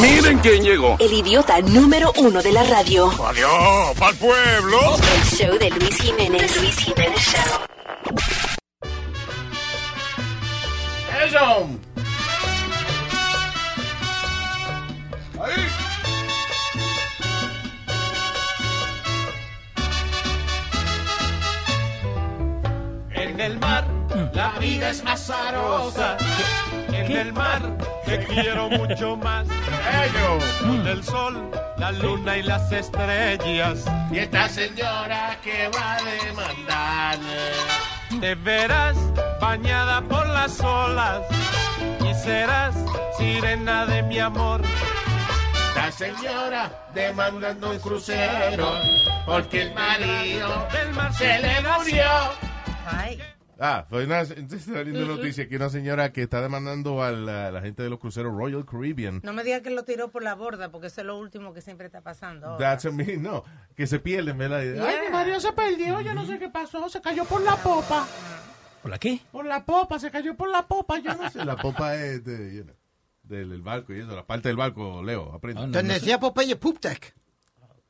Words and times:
Miren 0.00 0.38
quién 0.38 0.62
llegó. 0.64 0.96
El 0.98 1.12
idiota 1.12 1.60
número 1.60 2.12
uno 2.18 2.42
de 2.42 2.52
la 2.52 2.64
radio. 2.64 3.10
Adiós, 3.24 3.96
pa'l 3.98 4.16
pueblo. 4.16 4.96
El 4.96 5.24
show 5.24 5.58
de 5.58 5.70
Luis 5.70 5.96
Jiménez. 6.00 6.56
Luis 6.60 6.76
Jiménez 6.76 7.20
Show. 7.20 7.60
Eso. 11.24 11.68
Ahí. 15.40 15.68
En 23.14 23.40
el 23.40 23.58
mar 23.60 23.84
la 24.32 24.58
vida 24.58 24.90
es 24.90 25.02
azarosa. 25.06 26.16
En 26.88 27.12
el 27.12 27.32
mar 27.32 27.62
te 28.04 28.24
quiero 28.26 28.68
mucho 28.68 29.16
más. 29.16 29.46
Con 30.60 30.86
el 30.86 31.02
sol, 31.02 31.50
la 31.76 31.92
luna 31.92 32.36
y 32.36 32.42
las 32.42 32.70
estrellas. 32.72 33.84
Y 34.10 34.18
esta 34.18 34.48
señora 34.48 35.36
que 35.42 35.68
va 35.68 35.96
a 35.96 36.02
demandar. 36.02 37.18
Te 38.20 38.34
verás 38.34 38.96
bañada 39.40 40.00
por 40.02 40.28
las 40.28 40.60
olas 40.60 41.22
y 42.04 42.14
serás 42.14 42.74
sirena 43.18 43.86
de 43.86 44.02
mi 44.02 44.18
amor. 44.18 44.62
Esta 45.68 45.90
señora 45.90 46.70
demandando 46.94 47.70
un 47.70 47.78
crucero 47.80 48.72
porque 49.26 49.62
el 49.62 49.74
marido 49.74 50.68
Del 50.72 50.92
mar 50.92 51.12
se 51.12 51.38
le 51.38 51.60
murió. 51.60 52.04
Ay. 52.86 53.33
Ah, 53.60 53.86
fue 53.88 54.04
una 54.04 54.20
entonces, 54.20 54.66
está 54.66 54.82
viendo 54.82 55.06
noticia 55.06 55.48
que 55.48 55.56
una 55.56 55.68
señora 55.70 56.12
que 56.12 56.22
está 56.22 56.40
demandando 56.42 57.02
a 57.02 57.12
la, 57.12 57.50
la 57.52 57.60
gente 57.60 57.82
de 57.82 57.90
los 57.90 57.98
cruceros 58.00 58.34
Royal 58.36 58.64
Caribbean. 58.66 59.20
No 59.22 59.32
me 59.32 59.44
diga 59.44 59.60
que 59.62 59.70
lo 59.70 59.84
tiró 59.84 60.10
por 60.10 60.22
la 60.22 60.34
borda, 60.34 60.70
porque 60.70 60.88
eso 60.88 61.00
es 61.02 61.06
lo 61.06 61.18
último 61.18 61.54
que 61.54 61.60
siempre 61.60 61.86
está 61.86 62.00
pasando. 62.00 62.46
ahora. 62.48 62.58
That's 62.58 62.86
a 62.86 62.90
me, 62.90 63.16
no, 63.16 63.44
que 63.76 63.86
se 63.86 63.98
pierden, 64.00 64.36
¿verdad? 64.38 64.62
Yeah. 64.62 64.84
Ay, 64.86 64.96
mi 65.06 65.12
marido 65.12 65.38
se 65.40 65.52
perdió, 65.52 66.00
yo 66.00 66.14
no 66.14 66.26
sé 66.26 66.38
qué 66.38 66.48
pasó, 66.48 66.88
se 66.88 67.00
cayó 67.00 67.24
por 67.24 67.42
la 67.42 67.56
popa. 67.56 68.06
¿Por 68.82 68.90
la 68.90 68.98
qué? 68.98 69.20
Por 69.32 69.46
la 69.46 69.64
popa, 69.64 69.98
se 69.98 70.10
cayó 70.10 70.34
por 70.36 70.50
la 70.50 70.66
popa, 70.66 70.98
yo 70.98 71.14
no 71.14 71.30
sé. 71.30 71.44
La 71.44 71.56
popa 71.56 71.96
es 71.96 72.24
de, 72.24 72.56
you 72.56 72.64
know, 72.64 72.74
del, 73.22 73.48
del 73.50 73.62
barco 73.62 73.94
y 73.94 74.00
eso, 74.00 74.14
la 74.14 74.26
parte 74.26 74.48
del 74.48 74.56
barco, 74.56 75.02
Leo, 75.02 75.32
aprende. 75.32 75.62
Oh, 75.62 75.66
no, 75.66 75.72
Donde 75.72 75.88
no 75.88 75.94
sé. 75.94 76.00
decía 76.00 76.18
Popeye 76.20 76.56
Poop 76.56 76.80
Deck. 76.80 77.14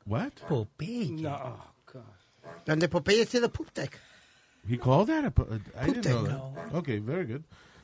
What? 0.05 0.31
Popeye. 0.47 1.27
Donde 2.65 2.87
Popeye 2.89 3.19
decía 3.19 3.41
Poop 3.49 3.69
Deck. 3.73 3.99
He 4.67 4.77
called 4.77 5.07
that? 5.09 5.25
a 5.25 5.31
po- 5.31 5.47
I 5.79 5.85
didn't 5.87 6.05
know 6.05 6.23
that. 6.25 6.73
Okay, 6.75 6.99
very 6.99 7.25
good. 7.25 7.43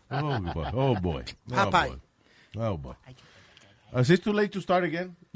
Oh 0.09 0.39
boy, 0.39 0.69
oh 0.73 0.95
boy. 0.95 1.23
Oh 1.51 1.55
Popeye. 1.69 1.89
boy. 1.89 1.99
Oh 2.61 2.77
boy. 2.77 2.95
Is 3.97 4.09
it 4.09 4.23
too 4.23 4.33
late 4.33 4.51
to 4.53 4.61
start 4.61 4.83
again? 4.83 5.15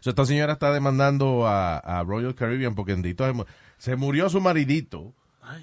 So, 0.00 0.10
esta 0.10 0.24
señora 0.26 0.54
está 0.54 0.72
demandando 0.72 1.46
a, 1.46 1.78
a 1.78 2.02
Royal 2.02 2.34
Caribbean 2.34 2.74
porque 2.74 2.90
bendito, 2.92 3.24
se 3.24 3.32
mu- 3.32 3.44
se 3.78 3.94
murió 3.96 4.28
su 4.28 4.40
maridito 4.40 5.14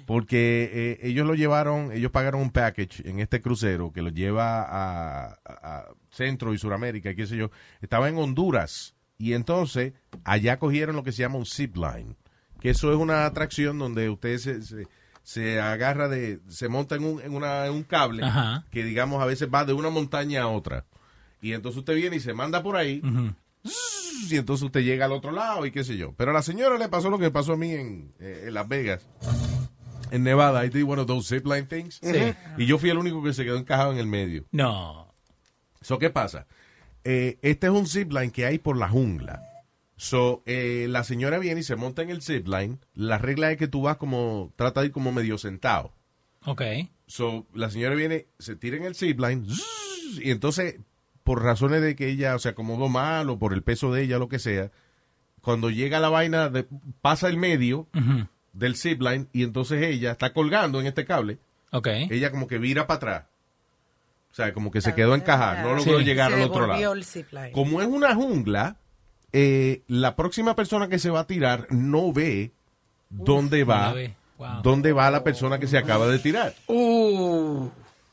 porque 0.06 0.70
eh, 0.72 1.08
ellos 1.08 1.26
lo 1.26 1.34
llevaron, 1.34 1.92
ellos 1.92 2.10
pagaron 2.10 2.40
un 2.40 2.50
package 2.50 3.06
en 3.06 3.20
este 3.20 3.42
crucero 3.42 3.92
que 3.92 4.00
lo 4.00 4.08
lleva 4.08 4.62
a, 4.62 5.26
a- 5.26 5.78
a 5.78 5.84
Centro 6.10 6.54
y 6.54 6.58
Suramérica, 6.58 7.14
qué 7.14 7.26
sé 7.26 7.36
yo. 7.36 7.50
Estaba 7.82 8.08
en 8.08 8.16
Honduras 8.16 8.94
y 9.18 9.34
entonces 9.34 9.92
allá 10.24 10.58
cogieron 10.58 10.96
lo 10.96 11.04
que 11.04 11.12
se 11.12 11.20
llama 11.20 11.36
un 11.36 11.44
zip 11.44 11.76
line, 11.76 12.16
que 12.60 12.70
eso 12.70 12.92
es 12.92 12.98
una 12.98 13.26
atracción 13.26 13.78
donde 13.78 14.08
usted 14.10 14.38
se, 14.38 14.62
se, 14.62 14.86
se 15.22 15.60
agarra 15.60 16.08
de, 16.08 16.40
se 16.48 16.68
monta 16.68 16.94
en 16.96 17.04
un, 17.04 17.20
en 17.22 17.34
una, 17.34 17.66
en 17.66 17.72
un 17.72 17.82
cable 17.84 18.24
Ajá. 18.24 18.64
que 18.70 18.84
digamos 18.84 19.22
a 19.22 19.26
veces 19.26 19.48
va 19.52 19.64
de 19.64 19.72
una 19.72 19.90
montaña 19.90 20.42
a 20.42 20.48
otra. 20.48 20.84
Y 21.42 21.52
entonces 21.52 21.78
usted 21.78 21.94
viene 21.94 22.16
y 22.16 22.20
se 22.20 22.34
manda 22.34 22.62
por 22.62 22.76
ahí 22.76 23.02
y 24.28 24.36
entonces 24.36 24.64
usted 24.64 24.80
llega 24.80 25.06
al 25.06 25.12
otro 25.12 25.32
lado 25.32 25.64
y 25.66 25.70
qué 25.70 25.84
sé 25.84 25.96
yo. 25.96 26.12
Pero 26.16 26.30
a 26.30 26.34
la 26.34 26.42
señora 26.42 26.76
le 26.78 26.88
pasó 26.88 27.10
lo 27.10 27.18
que 27.18 27.30
pasó 27.30 27.54
a 27.54 27.56
mí 27.56 27.72
en, 27.72 28.12
eh, 28.20 28.44
en 28.46 28.54
Las 28.54 28.68
Vegas. 28.68 29.06
En 30.10 30.24
Nevada, 30.24 30.64
I 30.64 30.68
did 30.68 30.84
one 30.84 31.00
of 31.00 31.06
those 31.06 31.34
zipline 31.34 31.66
things. 31.66 32.00
Sí. 32.02 32.34
Y 32.58 32.66
yo 32.66 32.78
fui 32.78 32.90
el 32.90 32.98
único 32.98 33.22
que 33.22 33.32
se 33.32 33.44
quedó 33.44 33.56
encajado 33.56 33.92
en 33.92 33.98
el 33.98 34.06
medio. 34.06 34.44
No. 34.50 35.14
So, 35.80 35.98
¿qué 35.98 36.10
pasa? 36.10 36.46
Eh, 37.04 37.38
este 37.42 37.68
es 37.68 37.72
un 37.72 37.86
zipline 37.86 38.30
que 38.30 38.44
hay 38.44 38.58
por 38.58 38.76
la 38.76 38.88
jungla. 38.88 39.49
So, 40.02 40.42
eh, 40.46 40.86
la 40.88 41.04
señora 41.04 41.38
viene 41.38 41.60
y 41.60 41.62
se 41.62 41.76
monta 41.76 42.00
en 42.00 42.08
el 42.08 42.22
zipline. 42.22 42.78
La 42.94 43.18
regla 43.18 43.50
es 43.52 43.58
que 43.58 43.68
tú 43.68 43.82
vas 43.82 43.98
como, 43.98 44.50
trata 44.56 44.80
de 44.80 44.86
ir 44.86 44.92
como 44.92 45.12
medio 45.12 45.36
sentado. 45.36 45.92
Ok. 46.46 46.62
So, 47.06 47.46
la 47.52 47.68
señora 47.68 47.94
viene, 47.94 48.26
se 48.38 48.56
tira 48.56 48.78
en 48.78 48.84
el 48.84 48.94
zipline, 48.94 49.44
y 50.22 50.30
entonces, 50.30 50.76
por 51.22 51.42
razones 51.42 51.82
de 51.82 51.96
que 51.96 52.08
ella 52.08 52.38
se 52.38 52.48
acomodó 52.48 52.88
mal 52.88 53.28
o 53.28 53.38
por 53.38 53.52
el 53.52 53.62
peso 53.62 53.92
de 53.92 54.02
ella, 54.04 54.18
lo 54.18 54.30
que 54.30 54.38
sea, 54.38 54.70
cuando 55.42 55.68
llega 55.68 56.00
la 56.00 56.08
vaina, 56.08 56.48
de- 56.48 56.66
pasa 57.02 57.28
el 57.28 57.36
medio 57.36 57.80
Ujú. 57.94 58.26
del 58.54 58.76
zipline 58.76 59.28
y 59.34 59.42
entonces 59.42 59.82
ella 59.82 60.12
está 60.12 60.32
colgando 60.32 60.80
en 60.80 60.86
este 60.86 61.04
cable, 61.04 61.38
Ok. 61.72 61.88
ella 62.08 62.30
como 62.30 62.46
que 62.46 62.56
vira 62.56 62.86
para 62.86 62.96
atrás. 62.96 63.24
O 64.30 64.34
sea, 64.34 64.54
como 64.54 64.70
que 64.70 64.80
se 64.80 64.94
quedó 64.94 65.14
encajada, 65.14 65.62
no 65.62 65.74
logró 65.74 65.98
Sí. 65.98 66.04
llegar 66.06 66.30
Se 66.30 66.36
al 66.36 66.48
otro 66.48 66.66
lado. 66.66 66.94
el. 66.94 67.52
Como 67.52 67.82
es 67.82 67.86
una 67.88 68.14
jungla, 68.14 68.78
eh, 69.32 69.82
la 69.88 70.16
próxima 70.16 70.54
persona 70.56 70.88
que 70.88 70.98
se 70.98 71.10
va 71.10 71.20
a 71.20 71.26
tirar 71.26 71.66
no 71.70 72.12
ve 72.12 72.52
dónde 73.08 73.64
va. 73.64 73.94
Wow. 74.38 74.62
dónde 74.62 74.92
va 74.94 75.10
la 75.10 75.22
persona 75.22 75.58
que 75.58 75.66
se 75.66 75.76
acaba 75.76 76.06
de 76.06 76.18
tirar. 76.18 76.54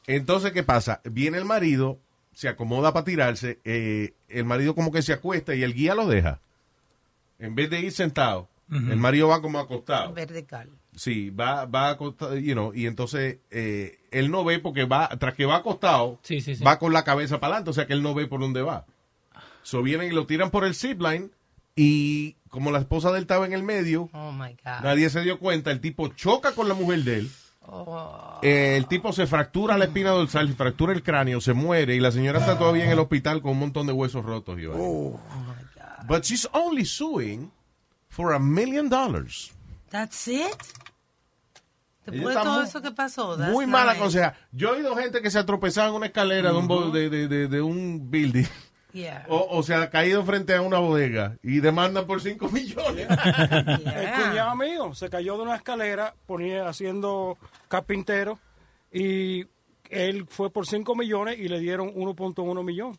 Entonces, 0.08 0.52
¿qué 0.52 0.64
pasa? 0.64 1.02
Viene 1.06 1.38
el 1.38 1.46
marido, 1.46 2.00
se 2.34 2.50
acomoda 2.50 2.94
para 2.94 3.06
tirarse, 3.06 3.60
eh, 3.64 4.14
el 4.28 4.46
marido 4.46 4.76
como 4.76 4.92
que 4.92 5.02
se 5.02 5.14
acuesta 5.14 5.56
y 5.56 5.64
el 5.64 5.74
guía 5.74 5.96
lo 5.96 6.06
deja. 6.08 6.40
En 7.40 7.56
vez 7.56 7.70
de 7.70 7.80
ir 7.80 7.92
sentado, 7.92 8.50
el 8.70 8.98
marido 8.98 9.30
va 9.30 9.42
como 9.42 9.60
acostado. 9.60 10.14
Vertical. 10.14 10.70
Sí, 10.96 11.30
va, 11.30 11.66
va 11.66 11.90
acostado, 11.92 12.36
you 12.38 12.54
know, 12.54 12.74
y 12.74 12.88
entonces 12.88 13.38
eh, 13.52 14.00
él 14.12 14.32
no 14.32 14.44
ve 14.44 14.60
porque 14.60 14.84
va, 14.86 15.08
tras 15.20 15.36
que 15.36 15.46
va 15.46 15.58
acostado, 15.58 16.20
Sí, 16.24 16.42
sí, 16.42 16.56
sí. 16.56 16.64
va 16.64 16.80
con 16.80 16.92
la 16.92 17.04
cabeza 17.04 17.40
para 17.40 17.54
adelante, 17.54 17.70
o 17.70 17.74
sea 17.74 17.86
que 17.86 17.94
él 17.94 18.02
no 18.04 18.14
ve 18.16 18.26
por 18.28 18.40
dónde 18.42 18.64
va. 18.64 18.86
So 19.68 19.84
vienen 19.84 20.10
y 20.10 20.16
lo 20.16 20.26
tiran 20.26 20.50
por 20.50 20.64
el 20.64 20.76
zipline 20.76 21.30
y 21.76 22.38
como 22.50 22.72
la 22.72 22.80
esposa 22.80 23.12
de 23.12 23.18
él 23.18 23.24
estaba 23.24 23.46
en 23.46 23.52
el 23.52 23.64
medio, 23.64 24.10
Oh 24.14 24.32
my 24.32 24.54
God. 24.64 24.82
nadie 24.82 25.10
se 25.10 25.20
dio 25.24 25.40
cuenta, 25.40 25.72
el 25.72 25.82
tipo 25.82 26.08
choca 26.08 26.54
con 26.54 26.70
la 26.70 26.74
mujer 26.74 27.04
de 27.04 27.18
él. 27.18 27.32
Oh. 27.68 28.40
Eh, 28.44 28.78
el 28.78 28.88
tipo 28.88 29.12
se 29.12 29.28
fractura 29.28 29.78
la 29.78 29.84
espina 29.84 30.12
dorsal, 30.12 30.48
se 30.48 30.54
fractura 30.54 30.94
el 30.94 31.04
cráneo, 31.04 31.42
se 31.42 31.52
muere 31.52 31.96
y 31.96 32.00
la 32.00 32.14
señora 32.14 32.40
está 32.40 32.58
todavía 32.58 32.86
en 32.86 32.92
el 32.92 33.00
hospital 33.00 33.42
con 33.42 33.52
un 33.52 33.60
montón 33.60 33.88
de 33.88 33.92
huesos 33.92 34.24
rotos. 34.24 34.58
y 34.58 34.68
vaina. 34.68 34.80
But 36.08 36.24
she's 36.24 36.48
only 36.54 36.86
suing 36.86 37.52
for 38.08 38.32
a 38.34 38.40
million 38.40 38.88
dollars. 38.88 39.52
That's 39.90 40.30
it. 40.30 40.46
Después 42.06 42.36
de 42.36 42.42
todo 42.42 42.60
muy- 42.60 42.64
eso 42.70 42.82
que 42.82 42.92
pasó. 42.92 43.36
that's 43.38 43.52
Muy 43.52 43.68
mala 43.68 43.92
nice. 43.92 44.02
conseja. 44.02 44.34
Yo 44.54 44.70
he 44.70 44.78
oído 44.78 44.96
gente 44.96 45.22
que 45.22 45.30
se 45.30 45.40
ha 45.40 45.46
tropezado 45.46 45.90
en 45.90 45.96
una 45.96 46.06
escalera 46.06 46.52
de, 46.54 46.58
un, 46.58 46.68
bo- 46.70 46.90
de, 46.90 47.10
de- 47.10 47.28
de- 47.28 47.48
de 47.50 47.62
un 47.62 48.10
building 48.10 48.46
Yeah. 48.94 49.26
o, 49.30 49.48
o 49.52 49.64
se 49.64 49.76
ha 49.76 49.90
caído 49.90 50.24
frente 50.24 50.56
a 50.56 50.62
una 50.62 50.80
bodega 50.80 51.38
y 51.44 51.60
demandan 51.60 52.08
por 52.08 52.22
5 52.22 52.50
millones. 52.52 53.08
El 53.10 53.80
Yeah. 53.84 54.24
cuñado 54.30 54.56
mío 54.56 54.94
se 54.96 55.10
cayó 55.10 55.36
de 55.38 55.44
una 55.44 55.56
escalera, 55.56 56.16
ponía 56.26 56.68
haciendo 56.68 57.38
carpintero 57.68 58.40
y 58.92 59.46
él 59.90 60.26
fue 60.30 60.50
por 60.50 60.66
5 60.66 60.96
millones 60.96 61.38
y 61.40 61.48
le 61.48 61.60
dieron 61.60 61.94
1.1 61.94 62.64
millón. 62.64 62.98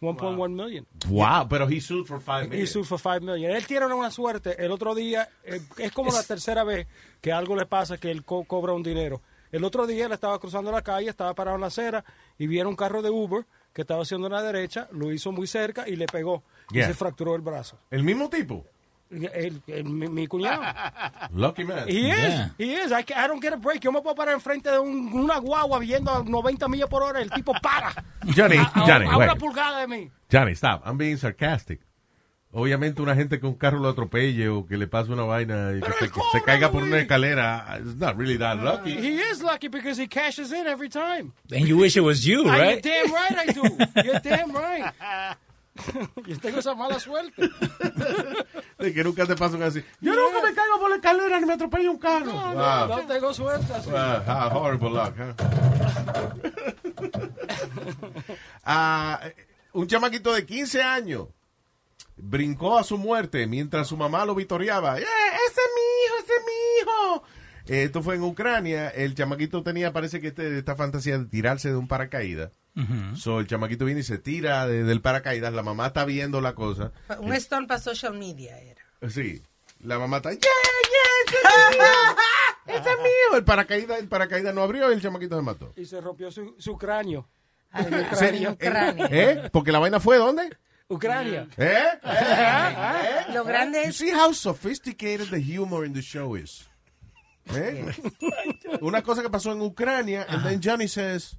1.1 0.00 0.48
million. 0.50 0.86
wow, 1.08 1.48
pero 1.48 1.68
he 1.68 1.80
sued 1.80 2.04
for 2.06 2.20
5 2.20 2.42
He 2.44 2.48
million. 2.48 2.66
sued 2.68 2.84
for 2.84 3.00
5 3.00 3.20
million. 3.20 3.50
Él 3.50 3.66
tiene 3.66 3.86
una 3.86 4.12
suerte. 4.12 4.54
El 4.64 4.70
otro 4.70 4.94
día, 4.94 5.28
eh, 5.44 5.60
es 5.78 5.90
como 5.92 6.12
la 6.12 6.22
tercera 6.22 6.62
vez 6.62 6.86
que 7.20 7.32
algo 7.32 7.56
le 7.56 7.66
pasa 7.66 7.98
que 7.98 8.10
él 8.12 8.24
co- 8.24 8.44
cobra 8.44 8.72
un 8.74 8.82
dinero. 8.84 9.20
El 9.50 9.64
otro 9.64 9.86
día 9.88 10.06
él 10.06 10.12
estaba 10.12 10.38
cruzando 10.38 10.70
la 10.70 10.82
calle, 10.82 11.08
estaba 11.08 11.34
parado 11.34 11.56
en 11.56 11.62
la 11.62 11.66
acera 11.66 12.04
y 12.38 12.46
vieron 12.46 12.70
un 12.70 12.76
carro 12.76 13.02
de 13.02 13.10
Uber 13.10 13.44
que 13.78 13.82
estaba 13.82 14.02
haciendo 14.02 14.26
una 14.26 14.42
derecha, 14.42 14.88
lo 14.90 15.12
hizo 15.12 15.30
muy 15.30 15.46
cerca 15.46 15.88
y 15.88 15.94
le 15.94 16.06
pegó 16.06 16.42
Yeah. 16.72 16.86
y 16.86 16.88
se 16.88 16.94
fracturó 16.94 17.36
el 17.36 17.42
brazo. 17.42 17.78
El 17.92 18.02
mismo 18.02 18.28
tipo. 18.28 18.66
El- 19.08 19.62
el- 19.68 19.84
mi, 19.84 20.08
mi 20.08 20.26
cuñado. 20.26 20.60
Lucky 21.32 21.62
man. 21.62 21.84
He 21.88 22.00
Yeah. 22.08 22.26
is, 22.26 22.52
he 22.58 22.64
is. 22.74 22.90
I, 22.90 23.04
I 23.14 23.28
don't 23.28 23.40
get 23.40 23.52
a 23.52 23.56
break. 23.56 23.80
Yo 23.80 23.92
me 23.92 24.02
puedo 24.02 24.16
parar 24.16 24.34
enfrente 24.34 24.68
de 24.68 24.80
un- 24.80 25.12
una 25.12 25.38
guagua 25.38 25.78
viendo 25.78 26.10
a 26.12 26.24
90 26.24 26.66
millas 26.66 26.88
por 26.88 27.04
hora. 27.04 27.20
El 27.20 27.30
tipo 27.30 27.52
para. 27.62 27.92
Johnny, 28.36 28.56
a, 28.56 28.62
a- 28.62 28.80
Johnny, 28.84 29.06
a 29.06 29.16
una 29.16 29.28
wait. 29.28 29.38
pulgada 29.38 29.80
de 29.82 29.86
mí. 29.86 30.10
Johnny, 30.30 30.52
stop. 30.56 30.82
I'm 30.84 30.98
being 30.98 31.16
sarcastic. 31.16 31.80
Obviamente 32.60 33.00
una 33.02 33.14
gente 33.14 33.38
que 33.38 33.46
un 33.46 33.54
carro 33.54 33.78
lo 33.78 33.88
atropelle 33.88 34.48
o 34.48 34.66
que 34.66 34.76
le 34.76 34.88
pase 34.88 35.12
una 35.12 35.22
vaina 35.22 35.72
y 35.76 35.80
que, 35.80 35.92
se, 35.92 36.10
que 36.10 36.42
caiga 36.44 36.70
por 36.72 36.82
una 36.82 36.98
escalera, 36.98 37.78
it's 37.80 37.94
not 37.96 38.16
really 38.16 38.36
that 38.36 38.56
lucky. 38.58 38.90
He 38.92 39.20
is 39.30 39.40
lucky 39.42 39.68
because 39.68 39.96
he 40.02 40.08
cashes 40.08 40.50
in 40.52 40.66
every 40.66 40.88
time. 40.88 41.32
And 41.52 41.66
you 41.68 41.78
wish 41.78 41.96
it 41.96 42.00
was 42.02 42.24
you, 42.26 42.42
Ah, 42.48 42.56
right? 42.58 42.84
You're 42.84 43.04
damn 43.04 43.14
right 43.14 43.38
I 43.38 43.46
do. 43.52 43.62
You're 44.04 44.18
damn 44.20 44.50
right. 44.52 44.92
Yo 46.26 46.36
tengo 46.40 46.58
esa 46.58 46.74
mala 46.74 46.98
suerte. 46.98 47.38
De 48.80 48.92
que 48.92 49.04
nunca 49.04 49.24
te 49.26 49.36
pasan 49.36 49.62
así. 49.62 49.80
Yo 50.00 50.12
nunca 50.12 50.42
me 50.44 50.52
caigo 50.52 50.80
por 50.80 50.90
la 50.90 50.96
escalera 50.96 51.38
ni 51.38 51.46
me 51.46 51.52
atropello 51.52 51.92
un 51.92 51.98
carro. 51.98 52.32
No, 52.32 52.54
Wow. 52.54 52.88
no, 52.88 52.90
no 52.96 53.06
tengo 53.06 53.32
suerte 53.32 53.72
así. 53.72 53.88
How 53.90 54.50
horrible 54.58 54.90
luck, 54.90 55.14
huh? 55.16 55.34
Ah, 58.64 59.20
un 59.72 59.86
chamaquito 59.86 60.32
de 60.34 60.44
15 60.44 60.82
años 60.82 61.28
brincó 62.20 62.78
a 62.78 62.84
su 62.84 62.98
muerte 62.98 63.46
mientras 63.46 63.86
su 63.88 63.96
mamá 63.96 64.24
lo 64.24 64.34
vitoreaba. 64.34 64.98
¡Eh, 64.98 65.02
¡Ese 65.02 65.60
es 65.60 65.70
mi 65.74 66.04
hijo! 66.04 66.24
¡Ese 66.24 66.32
es 66.34 66.42
mi 66.44 66.80
hijo! 66.82 67.22
Eh, 67.66 67.82
Esto 67.84 68.02
fue 68.02 68.14
en 68.16 68.22
Ucrania. 68.22 68.88
El 68.88 69.14
chamaquito 69.14 69.62
tenía, 69.62 69.92
parece 69.92 70.20
que 70.20 70.28
este- 70.28 70.58
esta 70.58 70.74
fantasía 70.76 71.18
de 71.18 71.26
tirarse 71.26 71.68
de 71.70 71.76
un 71.76 71.88
paracaídas. 71.88 72.50
So, 73.16 73.40
el 73.40 73.48
chamaquito 73.48 73.84
viene 73.86 74.00
y 74.02 74.04
se 74.04 74.18
tira 74.18 74.64
de- 74.68 74.84
del 74.84 75.00
paracaídas. 75.00 75.52
La 75.52 75.64
mamá 75.64 75.88
está 75.88 76.04
viendo 76.04 76.40
la 76.40 76.54
cosa. 76.54 76.92
Un 77.18 77.34
stunt 77.40 77.66
para 77.66 77.80
social 77.80 78.16
media 78.16 78.56
era. 78.60 78.80
Sí. 79.10 79.42
La 79.82 79.98
mamá 79.98 80.18
está. 80.18 80.30
¡Yeah, 80.30 80.38
yeah! 80.40 81.26
¡Ese 81.26 81.36
es 81.36 81.70
mi 81.70 81.76
hijo! 81.76 82.16
¡Ese 82.66 82.90
es 82.92 82.98
mi 83.00 83.08
hijo! 83.08 83.36
El 83.36 83.44
paracaídas, 83.44 83.98
el 83.98 84.06
paracaídas 84.08 84.54
no 84.54 84.62
abrió 84.62 84.90
y 84.90 84.94
el 84.94 85.02
chamaquito 85.02 85.36
se 85.36 85.42
mató. 85.42 85.72
Y 85.76 85.86
se 85.86 86.00
rompió 86.00 86.30
su, 86.30 86.54
su 86.58 86.78
cráneo. 86.78 87.28
Ay, 87.72 87.84
Sí, 88.12 88.14
Ucrania. 88.14 88.50
Ucrania. 88.52 89.08
¿Eh? 89.10 89.50
Porque 89.52 89.72
la 89.72 89.80
vaina 89.80 89.98
fue 89.98 90.16
¿dónde? 90.18 90.48
Ucrania. 90.90 91.46
¿Eh? 91.58 91.84
¿Eh? 92.02 93.32
Lo 93.34 93.44
grande 93.44 93.82
You 93.82 93.88
es 93.90 93.96
see 93.96 94.10
how 94.10 94.32
sophisticated 94.32 95.28
the 95.28 95.40
humor 95.40 95.84
in 95.84 95.92
the 95.92 96.00
show 96.00 96.34
is. 96.34 96.66
¿Eh? 97.54 97.84
Una 98.80 99.02
cosa 99.02 99.22
que 99.22 99.30
pasó 99.30 99.52
en 99.52 99.60
Ucrania, 99.60 100.26
and 100.28 100.44
then 100.44 100.60
Johnny 100.60 100.88
says, 100.88 101.36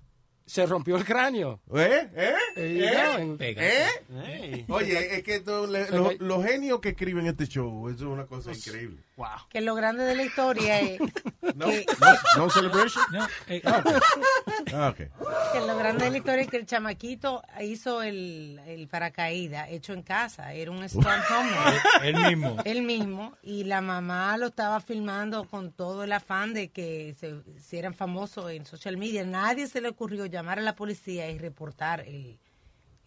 Se 0.49 0.65
rompió 0.65 0.97
el 0.97 1.05
cráneo. 1.05 1.59
¿eh? 1.75 2.09
¿Eh? 2.15 2.33
Eh, 2.55 3.55
¿Eh? 3.55 3.87
¿Eh? 4.09 4.65
Oye, 4.67 5.17
es 5.17 5.23
que 5.23 5.43
le- 5.69 5.89
lo- 5.91 6.11
los 6.17 6.43
genios 6.43 6.79
que 6.79 6.89
escriben 6.89 7.27
este 7.27 7.45
show, 7.47 7.87
eso 7.87 7.97
es 7.97 8.01
una 8.11 8.25
cosa 8.25 8.51
increíble. 8.51 9.03
que 9.49 9.61
lo 9.61 9.75
grande 9.75 10.03
de 10.05 10.15
la 10.15 10.23
historia 10.23 10.79
es 10.79 10.99
No, 11.55 11.67
que, 11.67 11.85
no, 11.99 12.43
no 12.45 12.49
celebration? 12.49 13.03
No, 13.11 13.27
eh, 13.47 13.61
Ah, 14.73 14.89
ok. 14.89 14.97
que 14.97 15.59
lo 15.67 15.77
grande 15.77 16.05
de 16.05 16.11
la 16.11 16.17
historia 16.17 16.41
es 16.43 16.49
que 16.49 16.57
el 16.57 16.65
chamaquito 16.65 17.43
hizo 17.61 18.01
el, 18.01 18.59
el 18.65 18.87
paracaídas 18.87 19.69
hecho 19.69 19.93
en 19.93 20.01
casa. 20.03 20.53
Era 20.53 20.71
un 20.71 20.87
stunt 20.87 21.05
homemade. 21.07 21.79
él 22.03 22.15
mismo. 22.15 22.57
él 22.65 22.81
mismo 22.83 23.37
y 23.43 23.65
la 23.65 23.81
mamá 23.81 24.35
lo 24.37 24.47
estaba 24.47 24.79
filmando 24.79 25.45
con 25.45 25.71
todo 25.73 26.03
el 26.03 26.11
afán 26.11 26.53
de 26.53 26.69
que 26.69 27.15
se 27.19 27.35
hicieran 27.57 27.93
famosos 27.93 28.49
en 28.51 28.65
social 28.65 28.97
media. 28.97 29.23
Nadie 29.25 29.67
se 29.67 29.81
le 29.81 29.89
ocurrió 29.89 30.25
llamar 30.39 30.59
a 30.59 30.61
la 30.61 30.75
policía 30.75 31.29
y 31.31 31.37
reportar 31.37 32.01
el, 32.01 32.37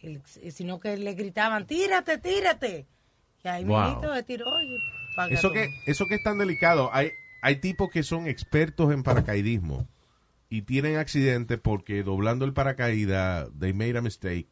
el- 0.00 0.22
sino 0.52 0.78
que 0.80 0.96
le 0.96 1.14
gritaban, 1.14 1.66
tírate, 1.66 2.18
tírate. 2.18 2.86
Y 3.44 3.48
ahí 3.48 3.64
Wow. 3.64 4.00
se 4.14 4.22
tiró 4.22 4.46
y 4.62 4.78
Eso 5.30 5.42
todo. 5.48 5.52
que, 5.54 5.68
eso 5.86 6.06
que 6.06 6.14
es 6.16 6.22
tan 6.22 6.38
delicado, 6.38 6.90
hay, 6.92 7.10
hay 7.42 7.56
tipos 7.56 7.90
que 7.90 8.02
son 8.02 8.26
expertos 8.28 8.92
en 8.92 9.02
paracaidismo 9.02 9.86
y 10.48 10.62
tienen 10.62 10.96
accidentes 10.96 11.58
porque 11.60 12.02
doblando 12.02 12.44
el 12.44 12.52
paracaídas, 12.52 13.48
they 13.58 13.72
made 13.72 13.96
a 13.98 14.02
mistake. 14.02 14.48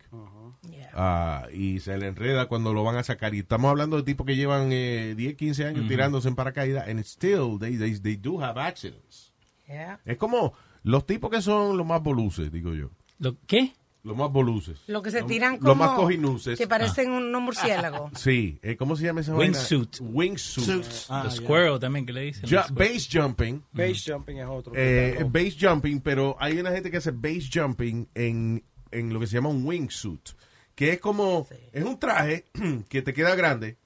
Yeah. 0.69 0.91
Ah, 0.93 1.47
y 1.53 1.81
se 1.81 1.97
le 1.97 2.07
enreda 2.09 2.47
cuando 2.47 2.75
lo 2.75 2.83
van 2.85 2.97
a 2.97 3.03
sacar. 3.03 3.35
Y 3.35 3.39
estamos 3.41 3.71
hablando 3.71 3.97
de 3.97 4.03
tipos 4.03 4.27
que 4.27 4.37
llevan 4.37 4.71
eh, 4.73 5.15
10, 5.17 5.37
15 5.37 5.65
años 5.67 5.89
tirándose 5.89 6.29
en 6.29 6.35
paracaídas, 6.35 6.87
and 6.89 7.01
still 7.01 7.59
they, 7.59 7.77
they, 7.79 7.99
they 7.99 8.17
do 8.17 8.43
have 8.43 8.61
accidents. 8.61 9.33
Yeah. 9.67 10.01
Es 10.05 10.17
como 10.19 10.53
los 10.83 11.07
tipos 11.07 11.31
que 11.31 11.43
son 11.43 11.77
los 11.77 11.87
más 11.87 12.03
boluces, 12.03 12.51
digo 12.53 12.73
yo. 12.75 12.91
¿Lo, 13.19 13.37
¿Qué? 13.47 13.73
Los 14.03 14.17
más 14.17 14.33
boluces. 14.33 14.81
Lo 14.87 15.03
que 15.03 15.11
se 15.11 15.23
tiran 15.25 15.55
Los 15.61 15.61
como 15.61 15.75
más 15.85 15.91
cojinuces. 15.91 16.57
que 16.59 16.67
parecen 16.67 17.11
unos 17.11 17.43
murciélagos. 17.43 18.11
Sí, 18.19 18.59
eh, 18.63 18.75
¿cómo 18.77 18.97
se 18.97 19.05
llama 19.05 19.21
esa 19.21 19.35
vaina? 19.35 19.59
Wingsuit. 19.59 19.97
Wingsuit. 20.01 20.87
Ah, 21.11 21.23
Los 21.25 21.37
squirrel 21.37 21.79
también 21.79 22.07
que 22.07 22.13
le 22.15 22.23
dicen. 22.23 22.45
Ju- 22.49 22.53
los 22.53 22.73
base 22.73 23.09
jumping. 23.13 23.63
Base 23.73 24.11
jumping 24.11 24.39
es 24.39 24.47
otro. 24.49 24.73
Eh, 24.75 25.23
base 25.29 25.55
jumping, 25.61 26.01
pero 26.01 26.35
hay 26.41 26.59
una 26.59 26.71
gente 26.71 26.91
que 26.91 26.97
hace 26.97 27.11
base 27.11 27.51
jumping 27.53 28.09
en, 28.15 28.65
en 28.91 29.13
lo 29.13 29.21
que 29.21 29.27
se 29.27 29.35
llama 29.35 29.51
un 29.51 29.67
wingsuit, 29.67 30.31
que 30.75 30.93
es 30.95 30.99
como, 31.01 31.47
es 31.71 31.85
un 31.85 31.99
traje 31.99 32.47
que 32.89 33.03
te 33.03 33.13
queda 33.13 33.35
grande. 33.35 33.77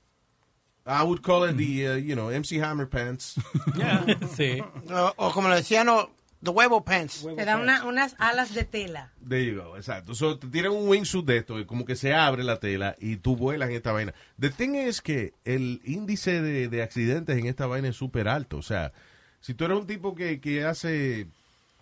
I 0.87 1.03
would 1.03 1.23
call 1.23 1.49
it 1.51 1.57
the, 1.57 1.89
uh, 1.89 1.97
you 1.97 2.15
know, 2.15 2.29
MC 2.31 2.61
Hammer 2.63 2.89
pants. 2.89 3.35
Sí. 4.37 4.61
O, 4.93 5.13
o 5.17 5.33
como 5.33 5.49
le 5.49 5.57
decían, 5.57 5.89
o, 5.89 6.09
the 6.45 6.51
huevo 6.51 6.85
pants. 6.85 7.27
Te 7.37 7.45
dan 7.45 7.61
una- 7.61 7.85
unas 7.85 8.15
alas 8.19 8.55
de 8.55 8.65
tela. 8.65 9.11
There 9.29 9.45
you 9.45 9.57
go, 9.61 9.77
exacto. 9.77 10.15
So, 10.15 10.39
te 10.39 10.47
tiran 10.49 10.73
un 10.73 10.89
wingsuit 10.89 11.25
de 11.27 11.39
esto, 11.39 11.59
y 11.59 11.65
como 11.65 11.85
que 11.85 11.97
se 11.97 12.15
abre 12.15 12.45
la 12.45 12.61
tela 12.61 12.95
y 13.01 13.17
tú 13.17 13.35
vuelas 13.37 13.71
en 13.71 13.77
esta 13.77 13.91
vaina. 13.93 14.15
The 14.39 14.51
thing 14.51 14.75
es 14.75 15.01
que 15.01 15.33
el 15.45 15.81
índice 15.85 16.41
de, 16.43 16.69
de 16.69 16.83
accidentes 16.83 17.37
en 17.39 17.47
esta 17.47 17.67
vaina 17.67 17.89
es 17.89 17.97
súper 17.97 18.29
alto. 18.29 18.59
O 18.59 18.63
sea, 18.63 18.93
si 19.41 19.55
tú 19.55 19.65
eres 19.65 19.79
un 19.79 19.87
tipo 19.87 20.15
que, 20.15 20.39
que 20.41 20.65
hace 20.65 21.27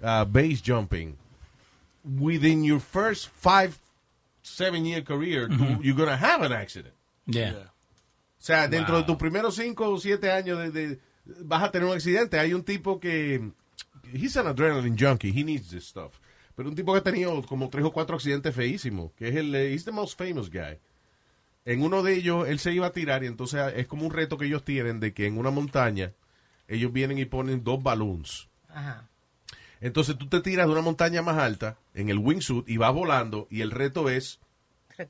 uh, 0.00 0.25
base 0.26 0.62
jumping, 0.64 1.17
within 2.05 2.64
your 2.64 2.81
first 2.81 3.29
five, 3.41 3.75
seven 4.43 4.85
year 4.85 5.03
career, 5.05 5.49
tú- 5.49 5.82
you're 5.82 5.94
gonna 5.97 6.17
have 6.17 6.43
an 6.44 6.53
accident. 6.53 6.94
Yeah. 7.26 7.70
O 8.41 8.44
sea, 8.44 8.67
dentro 8.67 8.97
de 8.99 9.05
tus 9.05 9.17
primeros 9.17 9.55
cinco 9.55 9.88
o 9.88 9.99
siete 10.00 10.31
años 10.32 10.59
de, 10.59 10.70
de- 10.73 10.99
vas 11.44 11.62
a 11.62 11.70
tener 11.70 11.87
un 11.88 11.94
accidente. 11.94 12.38
Hay 12.41 12.53
un 12.55 12.64
tipo 12.64 12.99
que 12.99 13.53
he's 14.12 14.37
an 14.37 14.47
adrenaline 14.47 14.97
junkie, 14.99 15.31
he 15.32 15.44
needs 15.44 15.70
this 15.70 15.85
stuff. 15.88 16.19
Pero 16.55 16.69
un 16.69 16.75
tipo 16.75 16.93
que 16.93 16.99
ha 16.99 17.03
tenido 17.03 17.43
como 17.43 17.69
tres 17.70 17.85
o 17.85 17.93
cuatro 17.93 18.17
accidentes 18.17 18.55
feísimos, 18.55 19.12
que 19.17 19.29
es 19.29 19.37
el 19.37 19.55
he's 19.55 19.85
the 19.85 19.93
most 19.93 20.19
famous 20.19 20.50
guy. 20.50 20.79
En 21.64 21.82
uno 21.82 22.03
de 22.03 22.14
ellos 22.14 22.49
él 22.49 22.59
se 22.59 22.73
iba 22.73 22.87
a 22.88 22.93
tirar 22.93 23.23
y 23.25 23.26
entonces 23.29 23.61
es 23.76 23.87
como 23.87 24.05
un 24.06 24.12
reto 24.12 24.37
que 24.37 24.47
ellos 24.47 24.64
tienen 24.64 25.00
de 25.00 25.14
que 25.14 25.26
en 25.26 25.38
una 25.38 25.50
montaña 25.50 26.12
ellos 26.69 26.93
vienen 26.93 27.19
y 27.19 27.25
ponen 27.25 27.62
dos 27.64 27.82
balloons. 27.82 28.49
Ajá. 28.69 29.09
Entonces 29.81 30.17
tú 30.19 30.26
te 30.29 30.41
tiras 30.41 30.67
de 30.67 30.73
una 30.73 30.82
montaña 30.82 31.23
más 31.23 31.38
alta 31.38 31.76
en 31.94 32.09
el 32.09 32.19
wingsuit 32.19 32.69
y 32.69 32.76
vas 32.76 32.93
volando 32.93 33.47
y 33.50 33.61
el 33.62 33.70
reto 33.70 34.09
es 34.11 34.38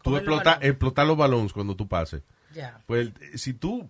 tú 0.03 0.11
los 0.11 0.21
explota- 0.21 0.45
balones. 0.53 0.69
explotar 0.71 1.07
los 1.07 1.17
balones 1.17 1.53
cuando 1.53 1.75
tú 1.77 1.89
pases. 1.89 2.23
Ya, 2.55 2.83
Pues 2.87 3.11
si 3.35 3.55
tú 3.55 3.89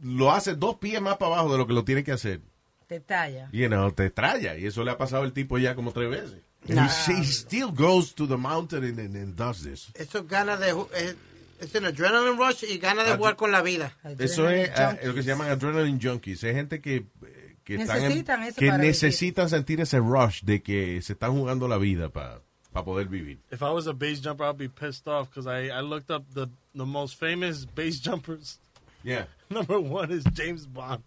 lo 0.00 0.32
haces 0.32 0.58
dos 0.58 0.76
pies 0.76 1.00
más 1.02 1.16
para 1.16 1.34
abajo 1.34 1.52
de 1.52 1.58
lo 1.58 1.66
que 1.66 1.72
lo 1.74 1.84
tienes 1.84 2.04
que 2.04 2.12
hacer, 2.12 2.40
te 2.86 3.00
talla. 3.00 3.48
you 3.52 3.68
know, 3.68 3.90
te 3.92 4.06
estrella. 4.06 4.56
Y 4.56 4.66
eso 4.66 4.82
le 4.84 4.90
ha 4.92 4.98
pasado 4.98 5.22
al 5.24 5.32
tipo 5.32 5.58
ya 5.58 5.74
como 5.74 5.92
tres 5.92 6.10
veces. 6.10 6.40
And 6.68 6.78
he, 6.80 7.12
he 7.20 7.24
still 7.24 7.70
goes 7.70 8.12
to 8.14 8.26
the 8.26 8.36
mountain 8.36 8.82
and, 8.84 8.98
and- 8.98 9.16
and 9.16 9.36
does 9.36 9.62
this. 9.62 9.90
Eso 9.94 10.24
gana 10.24 10.56
de... 10.56 10.70
Es, 10.94 11.14
es 11.60 11.74
un 11.74 11.86
adrenaline 11.86 12.36
rush 12.36 12.64
y 12.68 12.78
gana 12.78 13.02
de 13.04 13.16
jugar 13.16 13.36
con 13.36 13.50
la 13.52 13.62
vida. 13.62 13.92
Eso 14.18 14.48
es 14.50 14.70
Junkies. 14.70 15.04
lo 15.06 15.14
que 15.14 15.22
se 15.22 15.28
llaman 15.28 15.48
adrenaline 15.50 15.98
junkies. 16.02 16.42
Es 16.44 16.54
gente 16.54 16.80
que, 16.80 16.96
eh, 17.24 17.56
que, 17.64 17.76
están 17.76 17.96
en- 17.98 18.02
Necesitan 18.08 18.42
eso 18.42 18.56
que 18.60 18.72
necesitan 18.72 19.48
sentir 19.48 19.80
ese 19.80 19.98
rush 20.00 20.42
de 20.42 20.60
que 20.62 21.00
se 21.02 21.12
están 21.14 21.32
jugando 21.32 21.66
la 21.68 21.78
vida 21.78 22.08
para 22.10 22.40
poder 22.84 23.08
vivir. 23.08 23.38
If 23.50 23.62
I 23.62 23.70
was 23.72 23.86
a 23.86 23.92
base 23.94 24.20
jumper, 24.20 24.44
I'd 24.46 24.58
be 24.58 24.68
pissed 24.68 25.06
off 25.08 25.28
because 25.30 25.46
I, 25.46 25.68
I 25.70 25.80
looked 25.82 26.10
up 26.10 26.24
the, 26.34 26.48
the 26.74 26.84
most 26.84 27.14
famous 27.18 27.64
base 27.64 28.00
jumpers. 28.00 28.58
Yeah. 29.02 29.26
Number 29.50 29.78
one 29.80 30.10
is 30.12 30.24
James 30.34 30.66
Bond. 30.66 31.02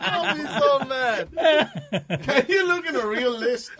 I'll 0.00 0.34
be 0.34 0.42
so 0.42 0.78
mad. 0.86 1.28
Can 2.22 2.46
you 2.48 2.66
look 2.66 2.86
at 2.86 2.94
a 2.94 3.06
real 3.06 3.38
list? 3.38 3.70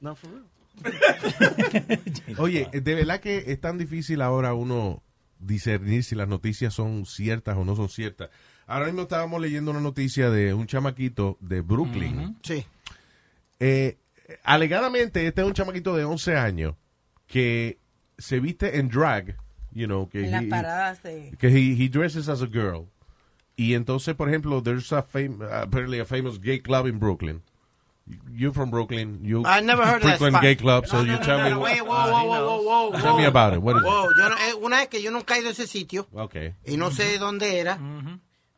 Not 0.00 0.18
for 0.18 0.28
real. 0.28 0.44
Oye, 2.38 2.68
de 2.72 2.94
verdad 2.94 3.20
que 3.20 3.44
es 3.46 3.60
tan 3.60 3.78
difícil 3.78 4.22
ahora 4.22 4.54
uno 4.54 5.02
discernir 5.38 6.04
si 6.04 6.14
las 6.14 6.28
noticias 6.28 6.74
son 6.74 7.06
ciertas 7.06 7.56
o 7.56 7.64
no 7.64 7.76
son 7.76 7.88
ciertas. 7.88 8.30
Ahora 8.66 8.86
mismo 8.86 9.02
estábamos 9.02 9.40
leyendo 9.40 9.70
una 9.72 9.80
noticia 9.80 10.30
de 10.30 10.54
un 10.54 10.66
chamaquito 10.66 11.36
de 11.40 11.60
Brooklyn. 11.60 12.38
Sí. 12.42 12.64
Eh, 13.58 13.98
alegadamente, 14.44 15.26
este 15.26 15.40
es 15.40 15.46
un 15.46 15.54
chamaquito 15.54 15.96
de 15.96 16.04
11 16.04 16.36
años 16.36 16.76
que 17.26 17.78
se 18.16 18.38
viste 18.40 18.78
en 18.78 18.88
drag, 18.88 19.36
you 19.74 19.86
know, 19.86 20.08
que 20.08 20.24
En 20.24 20.30
las 20.32 20.42
he- 20.44 20.48
paradas 20.48 21.02
de... 21.02 21.32
que 21.38 21.48
he, 21.48 21.74
he 21.84 21.88
dresses 21.88 22.28
as 22.28 22.42
a 22.42 22.46
girl. 22.46 22.86
Y 23.56 23.74
entonces, 23.74 24.14
por 24.14 24.28
ejemplo, 24.28 24.62
there's 24.62 24.90
a 24.92 25.02
fam 25.02 25.42
apparently 25.42 25.98
a 26.00 26.04
famous 26.04 26.38
gay 26.40 26.60
club 26.60 26.86
in 26.86 26.98
Brooklyn. 26.98 27.42
You're 28.32 28.52
from 28.52 28.70
Brooklyn. 28.70 29.20
You 29.22 29.44
I 29.46 29.60
never 29.60 29.84
heard 29.86 30.02
of 30.02 30.18
that 30.18 30.40
gay 30.40 30.56
clubs, 30.56 30.88
so 30.90 30.96
No, 30.98 31.02
you 31.04 31.12
no, 31.12 31.18
no, 31.18 31.24
tell 31.24 31.38
no, 31.38 31.44
me. 31.44 31.50
no, 31.50 31.60
wait, 31.60 31.80
whoa, 31.80 32.10
whoa, 32.10 32.24
whoa, 32.24 32.62
whoa, 32.62 32.90
whoa, 32.90 33.00
Tell 33.00 33.16
me 33.16 33.22
whoa. 33.22 33.28
about 33.28 33.52
it. 33.54 33.62
What 33.62 33.76
is 33.76 33.82
it? 33.82 33.86
Wow, 33.86 34.08
yo 34.18 34.28
no- 34.30 34.34
eh, 34.36 34.54
una 34.62 34.76
vez 34.78 34.88
que 34.88 35.00
yo 35.02 35.10
nunca 35.12 35.36
he 35.36 35.40
ido 35.40 35.48
a 35.48 35.52
ese 35.52 35.66
sitio 35.68 36.08
Okay. 36.12 36.54
y 36.66 36.76
no 36.76 36.90
sé 36.90 37.18
dónde 37.18 37.60
era. 37.60 37.78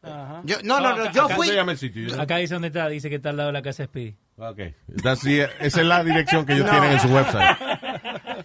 Ajá. 0.05 0.43
Yo, 0.45 0.57
no, 0.65 0.81
no, 0.81 0.89
Ah, 0.89 0.97
no, 0.97 1.03
acá- 1.05 1.13
yo 1.13 1.25
acá 1.27 1.35
fui. 1.37 1.49
sitio? 1.77 2.21
Acá 2.21 2.37
dice 2.39 2.55
dónde 2.55 2.69
está, 2.69 2.89
dice 2.89 3.09
que 3.11 3.17
está 3.17 3.31
al 3.31 3.37
lado 3.37 3.49
de 3.49 3.53
la 3.53 3.63
casa 3.63 3.83
de 3.83 3.87
Speedy. 3.89 4.17
Okay. 4.37 4.75
That's 5.03 5.21
the- 5.23 5.43
esa 5.61 5.81
es 5.81 5.87
la 5.87 6.03
dirección 6.03 6.47
que 6.47 6.55
ellos 6.55 6.69
tienen 6.71 6.93
en 6.93 7.01
su 7.01 7.09
website. 7.09 7.57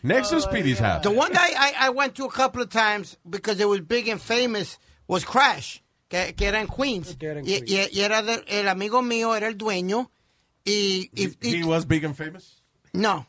Next 0.04 0.30
to 0.30 0.42
Speedy's 0.42 0.80
house. 0.80 1.04
The 1.04 1.12
one 1.12 1.32
that 1.34 1.52
I, 1.58 1.88
I 1.88 1.90
went 1.90 2.16
to 2.16 2.26
a 2.26 2.32
couple 2.32 2.62
of 2.62 2.70
times 2.70 3.18
because 3.30 3.60
it 3.60 3.68
was 3.68 3.82
big 3.82 4.08
and 4.08 4.22
famous 4.22 4.78
was 5.08 5.24
Crash, 5.24 5.82
que, 6.10 6.34
que 6.34 6.48
era 6.48 6.60
en 6.60 6.68
Queens. 6.68 7.16
Que 7.20 7.30
era 7.30 7.40
en 7.40 7.46
y, 7.46 7.60
Queens. 7.62 7.72
y- 7.72 8.00
y 8.00 8.02
era 8.04 8.22
de- 8.22 8.44
el 8.48 8.68
amigo 8.68 9.02
mío, 9.02 9.36
era 9.36 9.48
el 9.48 9.56
dueño. 9.58 10.10
Y, 10.66 11.10
y, 11.16 11.28
y- 11.42 11.50
He 11.60 11.64
was 11.64 11.86
big 11.86 12.04
and 12.04 12.16
famous. 12.16 12.62
no, 12.94 13.26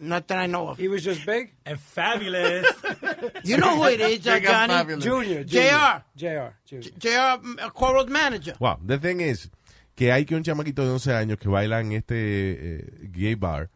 not 0.00 0.26
that 0.26 0.38
I 0.38 0.46
know 0.48 0.68
of. 0.68 0.78
He 0.78 0.88
was 0.88 1.04
just 1.04 1.24
big. 1.24 1.52
And 1.64 1.78
fabulous. 1.78 2.66
You 3.44 3.56
know 3.56 3.76
who 3.76 3.84
it 3.84 4.00
is, 4.00 4.18
Johnny? 4.24 4.46
fabulous. 4.46 5.04
Junior. 5.04 5.44
JR. 5.44 6.02
JR. 6.16 6.54
Junior. 6.64 6.90
JR, 6.98 7.70
Coral's 7.72 8.08
manager. 8.10 8.54
Wow. 8.58 8.78
The 8.84 8.98
thing 8.98 9.20
is 9.20 9.48
que 9.94 10.10
hay 10.10 10.24
que 10.24 10.34
un 10.36 10.42
chamaquito 10.42 10.84
de 10.84 10.90
11 10.90 11.12
años 11.12 11.38
que 11.38 11.48
baila 11.48 11.80
en 11.80 11.92
este 11.92 12.14
eh, 12.16 13.08
gay 13.12 13.34
bar 13.34 13.68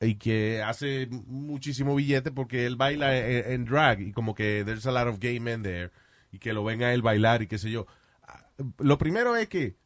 y 0.00 0.16
que 0.16 0.62
hace 0.62 1.08
muchísimo 1.26 1.94
billete 1.94 2.30
porque 2.30 2.66
él 2.66 2.76
baila 2.76 3.16
en, 3.18 3.52
en 3.52 3.64
drag 3.64 4.00
y 4.00 4.12
como 4.12 4.34
que 4.34 4.62
there's 4.64 4.86
a 4.86 4.92
lot 4.92 5.06
of 5.08 5.18
gay 5.20 5.40
men 5.40 5.62
there 5.62 5.90
y 6.32 6.38
que 6.38 6.52
lo 6.52 6.62
ven 6.64 6.82
a 6.82 6.92
él 6.92 7.02
bailar 7.02 7.42
y 7.42 7.46
qué 7.46 7.58
sé 7.58 7.70
yo. 7.70 7.86
Ah, 8.22 8.44
Lo 8.78 8.98
primero 8.98 9.36
es 9.36 9.48
que 9.48 9.76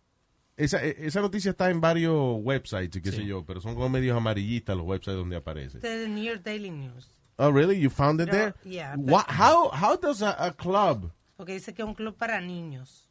esa, 0.57 0.83
esa 0.85 1.21
noticia 1.21 1.53
está 1.53 1.71
en 1.71 1.81
varios 1.81 2.37
websites 2.43 2.97
y 2.97 3.01
qué 3.03 3.13
sé 3.13 3.25
yo, 3.25 3.45
pero 3.47 3.61
son 3.61 3.75
como 3.75 3.89
medios 3.89 4.17
amarillistas 4.17 4.77
los 4.77 4.85
websites 4.87 5.17
donde 5.17 5.37
aparece. 5.37 5.79
The 5.79 6.09
New 6.09 6.25
York 6.25 6.43
Daily 6.45 6.71
News. 6.71 7.11
Oh, 7.37 7.51
really? 7.51 7.81
You 7.81 7.89
found 7.89 8.21
it 8.21 8.27
No, 8.27 8.33
there? 8.33 8.55
yeah, 8.65 8.95
Wha- 8.99 9.25
how, 9.29 9.71
how 9.73 9.97
does 9.97 10.21
a, 10.23 10.45
a 10.45 10.53
club? 10.53 11.11
Porque 11.37 11.55
dice 11.55 11.73
que 11.73 11.81
es 11.83 11.89
un 11.89 11.95
club 11.95 12.15
para 12.17 12.41
niños. 12.43 13.10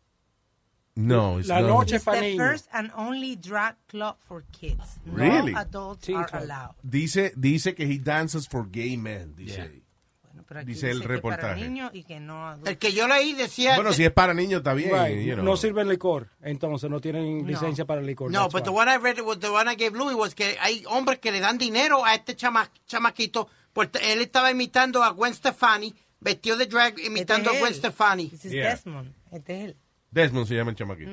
No, 1.02 1.40
it's 1.40 1.48
La 1.48 1.62
not. 1.62 1.70
noche 1.70 1.96
It's 1.96 2.04
para 2.06 2.20
the 2.20 2.26
niños. 2.34 2.38
first 2.38 2.68
and 2.74 2.92
only 2.96 3.36
drag 3.38 3.76
club 3.88 4.18
for 4.28 4.44
kids. 4.52 5.00
Really? 5.06 5.54
No 5.54 5.60
adults 5.60 6.06
Teen 6.06 6.18
are 6.18 6.28
club. 6.28 6.44
allowed. 6.44 6.76
Dice, 6.84 7.32
dice 7.38 7.74
que 7.74 7.86
he 7.86 8.00
dances 8.00 8.48
for 8.48 8.68
gay 8.70 8.98
men, 8.98 9.34
dice. 9.36 9.62
ahí. 9.62 9.84
Bueno, 10.24 10.44
pero 10.48 10.60
aquí 10.60 10.68
Dice 10.74 10.90
el 10.92 11.00
que 11.00 11.04
para 11.08 11.16
reportaje. 11.16 11.62
niños 11.70 11.92
y 11.94 12.04
que 12.04 12.20
no 12.20 12.48
adultos. 12.48 12.70
El 12.70 12.78
que 12.78 12.92
yo 12.92 13.08
leí 13.08 13.34
decía... 13.34 13.76
Bueno, 13.76 13.94
si 13.94 14.04
es 14.04 14.12
para 14.12 14.34
niños 14.34 14.58
está 14.60 14.74
bien. 14.74 14.92
Right. 14.92 15.26
you 15.26 15.34
know. 15.36 15.46
No 15.46 15.56
sirven 15.58 15.88
licor, 15.88 16.28
entonces 16.42 16.90
no 16.90 17.00
tienen 17.00 17.48
licencia 17.48 17.86
para 17.86 18.02
licor. 18.02 18.30
No, 18.32 18.42
that's 18.42 18.54
but 18.54 18.64
the 18.66 18.70
why. 18.72 18.82
one 18.82 18.90
I 18.90 18.98
read, 18.98 19.20
was 19.22 19.40
the 19.40 19.50
one 19.52 19.70
I 19.72 19.76
gave 19.76 19.96
Louis 19.98 20.16
was 20.16 20.36
que 20.36 20.58
hay 20.60 20.84
hombres 20.88 21.20
que 21.20 21.32
le 21.32 21.40
dan 21.40 21.58
dinero 21.58 22.04
a 22.04 22.14
este 22.16 22.36
chama, 22.36 22.70
chamaquito, 22.88 23.48
porque 23.74 24.00
él 24.12 24.22
estaba 24.22 24.52
imitando 24.52 25.02
a 25.04 25.12
Gwen 25.12 25.34
Stefani, 25.34 25.96
vestido 26.20 26.58
de 26.58 26.66
drag 26.66 27.00
imitando 27.00 27.52
Este 27.52 27.58
a 27.58 27.62
Gwen. 27.62 27.74
Stefani. 27.74 28.30
This 28.30 28.46
is 28.46 28.52
Yeah. 28.52 28.70
Desmond. 28.72 29.14
Este 29.32 29.56
es 29.58 29.66
él. 29.70 29.78
Desmond 30.12 30.48
se 30.48 30.56
llama 30.56 30.72
el 30.72 30.76
chamaquito. 30.76 31.12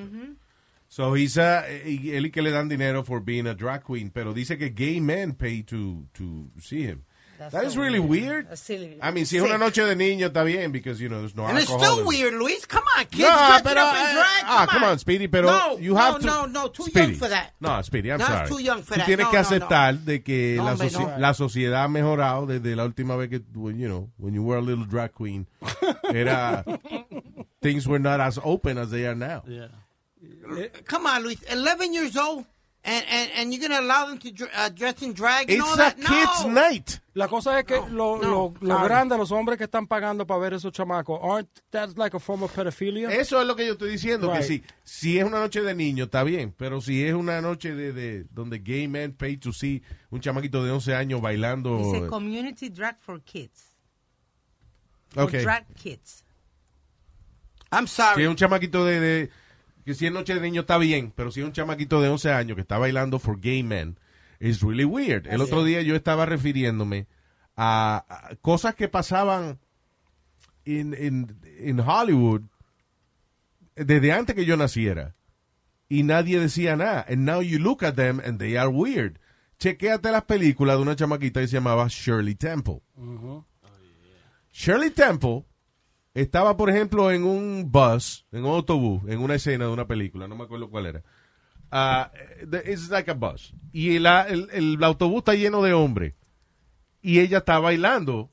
So 0.88 1.14
he's 1.14 1.36
a, 1.36 1.64
y 1.84 2.10
él 2.12 2.30
que 2.30 2.42
le 2.42 2.50
dan 2.50 2.68
dinero 2.68 3.02
for 3.02 3.20
being 3.20 3.46
a 3.46 3.54
drag 3.54 3.82
queen, 3.82 4.10
pero 4.10 4.32
dice 4.32 4.56
que 4.56 4.70
gay 4.70 5.00
men 5.00 5.34
pay 5.34 5.62
to, 5.62 6.06
to 6.12 6.50
see 6.60 6.82
him. 6.82 7.04
That's 7.38 7.52
That 7.52 7.64
is 7.64 7.74
so 7.74 7.80
really 7.80 7.98
weird. 8.00 8.56
Silly. 8.58 8.98
I 9.02 9.10
mean, 9.10 9.26
si 9.26 9.36
es 9.36 9.42
una 9.42 9.58
noche 9.58 9.84
de 9.84 9.94
niño 9.96 10.26
está 10.28 10.42
bien, 10.44 10.72
because, 10.72 11.00
you 11.00 11.08
know, 11.08 11.18
there's 11.20 11.34
no 11.36 11.46
And 11.46 11.58
it's 11.58 11.70
alcohol. 11.70 11.94
still 11.94 12.06
weird, 12.06 12.34
Luis. 12.34 12.64
Come 12.66 12.84
on, 12.98 13.04
kids 13.06 13.20
No, 13.28 13.58
pero, 13.62 13.80
up 13.82 13.94
in 13.94 14.00
eh, 14.02 14.12
drag. 14.14 14.44
ah, 14.44 14.66
come 14.70 14.84
on, 14.84 14.98
Speedy, 14.98 15.28
pero 15.28 15.48
no, 15.50 15.78
you 15.78 15.94
have 15.96 16.14
no, 16.14 16.18
to. 16.20 16.26
no, 16.26 16.46
no, 16.46 16.68
too 16.68 16.84
Speedy. 16.84 17.00
young 17.00 17.14
for 17.14 17.28
that. 17.28 17.52
No, 17.60 17.80
Speedy, 17.82 18.10
I'm 18.12 18.18
No, 18.18 18.24
it's 18.26 18.34
sorry. 18.34 18.48
too 18.48 18.58
young 18.60 18.82
for 18.82 18.94
Tú 18.94 18.98
that. 18.98 19.06
tienes 19.06 19.24
No, 19.26 19.30
que 19.30 19.36
no, 19.36 19.42
no. 19.42 19.48
aceptar 19.48 19.98
de 20.04 20.22
que 20.22 20.54
No, 20.56 20.64
la, 20.64 20.74
soci- 20.76 21.00
no. 21.00 21.18
la 21.18 21.34
sociedad 21.34 21.84
ha 21.84 21.88
mejorado 21.88 22.46
desde 22.46 22.74
la 22.76 22.84
última 22.84 23.16
vez 23.16 23.28
que, 23.30 23.40
when, 23.54 23.78
you 23.78 23.88
know, 23.88 24.08
when 24.18 24.34
you 24.34 24.42
were 24.42 24.58
a 24.58 24.62
little 24.62 24.84
drag 24.86 25.12
queen, 25.12 25.46
era, 26.12 26.64
things 27.62 27.86
were 27.86 27.98
not 28.00 28.20
as 28.20 28.38
open 28.44 28.78
as 28.78 28.90
they 28.90 29.06
are 29.06 29.14
now. 29.14 29.42
Yeah. 29.46 29.68
Come 30.86 31.06
on, 31.06 31.22
Luis. 31.22 31.42
11 31.50 31.92
years 31.92 32.16
old, 32.16 32.44
and, 32.86 33.04
and, 33.10 33.30
and 33.36 33.52
you're 33.52 33.60
going 33.68 33.72
to 33.78 33.84
allow 33.84 34.06
them 34.06 34.18
to 34.18 34.30
uh, 34.56 34.68
dress 34.70 35.02
in 35.02 35.12
drag 35.12 35.50
and 35.50 35.58
It's 35.58 35.66
all 35.66 35.74
a 35.74 35.76
that? 35.76 35.96
kid's 35.96 36.44
no. 36.46 36.52
night. 36.52 37.00
La 37.14 37.26
cosa 37.28 37.58
es 37.58 37.64
que 37.66 37.76
lo, 37.90 38.16
no, 38.18 38.22
lo, 38.22 38.54
lo 38.60 38.74
sorry. 38.76 38.88
grande, 38.88 39.16
los 39.18 39.30
hombres 39.32 39.58
que 39.58 39.64
están 39.64 39.86
pagando 39.86 40.26
para 40.26 40.38
ver 40.40 40.52
esos 40.54 40.70
chamacos, 40.72 41.18
aren't 41.22 41.48
that's 41.70 41.96
like 41.96 42.14
a 42.14 42.20
form 42.20 42.42
of 42.42 42.52
pedophilia? 42.54 43.08
Eso 43.10 43.40
es 43.40 43.46
lo 43.46 43.56
que 43.56 43.66
yo 43.66 43.72
estoy 43.72 43.90
diciendo, 43.90 44.30
que 44.30 44.38
Right. 44.38 44.46
si, 44.46 44.62
si 44.84 45.18
es 45.18 45.24
una 45.24 45.40
noche 45.40 45.62
de 45.62 45.74
niño, 45.74 46.04
está 46.04 46.22
bien, 46.24 46.54
pero 46.56 46.80
si 46.80 47.04
es 47.04 47.14
una 47.14 47.40
noche 47.40 47.74
de, 47.74 47.92
de 47.92 48.24
donde 48.30 48.58
gay 48.58 48.86
men 48.86 49.12
pay 49.14 49.36
to 49.38 49.52
see 49.52 49.82
un 50.10 50.20
chamaquito 50.20 50.62
de 50.62 50.70
11 50.70 50.94
años 50.94 51.20
bailando... 51.20 51.78
Dice 51.78 52.06
community 52.08 52.68
drag 52.68 52.96
for 53.00 53.20
kids. 53.22 53.76
For 55.08 55.24
Okay. 55.24 55.42
drag 55.42 55.64
kids. 55.74 56.22
I'm 57.72 57.86
Si 57.86 57.96
sorry. 57.96 58.22
es 58.24 58.28
un 58.28 58.36
chamaquito 58.36 58.84
de, 58.84 59.00
de- 59.00 59.30
que 59.86 59.94
si 59.94 60.04
es 60.06 60.12
noche 60.12 60.34
de 60.34 60.40
niño 60.42 60.60
está 60.62 60.76
bien, 60.76 61.12
pero 61.16 61.30
si 61.30 61.40
es 61.40 61.46
un 61.46 61.52
chamaquito 61.52 62.02
de 62.02 62.08
11 62.10 62.30
años 62.32 62.56
que 62.56 62.60
está 62.60 62.76
bailando 62.76 63.18
for 63.18 63.40
gay 63.40 63.62
men, 63.62 63.98
it's 64.40 64.60
really 64.60 64.84
weird. 64.84 65.26
El 65.26 65.40
otro 65.40 65.64
día 65.64 65.80
yo 65.80 65.94
estaba 65.96 66.26
refiriéndome 66.26 67.06
a, 67.56 68.04
a 68.08 68.36
cosas 68.42 68.74
que 68.74 68.88
pasaban 68.88 69.58
en 70.66 70.92
en- 70.92 71.40
en 71.60 71.80
Hollywood 71.80 72.42
desde 73.76 74.12
antes 74.12 74.34
que 74.34 74.44
yo 74.44 74.56
naciera 74.56 75.14
y 75.88 76.02
nadie 76.02 76.40
decía 76.40 76.76
nada. 76.76 77.06
And 77.08 77.24
now 77.24 77.40
you 77.40 77.58
look 77.58 77.84
at 77.84 77.94
them 77.94 78.20
and 78.24 78.38
they 78.38 78.56
are 78.56 78.68
weird. 78.68 79.18
Chequéate 79.58 80.10
las 80.10 80.24
películas 80.24 80.76
de 80.76 80.82
una 80.82 80.96
chamaquita 80.96 81.40
que 81.40 81.46
se 81.48 81.54
llamaba 81.56 81.86
Shirley 81.88 82.34
Temple. 82.34 82.82
Shirley 84.52 84.90
Temple 84.90 85.44
estaba, 86.20 86.56
por 86.56 86.70
ejemplo, 86.70 87.10
en 87.10 87.24
un 87.24 87.70
bus, 87.70 88.26
en 88.32 88.44
un 88.44 88.52
autobús, 88.54 89.02
en 89.08 89.20
una 89.20 89.34
escena 89.34 89.66
de 89.66 89.70
una 89.72 89.86
película, 89.86 90.26
no 90.26 90.34
me 90.36 90.44
acuerdo 90.44 90.70
cuál 90.70 90.86
era. 90.86 91.02
Ah, 91.70 92.10
it's 92.64 92.88
like 92.90 93.10
a 93.10 93.14
bus. 93.14 93.52
Y 93.72 93.96
el, 93.96 94.06
el- 94.06 94.48
el 94.52 94.82
autobús 94.84 95.18
está 95.18 95.34
lleno 95.34 95.62
de 95.62 95.72
hombres. 95.72 96.14
Y 97.02 97.20
ella 97.20 97.38
está 97.38 97.58
bailando. 97.58 98.30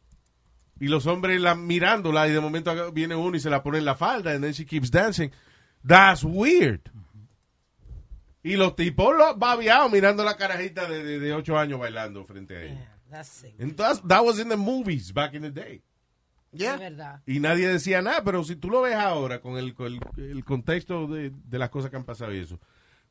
Y 0.79 0.87
los 0.87 1.05
hombres 1.07 1.39
la 1.41 1.55
mirándola 1.55 2.27
y 2.27 2.31
de 2.31 2.39
momento 2.39 2.91
viene 2.91 3.15
uno 3.15 3.35
y 3.37 3.39
se 3.39 3.49
la 3.49 3.61
pone 3.63 3.77
en 3.79 3.85
la 3.85 3.95
falda 3.95 4.31
and 4.31 4.43
then 4.43 4.53
she 4.53 4.65
keeps 4.65 4.89
dancing. 4.89 5.29
That's 5.85 6.23
weird. 6.23 6.81
Y 8.43 8.55
los 8.55 8.75
tipos 8.75 9.15
los 9.17 9.37
babiados 9.37 9.91
mirando 9.91 10.23
la 10.23 10.35
carajita 10.35 10.87
de, 10.87 11.03
de, 11.03 11.19
de 11.19 11.33
ocho 11.33 11.57
años 11.57 11.79
bailando 11.79 12.25
frente 12.25 12.57
a 12.57 12.61
ella. 12.63 12.73
Yeah, 12.73 12.97
that's 13.09 13.29
sick. 13.29 13.55
And 13.59 13.75
that's- 13.75 14.01
that 14.07 14.23
was 14.23 14.39
in 14.39 14.49
the 14.49 14.57
movies 14.57 15.13
back 15.13 15.33
in 15.33 15.41
the 15.41 15.51
day. 15.51 15.81
Yeah. 16.53 16.75
Es 16.75 16.79
verdad. 16.79 17.21
Y 17.25 17.39
nadie 17.39 17.67
decía 17.67 18.01
nada, 18.01 18.23
pero 18.23 18.43
si 18.43 18.55
tú 18.55 18.69
lo 18.69 18.81
ves 18.81 18.95
ahora 18.95 19.41
con 19.41 19.57
el, 19.57 19.73
con 19.73 19.87
el, 19.87 19.99
el 20.17 20.45
contexto 20.45 21.07
de, 21.07 21.31
de 21.31 21.57
las 21.59 21.69
cosas 21.69 21.89
que 21.89 21.97
han 21.97 22.03
pasado 22.05 22.33
y 22.33 22.39
eso, 22.39 22.59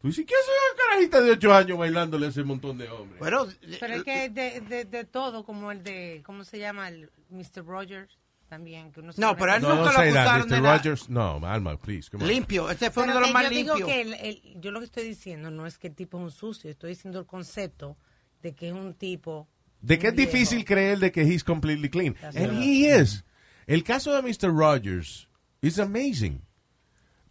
tú 0.00 0.08
dices, 0.08 0.24
¿qué 0.26 0.34
es 0.34 0.40
esa 0.40 0.82
carajita 0.88 1.20
de 1.20 1.30
ocho 1.32 1.52
años 1.54 1.78
bailándole 1.78 2.26
a 2.26 2.28
ese 2.30 2.44
montón 2.44 2.78
de 2.78 2.88
hombres? 2.88 3.18
Bueno, 3.18 3.46
Pero 3.80 3.94
es 3.94 4.04
que 4.04 4.28
de, 4.30 4.60
de, 4.60 4.84
de 4.84 5.04
todo, 5.04 5.44
como 5.44 5.70
el 5.72 5.82
de, 5.82 6.22
¿cómo 6.24 6.44
se 6.44 6.58
llama? 6.58 6.88
El 6.88 7.10
Mr. 7.30 7.64
Rogers 7.64 8.18
también. 8.48 8.92
Que 8.92 9.00
uno 9.00 9.12
se 9.12 9.20
No, 9.20 9.34
pero 9.36 9.54
él 9.54 9.62
no, 9.62 9.70
nunca 9.70 9.92
don't 9.92 9.94
lo 9.96 10.00
acusaron 10.20 10.48
Mr. 10.48 10.62
de. 10.62 10.70
Rogers. 10.72 11.08
No, 11.08 11.40
Alma, 11.46 11.76
please, 11.78 12.10
come 12.10 12.22
on. 12.24 12.30
limpio. 12.30 12.70
Este 12.70 12.90
fue 12.90 13.04
Pero 13.04 13.04
uno 13.04 13.14
de 13.14 13.20
los 13.20 13.28
que 13.28 13.32
más 13.34 13.44
yo 13.44 13.50
digo 13.56 13.74
limpios. 13.76 13.88
que 13.90 14.00
el- 14.02 14.14
el- 14.14 14.60
yo 14.60 14.70
lo 14.70 14.78
que 14.80 14.84
estoy 14.86 15.04
diciendo 15.04 15.50
no 15.50 15.66
es 15.66 15.78
que 15.78 15.88
el 15.88 15.94
tipo 15.94 16.18
es 16.18 16.24
un 16.24 16.30
sucio, 16.30 16.70
estoy 16.70 16.90
diciendo 16.90 17.18
el 17.20 17.26
concepto 17.26 17.96
de 18.42 18.54
que 18.54 18.68
es 18.68 18.74
un 18.74 18.94
tipo. 18.94 19.48
De 19.80 19.98
que 19.98 20.08
es 20.08 20.14
viejo. 20.14 20.30
difícil 20.32 20.64
creer 20.64 20.98
de 21.00 21.10
que 21.10 21.22
he's 21.22 21.42
completely 21.42 21.88
clean. 21.88 22.14
That's 22.14 22.36
And 22.36 22.50
right. 22.52 22.62
he 22.62 23.00
is. 23.00 23.24
El 23.66 23.84
caso 23.84 24.12
de 24.14 24.22
Mr. 24.22 24.52
Rogers 24.52 25.28
is 25.60 25.78
amazing. 25.78 26.42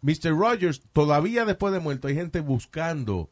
Mr. 0.02 0.36
Rogers, 0.36 0.80
todavía 0.92 1.44
después 1.44 1.72
de 1.72 1.80
muerto, 1.80 2.08
hay 2.08 2.14
gente 2.14 2.40
buscando 2.40 3.30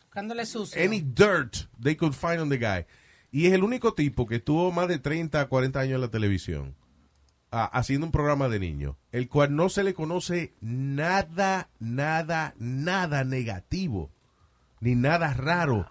Buscándole 0.00 0.44
sucio. 0.46 0.80
any 0.82 1.00
dirt 1.00 1.68
they 1.80 1.96
could 1.96 2.14
find 2.14 2.40
on 2.40 2.48
the 2.50 2.58
guy. 2.58 2.84
Y 3.32 3.46
es 3.46 3.52
el 3.52 3.64
único 3.64 3.94
tipo 3.94 4.26
que 4.26 4.38
tuvo 4.38 4.70
más 4.70 4.86
de 4.88 4.98
30 4.98 5.40
a 5.40 5.46
40 5.48 5.80
años 5.80 5.94
en 5.96 6.00
la 6.02 6.08
televisión 6.08 6.76
ah, 7.50 7.64
haciendo 7.72 8.06
un 8.06 8.12
programa 8.12 8.48
de 8.48 8.60
niños, 8.60 8.96
el 9.12 9.28
cual 9.28 9.56
no 9.56 9.68
se 9.68 9.82
le 9.82 9.94
conoce 9.94 10.52
nada, 10.60 11.68
nada, 11.80 12.54
nada 12.58 13.24
negativo, 13.24 14.10
ni 14.80 14.94
nada 14.94 15.32
raro. 15.34 15.90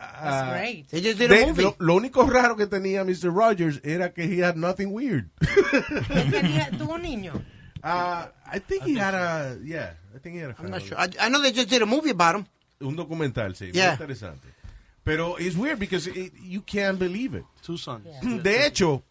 That's 0.00 0.50
great. 0.50 0.88
They 0.88 1.00
just 1.02 1.18
did 1.18 1.30
a 1.30 1.46
movie. 1.46 1.62
lo, 1.62 1.76
lo 1.78 1.94
único 1.96 2.26
raro 2.26 2.56
que 2.56 2.66
tenía 2.66 3.04
Mr. 3.04 3.30
Rogers 3.30 3.80
era 3.84 4.12
que 4.14 4.24
he 4.24 4.40
had 4.42 4.56
nothing 4.56 4.92
weird. 4.92 5.28
Tuvo 6.78 6.94
un 6.94 7.02
niño. 7.02 7.42
Ah, 7.82 8.30
I 8.50 8.58
think 8.60 8.84
he 8.84 8.94
had 8.98 9.14
a, 9.14 9.58
yeah, 9.62 9.94
I 10.14 10.18
think 10.18 10.36
he 10.36 10.40
had 10.42 10.50
a 10.50 10.54
I'm 10.58 10.70
not 10.70 10.82
sure. 10.82 10.98
I, 10.98 11.08
I 11.20 11.28
know 11.28 11.40
they 11.42 11.52
just 11.52 11.68
did 11.68 11.82
a 11.82 11.86
movie 11.86 12.10
about 12.10 12.36
him. 12.36 12.46
Un 12.80 12.96
documental, 12.96 13.54
sí, 13.54 13.66
muy 13.66 13.72
Yeah. 13.76 13.92
interesante. 13.92 14.48
Pero 15.04 15.36
it's 15.38 15.56
weird 15.56 15.78
because 15.78 16.06
it- 16.06 16.32
you 16.42 16.62
can't 16.62 16.98
believe 16.98 17.34
it. 17.34 17.44
Two 17.62 17.76
sons. 17.76 18.06
De 18.22 18.66
hecho, 18.66 19.02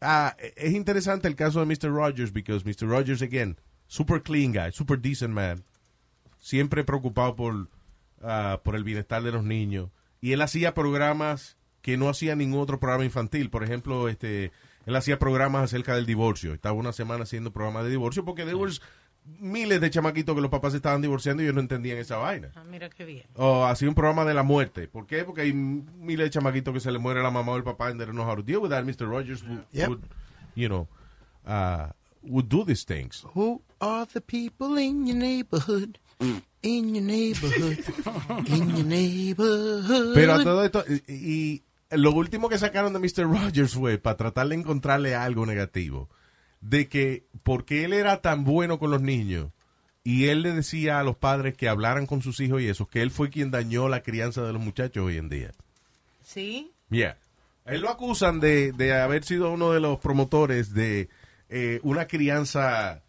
ah, 0.00 0.34
es 0.56 0.72
interesante 0.74 1.26
el 1.28 1.34
caso 1.36 1.64
de 1.64 1.66
Mr. 1.66 1.90
Rogers 1.92 2.32
because 2.32 2.64
Mr. 2.64 2.88
Rogers, 2.88 3.22
again, 3.22 3.56
super 3.88 4.20
clean 4.22 4.52
guy, 4.52 4.70
super 4.72 4.96
decent 5.00 5.32
man, 5.32 5.62
siempre 6.40 6.82
preocupado 6.84 7.34
por, 7.36 7.68
por 8.62 8.74
el 8.76 8.84
bienestar 8.84 9.22
de 9.22 9.32
los 9.32 9.44
niños. 9.44 9.90
Y 10.24 10.32
él 10.32 10.40
hacía 10.40 10.72
programas 10.72 11.58
que 11.82 11.98
no 11.98 12.08
hacía 12.08 12.34
ningún 12.34 12.60
otro 12.60 12.80
programa 12.80 13.04
infantil. 13.04 13.50
Por 13.50 13.62
ejemplo, 13.62 14.08
este, 14.08 14.52
él 14.86 14.96
hacía 14.96 15.18
programas 15.18 15.64
acerca 15.64 15.94
del 15.96 16.06
divorcio. 16.06 16.54
Estaba 16.54 16.74
una 16.74 16.92
semana 16.94 17.24
haciendo 17.24 17.52
programas 17.52 17.84
de 17.84 17.90
divorcio 17.90 18.24
porque 18.24 18.44
there 18.44 18.54
was 18.54 18.80
miles 19.38 19.82
de 19.82 19.90
chamaquitos 19.90 20.34
que 20.34 20.40
los 20.40 20.50
papás 20.50 20.72
se 20.72 20.78
estaban 20.78 21.02
divorciando 21.02 21.42
y 21.42 21.44
ellos 21.44 21.54
no 21.54 21.60
entendían 21.60 21.98
esa 21.98 22.16
vaina. 22.16 22.52
Ah, 22.54 22.64
mira 22.64 22.88
qué 22.88 23.04
bien. 23.04 23.26
O 23.34 23.66
hacía 23.66 23.86
un 23.86 23.94
programa 23.94 24.24
de 24.24 24.32
la 24.32 24.42
muerte. 24.42 24.88
¿Por 24.88 25.06
qué? 25.06 25.24
Porque 25.24 25.42
hay 25.42 25.52
miles 25.52 26.24
de 26.24 26.30
chamaquitos 26.30 26.72
que 26.72 26.80
se 26.80 26.90
le 26.90 26.98
muere 26.98 27.22
la 27.22 27.30
mamá 27.30 27.52
o 27.52 27.56
el 27.58 27.62
papá 27.62 27.88
and 27.88 27.98
they 27.98 28.06
don't 28.06 28.16
know 28.16 28.26
how 28.26 28.34
to 28.34 28.42
deal 28.42 28.60
with 28.62 28.70
that. 28.70 28.82
Mr. 28.84 29.06
Rogers 29.06 29.42
would, 29.42 29.64
Yep. 29.72 29.88
would, 29.90 30.02
you 30.54 30.68
know, 30.70 30.88
uh, 31.46 31.88
would 32.22 32.48
do 32.48 32.64
these 32.64 32.86
things. 32.86 33.26
Who 33.34 33.60
are 33.78 34.06
the 34.10 34.22
people 34.22 34.78
in 34.80 35.06
your 35.06 35.18
neighborhood? 35.18 35.98
In 36.64 36.94
your 36.94 37.04
neighborhood. 37.04 37.78
in 38.46 38.76
your 38.76 38.86
neighborhood. 38.86 40.14
Pero 40.14 40.34
a 40.34 40.42
todo 40.42 40.64
esto, 40.64 40.82
y, 41.06 41.12
y 41.12 41.62
lo 41.90 42.12
último 42.12 42.48
que 42.48 42.58
sacaron 42.58 42.92
de 42.94 42.98
Mr. 42.98 43.24
Rogers 43.24 43.74
fue 43.74 43.98
para 43.98 44.16
tratar 44.16 44.48
de 44.48 44.54
encontrarle 44.54 45.14
algo 45.14 45.44
negativo. 45.44 46.08
De 46.62 46.88
que, 46.88 47.26
porque 47.42 47.84
él 47.84 47.92
era 47.92 48.22
tan 48.22 48.44
bueno 48.44 48.78
con 48.78 48.90
los 48.90 49.02
niños, 49.02 49.50
y 50.02 50.28
él 50.28 50.42
le 50.42 50.52
decía 50.52 50.98
a 50.98 51.02
los 51.02 51.16
padres 51.16 51.54
que 51.54 51.68
hablaran 51.68 52.06
con 52.06 52.22
sus 52.22 52.40
hijos 52.40 52.62
y 52.62 52.68
eso, 52.68 52.86
que 52.86 53.02
él 53.02 53.10
fue 53.10 53.28
quien 53.28 53.50
dañó 53.50 53.88
la 53.88 54.02
crianza 54.02 54.42
de 54.42 54.52
los 54.54 54.62
muchachos 54.62 55.04
hoy 55.04 55.18
en 55.18 55.28
día. 55.28 55.52
Sí. 56.22 56.72
Yeah. 56.90 57.18
Él 57.66 57.82
lo 57.82 57.90
acusan 57.90 58.40
de, 58.40 58.72
de 58.72 58.98
haber 58.98 59.24
sido 59.24 59.50
uno 59.50 59.72
de 59.72 59.80
los 59.80 59.98
promotores 59.98 60.72
de 60.72 61.08
eh, 61.50 61.80
una 61.82 62.06
crianza 62.06 63.02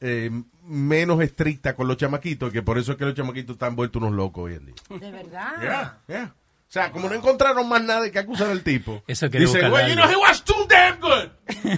eh, 0.00 0.30
menos 0.64 1.20
estricta 1.22 1.74
con 1.74 1.88
los 1.88 1.96
chamaquitos, 1.96 2.52
que 2.52 2.62
por 2.62 2.78
eso 2.78 2.92
es 2.92 2.98
que 2.98 3.04
los 3.04 3.14
chamaquitos 3.14 3.54
están 3.54 3.76
vueltos 3.76 4.02
unos 4.02 4.14
locos 4.14 4.44
hoy 4.44 4.54
en 4.54 4.66
día. 4.66 4.74
De 4.88 5.10
verdad. 5.10 5.60
Yeah, 5.60 5.98
yeah. 6.08 6.34
O 6.66 6.72
sea, 6.74 6.90
como 6.90 7.08
no 7.08 7.14
encontraron 7.14 7.68
más 7.68 7.84
nada 7.84 8.10
que 8.10 8.18
acusar 8.18 8.50
al 8.50 8.62
tipo. 8.62 9.02
Eso 9.06 9.30
que 9.30 9.38
Dice, 9.38 9.68
well, 9.70 9.88
you 9.88 9.94
know, 9.94 10.08
he 10.08 10.16
was 10.16 10.42
too 10.42 10.66
damn 10.68 10.98
good. 10.98 11.30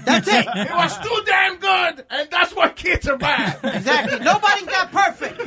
That's 0.07 0.27
it. 0.27 0.47
He 0.49 0.73
was 0.75 0.99
too 1.01 1.23
damn 1.27 1.59
good. 1.59 2.07
And 2.09 2.31
that's 2.31 2.55
why 2.55 2.73
kids 2.75 3.07
are 3.07 3.19
bad. 3.19 3.59
Exactly. 3.63 4.21
Nobody 4.21 4.65
got 4.65 4.91
perfect. 4.91 5.39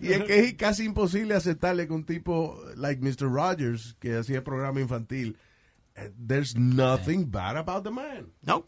Y 0.00 0.12
es 0.12 0.24
que 0.24 0.38
es 0.38 0.54
casi 0.54 0.84
imposible 0.84 1.34
aceptarle 1.34 1.86
que 1.86 1.92
un 1.92 2.04
tipo 2.04 2.58
like 2.76 3.02
Mr. 3.02 3.28
Rogers, 3.28 3.96
que 4.00 4.16
hacía 4.16 4.44
programa 4.44 4.80
infantil, 4.80 5.36
eh, 5.96 6.10
there's 6.16 6.56
nothing 6.56 7.30
bad 7.30 7.56
about 7.56 7.84
the 7.84 7.90
man. 7.90 8.32
No. 8.42 8.66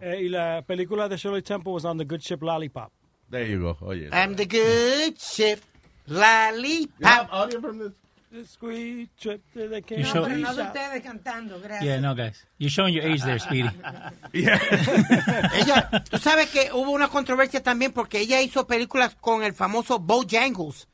Eh, 0.00 0.22
y 0.24 0.28
la 0.28 0.62
película 0.66 1.08
de 1.08 1.16
Shirley 1.16 1.42
Temple 1.42 1.72
was 1.72 1.84
on 1.84 1.96
the 1.98 2.04
good 2.04 2.20
ship 2.20 2.42
Lollipop. 2.42 2.90
There 3.30 3.46
you 3.48 3.60
go. 3.60 3.76
Oye. 3.82 4.08
I'm 4.12 4.34
the 4.36 4.46
good 4.46 5.18
ship. 5.18 5.60
You 6.06 6.16
have 6.16 6.54
Lollipop. 6.56 7.28
audio 7.32 7.60
from 7.60 7.78
this? 7.78 7.92
The 8.32 8.46
sweet 8.46 9.10
trip 9.20 9.42
to 9.52 9.68
the 9.68 9.82
You 9.90 10.02
No, 10.04 10.08
show- 10.08 10.22
pero 10.24 10.36
no 10.36 10.36
de 10.36 10.42
Candy 10.42 10.56
Shop. 10.56 10.66
ustedes 10.74 11.02
cantando, 11.02 11.60
gracias. 11.60 11.84
Yeah, 11.84 12.00
no, 12.00 12.14
guys. 12.14 12.46
You're 12.58 12.70
showing 12.70 12.94
your 12.94 13.04
age 13.04 13.22
there, 13.22 13.38
Speedy. 13.38 13.68
Ella, 14.32 15.90
tú 16.10 16.18
sabes 16.18 16.48
que 16.50 16.70
hubo 16.72 16.90
una 16.92 17.08
controversia 17.08 17.62
también 17.62 17.92
porque 17.92 18.20
ella 18.20 18.40
hizo 18.40 18.66
películas 18.66 19.14
con 19.20 19.42
el 19.42 19.52
famoso 19.52 19.98
Bojangles. 19.98 20.88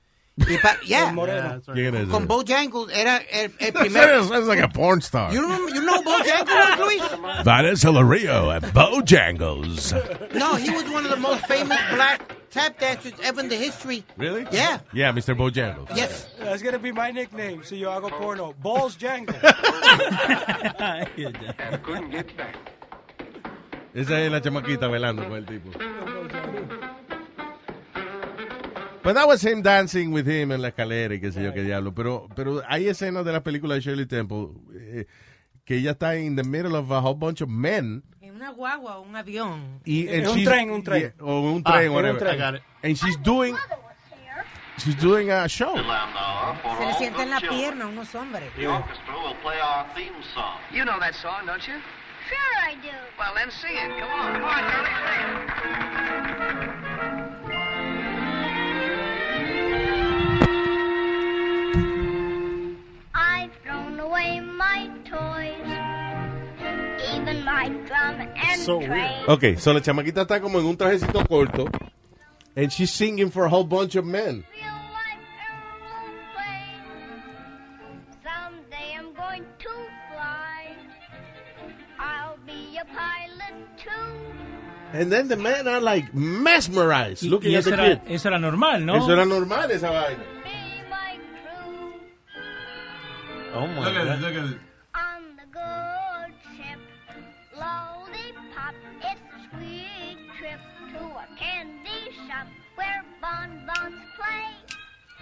Y 0.46 0.56
pa- 0.58 0.76
yeah, 0.84 1.08
El 1.08 1.14
moreno. 1.14 1.48
that's 1.48 1.68
right. 1.68 2.08
Con? 2.10 2.26
Bojangles 2.28 2.90
era 2.92 3.20
el, 3.30 3.50
el 3.58 3.72
primer. 3.72 4.22
Sounds 4.24 4.46
like 4.46 4.60
a 4.60 4.68
porn 4.68 5.00
star. 5.00 5.32
You 5.32 5.42
know, 5.42 5.66
you 5.68 5.82
know 5.82 6.00
Bojangles, 6.02 6.78
Luis? 6.78 7.02
That 7.44 7.64
is 7.64 7.82
Hilario 7.82 8.50
at 8.50 8.62
Bojangles. 8.74 9.92
No, 10.34 10.54
he 10.56 10.70
was 10.70 10.84
one 10.90 11.04
of 11.04 11.10
the 11.10 11.16
most 11.16 11.44
famous 11.46 11.78
black 11.92 12.20
tap 12.50 12.78
dancers 12.78 13.12
ever 13.24 13.40
in 13.40 13.48
the 13.48 13.56
history. 13.56 14.04
Really? 14.16 14.46
Yeah. 14.52 14.78
Yeah, 14.92 15.12
Mr. 15.12 15.34
Bojangles. 15.36 15.94
Yes. 15.96 16.28
That's 16.38 16.62
gonna 16.62 16.78
be 16.78 16.92
my 16.92 17.10
nickname. 17.10 17.62
Si 17.64 17.76
yo 17.78 17.90
hago 17.90 18.08
porno, 18.10 18.54
Balls 18.62 18.96
Jangle. 18.96 19.34
Esa 23.94 24.20
es 24.20 24.30
la 24.30 24.40
chamaquita 24.40 24.86
bailando 24.86 25.24
con 25.28 25.34
el 25.38 25.46
tipo. 25.46 25.70
But 29.02 29.14
that 29.14 29.26
was 29.26 29.42
him 29.44 29.62
dancing 29.62 30.12
with 30.12 30.26
him 30.26 30.50
en 30.52 30.60
la 30.60 30.68
escalera 30.68 31.14
y 31.14 31.20
qué 31.20 31.30
sé 31.32 31.42
yo 31.42 31.52
qué 31.54 31.62
diablo. 31.62 31.94
Pero, 31.94 32.28
pero 32.34 32.62
hay 32.68 32.88
escenas 32.88 33.24
de 33.24 33.32
la 33.32 33.42
película 33.42 33.74
de 33.74 33.80
Shirley 33.80 34.06
Temple 34.06 34.48
eh, 34.74 35.06
que 35.64 35.76
ella 35.76 35.92
está 35.92 36.16
in 36.16 36.34
the 36.36 36.42
middle 36.44 36.74
of 36.76 36.90
a 36.90 37.00
whole 37.00 37.14
bunch 37.14 37.40
of 37.40 37.48
men. 37.48 38.02
En 38.20 38.34
una 38.34 38.50
guagua 38.50 38.98
o 38.98 39.02
un 39.02 39.14
avión. 39.16 39.80
Y, 39.84 40.08
En 40.08 40.20
and 40.20 40.28
un 40.28 40.36
she's- 40.36 40.44
tren, 40.48 40.70
un 40.70 40.82
tren. 40.82 41.00
yeah, 41.00 41.12
o 41.24 41.40
un 41.52 41.62
Ah, 41.64 41.72
tren, 41.72 41.84
en 41.84 41.88
un 41.90 41.94
whatever. 41.96 42.18
tren. 42.18 42.38
Got 42.38 42.54
it. 42.56 42.62
And 42.82 42.96
she's 42.96 43.16
doing, 43.22 43.56
she's 44.78 44.96
doing 44.96 45.30
a 45.30 45.48
show. 45.48 45.74
Se 45.76 46.86
le 46.86 46.94
sienta 46.94 47.22
en 47.22 47.30
la 47.30 47.40
pierna 47.40 47.84
a 47.84 47.88
unos 47.88 48.14
hombres. 48.14 48.50
The 48.56 48.66
orchestra 48.66 49.14
will 49.14 49.36
play 49.42 49.58
our 49.60 49.86
theme 49.94 50.12
song. 50.34 50.58
You 50.72 50.84
know 50.84 50.98
that 51.00 51.14
song, 51.14 51.46
don't 51.46 51.62
you? 51.66 51.74
Sure 52.28 52.36
I 52.68 52.74
do. 52.82 52.90
Well, 53.18 53.32
then 53.34 53.50
sing 53.50 53.72
it. 53.74 53.98
Come 53.98 54.10
on. 54.10 54.32
Come 54.34 54.44
on, 54.44 54.70
Charlie, 54.70 54.90
sing 55.08 55.92
it. 55.94 55.97
Away 64.08 64.40
my 64.40 64.88
toys, 65.04 65.68
even 67.14 67.44
my 67.44 67.68
drum 67.86 68.20
and 68.20 68.60
So 68.62 68.80
train. 68.80 69.24
Okay, 69.28 69.56
so 69.56 69.72
la 69.72 69.80
chamaquita 69.80 70.22
está 70.22 70.40
como 70.40 70.58
en 70.58 70.66
un 70.66 70.76
trajecito 70.76 71.26
corto. 71.28 71.68
And 72.56 72.72
she's 72.72 72.92
singing 72.92 73.30
for 73.30 73.44
a 73.44 73.48
whole 73.48 73.64
bunch 73.64 73.94
of 73.96 74.04
men. 74.04 74.42
Feel 74.50 74.64
like 74.92 75.20
aeroplane. 76.34 77.22
Someday 78.24 78.96
I'm 78.98 79.12
going 79.14 79.44
to 79.44 79.68
fly. 80.10 80.74
I'll 82.00 82.38
be 82.46 82.78
a 82.80 82.84
pilot 82.86 83.54
too. 83.78 83.90
And 84.92 85.12
then 85.12 85.28
the 85.28 85.36
men 85.36 85.68
are 85.68 85.80
like 85.80 86.12
mesmerized 86.14 87.22
Y, 87.22 87.28
looking 87.28 87.52
y 87.52 87.58
at 87.58 87.64
the 87.64 87.72
era, 87.74 87.96
kid. 87.96 88.00
eso 88.10 88.28
era 88.28 88.38
normal, 88.38 88.84
¿no? 88.84 88.96
Eso 88.96 89.12
era 89.12 89.24
normal, 89.26 89.70
esa 89.70 89.90
vaina. 89.90 90.24
Oh 93.60 93.66
my 93.66 93.84
god. 93.92 94.20
look 94.20 94.34
at 94.34 94.44
it. 94.44 94.58
on 94.94 95.36
the 95.36 95.46
good 95.50 96.32
ship. 96.56 96.78
Lollipop, 97.54 98.74
it's 99.02 99.20
a 99.34 99.56
sweet 99.56 100.18
trip 100.38 100.60
to 100.92 101.00
a 101.04 101.26
candy 101.36 102.12
shop 102.26 102.46
where 102.76 103.02
bonbons 103.20 104.02
play. 104.16 104.54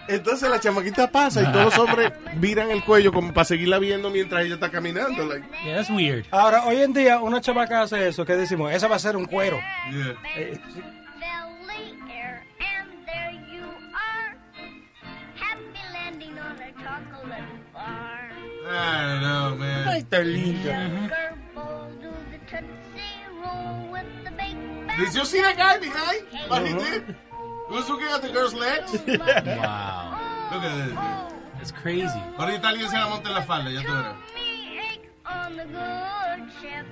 Entonces 0.09 0.49
la 0.49 0.59
chamaquita 0.59 1.11
pasa 1.11 1.41
y 1.41 1.51
todos 1.51 1.65
los 1.65 1.77
hombres 1.79 2.13
viran 2.37 2.71
el 2.71 2.81
cuello 2.83 3.11
como 3.11 3.33
para 3.33 3.43
seguirla 3.45 3.77
viendo 3.79 4.09
mientras 4.09 4.45
ella 4.45 4.53
está 4.53 4.69
caminando. 4.71 5.25
Like, 5.25 5.45
Yeah, 5.65 5.75
that's 5.75 5.89
weird. 5.89 6.25
Ahora, 6.31 6.63
hoy 6.65 6.77
en 6.81 6.93
día, 6.93 7.19
una 7.19 7.41
chamaca 7.41 7.81
hace 7.81 8.07
eso. 8.07 8.23
¿Qué 8.25 8.37
decimos? 8.37 8.71
Esa 8.71 8.87
va 8.87 8.95
a 8.95 8.99
ser 8.99 9.17
un 9.17 9.25
cuero. 9.25 9.59
Eh, 10.37 10.59
I 18.69 19.07
don't 19.07 19.21
know, 19.21 19.55
man. 19.55 20.01
Está 20.01 20.23
linda. 20.23 21.09
The 22.31 22.39
tootsie 22.49 23.25
roll 23.41 23.91
with 23.91 24.05
the 24.23 24.31
big 24.31 24.87
back. 24.87 24.97
Did 24.99 25.13
you 25.15 25.25
see 25.25 25.41
that 25.41 25.57
guy 25.57 25.77
behind? 25.79 26.25
What 26.47 26.67
he 26.67 26.73
uh-huh. 26.73 26.89
did? 26.89 27.15
He 27.69 27.73
was 27.75 27.89
looking 27.89 28.07
at 28.07 28.21
the 28.21 28.29
girl's 28.29 28.53
legs. 28.53 28.91
Wow. 29.07 30.49
Look 30.51 30.63
at 30.63 30.87
this. 30.87 30.95
That's 31.57 31.71
crazy. 31.71 32.19
Ahorita 32.37 32.69
alguien 32.69 32.89
se 32.89 32.97
la 32.97 33.07
monta 33.07 33.29
en 33.29 33.35
la 33.35 33.41
falda, 33.41 33.69
ya 33.69 33.81
tú 33.81 33.91
verás. 33.91 34.15
Tummy 34.27 34.79
ache 34.79 35.09
on 35.25 35.57
the 35.57 35.65
good 35.65 36.51
ship. 36.61 36.85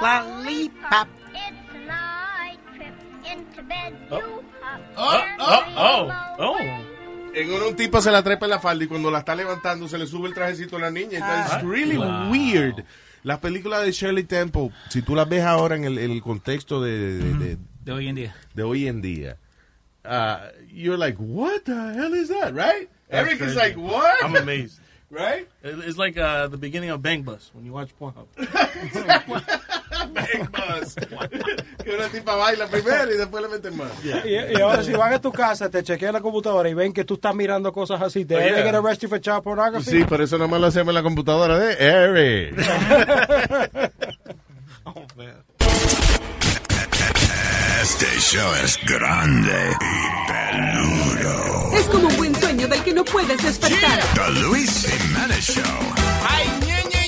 Lollipop. 0.00 1.08
It's 1.34 1.74
a 1.74 1.78
night 1.86 2.58
trip. 2.74 2.94
Into 3.24 3.62
bed 3.62 3.96
you. 4.10 4.16
Oh, 4.16 4.42
oh 4.96 5.24
oh, 5.38 5.64
oh, 5.76 6.36
oh, 6.38 6.58
oh. 6.60 6.91
En 7.34 7.50
uno 7.52 7.68
un 7.68 7.76
tipo 7.76 8.00
se 8.02 8.10
la 8.10 8.22
trepa 8.22 8.46
en 8.46 8.50
la 8.50 8.58
falda 8.60 8.84
y 8.84 8.86
cuando 8.88 9.10
la 9.10 9.20
está 9.20 9.34
levantando 9.34 9.88
se 9.88 9.96
le 9.98 10.06
sube 10.06 10.28
el 10.28 10.34
trajecito 10.34 10.76
a 10.76 10.80
la 10.80 10.90
niña. 10.90 11.18
Entonces, 11.18 11.52
it's 11.54 11.64
really 11.64 11.96
Wow. 11.96 12.30
weird. 12.30 12.84
Las 13.22 13.38
películas 13.38 13.84
de 13.84 13.92
Shirley 13.92 14.24
Temple, 14.24 14.70
si 14.88 15.00
tú 15.02 15.14
las 15.14 15.28
ves 15.28 15.42
ahora 15.44 15.76
en 15.76 15.84
el, 15.84 15.98
en 15.98 16.10
el 16.10 16.20
contexto 16.20 16.82
de, 16.82 17.18
de- 17.18 17.34
de- 17.34 17.58
De 17.84 17.92
hoy 17.92 18.08
en 18.08 18.14
día. 18.16 18.34
de 18.54 18.62
hoy 18.64 18.86
en 18.88 19.00
día, 19.00 19.38
uh, 20.04 20.48
you're 20.72 20.98
like, 20.98 21.16
what 21.20 21.60
the 21.64 21.72
hell 21.72 22.14
is 22.14 22.28
that, 22.28 22.52
right? 22.52 22.88
That's 23.08 23.28
Eric 23.28 23.32
is 23.40 23.54
crazy. 23.54 23.56
like, 23.56 23.76
what? 23.78 24.22
I'm 24.24 24.34
amazed. 24.36 24.80
right? 25.10 25.46
It- 25.62 25.84
It's 25.86 25.96
like 25.98 26.18
uh, 26.18 26.48
the 26.48 26.56
beginning 26.58 26.90
of 26.90 27.00
Bang 27.00 27.22
Bus 27.22 27.50
when 27.54 27.64
you 27.64 27.72
watch 27.72 27.90
Pornhub. 28.00 28.26
Bang 30.06 30.50
Bus. 30.50 30.94
que 31.84 31.90
una 31.94 32.08
tipa 32.08 32.34
baila 32.36 32.66
primero 32.66 33.12
y 33.12 33.16
después 33.16 33.42
le 33.42 33.48
meten 33.48 33.76
más. 33.76 33.88
Y, 34.04 34.30
y 34.30 34.60
ahora 34.60 34.82
si 34.82 34.92
van 34.92 35.12
a 35.14 35.20
tu 35.20 35.32
casa, 35.32 35.68
te 35.70 35.82
chequean 35.82 36.12
la 36.14 36.20
computadora 36.20 36.68
y 36.68 36.74
ven 36.74 36.92
que 36.92 37.04
tú 37.04 37.14
estás 37.14 37.34
mirando 37.34 37.72
cosas 37.72 38.00
así, 38.02 38.24
te 38.24 38.34
Oh, 38.36 38.38
yeah. 38.38 38.46
deben 38.48 38.64
get 38.64 38.74
arrested 38.74 39.08
for 39.08 39.20
child 39.20 39.42
pornography. 39.42 39.90
Sí, 39.90 40.04
por 40.04 40.20
eso 40.20 40.38
nomás 40.38 40.60
lo 40.60 40.66
hacemos 40.68 40.88
en 40.90 40.94
la 40.94 41.02
computadora 41.02 41.58
de 41.58 41.74
Eric. 41.78 42.54
Oh 44.84 45.06
man. 45.16 45.44
Este 47.82 48.06
show 48.18 48.52
es 48.64 48.78
grande 48.84 49.70
y 49.80 50.30
peludo. 50.32 51.76
Es 51.76 51.86
como 51.86 52.08
un 52.08 52.16
buen 52.16 52.34
sueño 52.34 52.66
del 52.68 52.82
que 52.82 52.92
no 52.92 53.04
puedes 53.04 53.42
despertar. 53.42 54.00
The 54.14 54.30
Luis 54.40 54.86
Jimenez 54.86 55.44
Show. 55.50 55.62
Ay, 56.28 56.46
ñeñe, 56.66 57.01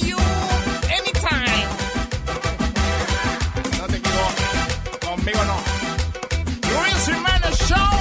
conmigo 5.25 5.45
no. 5.45 5.57
Luis 6.71 7.05
Jiménez 7.07 7.59
Show. 7.69 7.97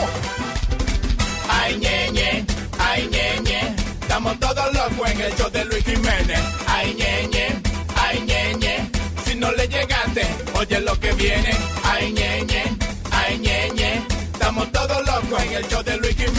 Ay, 1.49 1.77
ñeñe, 1.77 2.45
ay, 2.79 3.07
ñeñe. 3.07 3.75
Estamos 4.01 4.39
todos 4.39 4.73
locos 4.73 5.09
en 5.11 5.21
el 5.21 5.35
show 5.35 5.49
de 5.49 5.65
Luis 5.65 5.83
Jiménez. 5.85 6.39
Ay, 6.67 6.93
ñeñe, 6.95 7.47
ay, 7.95 8.19
ñeñe. 8.27 8.89
Si 9.25 9.35
no 9.35 9.51
le 9.53 9.67
llegaste, 9.67 10.27
oye 10.55 10.79
lo 10.81 10.99
que 10.99 11.13
viene. 11.13 11.51
Ay, 11.83 12.11
ñeñe, 12.11 12.63
ay, 13.11 13.39
ñeñe. 13.39 14.01
Estamos 14.33 14.71
todos 14.71 15.05
locos 15.05 15.43
en 15.43 15.53
el 15.53 15.67
show 15.69 15.83
de 15.83 15.97
Luis 15.97 16.15
Jiménez. 16.15 16.32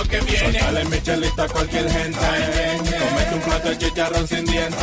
Lo 0.00 0.08
que 0.08 0.20
viene. 0.20 0.58
Dale 0.58 0.84
Michelito 0.86 1.42
a 1.42 1.48
cualquier 1.48 1.90
gente. 1.90 2.18
Comete 2.78 3.34
un 3.34 3.40
plato 3.40 3.68
de 3.68 3.78
chicharrón 3.78 4.28
sin 4.28 4.44
dientes. 4.46 4.78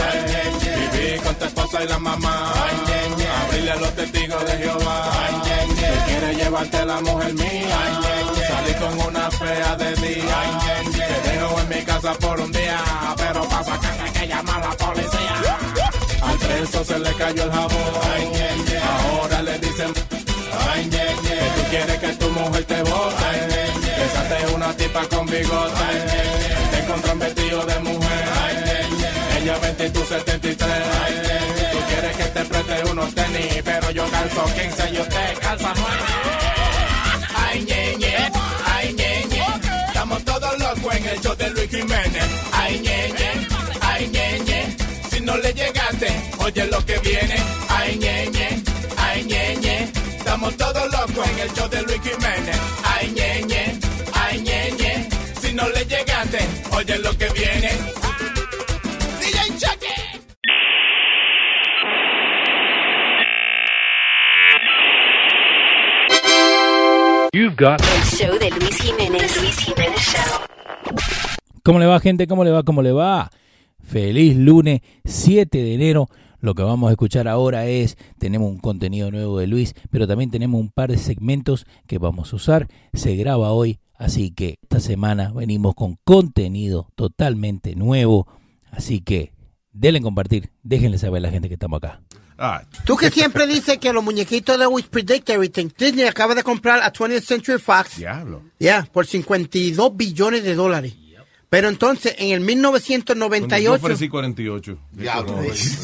Viví 0.92 1.20
con 1.20 1.36
tu 1.36 1.46
esposa 1.46 1.84
y 1.84 1.88
la 1.88 2.00
mamá. 2.00 2.54
Abrirle 3.44 3.72
a 3.72 3.76
los 3.76 3.96
testigos 3.96 4.46
de 4.46 4.58
Jehová. 4.58 5.12
Que 5.46 6.12
quiere 6.12 6.36
llevarte 6.36 6.86
la 6.86 7.02
mujer 7.02 7.34
mía. 7.34 7.80
Salí 8.48 8.74
con 8.76 9.08
una 9.08 9.32
fea 9.32 9.76
de 9.76 9.96
día. 9.96 10.38
Te 11.24 11.30
dejo 11.30 11.60
en 11.62 11.70
mi 11.70 11.82
casa 11.84 12.14
por 12.16 12.40
un 12.40 12.52
día. 12.52 12.80
Pero 13.18 13.42
pasa 13.50 13.80
que 13.80 13.88
hay 13.88 14.12
que 14.12 14.28
llamar 14.28 14.64
a 14.64 14.70
la 14.70 14.78
policía. 14.78 15.58
Al 16.22 16.38
preso 16.38 16.84
se 16.84 17.00
le 17.00 17.14
cayó 17.14 17.44
el 17.44 17.52
jabón. 17.52 17.88
Ahora 18.88 19.42
le 19.42 19.60
dicen 19.60 19.94
que 19.94 20.02
tú 20.02 21.64
quieres 21.70 21.98
que 22.00 22.08
tu 22.14 22.30
mujer 22.30 22.64
te 22.66 22.82
bote. 22.84 23.67
Una 24.54 24.74
tipa 24.76 25.08
con 25.08 25.26
bigote. 25.26 25.88
Te 26.72 26.80
encontró 26.80 27.14
un 27.14 27.20
vestido 27.20 27.66
de 27.66 27.80
mujer. 27.80 28.26
Ella 29.42 29.58
20 29.60 29.86
y 29.86 29.90
tú 29.92 30.00
73. 30.06 30.68
Tú 31.72 31.78
quieres 31.88 32.18
que 32.18 32.24
te 32.26 32.46
preste 32.46 32.92
unos 32.92 33.16
tenis. 33.16 33.62
Pero 33.64 33.92
yo 33.92 34.06
calzo 34.10 34.46
15 34.46 34.90
y 34.92 35.00
usted 35.00 35.40
calza 35.40 35.74
9. 35.76 35.92
Ay, 37.36 37.66
ñeñe, 37.66 38.32
ay, 38.66 38.94
ñeñe. 38.94 39.46
Estamos 39.88 40.24
todos 40.26 40.60
locos 40.60 40.96
en 40.96 41.06
el 41.06 41.22
show 41.22 41.36
de 41.36 41.50
Luis 41.52 41.70
Jiménez. 41.70 42.24
Ay, 42.52 42.80
ñeñe, 42.80 43.48
ay, 43.82 44.08
ñeñe. 44.10 44.78
Si 45.10 45.22
no 45.22 45.38
le 45.38 45.54
llegaste, 45.54 46.08
oye 46.40 46.66
lo 46.68 46.86
que 46.86 46.98
viene. 47.00 47.36
Ay, 47.70 47.98
ñeñe, 47.98 48.64
ay, 48.98 49.24
ñeñe. 49.24 49.92
Estamos 50.18 50.58
todos 50.58 50.92
locos 50.92 51.28
en 51.30 51.40
el 51.40 51.54
show 51.54 51.70
de 51.70 51.82
Luis 51.84 51.97
viene. 57.38 57.70
DJ 59.20 59.38
Chucky. 59.60 59.98
El 67.34 68.04
show 68.06 68.40
de 68.40 68.50
Luis 68.52 68.82
Jiménez. 68.82 69.42
Luis 69.42 69.58
Jiménez 69.60 70.00
Show. 70.00 70.42
¿Cómo 71.64 71.80
le 71.80 71.86
va, 71.86 72.00
gente? 72.00 72.28
¿Cómo 72.28 72.44
le 72.44 72.52
va? 72.52 72.64
¿Cómo 72.64 72.82
le 72.82 72.92
va? 72.92 73.30
Feliz 73.84 74.36
lunes 74.36 74.82
7 75.06 75.58
de 75.58 75.74
enero. 75.74 76.10
Lo 76.40 76.54
que 76.54 76.64
vamos 76.64 76.90
a 76.90 76.92
escuchar 76.92 77.28
ahora 77.28 77.66
es, 77.68 77.98
tenemos 78.20 78.50
un 78.50 78.60
contenido 78.60 79.12
nuevo 79.12 79.40
de 79.40 79.48
Luis, 79.48 79.74
pero 79.90 80.08
también 80.08 80.30
tenemos 80.30 80.60
un 80.62 80.70
par 80.70 80.92
de 80.92 80.98
segmentos 80.98 81.66
que 81.88 81.98
vamos 81.98 82.32
a 82.32 82.36
usar. 82.36 82.68
Se 82.94 83.16
graba 83.16 83.52
hoy, 83.52 83.80
así 83.96 84.32
que 84.32 84.60
esta 84.62 84.80
semana 84.80 85.32
venimos 85.34 85.74
con 85.76 85.98
contenido 86.04 86.90
totalmente 86.96 87.76
nuevo. 87.76 88.28
Así 88.72 89.02
que 89.02 89.34
denle 89.72 90.02
compartir, 90.02 90.52
déjenle 90.64 90.98
saber 90.98 91.20
a 91.20 91.28
la 91.28 91.32
gente 91.32 91.48
que 91.48 91.56
estamos 91.56 91.78
acá. 91.78 92.02
Tú 92.86 92.96
que 92.98 93.10
siempre 93.10 93.48
dices 93.48 93.80
que 93.80 93.92
los 93.92 94.04
muñequitos 94.04 94.60
de 94.60 94.68
Wish 94.68 94.90
Predict 94.90 95.30
Everything, 95.30 95.70
Disney 95.78 96.06
acaba 96.06 96.36
de 96.36 96.44
comprar 96.44 96.82
a 96.82 96.94
20th 96.94 97.22
Century 97.22 97.58
Fox. 97.58 97.98
Diablo. 97.98 98.44
Ya, 98.60 98.88
por 98.92 99.08
52 99.08 99.98
billones 99.98 100.44
de 100.44 100.54
dólares. 100.54 100.96
Pero 101.50 101.70
entonces, 101.70 102.16
en 102.18 102.32
el 102.32 102.40
Yo 102.40 102.46
1998, 102.46 103.74
ofrecí 103.74 104.10
48. 104.10 104.78
Diablo, 104.92 105.38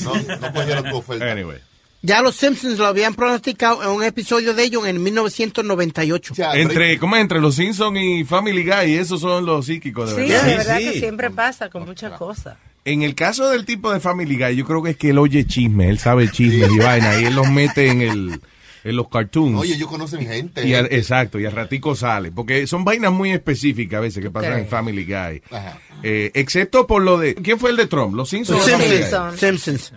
no, 0.04 0.38
no 0.42 0.54
cogieron 0.54 0.90
tu 0.90 0.98
oferta. 0.98 1.32
Anyway. 1.32 1.58
ya 2.02 2.22
los 2.22 2.36
Simpsons 2.36 2.78
lo 2.78 2.86
habían 2.86 3.14
pronosticado 3.16 3.82
en 3.82 3.90
un 3.90 4.04
episodio 4.04 4.54
de 4.54 4.64
ellos 4.64 4.84
en 4.84 4.90
el 4.90 5.00
1998. 5.00 6.34
Entre, 6.56 7.00
¿cómo 7.00 7.16
es? 7.16 7.22
Entre 7.22 7.40
los 7.40 7.56
Simpsons 7.56 7.98
y 7.98 8.24
Family 8.26 8.64
Guy, 8.64 8.96
esos 8.96 9.22
son 9.22 9.46
los 9.46 9.66
psíquicos, 9.66 10.16
de 10.16 10.24
Sí, 10.26 10.32
verdad. 10.32 10.46
de 10.48 10.58
verdad 10.58 10.78
que 10.80 11.00
siempre 11.00 11.30
pasa 11.32 11.70
con 11.70 11.86
muchas 11.86 12.18
cosas. 12.18 12.58
En 12.86 13.02
el 13.04 13.16
caso 13.16 13.50
del 13.50 13.66
tipo 13.66 13.94
de 13.94 14.02
Family 14.02 14.38
Guy, 14.38 14.58
yo 14.58 14.66
creo 14.66 14.84
que 14.84 14.90
es 14.92 14.98
que 14.98 15.12
él 15.12 15.18
oye 15.18 15.46
chismes, 15.46 15.90
él 15.90 16.00
sabe 16.00 16.30
chismes 16.30 16.70
y 16.70 16.80
vaina, 16.80 17.22
y 17.22 17.26
él 17.26 17.36
los 17.36 17.50
mete 17.50 17.88
en 17.90 18.02
el 18.02 18.42
en 18.84 18.96
los 18.96 19.08
cartoons. 19.10 19.60
Oye, 19.60 19.76
ellos 19.76 19.88
conocen 19.88 20.22
gente. 20.28 20.68
Y 20.68 20.74
al- 20.74 20.88
exacto, 20.92 21.40
y 21.40 21.46
al 21.46 21.52
ratico 21.54 21.96
sale. 21.96 22.32
Porque 22.32 22.68
son 22.68 22.84
vainas 22.84 23.12
muy 23.14 23.32
específicas 23.32 23.98
a 23.98 24.02
veces 24.02 24.24
que 24.24 24.30
pasan 24.32 24.60
en 24.60 24.68
Family 24.68 25.06
Guy. 25.06 25.42
Ajá. 25.52 25.80
Eh, 26.04 26.32
excepto 26.34 26.86
por 26.86 27.02
lo 27.02 27.18
de... 27.18 27.36
¿Quién 27.36 27.58
fue 27.60 27.70
el 27.70 27.78
de 27.78 27.88
Trump? 27.88 28.14
¿Los 28.16 28.30
Simpsons? 28.30 28.66
Guy? 28.66 28.88
Simpsons. 28.98 29.40
Simpsons. 29.40 29.94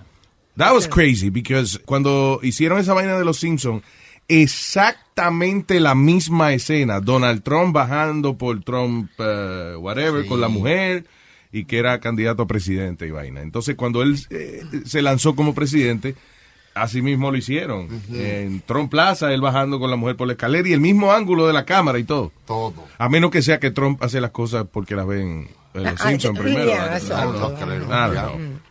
That 0.57 0.73
was 0.73 0.89
crazy, 0.89 1.29
because 1.31 1.79
cuando 1.85 2.41
hicieron 2.43 2.79
esa 2.79 2.95
vaina 2.95 3.19
de 3.19 3.25
los 3.25 3.39
Simpsons, 3.39 3.83
exactamente 4.27 5.81
la 5.81 5.95
misma 5.95 6.53
escena. 6.55 7.01
Donald 7.01 7.43
Trump 7.43 7.75
bajando 7.75 8.37
por 8.39 8.63
Trump, 8.63 9.11
eh, 9.19 9.75
whatever, 9.79 10.23
Sí. 10.23 10.29
con 10.29 10.41
la 10.41 10.49
mujer, 10.49 11.05
y 11.53 11.65
que 11.65 11.79
era 11.79 12.01
candidato 12.01 12.43
a 12.43 12.47
presidente 12.47 13.07
y 13.07 13.11
vaina. 13.11 13.43
Entonces, 13.43 13.75
cuando 13.77 14.03
él 14.03 14.17
eh, 14.31 14.63
se 14.85 15.03
lanzó 15.03 15.35
como 15.37 15.55
presidente, 15.55 16.15
así 16.77 17.03
mismo 17.03 17.31
lo 17.31 17.37
hicieron. 17.37 17.89
En 18.13 18.61
Trump 18.61 18.91
Plaza, 18.91 19.33
él 19.33 19.41
bajando 19.41 19.79
con 19.79 19.91
la 19.91 19.97
mujer 19.97 20.17
por 20.17 20.27
la 20.27 20.35
escalera 20.35 20.69
y 20.69 20.73
el 20.73 20.81
mismo 20.81 21.13
ángulo 21.13 21.47
de 21.47 21.53
la 21.53 21.65
cámara 21.65 21.99
y 21.99 22.05
todo. 22.05 22.33
Todo. 22.47 22.75
A 22.99 23.09
menos 23.09 23.31
que 23.31 23.43
sea 23.43 23.59
que 23.59 23.71
Trump 23.71 24.03
hace 24.03 24.21
las 24.21 24.31
cosas 24.31 24.67
porque 24.71 24.95
las 24.95 25.07
ven 25.07 25.49
en 25.77 25.85
los 25.85 26.01
Simpsons 26.01 26.39
ah, 26.39 26.43
primero. 26.43 26.73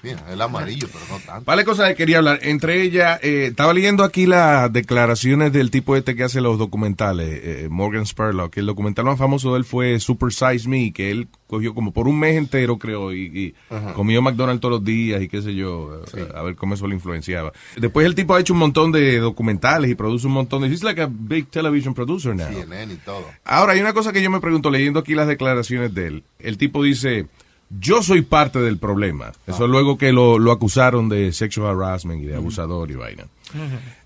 Mira, 0.02 0.24
el 0.32 0.42
amarillo, 0.42 0.88
pero 0.92 1.06
no 1.10 1.20
tanto. 1.26 1.46
Vale, 1.46 1.66
cosas 1.66 1.90
que 1.90 1.96
quería 1.96 2.18
hablar. 2.18 2.40
Entre 2.42 2.82
ellas, 2.82 3.20
eh, 3.24 3.48
estaba 3.50 3.74
leyendo 3.74 4.04
aquí 4.04 4.26
las 4.26 4.72
declaraciones 4.72 5.52
del 5.54 5.72
tipo 5.72 5.96
este 5.96 6.16
que 6.16 6.24
hace 6.24 6.42
los 6.42 6.58
documentales, 6.58 7.28
eh, 7.44 7.68
Morgan 7.70 8.06
Spurlock. 8.06 8.54
que 8.54 8.60
El 8.60 8.66
documental 8.66 9.06
más 9.06 9.18
famoso 9.18 9.52
de 9.54 9.60
él 9.60 9.66
fue 9.66 10.00
Super 10.00 10.32
Size 10.32 10.68
Me, 10.68 10.92
que 10.92 11.12
él 11.12 11.28
cogió 11.48 11.74
como 11.74 11.92
por 11.92 12.08
un 12.08 12.20
mes 12.20 12.36
entero, 12.36 12.78
creo, 12.78 13.14
y, 13.14 13.54
comió 13.94 14.22
McDonald's 14.22 14.62
todos 14.62 14.80
los 14.80 14.84
días 14.84 15.22
y 15.22 15.28
qué 15.28 15.42
sé 15.42 15.54
yo, 15.56 16.02
a 16.34 16.42
ver 16.44 16.56
cómo 16.56 16.74
eso 16.74 16.88
lo 16.88 16.94
influenciaba. 16.94 17.52
Después 17.78 18.06
el 18.06 18.16
tipo 18.16 18.36
ha 18.36 18.40
hecho 18.40 18.54
un 18.54 18.60
montón 18.60 18.92
de 18.92 19.20
documentales 19.20 19.92
y 19.92 19.96
produce 19.96 20.28
un 20.28 20.34
montón 20.34 20.62
de... 20.62 20.68
He's 20.68 20.84
like 20.84 21.02
a 21.02 21.10
big 21.10 21.48
television 21.50 21.94
producer 21.94 22.36
now. 22.36 22.48
CNN 22.48 22.94
y 22.94 22.98
todo. 22.98 23.26
Ahora, 23.44 23.74
hay 23.74 23.82
una 23.82 23.94
cosa 23.94 24.12
que 24.12 24.22
yo 24.22 24.30
me 24.30 24.40
pregunto 24.40 24.70
leyendo 24.70 25.00
aquí 25.00 25.14
las 25.14 25.28
declaraciones 25.28 25.94
de 25.94 26.08
él. 26.08 26.24
El 26.40 26.58
tipo 26.58 26.84
dice, 26.84 27.28
yo 27.70 28.02
soy 28.02 28.22
parte 28.22 28.60
del 28.60 28.78
problema. 28.78 29.32
Eso 29.48 29.68
luego 29.68 29.98
que 29.98 30.12
lo, 30.12 30.40
lo 30.40 30.52
acusaron 30.52 31.10
de 31.10 31.32
sexual 31.34 31.82
harassment 31.82 32.24
y 32.24 32.26
de 32.26 32.36
abusador 32.36 32.92
y 32.92 32.96
vaina. 32.96 33.26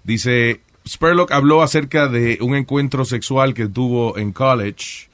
Dice, 0.04 0.62
Spurlock 0.88 1.32
habló 1.32 1.62
acerca 1.62 2.08
de 2.08 2.38
un 2.42 2.56
encuentro 2.56 3.06
sexual 3.06 3.54
que 3.54 3.68
tuvo 3.68 4.18
en 4.18 4.32
college, 4.32 5.09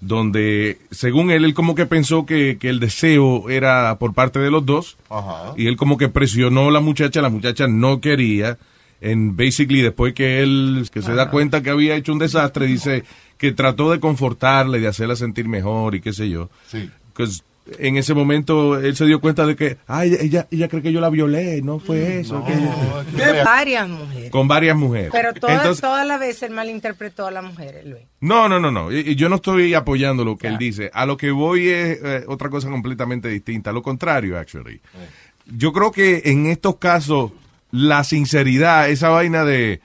donde, 0.00 0.78
según 0.90 1.30
él, 1.30 1.44
él 1.44 1.54
como 1.54 1.74
que 1.74 1.86
pensó 1.86 2.24
que, 2.24 2.56
que 2.58 2.68
el 2.68 2.80
deseo 2.80 3.50
era 3.50 3.98
por 3.98 4.14
parte 4.14 4.38
de 4.38 4.50
los 4.50 4.64
dos, 4.64 4.96
Ajá. 5.10 5.52
y 5.56 5.66
él 5.66 5.76
como 5.76 5.98
que 5.98 6.08
presionó 6.08 6.68
a 6.68 6.72
la 6.72 6.80
muchacha, 6.80 7.20
la 7.20 7.28
muchacha 7.28 7.66
no 7.68 8.00
quería, 8.00 8.58
en 9.02 9.36
basically 9.36 9.82
después 9.82 10.14
que 10.14 10.42
él 10.42 10.88
que 10.92 11.02
se 11.02 11.14
da 11.14 11.30
cuenta 11.30 11.62
que 11.62 11.70
había 11.70 11.96
hecho 11.96 12.12
un 12.12 12.18
desastre, 12.18 12.66
dice 12.66 13.04
que 13.38 13.52
trató 13.52 13.90
de 13.90 14.00
confortarle, 14.00 14.80
de 14.80 14.88
hacerla 14.88 15.16
sentir 15.16 15.48
mejor 15.48 15.94
y 15.94 16.00
qué 16.00 16.12
sé 16.12 16.28
yo. 16.28 16.50
Sí. 16.66 16.90
En 17.78 17.96
ese 17.96 18.14
momento 18.14 18.78
él 18.78 18.96
se 18.96 19.06
dio 19.06 19.20
cuenta 19.20 19.46
de 19.46 19.56
que, 19.56 19.78
ay, 19.86 20.16
ella, 20.20 20.46
ella 20.50 20.68
cree 20.68 20.82
que 20.82 20.92
yo 20.92 21.00
la 21.00 21.10
violé, 21.10 21.62
no 21.62 21.78
fue 21.78 22.20
eso. 22.20 22.44
que 22.44 22.52
ella-". 22.52 23.32
De 23.32 23.42
varias 23.44 23.88
mujeres. 23.88 24.30
Con 24.30 24.48
varias 24.48 24.76
mujeres. 24.76 25.10
Pero 25.12 25.32
todas, 25.34 25.56
Entonces- 25.56 25.80
todas 25.80 26.06
las 26.06 26.18
veces 26.20 26.42
él 26.44 26.50
malinterpretó 26.52 27.26
a 27.26 27.30
las 27.30 27.44
mujeres, 27.44 27.84
Luis. 27.86 28.02
No, 28.20 28.48
no, 28.48 28.58
no, 28.60 28.70
no. 28.70 28.92
Y- 28.92 29.14
Yo 29.16 29.28
no 29.28 29.36
estoy 29.36 29.74
apoyando 29.74 30.24
lo 30.24 30.36
que 30.36 30.48
él 30.48 30.58
dice. 30.58 30.90
A 30.94 31.06
lo 31.06 31.16
que 31.16 31.30
voy 31.30 31.68
es 31.68 31.98
eh, 32.02 32.24
otra 32.26 32.48
cosa 32.50 32.68
completamente 32.70 33.28
distinta. 33.28 33.72
Lo 33.72 33.82
contrario, 33.82 34.38
actually. 34.38 34.80
Yo 35.46 35.72
creo 35.72 35.90
que 35.92 36.22
en 36.26 36.46
estos 36.46 36.76
casos, 36.76 37.32
la 37.72 38.04
sinceridad, 38.04 38.88
esa 38.90 39.08
vaina 39.08 39.44
de, 39.44 39.80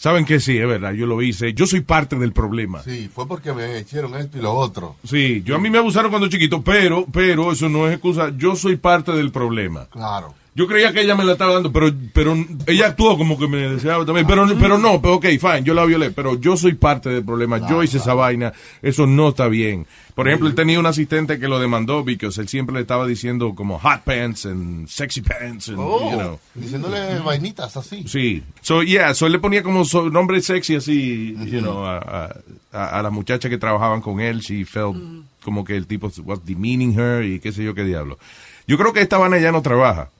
saben 0.00 0.24
que 0.24 0.40
sí, 0.40 0.56
es 0.56 0.66
verdad, 0.66 0.92
yo 0.92 1.04
lo 1.04 1.20
hice, 1.20 1.52
yo 1.52 1.66
soy 1.66 1.82
parte 1.82 2.16
del 2.16 2.32
problema. 2.32 2.82
Sí, 2.82 3.10
fue 3.14 3.28
porque 3.28 3.52
me 3.52 3.78
hicieron 3.78 4.16
esto 4.16 4.38
y 4.38 4.40
lo 4.40 4.54
otro. 4.54 4.96
Sí, 5.04 5.42
yo 5.44 5.56
a 5.56 5.58
mí 5.58 5.68
me 5.68 5.76
abusaron 5.76 6.10
cuando 6.10 6.28
chiquito, 6.28 6.62
pero, 6.62 7.04
pero 7.12 7.52
eso 7.52 7.68
no 7.68 7.86
es 7.86 7.92
excusa, 7.92 8.32
yo 8.36 8.56
soy 8.56 8.76
parte 8.76 9.12
del 9.12 9.30
problema. 9.30 9.86
Claro. 9.90 10.34
Yo 10.54 10.66
creía 10.66 10.92
que 10.92 11.02
ella 11.02 11.14
me 11.14 11.24
la 11.24 11.32
estaba 11.32 11.54
dando, 11.54 11.70
pero, 11.72 11.92
pero 12.12 12.34
ella 12.66 12.88
actuó 12.88 13.16
como 13.16 13.38
que 13.38 13.46
me 13.46 13.58
deseaba 13.68 14.04
también. 14.04 14.26
Pero, 14.26 14.46
pero 14.58 14.78
no, 14.78 15.00
pero 15.00 15.14
ok, 15.14 15.26
fine, 15.40 15.62
yo 15.62 15.74
la 15.74 15.84
violé, 15.84 16.10
pero 16.10 16.40
yo 16.40 16.56
soy 16.56 16.74
parte 16.74 17.08
del 17.08 17.24
problema. 17.24 17.68
yo 17.68 17.82
hice 17.84 17.98
esa 17.98 18.14
vaina, 18.14 18.52
eso 18.82 19.06
no 19.06 19.28
está 19.28 19.46
bien. 19.46 19.86
Por 20.14 20.26
ejemplo, 20.26 20.48
él 20.48 20.56
tenía 20.56 20.80
un 20.80 20.86
asistente 20.86 21.38
que 21.38 21.46
lo 21.48 21.60
demandó 21.60 22.04
porque 22.04 22.26
él 22.26 22.48
siempre 22.48 22.74
le 22.74 22.80
estaba 22.82 23.06
diciendo 23.06 23.54
como 23.54 23.78
hot 23.78 24.00
pants 24.02 24.44
and 24.44 24.88
sexy 24.88 25.22
pants 25.22 25.68
and, 25.68 25.78
Oh, 25.80 26.10
you 26.10 26.18
know. 26.18 26.40
diciéndole 26.54 27.20
vainitas 27.20 27.76
así. 27.76 28.04
Sí. 28.08 28.42
So, 28.60 28.82
yeah, 28.82 29.14
so 29.14 29.26
él 29.26 29.32
le 29.32 29.38
ponía 29.38 29.62
como 29.62 29.84
so- 29.84 30.10
nombre 30.10 30.40
sexy 30.42 30.74
así, 30.74 31.36
you 31.46 31.60
know, 31.60 31.86
a, 31.86 31.98
a, 31.98 32.34
a, 32.72 32.98
a 32.98 33.02
las 33.02 33.12
muchachas 33.12 33.48
que 33.50 33.56
trabajaban 33.56 34.00
con 34.00 34.20
él. 34.20 34.40
She 34.40 34.64
felt 34.64 34.96
como 35.44 35.64
que 35.64 35.76
el 35.76 35.86
tipo 35.86 36.10
was 36.24 36.44
demeaning 36.44 36.92
her 36.98 37.24
y 37.24 37.38
qué 37.38 37.52
sé 37.52 37.62
yo 37.62 37.72
qué 37.74 37.84
diablo. 37.84 38.18
Yo 38.66 38.76
creo 38.76 38.92
que 38.92 39.00
esta 39.00 39.16
vaina 39.16 39.38
ya 39.38 39.52
no 39.52 39.62
trabaja. 39.62 40.10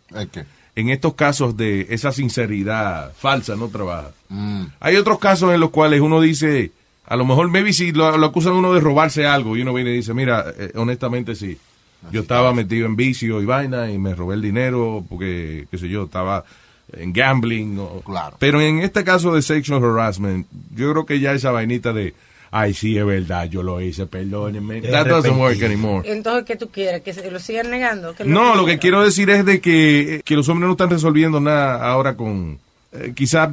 En 0.76 0.88
estos 0.88 1.14
casos 1.14 1.56
de 1.56 1.86
esa 1.90 2.12
sinceridad 2.12 3.12
falsa 3.16 3.56
no 3.56 3.68
trabaja. 3.68 4.10
Mm. 4.28 4.64
Hay 4.80 4.96
otros 4.96 5.18
casos 5.18 5.52
en 5.52 5.60
los 5.60 5.70
cuales 5.70 6.00
uno 6.00 6.20
dice, 6.20 6.72
A 7.06 7.16
lo 7.16 7.24
mejor, 7.24 7.48
maybe 7.50 7.72
si 7.72 7.90
lo, 7.92 8.16
lo 8.16 8.26
acusan 8.26 8.52
uno 8.52 8.72
de 8.72 8.80
robarse 8.80 9.26
algo 9.26 9.56
y 9.56 9.62
uno 9.62 9.74
viene 9.74 9.90
y 9.90 9.96
dice, 9.96 10.14
mira, 10.14 10.44
eh, 10.56 10.70
honestamente 10.76 11.34
sí. 11.34 11.58
Yo 12.12 12.20
estaba 12.22 12.54
metido 12.54 12.86
en 12.86 12.96
vicio 12.96 13.42
y 13.42 13.44
vaina 13.44 13.90
y 13.90 13.98
me 13.98 14.14
robé 14.14 14.34
el 14.36 14.40
dinero 14.42 15.04
porque, 15.08 15.66
qué 15.70 15.76
sé 15.76 15.88
yo, 15.88 16.04
estaba 16.04 16.44
en 16.92 17.12
gambling. 17.12 17.78
o- 17.78 18.00
Pero 18.38 18.60
en 18.60 18.78
este 18.78 19.02
caso 19.04 19.34
de 19.34 19.42
sexual 19.42 19.84
harassment, 19.84 20.46
yo 20.74 20.92
creo 20.92 21.04
que 21.04 21.20
ya 21.20 21.32
esa 21.32 21.50
vainita 21.50 21.92
de, 21.92 22.14
ay, 22.50 22.74
sí, 22.74 22.96
es 22.96 23.04
verdad, 23.06 23.48
yo 23.48 23.62
lo 23.62 23.80
hice, 23.80 24.06
perdónenme. 24.06 24.80
That 24.82 25.06
doesn't 25.06 25.36
work 25.38 25.62
anymore. 25.62 26.10
Entonces, 26.10 26.44
¿qué 26.44 26.56
tú 26.56 26.68
quieres? 26.70 27.02
¿Que 27.02 27.30
lo 27.30 27.38
sigan 27.38 27.70
negando? 27.70 28.14
¿Que 28.14 28.24
No, 28.24 28.54
lo 28.54 28.64
que 28.66 28.78
quiero 28.78 29.02
decir 29.02 29.30
es 29.30 29.44
de 29.44 29.60
que, 29.60 30.22
que 30.24 30.34
los 30.36 30.48
hombres 30.48 30.66
no 30.66 30.72
están 30.72 30.90
resolviendo 30.90 31.40
nada 31.40 31.84
ahora 31.88 32.16
con... 32.16 32.58
Eh, 32.92 33.12
quizás 33.14 33.50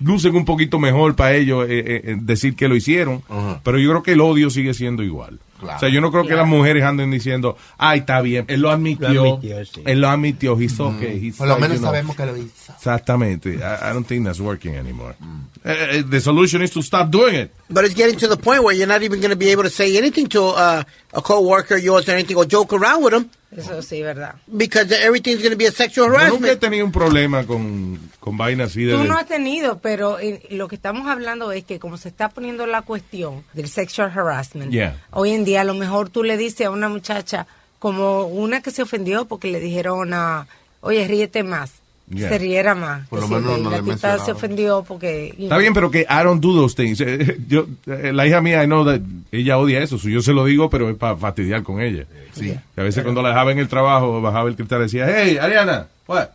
lucen 0.00 0.36
un 0.36 0.44
poquito 0.44 0.78
mejor 0.78 1.16
para 1.16 1.34
ellos 1.34 1.66
eh, 1.68 1.78
eh, 1.78 2.00
eh, 2.04 2.16
decir 2.20 2.54
que 2.54 2.68
lo 2.68 2.76
hicieron, 2.76 3.22
pero 3.62 3.78
yo 3.78 3.88
creo 3.90 4.02
que 4.02 4.12
el 4.12 4.20
odio 4.20 4.50
sigue 4.50 4.74
siendo 4.74 5.02
igual. 5.02 5.38
Claro. 5.58 5.76
O 5.78 5.80
sea, 5.80 5.88
yo 5.88 6.02
no 6.02 6.10
creo 6.10 6.24
que 6.24 6.28
Claro. 6.34 6.42
las 6.42 6.50
mujeres 6.50 6.84
anden 6.84 7.10
diciendo, 7.10 7.56
ay, 7.78 8.00
está 8.00 8.20
bien, 8.20 8.44
él 8.48 8.60
lo 8.60 8.70
admitió, 8.70 9.08
Lo 9.14 9.34
admitió, 9.36 9.64
sí. 9.64 9.80
él 9.86 10.00
lo 10.02 10.08
admitió, 10.10 10.60
he's 10.60 10.78
okay, 10.78 11.18
he's 11.28 11.36
Por 11.36 11.48
lo 11.48 11.56
menos 11.58 11.78
know. 11.78 11.88
sabemos 11.90 12.14
que 12.14 12.26
lo 12.26 12.36
hizo. 12.36 12.72
Exactamente. 12.74 13.54
I, 13.54 13.90
I 13.90 13.94
don't 13.94 14.06
think 14.06 14.26
that's 14.26 14.38
working 14.38 14.74
anymore. 14.76 15.14
Eh, 15.14 15.24
eh, 15.66 16.02
the 16.08 16.20
solution 16.20 16.62
is 16.62 16.70
to 16.70 16.82
stop 16.82 17.10
doing 17.10 17.34
it. 17.34 17.50
But 17.68 17.84
it's 17.84 17.94
getting 17.94 18.18
to 18.20 18.28
the 18.28 18.36
point 18.36 18.62
where 18.62 18.74
you're 18.74 18.86
not 18.86 19.02
even 19.02 19.20
going 19.20 19.30
to 19.32 19.36
be 19.36 19.50
able 19.50 19.64
to 19.64 19.70
say 19.70 19.96
anything 19.98 20.28
to 20.28 20.42
uh, 20.54 20.82
a 21.12 21.20
coworker 21.22 21.74
of 21.76 21.82
yours 21.82 22.08
or 22.08 22.12
anything 22.12 22.36
or 22.36 22.44
joke 22.46 22.72
around 22.72 23.02
with 23.02 23.12
them 23.12 23.28
Eso 23.56 23.80
sí, 23.80 24.02
verdad. 24.02 24.34
because 24.56 24.90
everything's 24.92 25.38
going 25.40 25.50
to 25.52 25.56
be 25.56 25.66
a 25.66 25.72
sexual 25.72 26.06
Yo 26.06 26.12
nunca 26.12 26.24
he 26.26 26.28
harassment. 26.28 26.60
tenido 26.60 26.84
un 26.84 26.92
problema 26.92 27.46
con, 27.46 27.98
con 28.20 28.36
vainas 28.36 28.70
así 28.72 28.84
de... 28.84 28.92
Tú 28.94 29.04
no 29.04 29.16
has 29.16 29.26
tenido, 29.26 29.78
pero 29.78 30.18
eh, 30.18 30.42
lo 30.50 30.68
que 30.68 30.74
estamos 30.76 31.06
hablando 31.08 31.50
es 31.52 31.64
que 31.64 31.78
como 31.78 31.96
se 31.96 32.08
está 32.10 32.28
poniendo 32.28 32.66
la 32.66 32.82
cuestión 32.82 33.44
del 33.54 33.68
sexual 33.68 34.10
harassment, 34.14 34.72
Yeah. 34.72 34.96
hoy 35.10 35.30
en 35.32 35.44
día 35.44 35.62
a 35.62 35.64
lo 35.64 35.74
mejor 35.74 36.10
tú 36.10 36.22
le 36.22 36.36
dices 36.36 36.66
a 36.66 36.70
una 36.70 36.88
muchacha 36.88 37.46
como 37.78 38.26
una 38.26 38.60
que 38.62 38.70
se 38.72 38.82
ofendió 38.82 39.24
porque 39.26 39.48
le 39.50 39.60
dijeron, 39.60 40.12
a, 40.12 40.46
oye, 40.80 41.06
ríete 41.08 41.42
más, 41.42 41.70
Yeah. 42.08 42.28
se 42.28 42.38
riera 42.38 42.74
más. 42.76 43.08
Por 43.08 43.20
lo 43.20 43.28
menos 43.28 43.58
no 43.60 43.70
la 43.70 43.80
le 43.80 43.94
tipa 43.94 44.18
se 44.18 44.32
ofendió 44.32 44.84
porque... 44.86 45.28
Está 45.30 45.46
know. 45.46 45.58
bien, 45.58 45.74
pero 45.74 45.90
que 45.90 46.02
I 46.02 46.22
don't 46.22 46.40
do 46.40 46.54
those 46.54 46.76
things. 46.76 47.00
Eh, 47.00 47.38
Yo, 47.48 47.66
eh, 47.86 48.12
la 48.12 48.26
hija 48.26 48.40
mía, 48.40 48.62
I 48.62 48.66
know 48.66 48.84
that 48.84 49.00
ella 49.32 49.58
odia 49.58 49.80
eso. 49.80 49.98
so 49.98 50.08
yo 50.08 50.22
se 50.22 50.32
lo 50.32 50.44
digo, 50.44 50.70
pero 50.70 50.88
es 50.88 50.96
para 50.96 51.16
fastidiar 51.16 51.64
con 51.64 51.80
ella. 51.80 52.04
Sí. 52.32 52.54
Y 52.76 52.80
a 52.80 52.84
veces 52.84 53.02
cuando 53.02 53.22
la 53.22 53.30
dejaba 53.30 53.50
en 53.50 53.58
el 53.58 53.68
trabajo, 53.68 54.20
bajaba 54.22 54.48
el 54.48 54.54
cristal 54.54 54.80
y 54.80 54.82
decía, 54.84 55.06
hey, 55.08 55.38
Ariana, 55.40 55.88
what? 56.06 56.28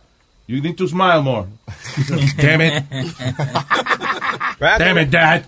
You 0.46 0.60
need 0.60 0.76
to 0.76 0.86
smile 0.86 1.22
more. 1.22 1.46
Damn 2.36 2.60
it. 2.60 2.84
Damn 4.62 4.98
it, 4.98 5.10
dad. 5.10 5.42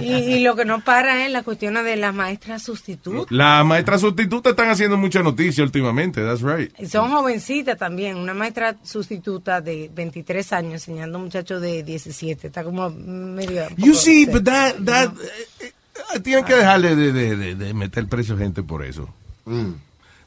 Y, 0.00 0.12
y 0.14 0.44
lo 0.44 0.54
que 0.54 0.64
no 0.64 0.80
para 0.80 1.26
es 1.26 1.32
la 1.32 1.42
cuestión 1.42 1.74
de 1.74 1.96
las 1.96 2.14
maestras 2.14 2.62
sustitutas. 2.62 3.30
Las 3.30 3.64
maestras 3.64 4.00
sustitutas 4.00 4.50
están 4.50 4.68
haciendo 4.70 4.96
mucha 4.96 5.22
noticia 5.22 5.64
últimamente, 5.64 6.22
that's 6.22 6.42
right. 6.42 6.72
Y 6.78 6.86
Son 6.86 7.10
jovencitas 7.10 7.76
también. 7.76 8.16
Una 8.16 8.34
maestra 8.34 8.76
sustituta 8.82 9.60
de 9.60 9.90
23 9.92 10.52
años 10.52 10.72
enseñando 10.74 11.18
a 11.18 11.20
un 11.20 11.24
muchacho 11.26 11.60
de 11.60 11.82
17. 11.82 12.46
Está 12.46 12.62
como 12.64 12.88
medio... 12.90 13.66
You 13.76 13.94
see, 13.94 14.26
but 14.26 14.44
that, 14.44 14.76
that, 14.84 15.12
eh, 15.60 15.72
eh, 16.14 16.20
tienen 16.20 16.44
que 16.44 16.54
dejarle 16.54 16.94
de, 16.96 17.12
de, 17.12 17.36
de, 17.36 17.54
de 17.54 17.74
meter 17.74 18.06
precio 18.06 18.34
a 18.34 18.38
gente 18.38 18.62
por 18.62 18.84
eso. 18.84 19.08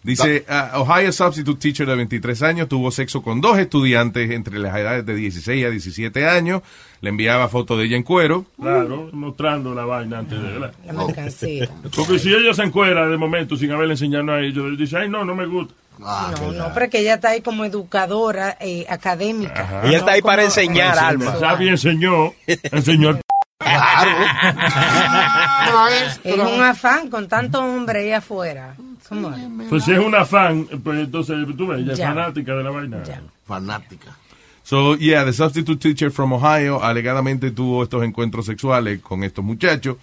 Dice, 0.05 0.45
uh, 0.47 0.81
Ohio 0.81 1.11
substitute 1.11 1.59
teacher 1.59 1.87
de 1.87 1.95
23 1.95 2.43
años 2.43 2.69
tuvo 2.69 2.91
sexo 2.91 3.23
con 3.23 3.41
dos 3.41 3.57
estudiantes 3.57 4.29
entre 4.29 4.59
las 4.59 4.75
edades 4.75 5.03
de 5.03 5.15
16 5.15 5.65
a 5.65 5.71
17 5.71 6.27
años. 6.27 6.61
Le 7.01 7.09
enviaba 7.09 7.49
fotos 7.49 7.79
de 7.79 7.85
ella 7.85 7.97
en 7.97 8.03
cuero. 8.03 8.45
Claro, 8.61 9.09
mostrando 9.13 9.73
la 9.73 9.83
vaina 9.83 10.19
antes 10.19 10.39
de 10.39 10.47
¿verdad? 10.47 10.73
La 10.85 10.93
mercancía. 10.93 11.67
Porque 11.95 12.19
si 12.19 12.31
ella 12.31 12.53
se 12.53 12.61
encuera 12.61 13.07
de 13.07 13.17
momento 13.17 13.57
sin 13.57 13.71
haberle 13.71 13.95
enseñado 13.95 14.31
a 14.31 14.41
ellos, 14.41 14.77
dice, 14.77 14.99
ay, 14.99 15.09
no, 15.09 15.25
no 15.25 15.33
me 15.33 15.47
gusta. 15.47 15.73
No, 15.97 16.51
no, 16.51 16.71
pero 16.75 16.87
que 16.87 16.99
ella 16.99 17.15
está 17.15 17.29
ahí 17.29 17.41
como 17.41 17.65
educadora 17.65 18.57
eh, 18.59 18.85
académica. 18.87 19.81
Ella 19.85 19.97
está 19.97 20.11
ahí 20.11 20.21
No 20.21 20.27
para 20.27 20.43
enseñar, 20.43 20.99
Alma. 20.99 21.35
Sabi 21.39 21.69
enseñó, 21.69 22.31
enseñó 22.45 23.09
el 23.09 23.21
Es 26.23 26.37
un 26.37 26.61
afán 26.61 27.09
con 27.09 27.27
tanto 27.27 27.63
hombre 27.63 28.01
ahí 28.01 28.11
afuera. 28.11 28.75
Come 29.09 29.25
on. 29.25 29.63
Pues 29.69 29.83
si 29.83 29.91
es 29.93 29.99
una 29.99 30.25
fan, 30.25 30.67
pues 30.83 30.99
entonces 30.99 31.35
tú 31.57 31.67
ves, 31.67 31.79
ella 31.81 31.93
es 31.93 31.99
Ya. 31.99 32.07
fanática 32.07 32.55
de 32.55 32.63
la 32.63 32.69
vaina. 32.71 33.03
Fanática. 33.45 34.15
So, 34.63 34.95
yeah, 34.97 35.23
the 35.23 35.31
substitute 35.31 35.79
teacher 35.79 36.09
from 36.11 36.33
Ohio 36.33 36.83
alegadamente 36.83 37.51
tuvo 37.51 37.83
estos 37.83 38.03
encuentros 38.03 38.47
sexuales 38.47 38.99
con 38.99 39.23
estos 39.23 39.45
muchachos. 39.45 39.97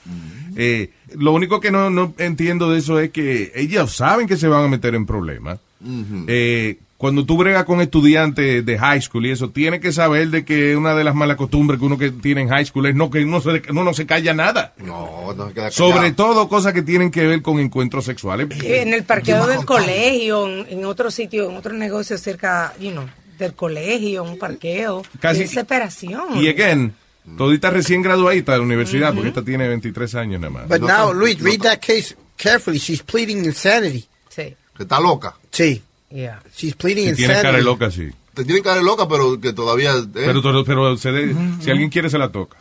Eh, 0.54 0.90
lo 1.18 1.32
único 1.32 1.58
que 1.60 1.72
no, 1.72 1.90
no 1.90 2.14
entiendo 2.18 2.70
de 2.70 2.78
eso 2.78 3.00
es 3.00 3.10
que 3.10 3.50
ellos 3.56 3.90
saben 3.96 4.28
que 4.28 4.36
se 4.36 4.46
van 4.46 4.64
a 4.64 4.68
meter 4.68 4.94
en 4.94 5.04
problemas. 5.04 5.58
Eh, 6.28 6.78
cuando 7.02 7.26
tú 7.26 7.36
bregas 7.36 7.64
con 7.64 7.80
estudiantes 7.80 8.64
de 8.64 8.78
high 8.78 9.02
school 9.02 9.26
y 9.26 9.32
eso, 9.32 9.50
tienes 9.50 9.80
que 9.80 9.90
saber 9.90 10.28
de 10.28 10.44
que 10.44 10.76
una 10.76 10.94
de 10.94 11.02
las 11.02 11.16
malas 11.16 11.36
costumbres 11.36 11.80
que 11.80 11.86
uno 11.86 11.98
que 11.98 12.12
tiene 12.12 12.42
en 12.42 12.48
high 12.48 12.64
school 12.64 12.86
es 12.86 12.94
no 12.94 13.10
que 13.10 13.24
uno, 13.24 13.40
se, 13.40 13.60
uno 13.70 13.82
no 13.82 13.92
se 13.92 14.06
calla 14.06 14.32
nada. 14.34 14.72
No, 14.76 15.34
no 15.36 15.48
se 15.48 15.52
queda 15.52 15.72
Sobre 15.72 16.12
todo 16.12 16.48
cosas 16.48 16.72
que 16.72 16.82
tienen 16.82 17.10
que 17.10 17.26
ver 17.26 17.42
con 17.42 17.58
encuentros 17.58 18.04
sexuales. 18.04 18.46
En 18.62 18.94
el 18.94 19.02
parqueo 19.02 19.48
del 19.48 19.64
colegio, 19.64 20.46
en, 20.46 20.84
otro 20.84 21.10
sitio, 21.10 21.50
en 21.50 21.56
otro 21.56 21.72
negocio 21.72 22.16
cerca, 22.18 22.72
you 22.78 22.92
know, 22.92 23.04
del 23.36 23.54
colegio, 23.54 24.22
un 24.22 24.38
parqueo. 24.38 25.02
Casi- 25.18 25.38
Qué 25.40 25.46
desesperación. 25.46 26.36
Y 26.36 26.46
again, 26.46 26.94
todita 27.36 27.70
recién 27.70 28.02
graduadita 28.02 28.52
de 28.52 28.58
la 28.58 28.64
universidad, 28.64 29.12
porque 29.12 29.30
esta 29.30 29.42
tiene 29.42 29.66
23 29.66 30.14
años 30.14 30.40
nada 30.40 30.52
más. 30.52 30.68
But 30.68 30.82
now, 30.82 31.12
Luis, 31.12 31.40
read 31.40 31.62
that 31.62 31.80
case 31.80 32.14
carefully. 32.36 32.78
She's 32.78 33.02
pleading 33.02 33.44
insanity. 33.44 34.06
Sí. 34.28 34.54
Que 34.76 34.84
está 34.84 35.00
loca. 35.00 35.34
Sí. 35.50 35.82
Yeah. 36.12 36.40
She's 36.56 36.74
pleading 36.74 37.06
Que 37.10 37.14
tiene 37.14 37.34
cara 37.34 37.52
de 37.58 37.62
loca, 37.62 37.90
sí. 37.90 38.08
Te 38.34 38.44
tiene 38.44 38.62
cara 38.62 38.76
de 38.76 38.82
loca, 38.84 39.06
pero 39.08 39.38
que 39.40 39.52
todavía... 39.52 39.92
eh, 39.96 40.06
Pero, 40.12 40.42
pero, 40.42 40.64
pero 40.64 40.96
se 40.96 41.12
de- 41.12 41.34
si 41.60 41.70
alguien 41.70 41.90
quiere, 41.90 42.08
se 42.10 42.18
la 42.18 42.30
toca. 42.32 42.56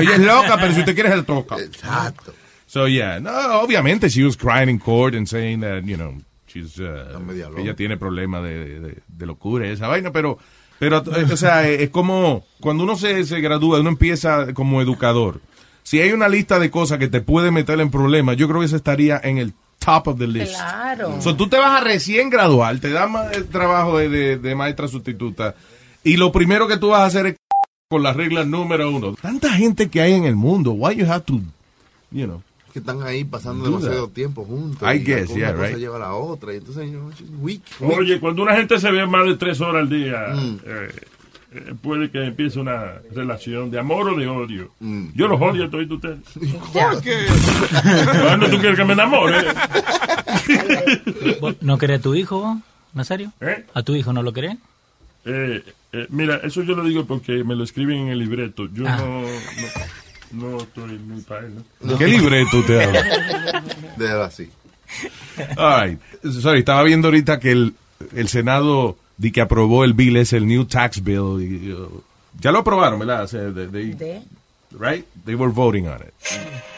Ella 0.00 0.14
es 0.14 0.18
loca, 0.20 0.56
pero 0.60 0.72
si 0.74 0.80
usted 0.80 0.94
quiere, 0.94 1.08
se 1.10 1.16
la 1.16 1.22
toca. 1.22 1.58
Exacto. 1.58 2.34
So, 2.66 2.86
yeah. 2.88 3.18
No, 3.20 3.60
obviamente, 3.60 4.08
she 4.08 4.24
was 4.24 4.36
crying 4.36 4.68
in 4.68 4.78
court 4.78 5.14
and 5.14 5.26
saying 5.26 5.60
that, 5.60 5.82
you 5.84 5.96
know, 5.96 6.14
she's, 6.46 6.78
uh, 6.78 7.18
ella 7.58 7.74
tiene 7.74 7.96
problemas 7.96 8.42
de, 8.42 8.80
de, 8.80 8.98
de 9.06 9.26
locura 9.26 9.66
y 9.66 9.70
esa 9.70 9.88
vaina, 9.88 10.10
pero, 10.12 10.38
pero, 10.78 11.02
eh, 11.16 11.26
o 11.30 11.36
sea, 11.36 11.68
es 11.68 11.90
como 11.90 12.44
cuando 12.60 12.84
uno 12.84 12.96
se, 12.96 13.24
se 13.24 13.40
gradúa, 13.40 13.80
uno 13.80 13.90
empieza 13.90 14.52
como 14.54 14.80
educador. 14.82 15.40
Si 15.82 16.00
hay 16.00 16.12
una 16.12 16.28
lista 16.28 16.58
de 16.58 16.70
cosas 16.70 16.98
que 16.98 17.08
te 17.08 17.20
puede 17.20 17.50
meter 17.50 17.80
en 17.80 17.90
problemas, 17.90 18.36
yo 18.36 18.46
creo 18.48 18.60
que 18.60 18.66
esa 18.66 18.76
estaría 18.76 19.20
en 19.22 19.38
el 19.38 19.52
top 19.84 20.08
of 20.08 20.18
the 20.18 20.26
list. 20.26 20.54
Claro. 20.54 21.20
So, 21.20 21.34
tú 21.36 21.48
te 21.48 21.56
vas 21.58 21.80
a 21.80 21.84
recién 21.84 22.30
graduar, 22.30 22.78
te 22.78 22.90
dan 22.90 23.12
el 23.32 23.46
trabajo 23.48 23.98
de, 23.98 24.08
de- 24.08 24.36
de 24.38 24.54
maestra 24.54 24.88
sustituta 24.88 25.54
y 26.04 26.16
lo 26.16 26.30
primero 26.32 26.66
que 26.68 26.76
tú 26.76 26.88
vas 26.88 27.00
a 27.02 27.06
hacer 27.06 27.26
es 27.26 27.36
con 27.88 28.02
la 28.02 28.12
regla 28.12 28.44
número 28.44 28.90
uno. 28.90 29.14
Tanta 29.20 29.50
gente 29.52 29.88
que 29.90 30.00
hay 30.00 30.12
en 30.14 30.24
el 30.24 30.36
mundo, 30.36 30.72
why 30.72 30.94
you 30.96 31.04
have 31.06 31.24
to, 31.24 31.34
you 32.10 32.24
know. 32.26 32.42
que 32.72 32.78
están 32.78 33.02
ahí 33.02 33.22
pasando 33.24 33.64
Do 33.64 33.70
demasiado 33.78 34.08
tiempo 34.08 34.44
juntos. 34.46 34.88
I 34.90 34.96
y 34.96 35.04
guess, 35.04 35.28
una 35.28 35.38
yeah, 35.38 35.52
cosa 35.52 35.66
right. 35.68 35.76
lleva 35.76 35.96
a 35.96 36.00
la 36.00 36.14
otra. 36.14 36.54
Y 36.54 36.56
entonces, 36.56 36.86
you 36.90 36.98
know, 36.98 37.10
she's 37.10 37.28
weak, 37.38 37.60
weak. 37.80 37.98
Oye, 37.98 38.18
cuando 38.18 38.42
una 38.42 38.56
gente 38.56 38.78
se 38.80 38.90
ve 38.90 39.06
más 39.06 39.26
de 39.26 39.36
tres 39.36 39.60
horas 39.60 39.82
al 39.82 39.90
día, 39.90 40.28
Mm. 40.34 40.58
eh, 40.64 40.88
puede 41.82 42.10
que 42.10 42.24
empiece 42.24 42.58
una 42.58 42.94
relación 43.14 43.70
de 43.70 43.78
amor 43.78 44.08
o 44.10 44.16
de 44.16 44.26
odio. 44.26 44.70
Mm. 44.80 45.08
Yo 45.14 45.28
los 45.28 45.40
odio 45.40 45.64
a 45.66 45.70
todos 45.70 45.90
ustedes. 45.90 46.18
Ya. 46.74 46.90
¿Cuándo 48.22 48.46
tú 48.50 48.58
quieres 48.58 48.78
que 48.78 48.84
me 48.84 48.92
enamore? 48.94 49.44
¿Vos 51.40 51.56
¿No 51.60 51.78
querés 51.78 52.00
a 52.00 52.02
tu 52.02 52.14
hijo, 52.14 52.58
Nazario? 52.94 53.32
¿Eh? 53.40 53.64
¿A 53.74 53.82
tu 53.82 53.94
hijo 53.94 54.12
no 54.12 54.22
lo 54.22 54.32
querés? 54.32 54.56
Eh, 55.24 55.62
eh, 55.92 56.06
mira, 56.10 56.40
eso 56.42 56.62
yo 56.62 56.74
lo 56.74 56.84
digo 56.84 57.04
porque 57.04 57.44
me 57.44 57.54
lo 57.54 57.64
escriben 57.64 57.98
en 57.98 58.08
el 58.08 58.18
libreto. 58.18 58.66
Yo 58.72 58.84
Ah. 58.86 58.96
no, 58.98 59.22
no, 60.32 60.50
no 60.50 60.58
estoy 60.58 60.98
muy 60.98 61.20
para 61.22 61.46
él. 61.46 61.54
¿no? 61.80 61.98
¿Qué 61.98 62.06
libreto 62.06 62.62
te 62.66 62.82
habla? 62.84 63.62
Déjalo 63.96 64.22
así. 64.24 64.48
Right. 65.56 66.00
Sorry, 66.40 66.60
estaba 66.60 66.82
viendo 66.82 67.08
ahorita 67.08 67.38
que 67.40 67.52
el, 67.52 67.74
el 68.14 68.28
Senado 68.28 68.96
di 69.16 69.30
que 69.32 69.40
aprobó 69.40 69.84
el 69.84 69.92
bill, 69.94 70.16
es 70.16 70.32
el 70.32 70.46
New 70.46 70.64
Tax 70.64 71.02
Bill. 71.02 71.40
y, 71.40 71.72
uh, 71.72 72.02
ya 72.40 72.50
lo 72.52 72.58
aprobaron, 72.60 72.98
¿verdad? 72.98 73.24
O 73.24 73.28
sea, 73.28 73.40
they- 73.52 73.68
they- 73.68 73.94
De- 73.94 74.22
right? 74.78 75.04
They 75.24 75.34
were 75.34 75.52
voting 75.52 75.86
on 75.86 75.98
it. 76.00 76.14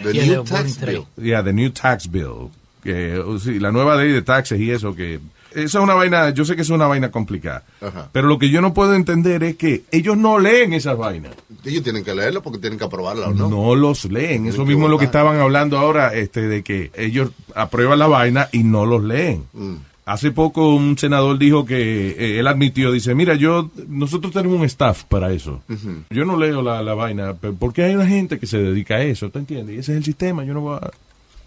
The 0.03 0.13
Yeah, 0.13 0.27
new 0.27 0.45
tax 0.45 0.79
bill. 0.81 1.05
Yeah, 1.17 1.43
the 1.45 1.53
New 1.53 1.71
Tax 1.71 2.11
Bill. 2.11 2.51
Que, 2.83 3.19
uh, 3.19 3.39
sí, 3.39 3.59
la 3.61 3.71
nueva 3.73 3.97
ley 3.97 4.11
de 4.13 4.23
taxes 4.23 4.61
y 4.61 4.71
eso, 4.71 4.95
que... 4.95 5.21
Esa 5.53 5.79
es 5.79 5.85
una 5.85 5.95
vaina, 5.95 6.31
yo 6.31 6.45
sé 6.45 6.57
que 6.57 6.63
es 6.63 6.71
una 6.71 6.89
vaina 6.89 7.13
complicada. 7.13 7.63
Ajá. 7.81 8.09
Pero 8.11 8.27
lo 8.27 8.41
que 8.41 8.51
yo 8.51 8.61
no 8.61 8.75
puedo 8.75 8.93
entender 8.97 9.45
es 9.45 9.55
que 9.57 9.85
ellos 9.93 10.17
no 10.17 10.41
leen 10.41 10.73
esas 10.73 10.99
vainas. 10.99 11.33
Ellos 11.65 11.85
tienen 11.85 12.03
que 12.03 12.13
leerlo 12.13 12.43
porque 12.43 12.59
tienen 12.59 12.77
que 12.77 12.85
aprobarla, 12.85 13.29
¿o 13.29 13.33
no? 13.35 13.49
No 13.49 13.77
los 13.77 14.05
leen. 14.07 14.49
Eso 14.49 14.65
mismo 14.67 14.87
es 14.87 14.91
lo 14.91 14.99
que 14.99 15.05
estaban 15.05 15.39
hablando 15.39 15.79
ahora, 15.79 16.13
este, 16.13 16.49
de 16.49 16.65
que 16.65 16.91
ellos 16.97 17.31
aprueban 17.55 18.01
la 18.01 18.09
vaina 18.09 18.49
y 18.51 18.65
no 18.65 18.85
los 18.85 19.05
leen. 19.05 19.45
Mm. 19.53 19.75
Hace 20.07 20.31
poco 20.31 20.75
un 20.75 20.99
senador 20.99 21.39
dijo 21.39 21.65
que 21.65 22.11
eh, 22.11 22.39
él 22.39 22.47
admitió, 22.47 22.93
dice, 22.93 23.15
mira, 23.15 23.35
yo, 23.35 23.71
nosotros 23.89 24.33
tenemos 24.33 24.59
un 24.59 24.65
staff 24.67 25.05
para 25.05 25.33
eso. 25.33 25.63
Yo 26.11 26.25
no 26.25 26.37
leo 26.37 26.63
la, 26.63 26.83
la 26.83 26.95
vaina, 26.95 27.35
pero 27.35 27.55
porque 27.55 27.85
hay 27.85 27.95
una 27.95 28.07
gente 28.07 28.39
que 28.39 28.47
se 28.47 28.59
dedica 28.59 28.97
a 28.97 29.03
eso, 29.03 29.31
¿te 29.31 29.39
entiendes? 29.39 29.77
Y 29.77 29.79
ese 29.79 29.93
es 29.93 29.99
el 29.99 30.05
sistema, 30.05 30.45
yo 30.45 30.53
no 30.55 30.61
voy 30.61 30.79
a, 30.81 30.91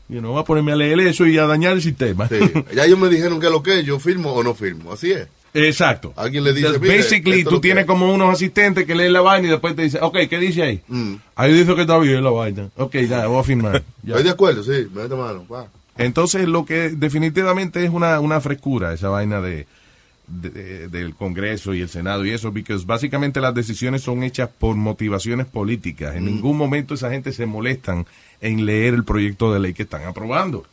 yo 0.09 0.21
no 0.21 0.31
voy 0.31 0.41
a 0.41 0.43
ponerme 0.45 0.71
a 0.71 0.75
leer 0.75 0.99
eso 1.01 1.25
y 1.25 1.37
a 1.37 1.45
dañar 1.45 1.73
el 1.73 1.81
sistema. 1.81 2.27
Sí. 2.27 2.39
Ya 2.75 2.85
ellos 2.85 2.97
me 2.97 3.09
dijeron 3.09 3.39
que 3.39 3.49
lo 3.49 3.61
que 3.61 3.79
es, 3.79 3.85
yo 3.85 3.99
firmo 3.99 4.31
o 4.33 4.41
no 4.43 4.53
firmo. 4.55 4.91
Así 4.93 5.11
es. 5.11 5.27
Exacto. 5.53 6.13
Alguien 6.17 6.43
le 6.43 6.51
dice, 6.53 6.67
Entonces, 6.67 6.81
"Mire, 6.89 6.97
basically, 7.01 7.43
tú 7.43 7.59
tienes 7.59 7.81
es". 7.83 7.87
como 7.87 8.13
unos 8.13 8.31
asistentes 8.31 8.85
que 8.85 8.93
leen 8.93 9.11
la 9.13 9.21
vaina 9.21 9.47
y 9.47 9.51
después 9.51 9.75
te 9.75 9.81
dicen, 9.83 10.01
ok, 10.03 10.17
¿qué 10.29 10.37
dice 10.37 10.61
ahí? 10.61 10.81
Ahí 11.35 11.51
dice 11.53 11.73
que 11.73 11.81
está 11.81 11.97
bien 11.97 12.23
la 12.23 12.29
vaina. 12.29 12.69
Ok, 12.77 12.95
ya, 13.09 13.25
voy 13.27 13.39
a 13.39 13.43
firmar. 13.43 13.83
Ya. 14.03 14.11
Estoy 14.13 14.23
de 14.23 14.29
acuerdo, 14.29 14.63
sí, 14.63 14.87
mete 14.93 15.15
mano. 15.15 15.45
va. 15.51 15.67
Entonces, 15.97 16.47
lo 16.47 16.65
que 16.65 16.89
definitivamente 16.89 17.83
es 17.83 17.89
una, 17.89 18.19
una 18.19 18.39
frescura, 18.41 18.93
esa 18.93 19.09
vaina 19.09 19.41
de, 19.41 19.65
de- 20.27 20.87
del 20.89 21.15
Congreso 21.15 21.73
y 21.73 21.81
el 21.81 21.89
Senado 21.89 22.25
y 22.25 22.31
eso, 22.31 22.51
porque 22.51 22.75
básicamente 22.85 23.39
las 23.41 23.53
decisiones 23.55 24.01
son 24.03 24.23
hechas 24.23 24.49
por 24.49 24.75
motivaciones 24.75 25.45
políticas. 25.47 26.15
En 26.15 26.23
Mm. 26.23 26.27
ningún 26.27 26.57
momento 26.57 26.93
esa 26.95 27.09
gente 27.09 27.31
se 27.31 27.45
molestan 27.45 28.05
en 28.41 28.65
leer 28.65 28.93
el 28.93 29.03
proyecto 29.03 29.53
de 29.53 29.59
ley 29.59 29.73
que 29.73 29.83
están 29.83 30.03
aprobando. 30.03 30.65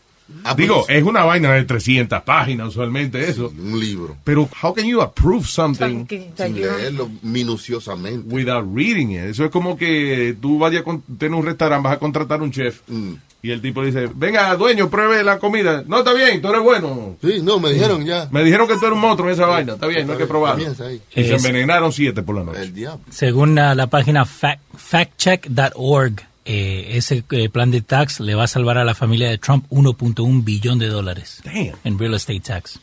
Ah, 0.43 0.55
Digo, 0.57 0.85
pues- 0.87 0.97
es 0.99 1.05
una 1.05 1.23
vaina 1.25 1.53
de 1.53 1.65
300 1.65 2.23
páginas 2.23 2.69
usualmente 2.69 3.29
eso. 3.29 3.53
Un 3.59 3.79
libro. 3.79 4.17
Pero, 4.25 4.49
how 4.63 4.73
can 4.73 4.87
you 4.87 5.01
approve 5.03 5.47
something 5.47 6.07
Sin 6.09 6.55
leerlo 6.55 7.11
minuciosamente. 7.23 8.35
without 8.35 8.65
reading 8.75 9.11
it? 9.11 9.25
Eso 9.31 9.45
es 9.45 9.51
como 9.51 9.77
que 9.77 10.37
tú 10.41 10.59
vayas 10.59 10.83
a 10.87 10.99
tener 11.19 11.39
un 11.39 11.45
restaurante, 11.45 11.85
vas 11.89 11.97
a 11.97 11.99
contratar 11.99 12.41
un 12.43 12.51
chef. 12.51 12.81
Mm. 12.89 13.15
Y 13.43 13.51
el 13.51 13.61
tipo 13.61 13.85
dice, 13.85 14.09
venga, 14.15 14.57
dueño, 14.57 14.89
pruebe 14.89 15.23
la 15.23 15.39
comida. 15.39 15.85
No, 15.87 15.99
está 15.99 16.15
bien, 16.15 16.41
tú 16.41 16.49
eres 16.49 16.63
bueno. 16.63 17.17
Sí, 17.23 17.41
no, 17.43 17.61
me 17.61 17.71
dijeron 17.75 18.03
ya. 18.07 18.27
Me 18.33 18.43
dijeron 18.43 18.67
que 18.67 18.75
tú 18.77 18.87
eres 18.87 18.93
un 18.95 19.01
monstruo 19.03 19.29
en 19.29 19.35
esa 19.35 19.45
vaina. 19.45 19.75
Está 19.75 19.87
bien, 19.87 20.07
no 20.07 20.15
hay 20.15 20.19
que 20.19 20.27
probarlo. 20.27 20.65
Ahí. 20.83 21.03
Y 21.15 21.25
se 21.25 21.35
envenenaron 21.35 21.93
siete 21.93 22.23
por 22.23 22.37
la 22.37 22.45
noche. 22.45 22.63
El 22.63 22.73
diablo. 22.73 23.05
Según 23.11 23.55
la, 23.55 23.75
la 23.75 23.89
página 23.89 24.25
fact, 24.25 24.63
factcheck.org, 24.75 26.23
eh, 26.45 26.97
ese 26.97 27.25
eh, 27.31 27.49
plan 27.49 27.71
de 27.71 27.81
tax 27.81 28.21
le 28.21 28.35
va 28.35 28.45
a 28.45 28.49
salvar 28.49 28.79
a 28.79 28.85
la 28.85 28.95
familia 28.95 29.29
de 29.29 29.39
Trump 29.39 29.67
1.1 29.71 30.45
billón 30.45 30.79
de 30.79 30.89
dólares 30.89 31.43
en 31.85 31.99
real 31.99 32.15
estate 32.15 32.41
tax. 32.41 32.81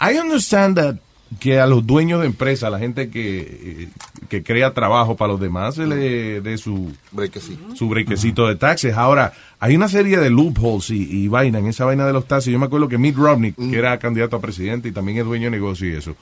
I 0.00 0.18
understand 0.18 0.76
that 0.76 0.96
que 1.40 1.60
a 1.60 1.66
los 1.66 1.86
dueños 1.86 2.20
de 2.20 2.26
empresas, 2.26 2.64
a 2.64 2.70
la 2.70 2.78
gente 2.78 3.10
que, 3.10 3.40
eh, 3.40 3.88
que 4.28 4.42
crea 4.42 4.72
trabajo 4.72 5.16
para 5.16 5.32
los 5.32 5.40
demás, 5.40 5.74
se 5.74 5.86
le 5.86 6.40
dé 6.40 6.56
su, 6.56 6.92
Brequecito. 7.12 7.76
su 7.76 7.88
brequecito 7.88 8.48
de 8.48 8.56
taxes. 8.56 8.94
Ahora, 8.96 9.34
hay 9.60 9.76
una 9.76 9.88
serie 9.88 10.18
de 10.18 10.30
loopholes 10.30 10.90
y, 10.90 11.24
y 11.24 11.28
vaina 11.28 11.58
en 11.58 11.66
esa 11.66 11.84
vaina 11.84 12.06
de 12.06 12.14
los 12.14 12.26
taxes. 12.26 12.52
Yo 12.52 12.58
me 12.58 12.66
acuerdo 12.66 12.88
que 12.88 12.96
Mitt 12.96 13.16
Romney, 13.16 13.52
que 13.52 13.78
era 13.78 13.98
candidato 13.98 14.36
a 14.36 14.40
presidente 14.40 14.88
y 14.88 14.92
también 14.92 15.18
es 15.18 15.24
dueño 15.24 15.44
de 15.44 15.50
negocio 15.50 15.88
y 15.88 15.96
eso, 15.96 16.16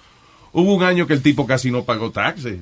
hubo 0.53 0.75
un 0.75 0.83
año 0.83 1.07
que 1.07 1.15
el 1.15 1.23
tipo 1.23 1.47
casi 1.47 1.71
no 1.71 1.85
pagó 1.85 2.11
taxes, 2.11 2.59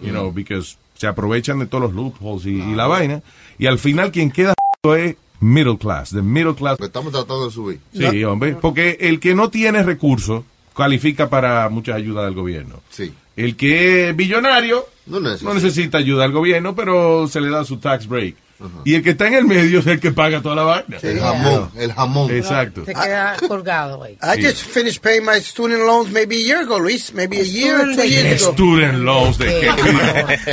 you 0.00 0.10
know, 0.10 0.32
because 0.32 0.76
se 1.02 1.08
aprovechan 1.08 1.58
de 1.58 1.66
todos 1.66 1.82
los 1.82 1.94
loopholes 1.94 2.46
y, 2.46 2.50
y 2.62 2.74
la 2.76 2.86
vaina. 2.86 3.22
Y 3.58 3.66
al 3.66 3.80
final 3.80 4.12
quien 4.12 4.30
queda 4.30 4.54
es 4.96 5.16
middle 5.40 5.76
class, 5.76 6.10
the 6.10 6.22
middle 6.22 6.54
class. 6.54 6.78
Lo 6.78 6.86
estamos 6.86 7.10
tratando 7.10 7.46
de 7.46 7.50
subir. 7.50 7.80
Sí, 7.92 8.22
hombre, 8.22 8.54
porque 8.54 8.98
el 9.00 9.18
que 9.18 9.34
no 9.34 9.50
tiene 9.50 9.82
recursos 9.82 10.44
califica 10.76 11.28
para 11.28 11.68
muchas 11.70 11.96
ayudas 11.96 12.24
del 12.26 12.34
gobierno. 12.34 12.76
Sí. 12.88 13.12
El 13.34 13.56
que 13.56 14.10
es 14.10 14.16
billonario 14.16 14.86
No 15.06 15.18
necesita. 15.18 15.48
no 15.48 15.54
necesita 15.54 15.98
ayuda 15.98 16.22
del 16.22 16.32
gobierno, 16.32 16.76
pero 16.76 17.26
se 17.26 17.40
le 17.40 17.50
da 17.50 17.64
su 17.64 17.78
tax 17.78 18.06
break. 18.06 18.36
Y 18.84 18.94
el 18.94 19.02
que 19.02 19.10
está 19.10 19.26
en 19.26 19.34
el 19.34 19.44
medio 19.44 19.80
es 19.80 19.86
el 19.86 20.00
que 20.00 20.12
paga 20.12 20.42
toda 20.42 20.56
la 20.56 20.62
vaina. 20.62 20.98
El 21.02 21.20
jamón, 21.20 21.70
el 21.76 21.92
jamón. 21.92 22.30
Exacto. 22.30 22.84
Se 22.84 22.94
queda 22.94 23.36
colgado 23.46 24.02
ahí. 24.02 24.16
I 24.22 24.42
just 24.42 24.62
finished 24.62 25.02
paying 25.02 25.24
my 25.24 25.38
student 25.40 25.84
loans 25.84 26.10
maybe 26.10 26.36
a 26.36 26.40
year 26.40 26.60
ago, 26.62 26.78
Luis. 26.78 27.12
Maybe 27.12 27.40
a 27.40 27.44
year 27.44 27.80
or 27.80 27.94
two 27.94 28.06
years 28.06 28.42
ago. 28.42 28.52
Student 28.52 28.98
loans 29.00 29.38
de 29.38 29.46
qué. 29.46 29.72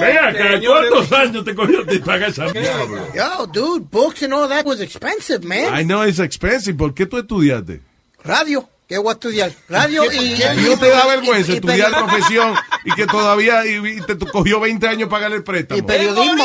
Vea, 0.00 0.28
acá, 0.28 0.60
¿cuántos 0.66 1.12
años 1.12 1.44
te 1.44 1.54
cogió 1.54 1.84
te 1.84 2.00
paga 2.00 2.28
esa 2.28 2.46
mierda? 2.52 3.12
Yo, 3.14 3.46
dude, 3.46 3.86
books 3.90 4.22
and 4.22 4.32
all 4.32 4.48
that 4.48 4.64
was 4.64 4.80
expensive, 4.80 5.44
man. 5.44 5.74
I 5.74 5.84
know 5.84 6.02
it's 6.02 6.18
expensive. 6.18 6.76
¿Por 6.76 6.94
qué 6.94 7.06
tú 7.06 7.18
estudiaste? 7.18 7.80
Radio. 8.24 8.68
¿Qué 8.90 8.98
voy 8.98 9.10
a 9.10 9.12
estudiar? 9.12 9.52
Radio 9.68 10.02
y... 10.12 10.34
¿Y 10.34 10.68
no 10.68 10.76
te 10.76 10.88
da 10.90 11.06
vergüenza 11.06 11.52
y- 11.52 11.54
y 11.54 11.56
estudiar 11.58 11.92
profesión 11.92 12.54
y 12.84 12.90
que 12.92 13.06
todavía 13.06 13.64
y, 13.64 13.76
y 13.76 14.00
te 14.00 14.18
cogió 14.18 14.58
20 14.58 14.88
años 14.88 15.08
pagar 15.08 15.30
el 15.32 15.44
préstamo? 15.44 15.78
Y 15.78 15.82
periodismo. 15.82 16.44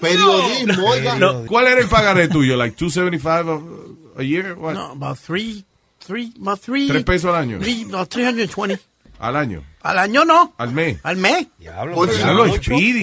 Periodismo, 0.00 0.86
oiga. 0.88 1.18
¿Cuál 1.48 1.66
era 1.66 1.80
el 1.80 1.88
pagaré 1.88 2.28
tuyo? 2.28 2.56
Like 2.56 2.76
275 2.78 4.12
a, 4.16 4.20
a 4.20 4.22
year? 4.22 4.54
What? 4.56 4.74
No, 4.74 4.92
about 4.92 5.18
three, 5.18 5.64
three, 6.06 6.32
about 6.40 6.60
three. 6.60 6.86
¿Tres 6.86 7.02
pesos 7.02 7.30
al 7.34 7.42
año? 7.42 7.58
Three, 7.58 7.84
no, 7.86 8.06
320. 8.06 8.80
Al 9.18 9.34
año. 9.34 9.64
Al 9.82 9.98
año 9.98 10.24
no. 10.24 10.54
Al 10.56 10.70
mes. 10.70 10.98
Al 11.02 11.16
mes. 11.16 11.48
Por, 11.94 12.14
Diablo, 12.14 12.46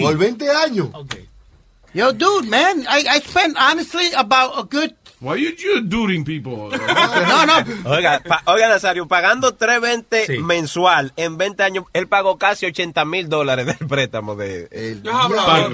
por 0.00 0.16
20 0.16 0.50
años. 0.50 0.88
Yo, 1.94 2.12
dude, 2.14 2.48
man, 2.48 2.80
I, 2.88 3.04
I 3.06 3.20
spent 3.20 3.54
honestly 3.58 4.06
about 4.16 4.52
a 4.58 4.62
good. 4.62 4.94
Why 5.22 5.36
you, 5.40 5.50
you 5.56 5.80
during 5.82 6.24
people? 6.24 6.68
No, 6.76 7.46
no. 7.46 7.90
Oiga, 7.90 8.20
pa- 8.26 8.42
oiga, 8.46 8.68
Nazario, 8.68 9.06
pagando 9.06 9.54
320 9.54 10.26
Sí. 10.26 10.38
mensual 10.38 11.12
en 11.16 11.38
20 11.38 11.62
años, 11.62 11.84
él 11.92 12.08
pagó 12.08 12.38
casi 12.38 12.66
80 12.66 13.04
mil 13.04 13.28
dólares 13.28 13.66
del 13.66 13.86
préstamo 13.88 14.34
de, 14.34 14.68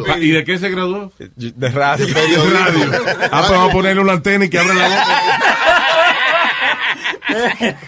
pa- 0.06 0.18
¿Y 0.18 0.30
de 0.32 0.44
qué 0.44 0.58
se 0.58 0.68
graduó? 0.68 1.10
de 1.18 1.68
radio. 1.70 2.06
De 2.06 2.14
radio. 2.14 2.90
Ah, 3.32 3.40
pues 3.46 3.50
vamos 3.50 3.70
a 3.70 3.72
ponerle 3.72 4.02
una 4.02 4.12
antena 4.12 4.44
y 4.44 4.50
que 4.50 4.58
abra 4.58 4.74
la 4.74 4.88
boca. 4.88 5.22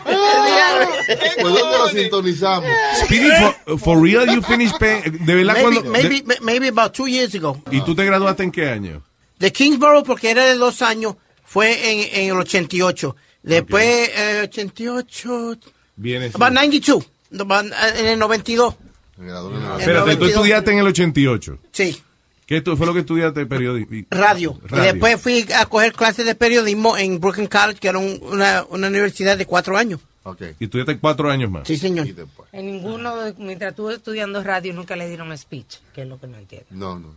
¿Por 1.40 1.52
dónde 1.52 1.78
lo 1.78 1.88
sintonizamos? 1.88 2.70
Speedy, 3.04 3.30
for, 3.66 3.78
for 3.78 4.02
real 4.02 4.26
you 4.26 4.42
finished 4.42 4.78
paying? 4.78 5.02
De 5.24 5.34
verdad 5.34 5.54
Maybe, 5.54 5.62
cuando... 5.80 5.90
maybe, 5.90 6.22
maybe 6.42 6.68
about 6.68 6.92
two 6.92 7.06
years 7.06 7.34
ago. 7.34 7.60
¿Y 7.70 7.80
tú 7.82 7.94
te 7.94 8.04
graduaste 8.04 8.42
en 8.44 8.50
qué 8.52 8.68
año? 8.70 9.02
De 9.38 9.52
Kingsborough, 9.52 10.04
porque 10.04 10.30
era 10.30 10.44
de 10.44 10.56
dos 10.56 10.82
años, 10.82 11.16
fue 11.50 11.90
en, 11.90 12.22
en 12.22 12.30
el 12.30 12.38
88. 12.40 13.16
Después, 13.42 14.10
eh, 14.14 14.40
88. 14.44 15.58
Viene. 15.96 16.30
About 16.32 16.52
92. 16.52 17.04
About, 17.40 17.66
eh, 17.66 18.00
en 18.00 18.06
el 18.06 18.18
92. 18.20 18.74
Me 19.16 19.26
gradué 19.26 19.56
en 19.56 19.62
la- 19.64 19.74
En 19.74 19.80
Espérate, 19.80 20.00
tú 20.00 20.06
92. 20.26 20.28
estudiaste 20.30 20.70
en 20.72 20.78
el 20.78 20.86
88. 20.86 21.58
Sí, 21.72 22.02
¿Qué 22.46 22.62
fue 22.62 22.86
lo 22.86 22.92
que 22.94 23.00
estudiaste 23.00 23.46
periodismo? 23.46 24.06
radio. 24.10 24.58
Radio. 24.64 24.84
Y 24.84 24.86
después 24.92 25.20
fui 25.20 25.46
a 25.56 25.66
coger 25.66 25.92
clases 25.92 26.24
de 26.26 26.34
periodismo 26.34 26.96
en 26.96 27.18
Brooklyn 27.20 27.46
College, 27.48 27.78
que 27.80 27.88
era 27.88 27.98
un- 27.98 28.18
una, 28.22 28.64
una 28.70 28.86
universidad 28.88 29.36
de 29.36 29.46
cuatro 29.46 29.76
años. 29.76 30.00
Ok. 30.24 30.42
Y 30.60 30.64
estudiaste 30.64 30.98
cuatro 30.98 31.30
años 31.30 31.50
más. 31.50 31.66
Sí, 31.66 31.76
señor. 31.76 32.06
Y 32.06 32.12
después. 32.12 32.48
En 32.52 32.66
ninguno, 32.66 33.16
de- 33.16 33.34
mientras 33.38 33.70
estuve 33.70 33.94
estudiando 33.94 34.42
radio, 34.44 34.72
nunca 34.72 34.94
le 34.96 35.08
dieron 35.08 35.36
speech, 35.36 35.78
que 35.94 36.02
es 36.02 36.08
lo 36.08 36.18
que 36.20 36.26
no 36.26 36.38
entiendo. 36.38 36.66
No, 36.70 36.98
no. 36.98 37.14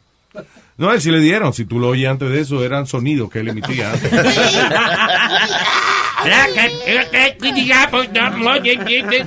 No, 0.77 0.91
él 0.91 1.01
sí 1.01 1.11
le 1.11 1.19
dieron. 1.19 1.53
Si 1.53 1.65
tú 1.65 1.79
lo 1.79 1.89
oías 1.89 2.11
antes 2.11 2.29
de 2.29 2.41
eso, 2.41 2.63
eran 2.63 2.87
sonidos 2.87 3.29
que 3.29 3.39
él 3.39 3.49
emitía 3.49 3.91
antes. 3.91 4.11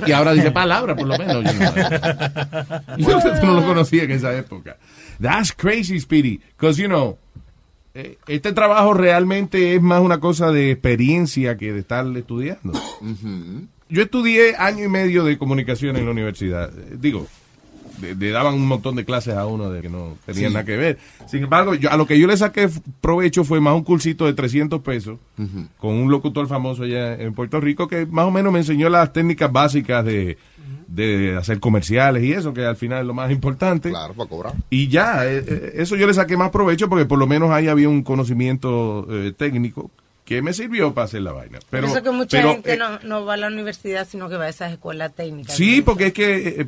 y 0.05 0.11
ahora 0.11 0.33
dice 0.33 0.51
palabra, 0.51 0.95
por 0.95 1.07
lo 1.07 1.17
menos. 1.17 1.43
Yo 1.43 1.53
no, 1.53 2.97
Yo 2.97 3.19
no 3.43 3.53
lo 3.53 3.65
conocía 3.65 4.03
en 4.03 4.11
esa 4.11 4.35
época. 4.35 4.77
That's 5.21 5.53
crazy, 5.53 5.99
Speedy. 5.99 6.41
Because, 6.57 6.81
you 6.81 6.87
know, 6.87 7.17
eh, 7.93 8.17
este 8.27 8.53
trabajo 8.53 8.93
realmente 8.93 9.75
es 9.75 9.81
más 9.81 10.01
una 10.01 10.19
cosa 10.19 10.51
de 10.51 10.71
experiencia 10.71 11.57
que 11.57 11.73
de 11.73 11.79
estar 11.79 12.05
estudiando. 12.15 12.73
Yo 13.89 14.03
estudié 14.03 14.55
año 14.57 14.83
y 14.83 14.89
medio 14.89 15.23
de 15.23 15.37
comunicación 15.37 15.95
en 15.97 16.05
la 16.05 16.11
universidad. 16.11 16.71
Eh, 16.77 16.97
Digo, 16.99 17.27
le, 18.01 18.29
daban 18.31 18.53
un 18.55 18.67
montón 18.67 18.95
de 18.95 19.05
clases 19.05 19.35
a 19.35 19.45
uno 19.45 19.69
de 19.69 19.81
que 19.81 19.89
no 19.89 20.17
tenían 20.25 20.49
Sí. 20.49 20.53
nada 20.53 20.65
que 20.65 20.77
ver. 20.77 20.97
Sin 21.27 21.43
embargo, 21.43 21.73
yo, 21.75 21.91
a 21.91 21.97
lo 21.97 22.05
que 22.05 22.19
yo 22.19 22.27
le 22.27 22.37
saqué 22.37 22.69
provecho 23.01 23.43
fue 23.43 23.59
más 23.59 23.75
un 23.75 23.83
cursito 23.83 24.25
de 24.25 24.33
300 24.33 24.81
pesos 24.81 25.19
con 25.77 25.93
un 25.93 26.09
locutor 26.11 26.47
famoso 26.47 26.83
allá 26.83 27.15
en 27.15 27.33
Puerto 27.33 27.59
Rico 27.59 27.87
que 27.87 28.05
más 28.05 28.25
o 28.25 28.31
menos 28.31 28.51
me 28.53 28.59
enseñó 28.59 28.89
las 28.89 29.13
técnicas 29.13 29.51
básicas 29.51 30.03
de, 30.05 30.37
de 30.87 31.35
hacer 31.37 31.59
comerciales 31.59 32.23
y 32.23 32.31
eso, 32.33 32.53
que 32.53 32.65
al 32.65 32.75
final 32.75 33.01
es 33.01 33.05
lo 33.07 33.13
más 33.13 33.31
importante. 33.31 33.89
Claro, 33.89 34.13
para 34.13 34.29
cobrar. 34.29 34.53
Y 34.69 34.87
ya, 34.87 35.25
eh, 35.25 35.43
eh, 35.47 35.71
eso 35.75 35.95
yo 35.95 36.07
le 36.07 36.13
saqué 36.13 36.37
más 36.37 36.49
provecho 36.51 36.89
porque 36.89 37.05
por 37.05 37.19
lo 37.19 37.27
menos 37.27 37.51
ahí 37.51 37.67
había 37.67 37.89
un 37.89 38.03
conocimiento 38.03 39.05
eh, 39.09 39.33
técnico 39.35 39.91
que 40.27 40.41
me 40.41 40.51
sirvió 40.53 40.93
para 40.93 41.05
hacer 41.05 41.21
la 41.21 41.31
vaina. 41.31 41.59
Pero, 41.69 41.87
Por 41.87 41.95
eso 41.95 42.03
que 42.03 42.11
mucha 42.11 42.37
pero, 42.37 42.51
gente 42.51 42.73
eh, 42.73 42.77
no, 42.77 42.99
no 42.99 43.23
va 43.25 43.35
a 43.35 43.37
la 43.37 43.47
universidad, 43.47 44.05
sino 44.05 44.27
que 44.27 44.35
va 44.35 44.43
a 44.43 44.49
esas 44.49 44.73
escuelas 44.73 45.15
técnicas. 45.15 45.55
Sí, 45.55 45.81
porque 45.81 46.07
es 46.07 46.13
que 46.13 46.47
eh, 46.61 46.67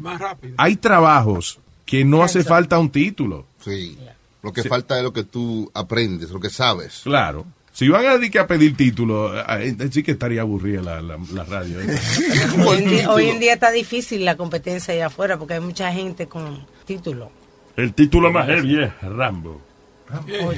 hay 0.55 0.77
trabajos 0.77 1.59
que 1.85 2.05
no 2.05 2.23
hace 2.23 2.45
falta 2.45 2.79
un 2.79 2.89
título. 2.89 3.45
Sí. 3.59 3.97
Lo 4.43 4.53
que 4.53 4.61
Sí. 4.61 4.69
falta 4.69 4.97
es 4.97 5.03
lo 5.03 5.11
que 5.11 5.25
tú 5.25 5.69
aprendes, 5.73 6.29
lo 6.29 6.39
que 6.39 6.49
sabes. 6.49 7.01
Claro. 7.03 7.45
Si 7.73 7.89
van 7.89 8.05
a 8.05 8.17
dedicar 8.17 8.45
a 8.45 8.47
pedir 8.47 8.77
título, 8.77 9.37
eh, 9.37 9.75
eh, 9.77 9.89
sí 9.91 10.03
que 10.03 10.11
estaría 10.11 10.39
aburrida 10.41 10.81
la, 10.81 11.01
la, 11.01 11.17
la 11.33 11.43
radio. 11.43 11.81
¿eh? 11.81 11.99
Hoy 12.65 12.77
en, 12.77 12.89
día, 12.89 13.11
hoy 13.11 13.29
en 13.29 13.39
día 13.41 13.53
está 13.53 13.71
difícil 13.71 14.23
la 14.23 14.37
competencia 14.37 14.93
allá 14.93 15.07
afuera 15.07 15.37
porque 15.37 15.55
hay 15.55 15.59
mucha 15.59 15.91
gente 15.91 16.27
con 16.27 16.65
título. 16.85 17.29
El 17.75 17.93
título 17.93 18.31
más 18.31 18.47
heavy 18.47 18.83
es 18.83 19.01
Rambo. 19.01 19.61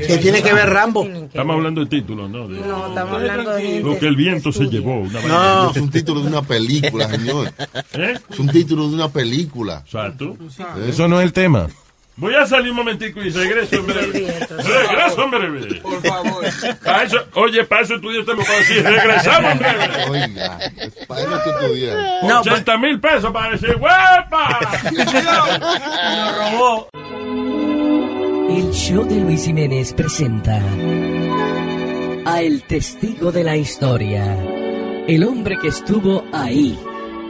¿Qué 0.07 0.17
tiene 0.17 0.41
que 0.41 0.53
ver 0.53 0.69
Rambo? 0.69 1.05
Estamos 1.05 1.55
hablando 1.55 1.81
de 1.81 1.87
títulos, 1.87 2.29
¿no? 2.29 2.47
De- 2.47 2.59
No, 2.59 2.87
estamos 2.87 3.13
hablando 3.15 3.51
de 3.51 3.79
Lo 3.81 3.99
que 3.99 4.07
el 4.07 4.15
viento 4.15 4.51
se 4.51 4.65
llevó. 4.65 4.99
Una 5.01 5.21
No, 5.21 5.71
es 5.71 5.77
un 5.77 5.89
título 5.91 6.21
de 6.21 6.27
una 6.27 6.41
película, 6.41 7.09
señor. 7.09 7.51
¿Eh? 7.93 8.13
Es 8.29 8.39
un 8.39 8.47
título 8.49 8.87
de 8.89 8.95
una 8.95 9.09
película. 9.09 9.81
Exacto. 9.85 10.37
Eso 10.87 11.07
no 11.07 11.19
es 11.19 11.25
el 11.25 11.33
tema. 11.33 11.67
Voy 12.17 12.35
a 12.35 12.45
salir 12.45 12.71
un 12.71 12.77
momentico 12.77 13.21
y 13.21 13.29
regreso 13.29 13.77
en 13.77 13.87
breve. 13.87 14.35
regreso 14.49 15.23
en 15.23 15.31
breve. 15.31 15.75
Por 15.81 16.01
favor. 16.03 16.45
Para 16.83 17.03
eso, 17.03 17.17
oye, 17.35 17.63
para 17.63 17.81
eso 17.81 17.95
estudiaste 17.95 18.35
para 18.35 18.57
decir 18.57 18.83
regresamos 18.83 19.51
en 19.53 19.57
breve. 19.59 19.89
Oiga, 20.09 20.59
es 20.77 21.05
para 21.07 21.21
eso 21.21 21.43
que 21.43 21.49
estudiar. 21.49 21.97
80 22.41 22.77
mil 22.77 22.99
pesos 22.99 23.31
para 23.31 23.51
decir 23.51 23.75
¡Huepa! 23.75 24.59
Lo 26.51 26.51
robó. 26.51 26.89
El 28.53 28.73
show 28.73 29.05
de 29.05 29.15
Luis 29.15 29.45
Jiménez 29.45 29.93
presenta 29.93 30.61
a 32.25 32.41
El 32.41 32.63
Testigo 32.63 33.31
de 33.31 33.45
la 33.45 33.55
Historia, 33.55 34.37
el 35.07 35.23
hombre 35.23 35.57
que 35.57 35.69
estuvo 35.69 36.25
ahí 36.33 36.77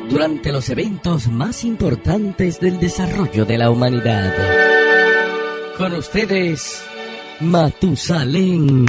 durante 0.10 0.52
los 0.52 0.68
eventos 0.70 1.28
más 1.28 1.64
importantes 1.64 2.60
del 2.60 2.80
desarrollo 2.80 3.46
de 3.46 3.58
la 3.60 3.70
humanidad. 3.70 4.34
Con 5.78 5.94
ustedes, 5.94 6.84
Matusalén. 7.40 8.86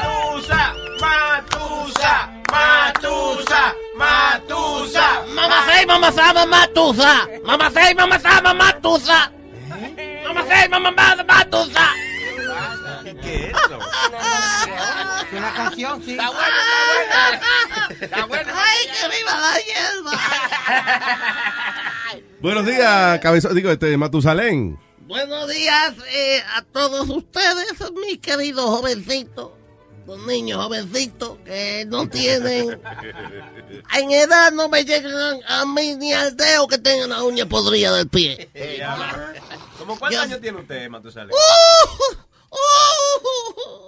Matusa, 0.00 0.74
Matusa, 1.00 2.42
Matusa, 2.52 3.74
Matusa. 3.96 5.24
Mamá 5.34 5.64
sei, 5.66 5.86
mamá 5.86 6.12
sama, 6.12 6.44
matusa. 6.44 7.28
Mamá 7.46 7.70
sei, 7.70 7.94
mamá 7.94 8.18
sama, 8.18 8.52
matusa. 8.52 9.32
Mamá 10.24 10.44
sei, 10.48 10.68
mamá 10.68 10.92
sama, 10.96 11.24
matusa. 11.24 11.92
¿Qué 13.22 13.34
es 13.46 13.50
eso? 13.50 13.78
Es 15.26 15.32
una 15.32 15.52
canción, 15.52 16.02
sí. 16.02 16.12
Está 16.12 16.30
bueno, 16.30 16.56
está 17.02 17.20
bueno. 17.28 18.00
Está 18.00 18.24
bueno. 18.26 18.52
Ay, 18.54 18.86
que 18.86 19.08
viva 19.16 19.34
la 19.40 19.54
hierba. 19.60 20.12
Buenos 22.40 22.66
días, 22.66 23.18
cabezón. 23.20 23.54
Digo, 23.54 23.70
este, 23.70 23.96
Matusalén. 23.96 24.78
Buenos 25.00 25.48
días 25.48 25.94
eh, 26.10 26.42
a 26.56 26.62
todos 26.62 27.08
ustedes, 27.08 27.74
mis 27.92 28.18
queridos 28.18 28.64
jovencitos, 28.64 29.52
los 30.06 30.18
niños 30.26 30.62
jovencitos 30.62 31.38
que 31.44 31.84
no 31.86 32.08
tienen, 32.08 32.80
en 33.94 34.10
edad 34.10 34.52
no 34.52 34.68
me 34.68 34.84
llegan 34.84 35.40
a 35.46 35.66
mí 35.66 35.96
ni 35.96 36.12
al 36.12 36.36
dedo 36.36 36.68
que 36.68 36.78
tengan 36.78 37.10
la 37.10 37.22
uña 37.24 37.46
podrida 37.46 37.92
del 37.96 38.08
pie. 38.08 38.48
¿Cómo 39.78 39.98
cuántos 39.98 40.20
años 40.20 40.40
tiene 40.40 40.60
usted, 40.60 40.88
Matusalén? 40.88 41.34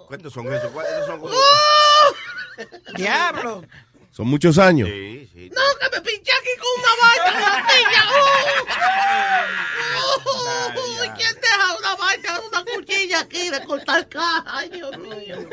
¿Cuántos 0.09 0.33
son 0.33 0.53
esos? 0.53 0.71
¿Cuántos 0.71 1.07
son? 1.07 1.21
Diablo. 2.97 3.63
Son 4.19 4.27
muchos 4.27 4.59
años. 4.59 4.89
No, 4.89 4.95
que 4.95 5.87
me 5.93 6.01
pinché 6.01 6.33
aquí 6.33 6.51
con 6.59 6.71
una 6.77 6.93
vaina, 7.01 7.41
la 7.41 7.67
piña. 7.69 8.03
Uh, 9.99 10.31
uh, 10.31 11.17
¿Quién 11.17 11.35
deja 11.41 11.79
una 11.79 11.95
vaina, 11.95 12.41
una 12.41 12.65
cuchilla 12.65 13.21
aquí 13.21 13.49
de 13.49 13.65
cortar 13.65 14.09
caja? 14.09 14.45
Ay, 14.47 14.71
Dios 14.71 14.99
mío. 14.99 15.49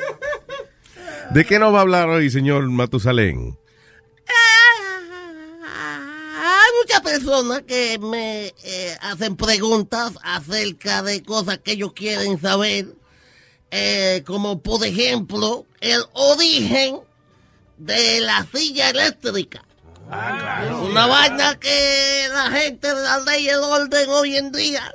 ¿De 1.29 1.45
qué 1.45 1.59
nos 1.59 1.73
va 1.73 1.77
a 1.77 1.81
hablar 1.81 2.09
hoy, 2.09 2.31
señor 2.31 2.67
Matusalén? 2.67 3.55
Hay 5.67 6.71
muchas 6.81 7.01
personas 7.01 7.61
que 7.67 7.99
me 7.99 8.47
eh, 8.63 8.97
hacen 9.01 9.35
preguntas 9.35 10.13
acerca 10.23 11.03
de 11.03 11.21
cosas 11.21 11.59
que 11.59 11.73
ellos 11.73 11.93
quieren 11.93 12.41
saber, 12.41 12.87
eh, 13.69 14.23
como 14.25 14.59
por 14.63 14.83
ejemplo 14.83 15.67
el 15.81 16.03
origen 16.13 17.04
de 17.77 18.21
la 18.21 18.45
silla 18.53 18.89
eléctrica. 18.89 19.63
Una 20.81 21.07
vaina 21.07 21.55
que 21.59 22.27
la 22.31 22.51
gente 22.51 22.87
de 22.93 23.01
la 23.01 23.19
ley 23.21 23.45
y 23.45 23.49
el 23.49 23.59
orden 23.59 24.09
hoy 24.09 24.37
en 24.37 24.51
día 24.51 24.93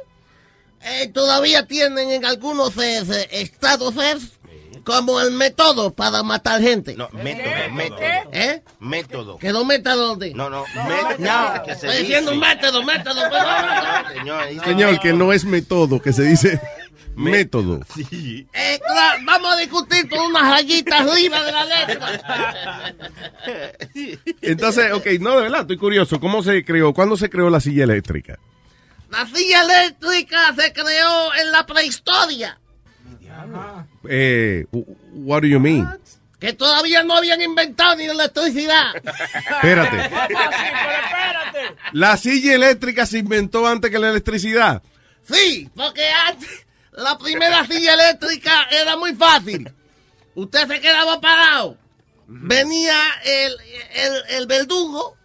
eh, 0.83 1.09
todavía 1.09 1.67
tienen 1.67 2.11
en 2.11 2.25
algunos 2.25 2.77
eh, 2.79 3.03
eh, 3.11 3.29
estados 3.33 3.95
eh, 3.97 4.19
como 4.85 5.21
el 5.21 5.33
método 5.33 5.93
para 5.93 6.23
matar 6.23 6.61
gente. 6.63 6.95
No, 6.95 7.09
método, 7.11 7.71
método. 7.73 8.01
¿Eh? 8.33 8.63
Método. 8.79 9.39
¿Que 9.39 9.53
lo 9.53 9.65
meta 9.65 9.95
dónde? 9.95 10.33
No, 10.33 10.49
no, 10.49 10.65
método. 10.89 11.17
No, 11.19 11.63
que 11.65 11.75
se 11.75 11.87
estoy 11.89 12.01
diciendo 12.03 12.31
dice. 12.31 12.43
un 12.43 12.49
método, 12.49 12.83
método. 12.85 13.21
pero 13.31 13.45
no, 13.45 14.03
no. 14.03 14.15
Señor, 14.15 14.65
Señor, 14.65 15.01
que 15.01 15.13
no 15.13 15.33
es 15.33 15.45
método, 15.45 16.01
que 16.01 16.13
se 16.13 16.23
dice 16.23 16.61
método. 17.21 17.81
Sí. 17.95 18.47
Eh, 18.53 18.81
claro, 18.85 19.23
vamos 19.25 19.55
a 19.55 19.57
discutir 19.59 20.09
con 20.09 20.21
unas 20.21 20.51
rayitas 20.51 21.01
arriba 21.01 21.43
de 21.45 21.53
la 21.53 21.65
letra. 21.65 22.95
Entonces, 24.43 24.93
ok, 24.93 25.07
no, 25.21 25.37
de 25.37 25.43
verdad, 25.43 25.61
estoy 25.63 25.77
curioso. 25.77 26.19
¿Cómo 26.21 26.43
se 26.43 26.65
creó? 26.65 26.93
¿Cuándo 26.93 27.17
se 27.17 27.29
creó 27.31 27.51
la 27.51 27.61
silla 27.61 27.85
eléctrica? 27.85 28.39
La 29.11 29.27
silla 29.27 29.63
eléctrica 29.63 30.55
se 30.55 30.73
creó 30.73 31.35
en 31.35 31.51
la 31.53 31.67
prehistoria, 31.67 32.59
Eh, 34.09 34.67
what 35.15 35.43
do 35.43 35.49
you 35.49 35.59
mean? 35.61 35.89
que 36.39 36.55
todavía 36.55 37.03
no 37.03 37.15
habían 37.17 37.43
inventado 37.43 37.97
ni 37.97 38.05
electricidad. 38.05 38.95
Espérate. 39.05 40.11
La 41.93 42.17
silla 42.17 42.55
eléctrica 42.55 43.05
se 43.05 43.19
inventó 43.19 43.67
antes 43.67 43.91
que 43.91 43.99
la 43.99 44.09
electricidad. 44.09 44.83
Sí, 45.31 45.69
porque 45.77 46.03
antes 46.29 46.49
la 47.03 47.19
primera 47.19 47.67
silla 47.67 47.95
eléctrica 47.95 48.67
era 48.71 48.97
muy 48.97 49.15
fácil. 49.15 49.71
Usted 50.35 50.67
se 50.69 50.81
quedaba 50.81 51.21
parado. 51.21 51.77
Venía 52.33 52.95
el, 53.25 53.53
el, 53.93 54.13
el 54.37 54.47
verdugo 54.47 55.17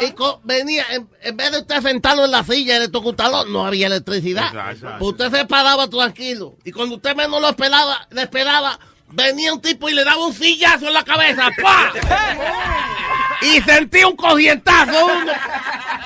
y 0.00 0.10
co- 0.12 0.40
venía, 0.42 0.84
en, 0.90 1.08
en 1.22 1.36
vez 1.36 1.52
de 1.52 1.58
usted 1.60 1.80
sentarlo 1.80 2.24
en 2.24 2.32
la 2.32 2.42
silla 2.42 2.76
talón, 3.14 3.52
no 3.52 3.64
había 3.64 3.86
electricidad. 3.86 4.46
Exacto. 4.46 4.96
Pues 4.98 5.10
usted 5.12 5.30
se 5.38 5.44
paraba 5.46 5.88
tranquilo. 5.88 6.56
Y 6.64 6.72
cuando 6.72 6.96
usted 6.96 7.14
menos 7.14 7.40
lo 7.40 7.48
esperaba, 7.50 8.08
le 8.10 8.22
esperaba, 8.22 8.80
venía 9.08 9.52
un 9.52 9.60
tipo 9.60 9.88
y 9.88 9.94
le 9.94 10.04
daba 10.04 10.26
un 10.26 10.32
sillazo 10.34 10.88
en 10.88 10.94
la 10.94 11.04
cabeza. 11.04 11.48
¡Pah! 11.62 11.92
Y 13.42 13.60
sentí 13.62 14.02
un 14.04 14.16
corrientazo 14.16 15.06
uno 15.06 15.32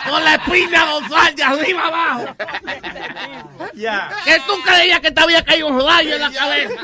con 0.09 0.25
la 0.25 0.35
espina 0.37 0.87
dorsal 0.87 1.35
de 1.35 1.43
arriba 1.43 1.87
abajo. 1.87 2.37
Que 4.25 4.41
tú 4.47 4.55
creías 4.65 5.01
que 5.01 5.11
te 5.11 5.21
había 5.21 5.45
caído 5.45 5.69
un 5.69 5.81
rayo 5.81 6.15
en 6.15 6.21
la 6.21 6.33
cabeza. 6.33 6.75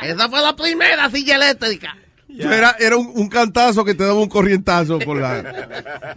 Esa 0.00 0.28
fue 0.28 0.40
la 0.40 0.56
primera 0.56 1.10
silla 1.10 1.36
eléctrica. 1.36 1.96
Era, 2.36 2.74
era 2.80 2.96
un, 2.96 3.12
un 3.14 3.28
cantazo 3.28 3.84
que 3.84 3.94
te 3.94 4.04
daba 4.04 4.18
un 4.18 4.28
corrientazo 4.28 4.98
por 4.98 5.16
la... 5.18 5.38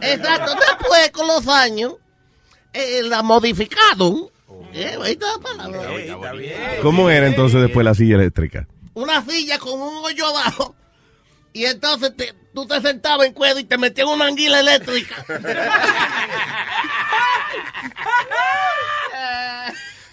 Exacto. 0.02 0.56
Después, 0.56 1.12
con 1.12 1.28
los 1.28 1.48
años, 1.48 1.94
eh, 2.74 3.02
la 3.04 3.22
modificaron. 3.22 4.28
Eh, 4.74 4.98
ahí 5.02 5.12
está 5.14 5.28
la 5.34 5.40
palabra. 5.40 5.90
¿Cómo 6.82 7.10
era 7.10 7.28
entonces 7.28 7.62
después 7.62 7.84
la 7.86 7.94
silla 7.96 8.16
eléctrica? 8.16 8.68
Una 8.94 9.24
silla 9.26 9.58
con 9.60 9.80
un 9.82 10.04
hoyo 10.06 10.28
abajo. 10.28 10.76
Y 11.54 11.66
entonces 11.66 12.16
te- 12.16 12.34
tú 12.54 12.68
te 12.68 12.80
sentabas 12.82 13.28
en 13.28 13.34
cuero 13.34 13.60
y 13.60 13.64
te 13.64 13.78
metían 13.78 14.08
una 14.08 14.26
anguila 14.26 14.60
eléctrica. 14.60 15.26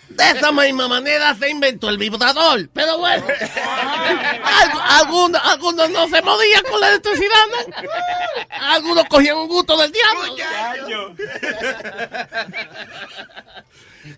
De 0.08 0.30
esa 0.30 0.52
misma 0.52 0.86
manera 0.86 1.34
se 1.34 1.50
inventó 1.50 1.88
el 1.88 1.98
vibrador. 1.98 2.68
Pero 2.72 2.98
bueno, 2.98 3.26
algu- 3.26 4.82
algunos, 5.00 5.42
algunos 5.44 5.90
no 5.90 6.06
se 6.08 6.22
movían 6.22 6.62
con 6.70 6.80
la 6.80 6.90
electricidad, 6.90 7.44
¿no? 7.50 7.74
Algunos 8.68 9.04
cogían 9.06 9.36
un 9.38 9.48
gusto 9.48 9.76
del 9.76 9.90
diablo. 9.90 10.36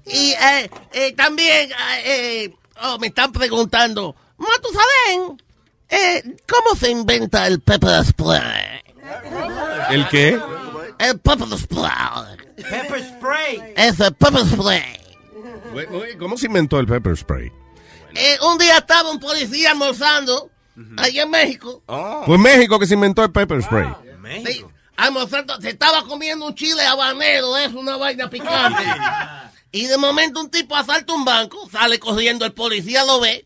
Y 0.07 0.33
eh, 0.33 0.71
eh, 0.93 1.13
también 1.13 1.71
eh, 1.71 2.03
eh, 2.05 2.57
oh, 2.83 2.99
me 2.99 3.09
están 3.09 3.33
preguntando, 3.33 4.15
Matusalén, 4.37 5.43
eh, 5.89 6.37
¿cómo 6.49 6.75
se 6.79 6.91
inventa 6.91 7.47
el 7.47 7.61
pepper 7.61 8.05
spray? 8.05 8.83
¿El 9.91 10.09
qué? 10.09 10.41
El 10.99 11.19
pepper 11.21 11.59
spray. 11.59 12.37
Pepper 12.57 13.05
spray. 13.05 13.75
Es 13.77 14.01
el 14.01 14.15
pepper 14.15 14.45
spray. 14.47 15.01
¿Cómo 16.19 16.37
se 16.37 16.47
inventó 16.47 16.81
el 16.81 16.87
pepper 16.87 17.17
spray? 17.17 17.53
Eh, 18.15 18.39
un 18.43 18.57
día 18.59 18.79
estaba 18.79 19.11
un 19.11 19.21
policía 19.21 19.73
almorzando 19.73 20.51
allá 20.97 21.23
en 21.23 21.31
México. 21.31 21.83
Fue 22.25 22.37
en 22.37 22.43
México 22.43 22.79
que 22.79 22.87
se 22.87 22.95
inventó 22.95 23.23
el 23.23 23.31
pepper 23.31 23.63
spray. 23.63 23.89
Sí, 24.45 24.65
almorzando, 24.97 25.61
se 25.61 25.71
estaba 25.71 26.03
comiendo 26.05 26.47
un 26.47 26.55
chile 26.55 26.85
habanero, 26.85 27.57
es 27.59 27.73
una 27.75 27.97
vaina 27.97 28.29
picante. 28.29 28.83
Y 29.73 29.87
de 29.87 29.99
momento 29.99 30.41
un 30.41 30.51
tipo 30.51 30.77
asalta 30.77 31.13
un 31.13 31.25
banco, 31.25 31.69
sale 31.71 31.99
corriendo, 31.99 32.45
el 32.45 32.53
policía 32.53 33.05
lo 33.05 33.21
ve 33.21 33.45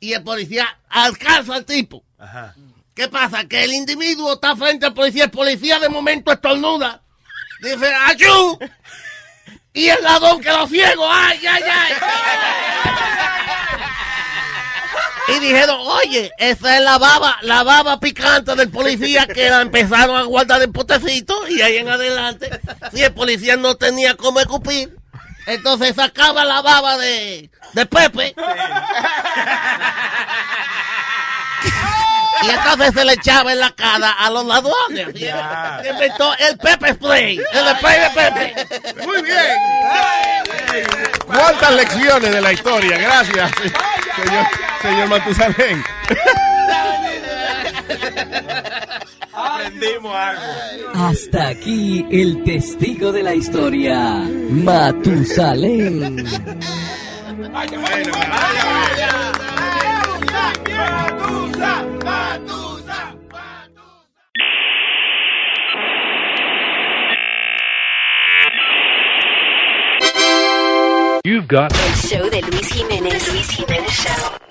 y 0.00 0.12
el 0.12 0.22
policía 0.22 0.78
alcanza 0.88 1.54
al 1.54 1.64
tipo. 1.64 2.04
¿Qué 2.94 3.08
pasa? 3.08 3.46
Que 3.46 3.64
el 3.64 3.74
individuo 3.74 4.34
está 4.34 4.56
frente 4.56 4.86
al 4.86 4.94
policía, 4.94 5.24
el 5.24 5.30
policía 5.30 5.78
de 5.78 5.88
momento 5.88 6.32
estornuda. 6.32 7.02
Dice, 7.62 7.92
¡ayú! 7.94 8.58
y 9.76 9.88
el 9.88 10.02
ladrón 10.02 10.40
quedó 10.40 10.66
ciego. 10.66 11.06
¡Ay, 11.08 11.38
ay, 11.46 11.62
ay! 11.70 11.92
Y 15.28 15.40
dijeron, 15.40 15.80
oye, 15.80 16.30
esa 16.38 16.78
es 16.78 16.84
la 16.84 16.98
baba, 16.98 17.36
la 17.42 17.64
baba 17.64 17.98
picante 17.98 18.54
del 18.54 18.70
policía 18.70 19.26
que 19.26 19.50
la 19.50 19.60
empezaron 19.60 20.16
a 20.16 20.22
guardar 20.22 20.62
en 20.62 20.72
potecito 20.72 21.48
y 21.48 21.60
ahí 21.62 21.78
en 21.78 21.88
adelante, 21.88 22.48
si 22.94 23.02
el 23.02 23.12
policía 23.12 23.56
no 23.56 23.74
tenía 23.74 24.16
cómo 24.16 24.38
escupir, 24.38 24.96
entonces 25.46 25.94
sacaba 25.94 26.44
la 26.44 26.60
baba 26.60 26.98
de, 26.98 27.50
de 27.72 27.86
Pepe. 27.86 28.34
Y 32.42 32.50
entonces 32.50 32.92
se 32.94 33.04
le 33.04 33.14
echaba 33.14 33.52
en 33.52 33.60
la 33.60 33.70
cara 33.70 34.12
a 34.12 34.30
los 34.30 34.44
ladrones. 34.44 35.08
inventó 35.08 36.34
el 36.38 36.58
Pepe 36.58 36.94
Spray, 36.94 37.38
el 37.38 37.76
spray 37.76 38.00
de 38.00 38.10
Pepe. 38.10 39.04
Muy 39.04 39.22
bien. 39.22 40.86
¿Cuántas 41.26 41.72
lecciones 41.72 42.30
de 42.30 42.40
la 42.40 42.52
historia? 42.52 42.98
Gracias, 42.98 43.50
señor, 44.16 44.46
señor 44.82 45.08
Matusalén. 45.08 45.84
Aprendimos 49.56 50.14
algo. 50.14 50.42
Hasta 50.94 51.48
aquí 51.48 52.04
el 52.10 52.44
testigo 52.44 53.12
de 53.12 53.22
la 53.22 53.34
historia, 53.34 54.28
Matusalén. 54.50 56.24
You've 71.24 71.48
got 71.48 71.72
El 71.72 71.94
show 71.96 72.30
de 72.30 72.40
Luis 72.42 72.68
Jiménez. 72.68 73.32
Luis 73.32 73.50
Jiménez 73.50 73.90
Show. 73.90 74.46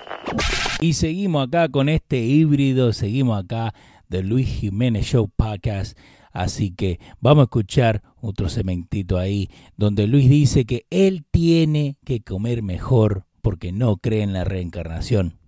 Y 0.80 0.92
seguimos 0.92 1.46
acá 1.46 1.68
con 1.68 1.88
este 1.88 2.18
híbrido, 2.18 2.92
seguimos 2.92 3.42
acá 3.42 3.72
de 4.08 4.22
Luis 4.22 4.48
Jiménez 4.48 5.06
Show 5.06 5.30
Podcast. 5.34 5.96
Así 6.32 6.70
que 6.70 7.00
vamos 7.20 7.42
a 7.42 7.44
escuchar 7.44 8.02
otro 8.20 8.48
cementito 8.48 9.18
ahí, 9.18 9.48
donde 9.76 10.06
Luis 10.06 10.28
dice 10.28 10.66
que 10.66 10.86
él 10.90 11.24
tiene 11.30 11.96
que 12.04 12.20
comer 12.20 12.62
mejor 12.62 13.24
porque 13.40 13.72
no 13.72 13.96
cree 13.96 14.22
en 14.22 14.32
la 14.32 14.44
reencarnación. 14.44 15.38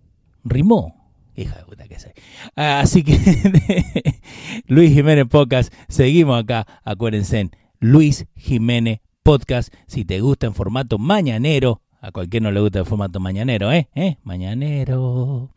Rimó. 0.45 0.95
Hija 1.37 1.57
de 1.57 1.65
puta 1.65 1.87
que 1.87 1.99
sé. 2.01 2.15
Así 2.57 3.05
que 3.05 3.19
Luis 4.67 4.93
Jiménez 4.93 5.27
Podcast, 5.29 5.73
seguimos 5.89 6.43
acá. 6.43 6.67
Acuérdense, 6.85 7.41
en 7.41 7.51
Luis 7.81 8.27
Jiménez 8.35 9.01
Podcast. 9.23 9.73
Si 9.87 10.05
te 10.05 10.21
gusta 10.21 10.47
en 10.47 10.55
formato 10.55 10.99
mañanero, 10.99 11.83
a 12.01 12.13
cualquiera 12.13 12.45
no 12.45 12.53
le 12.53 12.61
gusta 12.61 12.81
el 12.81 12.87
formato 12.87 13.21
mañanero, 13.21 13.73
¿eh? 13.73 13.89
¿eh? 13.95 14.19
Mañanero. 14.23 15.51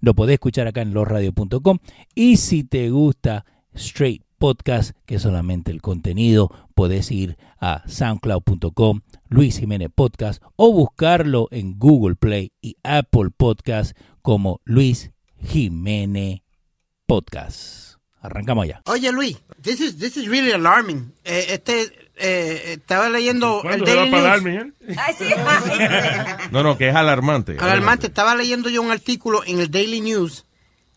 Lo 0.00 0.14
podés 0.14 0.34
escuchar 0.34 0.66
acá 0.66 0.82
en 0.82 0.92
losradio.com. 0.92 1.78
Y 2.14 2.36
si 2.36 2.64
te 2.64 2.90
gusta 2.90 3.44
Straight 3.74 4.22
Podcast, 4.38 4.96
que 5.06 5.16
es 5.16 5.22
solamente 5.22 5.70
el 5.70 5.80
contenido, 5.80 6.50
podés 6.74 7.10
ir 7.10 7.38
a 7.60 7.82
soundcloud.com, 7.88 9.00
Luis 9.28 9.58
Jiménez 9.58 9.88
Podcast, 9.94 10.42
o 10.56 10.72
buscarlo 10.72 11.48
en 11.50 11.78
Google 11.78 12.16
Play 12.16 12.52
y 12.60 12.76
Apple 12.82 13.30
Podcast 13.36 13.96
como 14.20 14.60
Luis 14.64 15.12
Jiménez 15.42 16.40
Podcast. 17.06 17.96
Arrancamos 18.20 18.66
ya. 18.66 18.82
Oye, 18.86 19.12
Luis, 19.12 19.38
this 19.62 19.80
is, 19.80 19.98
this 19.98 20.16
is 20.16 20.28
really 20.28 20.52
alarming. 20.52 21.12
Eh, 21.24 21.46
este, 21.50 22.03
eh, 22.16 22.74
estaba 22.78 23.08
leyendo 23.08 23.56
el 23.58 23.62
¿Cuándo 23.62 23.86
se 23.86 23.94
va 23.94 24.00
Daily 24.02 24.10
parar, 24.12 24.42
News. 24.42 24.44
Miguel? 24.44 24.98
Ay, 24.98 25.14
sí. 25.18 25.24
No, 26.50 26.62
no, 26.62 26.76
que 26.78 26.88
es 26.88 26.94
alarmante. 26.94 27.56
Alarmante, 27.58 28.06
estaba 28.06 28.34
leyendo 28.34 28.68
yo 28.68 28.82
un 28.82 28.90
artículo 28.90 29.42
en 29.46 29.60
el 29.60 29.70
Daily 29.70 30.00
News 30.00 30.44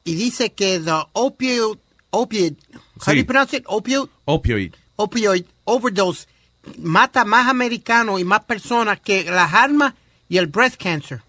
y 0.03 0.15
dice 0.15 0.53
que 0.53 0.79
the 0.79 0.91
opioid, 1.13 1.77
opioid, 2.11 2.53
how 3.05 3.11
do 3.11 3.13
you 3.13 3.25
pronounce 3.25 3.55
it? 3.57 3.63
Opioid, 3.67 4.07
Opioid. 4.25 4.73
opioid 4.95 5.45
overdose 5.65 6.27
mata 6.77 7.23
más 7.25 7.47
americanos 7.47 8.19
y 8.19 8.23
más 8.23 8.43
personas 8.45 8.99
que 8.99 9.23
las 9.25 9.53
armas 9.53 9.93
y 10.29 10.37
el 10.37 10.47
breast 10.47 10.81
cancer. 10.81 11.21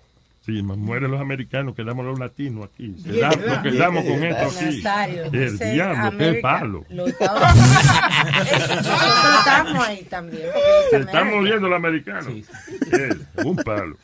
Sí, 0.48 0.62
más 0.62 0.78
mueren 0.78 1.10
los 1.10 1.20
americanos, 1.20 1.74
quedamos 1.74 2.06
los 2.06 2.18
latinos 2.18 2.70
aquí. 2.72 2.94
Nos 3.04 3.58
quedamos 3.58 4.02
con 4.02 4.24
esto 4.24 4.46
aquí. 4.46 4.76
Nazario, 4.78 5.24
El 5.26 5.58
diablo, 5.58 6.16
qué 6.16 6.38
palo. 6.40 6.86
Los 6.88 7.10
Estados 7.10 7.42
Nosotros 7.54 9.38
estamos 9.40 9.86
ahí 9.86 10.02
también. 10.04 10.48
Se 10.88 10.96
están 11.00 11.28
muriendo 11.36 11.68
los 11.68 11.76
americanos. 11.76 12.28
Eh, 12.28 13.14
un 13.44 13.56
palo. 13.56 13.98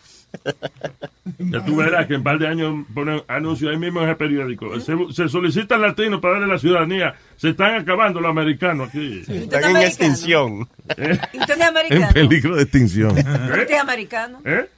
Ya 1.38 1.64
tú 1.64 1.76
verás 1.76 2.06
que 2.08 2.14
en 2.16 2.22
par 2.22 2.38
de 2.38 2.46
años 2.46 2.84
ponen 2.92 3.22
anuncios 3.26 3.70
ahí 3.70 3.78
mismo 3.78 4.02
en 4.02 4.10
el 4.10 4.16
periódico. 4.16 4.78
Se, 4.80 4.92
se 5.12 5.30
solicitan 5.30 5.80
latinos 5.80 6.20
para 6.20 6.34
darle 6.34 6.48
la 6.52 6.58
ciudadanía. 6.58 7.14
Se 7.36 7.50
están 7.50 7.76
acabando 7.76 8.20
los 8.20 8.28
americanos 8.28 8.90
aquí. 8.90 9.22
Están 9.26 9.76
en 9.76 9.76
extinción. 9.78 10.68
¿Eh? 10.98 11.18
¿Y 11.32 11.38
usted 11.38 11.54
es 11.54 11.62
americano? 11.62 12.06
En 12.06 12.12
peligro 12.12 12.56
de 12.56 12.62
extinción. 12.64 13.16
¿Usted 13.16 13.70
es 13.70 13.80
americano? 13.80 14.42
¿Eh? 14.44 14.68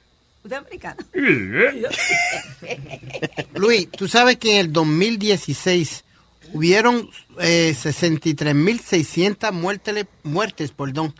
¿Usted 0.47 0.47
es 0.47 0.61
americano? 0.61 1.03
Luis, 3.55 3.91
tú 3.91 4.07
sabes 4.07 4.37
que 4.37 4.53
en 4.53 4.59
el 4.67 4.71
2016 4.71 6.05
hubieron 6.53 7.09
eh, 7.39 7.75
63.600 7.77 9.51
muertes, 9.51 10.05
muertes 10.23 10.71
perdón, 10.71 11.13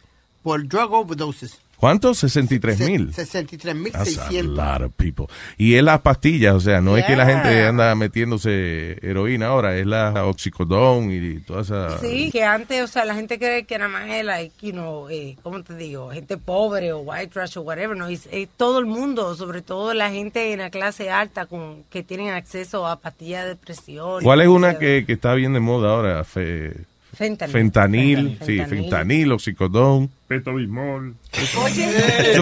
por 0.43 0.65
drug 0.65 0.93
overdoses. 0.93 1.59
¿Cuántos? 1.77 2.17
63 2.17 2.79
mil. 2.81 3.11
That's 3.13 3.35
a 3.35 3.43
63.600. 3.43 4.43
lot 4.55 4.81
of 4.81 4.91
people. 4.97 5.27
Y 5.57 5.75
es 5.75 5.83
las 5.83 6.01
pastillas, 6.01 6.55
o 6.55 6.59
sea, 6.59 6.81
no 6.81 6.97
es 6.97 7.05
que 7.05 7.15
la 7.15 7.25
Yeah. 7.25 7.41
gente 7.43 7.67
anda 7.67 7.93
metiéndose 7.95 8.97
heroína 9.07 9.47
ahora, 9.47 9.77
es 9.77 9.85
la 9.85 10.25
oxicodón 10.25 11.11
y 11.11 11.39
toda 11.41 11.61
esa... 11.61 11.99
Sí, 11.99 12.31
que 12.31 12.43
antes, 12.43 12.81
o 12.83 12.87
sea, 12.87 13.05
la 13.05 13.13
gente 13.15 13.37
cree 13.37 13.65
que 13.65 13.77
nada 13.77 13.89
más 13.89 14.09
es, 14.09 14.25
like, 14.25 14.53
you 14.65 14.71
know, 14.71 15.07
eh, 15.09 15.37
¿cómo 15.43 15.61
te 15.63 15.75
digo? 15.75 16.09
Gente 16.11 16.37
pobre 16.37 16.91
o 16.93 16.99
white 16.99 17.27
trash 17.27 17.57
o 17.57 17.61
whatever, 17.61 17.95
no, 17.95 18.07
es, 18.07 18.27
es 18.31 18.47
todo 18.57 18.79
el 18.79 18.85
mundo, 18.85 19.35
sobre 19.35 19.61
todo 19.61 19.93
la 19.93 20.09
gente 20.09 20.53
en 20.53 20.59
la 20.59 20.69
clase 20.69 21.11
alta 21.11 21.45
con 21.45 21.83
que 21.91 22.01
tienen 22.03 22.29
acceso 22.33 22.87
a 22.87 22.99
pastillas 22.99 23.43
de 23.43 23.49
depresión. 23.49 24.23
¿Cuál 24.23 24.41
es 24.41 24.47
una 24.47 24.77
que, 24.79 25.03
que 25.05 25.13
está 25.13 25.33
bien 25.35 25.53
de 25.53 25.59
moda 25.59 25.91
ahora? 25.91 26.23
Fe- 26.23 26.73
Fentanil. 27.17 27.51
Fentanil, 27.53 28.37
sí, 28.45 28.57
Fentanil. 28.57 28.67
fentanil, 28.83 29.31
oxicodón. 29.31 30.09
Petobismol. 30.27 31.15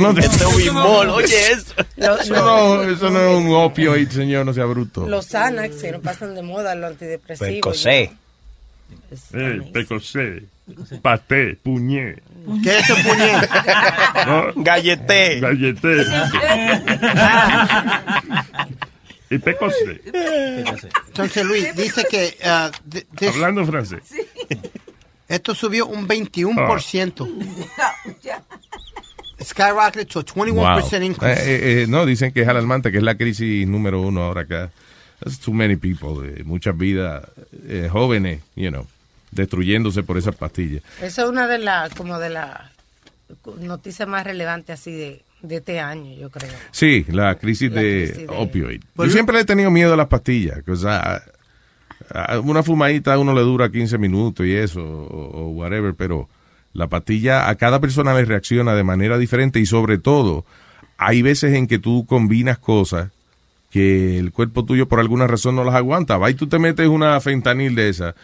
No, 0.01 0.13
Petobismol, 0.13 1.09
oye 1.11 1.51
eso. 1.53 1.73
Lo- 1.95 2.19
Eso 2.19 2.33
no, 2.35 2.83
eso 2.83 3.09
no 3.09 3.19
es 3.21 3.37
un 3.37 3.53
opioid, 3.53 4.09
señor, 4.09 4.45
no 4.45 4.53
sea 4.53 4.65
bruto. 4.65 5.07
Los 5.07 5.27
Xanax 5.27 5.75
que 5.81 5.91
no 5.93 6.01
pasan 6.01 6.35
de 6.35 6.41
moda, 6.41 6.75
los 6.75 6.91
antidepresivos. 6.91 7.49
Percocé. 7.53 8.11
Eh, 9.33 9.61
pecosé. 9.73 10.43
Paté, 11.01 11.55
puñé. 11.61 12.15
¿Qué 12.63 12.77
es 12.79 12.89
eso, 12.89 12.95
puñé? 13.07 13.31
¿no? 14.25 14.63
Galleté. 14.63 15.39
Galleté. 15.39 15.95
y 19.29 19.37
pecosé. 19.39 20.01
Entonces, 21.07 21.45
Luis, 21.45 21.75
dice 21.75 22.05
que 22.09 22.37
this- 23.17 23.29
Hablando 23.35 23.65
francés. 23.65 24.01
esto 25.27 25.55
subió 25.55 25.87
un 25.87 26.07
21%. 26.07 27.27
Skyrocketed 29.43 30.07
to 30.07 30.19
a 30.19 30.23
21% 30.23 30.53
Wow. 30.53 31.01
increase. 31.01 31.41
Eh, 31.41 31.55
eh, 31.55 31.83
eh, 31.83 31.87
no, 31.87 32.05
dicen 32.05 32.31
que 32.31 32.41
es 32.41 32.47
alarmante, 32.47 32.91
que 32.91 32.97
es 32.97 33.03
la 33.03 33.15
crisis 33.15 33.67
número 33.67 34.01
uno 34.01 34.23
ahora 34.23 34.41
acá. 34.41 34.71
There's 35.19 35.39
too 35.39 35.53
many 35.53 35.75
people, 35.75 36.27
eh, 36.27 36.43
muchas 36.43 36.77
vidas 36.77 37.27
eh, 37.67 37.89
jóvenes, 37.91 38.41
you 38.55 38.69
know, 38.69 38.85
destruyéndose 39.31 40.03
por 40.03 40.17
esas 40.17 40.35
pastillas. 40.35 40.83
Eso 41.01 41.23
es 41.23 41.29
una 41.29 41.47
de 41.47 41.57
las, 41.57 41.93
como 41.95 42.17
de 42.19 42.29
las 42.29 42.61
noticias 43.59 44.07
más 44.07 44.23
relevantes 44.23 44.79
así 44.79 44.91
de, 44.91 45.21
de 45.41 45.57
este 45.57 45.79
año, 45.79 46.13
yo 46.15 46.29
creo. 46.29 46.49
Sí, 46.71 47.05
la 47.09 47.35
crisis 47.35 47.71
La 47.71 47.81
de 47.81 48.03
crisis 48.11 48.27
de- 48.27 48.35
opioid. 48.35 48.81
Pues 48.95 49.09
Yo 49.09 49.13
siempre 49.13 49.35
le 49.35 49.41
he 49.41 49.45
tenido 49.45 49.69
miedo 49.71 49.93
a 49.93 49.97
las 49.97 50.07
pastillas. 50.07 50.63
que, 50.63 50.71
o 50.71 50.75
sea, 50.75 51.21
una 52.43 52.63
fumadita 52.63 53.13
a 53.13 53.19
uno 53.19 53.33
le 53.33 53.41
dura 53.41 53.69
15 53.71 53.97
minutos 53.97 54.45
y 54.45 54.53
eso, 54.53 54.81
o, 54.81 55.43
o 55.43 55.49
whatever, 55.49 55.93
pero 55.95 56.29
la 56.73 56.87
pastilla 56.87 57.49
a 57.49 57.55
cada 57.55 57.79
persona 57.79 58.13
le 58.13 58.25
reacciona 58.25 58.73
de 58.75 58.83
manera 58.83 59.17
diferente 59.17 59.59
y 59.59 59.65
sobre 59.65 59.97
todo, 59.97 60.45
hay 60.97 61.21
veces 61.21 61.53
en 61.53 61.67
que 61.67 61.79
tú 61.79 62.05
combinas 62.05 62.57
cosas 62.57 63.09
que 63.71 64.17
el 64.19 64.31
cuerpo 64.31 64.63
tuyo 64.65 64.87
por 64.87 64.99
alguna 64.99 65.27
razón 65.27 65.55
no 65.55 65.63
las 65.63 65.75
aguanta. 65.75 66.17
Va 66.17 66.29
y 66.29 66.33
tú 66.35 66.47
te 66.47 66.59
metes 66.59 66.87
una 66.87 67.19
fentanil 67.19 67.75
de 67.75 67.89
esa 67.89 68.15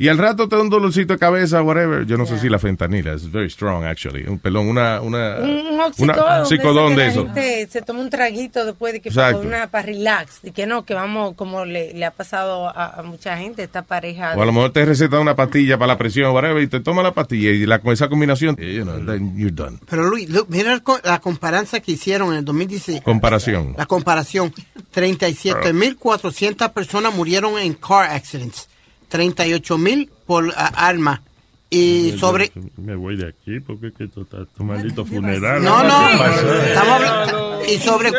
Y 0.00 0.08
al 0.08 0.16
rato 0.16 0.48
te 0.48 0.56
da 0.56 0.62
un 0.62 0.70
dolorcito 0.70 1.12
de 1.12 1.18
cabeza, 1.18 1.60
whatever. 1.60 2.06
Yo 2.06 2.16
no 2.16 2.24
sé 2.24 2.38
si 2.38 2.48
la 2.48 2.58
fentanila 2.58 3.12
es 3.12 3.30
very 3.30 3.50
strong, 3.50 3.84
actually. 3.84 4.24
Un 4.26 4.38
pelón, 4.38 4.66
una, 4.66 4.98
una, 5.02 5.36
Un, 5.40 5.74
un 5.74 5.80
oxicodón, 5.80 6.40
oxicodón 6.40 6.96
de 6.96 7.02
que 7.02 7.08
eso. 7.08 7.24
La 7.26 7.34
gente 7.34 7.68
se 7.70 7.82
toma 7.82 8.00
un 8.00 8.08
traguito 8.08 8.64
después 8.64 8.94
de 8.94 9.02
que 9.02 9.10
Exacto. 9.10 9.36
para 9.42 9.46
una 9.48 9.66
para 9.66 9.84
relax, 9.84 10.40
y 10.42 10.52
que 10.52 10.66
no, 10.66 10.86
que 10.86 10.94
vamos 10.94 11.34
como 11.34 11.66
le, 11.66 11.92
le 11.92 12.06
ha 12.06 12.12
pasado 12.12 12.66
a, 12.66 13.00
a 13.00 13.02
mucha 13.02 13.36
gente 13.36 13.62
esta 13.62 13.82
pareja. 13.82 14.32
O 14.38 14.40
a 14.40 14.46
lo 14.46 14.52
mejor 14.52 14.72
te 14.72 14.86
receta 14.86 15.20
una 15.20 15.36
pastilla 15.36 15.76
para 15.76 15.88
la 15.88 15.98
presión, 15.98 16.34
whatever, 16.34 16.62
y 16.62 16.66
te 16.66 16.80
toma 16.80 17.02
la 17.02 17.12
pastilla 17.12 17.50
y 17.50 17.66
la, 17.66 17.80
con 17.80 17.92
esa 17.92 18.08
combinación, 18.08 18.56
you 18.56 18.84
know, 18.84 19.04
then 19.04 19.36
you're 19.36 19.54
done. 19.54 19.80
Pero 19.86 20.04
Luis, 20.04 20.30
look, 20.30 20.46
mira 20.48 20.80
la 21.04 21.20
comparanza 21.20 21.80
que 21.80 21.92
hicieron 21.92 22.30
en 22.32 22.38
el 22.38 22.44
2016. 22.46 23.02
Comparación. 23.02 23.74
La 23.76 23.84
comparación. 23.84 24.50
37.400 24.94 26.72
personas 26.72 27.14
murieron 27.14 27.58
en 27.58 27.74
car 27.74 28.10
accidents. 28.10 28.69
38.000 29.10 30.08
por 30.26 30.52
ah, 30.56 30.72
arma. 30.74 31.22
Y 31.72 32.16
sobre... 32.18 32.50
Me 32.78 32.96
voy 32.96 33.16
de 33.16 33.28
aquí 33.28 33.60
porque 33.60 33.88
es 33.88 33.92
que 33.94 34.04
esto 34.04 34.22
está 34.22 34.38
tu 34.56 34.64
maldito 34.64 35.04
funeral. 35.04 35.62
No, 35.62 35.84
no. 35.84 36.08
Estamos 36.10 36.88
hablando- 36.94 37.62
y 37.68 37.78
sobre 37.78 38.10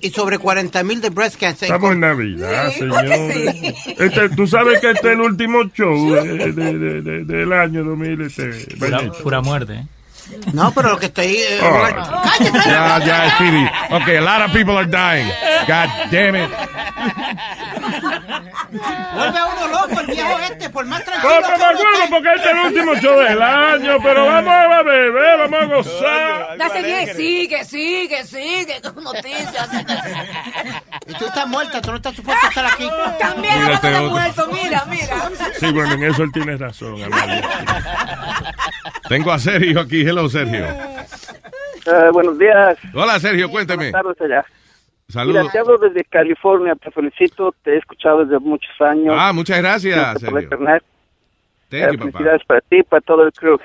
y 0.00 0.10
sobre 0.10 0.38
40.000 0.38 1.00
de 1.00 1.10
breast 1.10 1.36
cancer. 1.38 1.66
Estamos 1.66 1.92
en 1.92 2.00
Navidad, 2.00 2.70
señor. 2.72 3.04
Este, 3.04 4.28
Tú 4.30 4.46
sabes 4.46 4.80
que 4.80 4.92
este 4.92 5.08
es 5.08 5.12
el 5.14 5.20
último 5.20 5.64
show 5.74 6.14
de- 6.14 6.52
de- 6.52 6.78
de- 6.78 7.02
de- 7.02 7.24
del 7.24 7.52
año 7.52 7.84
2000. 7.84 8.20
Este, 8.22 8.76
Pura, 8.78 9.12
pura 9.22 9.40
muerte. 9.42 9.74
¿eh? 9.74 9.86
No, 10.54 10.72
pero 10.72 10.88
lo 10.92 10.98
que 10.98 11.06
estoy... 11.06 11.26
eh, 11.36 11.58
Oh. 11.60 11.86
Ya, 12.64 12.98
ya, 13.04 13.34
Speedy. 13.36 13.66
Okay, 14.02 14.16
a 14.16 14.20
lot 14.22 14.40
of 14.48 14.52
people 14.52 14.78
are 14.78 14.86
dying. 14.86 15.28
God 15.68 15.90
damn 16.10 16.36
it. 16.36 16.50
Vuelve 19.14 19.38
a 19.38 19.46
uno 19.46 19.68
loco 19.68 20.00
el 20.00 20.06
viejo 20.06 20.38
este, 20.40 20.70
por 20.70 20.86
más 20.86 21.04
tranquilo 21.04 21.34
No, 21.34 21.46
pero 21.46 21.58
me 21.58 22.08
porque 22.10 22.28
este 22.34 22.50
es 22.50 22.54
el 22.54 22.66
último 22.66 22.94
show 22.96 23.18
del 23.20 23.42
año, 23.42 23.98
pero 24.02 24.26
vamos 24.26 24.52
a 24.52 24.82
beber, 24.82 25.38
vamos 25.38 25.60
a 25.60 25.64
gozar. 25.66 26.58
Ya 26.58 26.68
sigue, 26.68 27.14
sigue, 27.14 27.64
sigue, 27.64 28.24
sigue 28.24 28.80
con 28.82 29.04
noticias. 29.04 29.68
Y 31.06 31.14
tú 31.14 31.26
estás 31.26 31.46
muerta, 31.46 31.80
tú 31.80 31.90
no 31.90 31.96
estás 31.96 32.14
supuesto 32.14 32.46
a 32.46 32.48
estar 32.48 32.66
aquí. 32.66 32.88
También 33.18 33.60
no 33.60 33.74
otro. 33.74 34.10
muerto, 34.10 34.48
mira, 34.52 34.84
mira. 34.86 35.30
Sí, 35.58 35.70
bueno, 35.72 35.94
en 35.94 36.04
eso 36.04 36.22
él 36.22 36.32
tiene 36.32 36.56
razón. 36.56 36.96
Tengo 39.08 39.32
a 39.32 39.38
Sergio 39.38 39.80
aquí. 39.80 40.02
Hello, 40.02 40.28
Sergio. 40.28 40.64
Eh, 41.86 42.10
buenos 42.12 42.38
días. 42.38 42.78
Hola, 42.94 43.20
Sergio, 43.20 43.50
cuéntame. 43.50 43.90
Buenas 43.90 44.16
tardes 44.16 44.32
allá. 44.32 44.63
Saludos. 45.08 45.42
Mira, 45.42 45.52
te 45.52 45.58
hablo 45.58 45.78
desde 45.78 46.04
California, 46.04 46.74
te 46.76 46.90
felicito, 46.90 47.54
te 47.62 47.74
he 47.74 47.76
escuchado 47.78 48.24
desde 48.24 48.38
muchos 48.38 48.72
años. 48.80 49.14
Ah, 49.16 49.32
muchas 49.32 49.58
gracias, 49.58 50.22
internet. 50.22 50.82
Thank 51.68 51.82
Eh, 51.82 51.86
you, 51.92 51.98
papá. 51.98 52.10
felicidades 52.12 52.44
para 52.46 52.60
ti 52.62 52.76
y 52.78 52.82
para 52.82 53.00
todo 53.02 53.22
el 53.26 53.32
crew. 53.32 53.58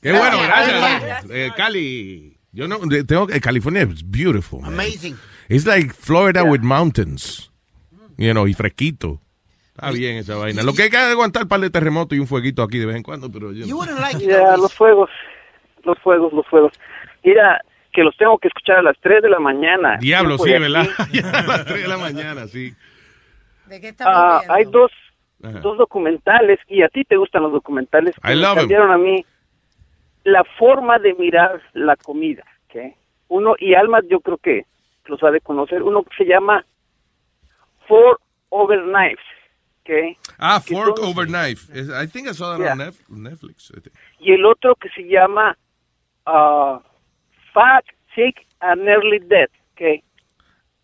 Qué 0.00 0.12
bueno, 0.12 0.36
gracias. 0.42 1.30
Eh, 1.30 1.50
Cali. 1.56 2.36
Yo 2.52 2.68
no, 2.68 2.78
tengo, 3.06 3.30
eh, 3.30 3.40
California 3.40 3.82
is 3.84 4.02
beautiful. 4.04 4.60
man. 4.60 4.74
Amazing. 4.74 5.16
It's 5.48 5.64
like 5.66 5.92
Florida 5.94 6.44
with 6.44 6.60
mountains. 6.60 7.50
You 8.18 8.32
know, 8.32 8.46
y 8.46 8.52
fresquito. 8.52 9.20
Está 9.74 9.90
bien 9.90 10.18
esa 10.18 10.36
vaina. 10.36 10.62
Lo 10.62 10.74
que 10.74 10.82
hay 10.82 10.90
que 10.90 10.98
aguantar 10.98 11.44
un 11.44 11.48
par 11.48 11.60
de 11.60 11.70
terremotos 11.70 12.16
y 12.16 12.20
un 12.20 12.26
fueguito 12.26 12.62
aquí 12.62 12.78
de 12.78 12.84
vez 12.86 12.96
en 12.96 13.02
cuando, 13.02 13.32
pero 13.32 13.52
yo 13.52 13.64
no. 13.66 14.18
Ya, 14.18 14.56
los 14.58 14.74
fuegos, 14.74 15.08
los 15.84 15.98
fuegos, 16.00 16.32
los 16.34 16.46
fuegos. 16.46 16.72
Mira, 17.24 17.60
que 17.92 18.02
los 18.02 18.16
tengo 18.16 18.38
que 18.38 18.48
escuchar 18.48 18.78
a 18.78 18.82
las 18.82 18.96
3 19.00 19.22
de 19.22 19.28
la 19.30 19.38
mañana. 19.38 19.98
Diablo, 20.00 20.38
sí, 20.38 20.50
¿verdad? 20.50 20.86
a 20.98 21.42
las 21.42 21.64
3 21.66 21.82
de 21.82 21.88
la 21.88 21.98
mañana, 21.98 22.46
sí. 22.46 22.72
¿De 23.66 23.80
qué 23.80 23.94
Ah, 24.00 24.40
hay 24.48 24.64
dos, 24.64 24.90
Ajá. 25.42 25.60
dos 25.60 25.78
documentales 25.78 26.58
y 26.68 26.82
a 26.82 26.88
ti 26.88 27.04
te 27.04 27.16
gustan 27.16 27.42
los 27.42 27.52
documentales 27.52 28.14
que 28.22 28.32
I 28.32 28.36
me 28.36 28.42
love 28.42 28.50
'em. 28.52 28.56
cambiaron 28.60 28.90
a 28.90 28.98
mí 28.98 29.24
la 30.24 30.44
forma 30.58 30.98
de 30.98 31.14
mirar 31.14 31.60
la 31.74 31.96
comida. 31.96 32.44
¿ok? 32.68 32.94
Uno, 33.28 33.54
y 33.58 33.74
Alma 33.74 34.00
yo 34.08 34.20
creo 34.20 34.36
que 34.38 34.66
los 35.06 35.22
ha 35.22 35.30
de 35.30 35.40
conocer, 35.40 35.82
uno 35.82 36.02
que 36.02 36.14
se 36.16 36.24
llama 36.24 36.64
Four 37.88 38.20
Over 38.50 38.80
Knives. 38.82 39.24
¿ok? 39.82 40.18
Ah, 40.38 40.60
Que 40.64 40.74
Fork 40.74 40.98
son- 40.98 41.08
Over 41.08 41.26
Knife. 41.26 41.72
I 41.74 42.06
think 42.06 42.28
I 42.28 42.34
saw 42.34 42.56
that 42.56 42.60
Yeah. 42.60 42.72
on 43.10 43.22
Netflix. 43.24 43.70
I 43.76 43.80
think. 43.80 43.94
y 44.20 44.32
el 44.32 44.44
otro 44.46 44.76
que 44.76 44.88
se 44.90 45.02
llama 45.02 45.56
ah, 46.26 46.80
Fat, 47.52 47.84
Sick 48.14 48.46
and 48.60 48.82
Nearly 48.82 49.18
Dead. 49.20 49.48
¿ok? 49.72 50.04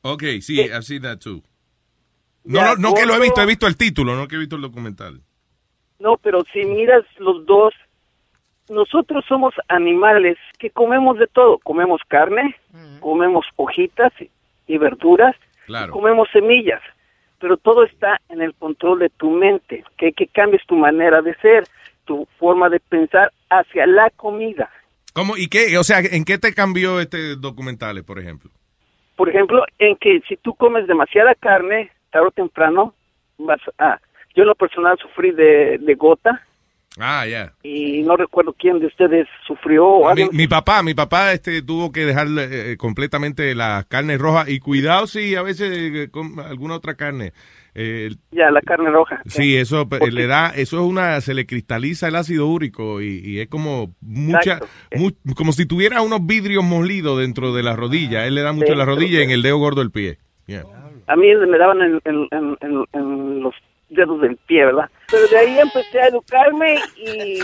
Ok, 0.02 0.22
sí, 0.40 0.60
I've 0.60 0.82
seen 0.82 1.02
that 1.02 1.18
too. 1.18 1.42
No, 2.44 2.62
no, 2.62 2.76
no 2.76 2.94
que 2.94 3.04
lo 3.06 3.14
he 3.14 3.20
visto, 3.20 3.42
he 3.42 3.46
visto 3.46 3.66
el 3.66 3.76
título, 3.76 4.14
no 4.16 4.26
que 4.28 4.36
he 4.36 4.38
visto 4.38 4.56
el 4.56 4.62
documental. 4.62 5.20
No, 5.98 6.16
pero 6.16 6.44
si 6.52 6.64
miras 6.64 7.04
los 7.18 7.44
dos, 7.44 7.74
nosotros 8.70 9.24
somos 9.28 9.54
animales 9.68 10.36
que 10.58 10.70
comemos 10.70 11.18
de 11.18 11.26
todo. 11.26 11.58
Comemos 11.58 12.00
carne, 12.08 12.54
comemos 13.00 13.46
hojitas 13.56 14.12
y- 14.20 14.30
y 14.66 14.78
verduras, 14.78 15.34
Claro. 15.66 15.92
comemos 15.92 16.28
semillas, 16.32 16.80
pero 17.40 17.56
todo 17.56 17.84
está 17.84 18.20
en 18.28 18.40
el 18.40 18.54
control 18.54 19.00
de 19.00 19.10
tu 19.10 19.30
mente, 19.30 19.84
que, 19.96 20.12
que 20.12 20.26
cambies 20.28 20.64
tu 20.66 20.76
manera 20.76 21.20
de 21.22 21.34
ser, 21.36 21.66
tu 22.04 22.26
forma 22.38 22.68
de 22.68 22.80
pensar 22.80 23.32
hacia 23.50 23.86
la 23.86 24.10
comida. 24.10 24.70
¿Cómo? 25.18 25.36
¿Y 25.36 25.48
qué? 25.48 25.76
O 25.78 25.82
sea, 25.82 25.98
¿en 25.98 26.24
qué 26.24 26.38
te 26.38 26.54
cambió 26.54 27.00
este 27.00 27.34
documental, 27.34 28.04
por 28.04 28.20
ejemplo? 28.20 28.52
Por 29.16 29.28
ejemplo, 29.28 29.64
en 29.80 29.96
que 29.96 30.20
si 30.28 30.36
tú 30.36 30.54
comes 30.54 30.86
demasiada 30.86 31.34
carne, 31.34 31.90
tarde 32.12 32.28
o 32.28 32.30
temprano, 32.30 32.94
vas 33.36 33.58
a... 33.78 33.98
Yo 34.36 34.42
en 34.42 34.48
lo 34.48 34.54
personal 34.54 34.96
sufrí 35.02 35.32
de, 35.32 35.78
de 35.78 35.94
gota 35.96 36.40
Ah, 37.00 37.26
ya. 37.26 37.52
y 37.64 38.02
no 38.02 38.16
recuerdo 38.16 38.52
quién 38.52 38.78
de 38.78 38.86
ustedes 38.86 39.26
sufrió 39.44 39.86
o 39.86 40.14
Mi, 40.14 40.22
algo. 40.22 40.32
mi 40.34 40.46
papá, 40.46 40.82
mi 40.84 40.94
papá 40.94 41.32
este 41.32 41.62
tuvo 41.62 41.90
que 41.90 42.04
dejar 42.04 42.28
eh, 42.38 42.76
completamente 42.76 43.54
la 43.56 43.84
carne 43.88 44.18
roja 44.18 44.44
y 44.48 44.60
cuidado 44.60 45.06
si 45.08 45.34
a 45.34 45.42
veces 45.42 45.70
eh, 45.76 46.08
con 46.12 46.38
alguna 46.38 46.74
otra 46.76 46.94
carne. 46.94 47.32
Eh, 47.80 48.10
Ya, 48.32 48.50
la 48.50 48.60
carne 48.60 48.90
roja. 48.90 49.20
sí, 49.26 49.56
eso 49.56 49.88
le 50.10 50.26
da, 50.26 50.48
eso 50.50 50.78
es 50.78 50.82
una, 50.82 51.20
se 51.20 51.32
le 51.32 51.46
cristaliza 51.46 52.08
el 52.08 52.16
ácido 52.16 52.48
úrico 52.48 53.00
y, 53.00 53.20
y 53.24 53.38
es 53.38 53.48
como 53.48 53.94
mucha, 54.00 54.58
mu- 54.96 55.12
como 55.36 55.52
si 55.52 55.64
tuviera 55.64 56.02
unos 56.02 56.26
vidrios 56.26 56.64
molidos 56.64 57.20
dentro 57.20 57.54
de 57.54 57.62
la 57.62 57.76
rodilla. 57.76 58.26
Él 58.26 58.34
le 58.34 58.42
da 58.42 58.52
mucho 58.52 58.66
Sí, 58.66 58.72
en 58.72 58.78
la 58.78 58.84
rodilla 58.84 59.20
y 59.20 59.22
en 59.22 59.30
el 59.30 59.42
dedo 59.42 59.58
gordo 59.58 59.80
del 59.80 59.92
pie. 59.92 60.18
Yeah. 60.46 60.64
A 61.06 61.14
mí 61.14 61.28
me 61.36 61.56
daban 61.56 61.80
en, 61.82 62.00
en- 62.04 62.26
en- 62.32 62.56
en- 62.60 62.84
en 62.94 63.42
los 63.44 63.54
dedos 63.90 64.20
del 64.22 64.36
pie, 64.48 64.64
¿verdad? 64.66 64.90
Pero 65.10 65.28
de 65.28 65.38
ahí 65.38 65.58
empecé 65.60 66.00
a 66.00 66.08
educarme 66.08 66.76
y 66.96 67.38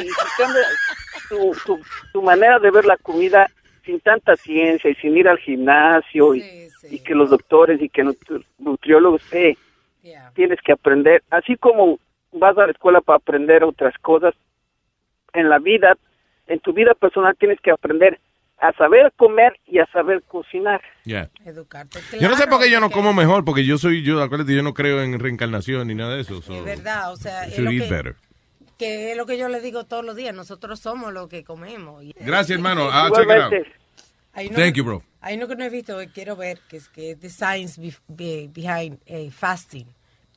tu, 1.28 1.53
tu, 1.64 1.80
tu 2.12 2.22
manera 2.22 2.59
de 2.59 2.70
ver 2.70 2.85
la 2.85 2.97
comida 2.97 3.49
sin 3.85 4.01
tanta 4.01 4.37
ciencia 4.37 4.91
y 4.91 4.95
sin 4.97 5.16
ir 5.16 5.28
al 5.28 5.39
gimnasio 5.39 6.35
y, 6.35 6.43
y 6.91 6.99
que 7.01 7.14
los 7.14 7.30
doctores 7.30 7.80
y 7.80 7.89
que 7.89 8.03
nutri- 8.05 8.45
nutriólogos, 8.59 9.22
eh, 9.32 9.57
tienes 10.34 10.59
que 10.64 10.72
aprender, 10.72 11.22
así 11.30 11.57
como 11.57 11.98
vas 12.32 12.57
a 12.59 12.66
la 12.66 12.72
escuela 12.72 13.00
para 13.00 13.16
aprender 13.16 13.64
otras 13.64 13.96
cosas, 13.98 14.34
en 15.32 15.48
la 15.48 15.59
vida, 15.59 15.96
en 16.46 16.61
tu 16.61 16.72
vida 16.72 16.94
personal 16.94 17.36
tienes 17.38 17.61
que 17.61 17.70
aprender 17.70 18.20
a 18.59 18.72
saber 18.74 19.12
comer 19.16 19.59
y 19.66 19.78
a 19.78 19.86
saber 19.86 20.22
cocinar. 20.22 20.80
Yeah. 21.05 21.28
Educarte. 21.44 21.98
Yo 22.20 22.28
no 22.28 22.36
sé 22.36 22.46
por 22.46 22.61
qué 22.61 22.70
yo 22.70 22.80
no 22.80 22.90
como 22.90 23.12
mejor, 23.12 23.44
porque 23.44 23.64
yo 23.64 23.78
soy, 23.78 24.02
yo, 24.02 24.22
acuérdate, 24.22 24.55
yo 24.55 24.62
no 24.62 24.74
creo 24.74 25.02
en 25.02 25.18
reencarnación 25.18 25.88
ni 25.88 25.94
nada 25.94 26.14
de 26.14 26.22
eso. 26.22 26.40
so 26.40 26.55
Es 26.55 26.64
verdad, 26.64 27.12
o 27.12 27.16
sea, 27.16 27.44
es 27.44 27.59
lo, 27.59 27.70
eat 27.70 27.88
que, 27.88 28.14
que 28.78 29.11
es 29.11 29.16
lo 29.16 29.26
que 29.26 29.36
yo 29.36 29.48
le 29.48 29.61
digo 29.61 29.84
todos 29.84 30.05
los 30.05 30.16
días. 30.16 30.34
Nosotros 30.34 30.80
somos 30.80 31.12
lo 31.12 31.28
que 31.28 31.44
comemos. 31.44 32.05
Gracias, 32.20 32.57
hermano. 32.57 32.88
I'll 32.88 33.12
check 33.12 33.24
it 33.24 33.42
out. 33.42 33.84
Thank 34.35 34.74
you, 34.74 34.85
bro. 34.85 35.03
Hay 35.20 35.37
uno 35.37 35.49
que 35.49 35.57
no 35.57 35.64
he 35.64 35.70
visto 35.70 35.99
que 35.99 36.09
quiero 36.09 36.37
ver, 36.37 36.59
que 36.68 36.76
es, 36.76 36.89
que 36.89 37.12
es 37.12 37.20
The 37.20 37.30
Science 37.30 37.80
be- 37.80 37.95
be- 38.09 38.51
Behind 38.53 38.99
eh, 39.07 39.30
Fasting, 39.30 39.87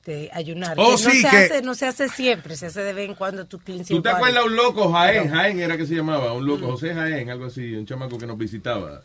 de 0.05 0.29
ayunar. 0.33 0.75
Oh, 0.77 0.91
que 0.91 0.97
sí, 0.97 1.05
no 1.05 1.11
se, 1.11 1.21
que- 1.29 1.37
hace, 1.37 1.61
no 1.61 1.75
se 1.75 1.85
hace 1.87 2.07
siempre, 2.09 2.55
se 2.55 2.67
hace 2.67 2.81
de 2.81 2.93
vez 2.93 3.09
en 3.09 3.15
cuando 3.15 3.45
tu 3.45 3.59
cleanse 3.59 3.93
¿Tú 3.93 4.01
te 4.01 4.09
body. 4.09 4.15
acuerdas 4.17 4.45
un 4.45 4.55
loco, 4.55 4.91
Jaén? 4.93 5.29
Jaén 5.29 5.59
era 5.59 5.75
que 5.77 5.85
se 5.85 5.95
llamaba, 5.95 6.31
un 6.33 6.45
loco, 6.45 6.67
José 6.67 6.93
Jaén, 6.93 7.29
algo 7.29 7.45
así, 7.45 7.73
un 7.75 7.85
chamaco 7.85 8.17
que 8.17 8.25
nos 8.27 8.37
visitaba. 8.37 9.01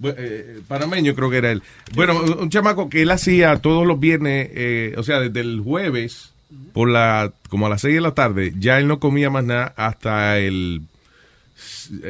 Bu- 0.00 0.14
eh, 0.16 0.60
panameño 0.66 1.14
creo 1.14 1.30
que 1.30 1.36
era 1.36 1.52
él. 1.52 1.62
Bueno, 1.94 2.20
un 2.22 2.48
chamaco 2.50 2.88
que 2.88 3.02
él 3.02 3.10
hacía 3.10 3.56
todos 3.58 3.86
los 3.86 4.00
viernes, 4.00 4.48
eh, 4.52 4.94
o 4.96 5.02
sea, 5.04 5.20
desde 5.20 5.40
el 5.40 5.60
jueves, 5.60 6.32
por 6.72 6.88
la, 6.88 7.32
como 7.48 7.66
a 7.66 7.68
las 7.68 7.82
6 7.82 7.94
de 7.94 8.00
la 8.00 8.14
tarde, 8.14 8.52
ya 8.58 8.78
él 8.78 8.88
no 8.88 8.98
comía 8.98 9.30
más 9.30 9.44
nada 9.44 9.72
hasta 9.76 10.38
el 10.38 10.80
eh, 10.82 10.86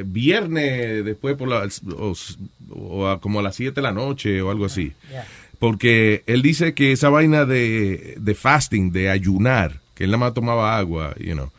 viernes, 0.05 1.05
después 1.05 1.37
por 1.37 1.49
la, 1.49 1.61
o, 1.99 2.13
s- 2.13 2.35
o 2.71 3.09
a 3.09 3.21
como 3.21 3.41
a 3.41 3.43
las 3.43 3.57
7 3.57 3.73
de 3.75 3.83
la 3.83 3.93
noche 3.93 4.41
o 4.43 4.51
algo 4.51 4.67
así. 4.67 4.93
Porque 5.59 6.23
él 6.27 6.41
dice 6.43 6.73
que 6.75 6.93
esa 6.93 7.11
vaina 7.11 7.45
de, 7.45 8.15
de 8.19 8.35
fasting, 8.35 8.93
de 8.93 9.11
ayunar, 9.11 9.81
que 9.95 10.05
él 10.05 10.11
nada 10.11 10.19
más 10.25 10.35
tomaba 10.35 10.79
agua, 10.79 11.15
you 11.19 11.33
know, 11.35 11.51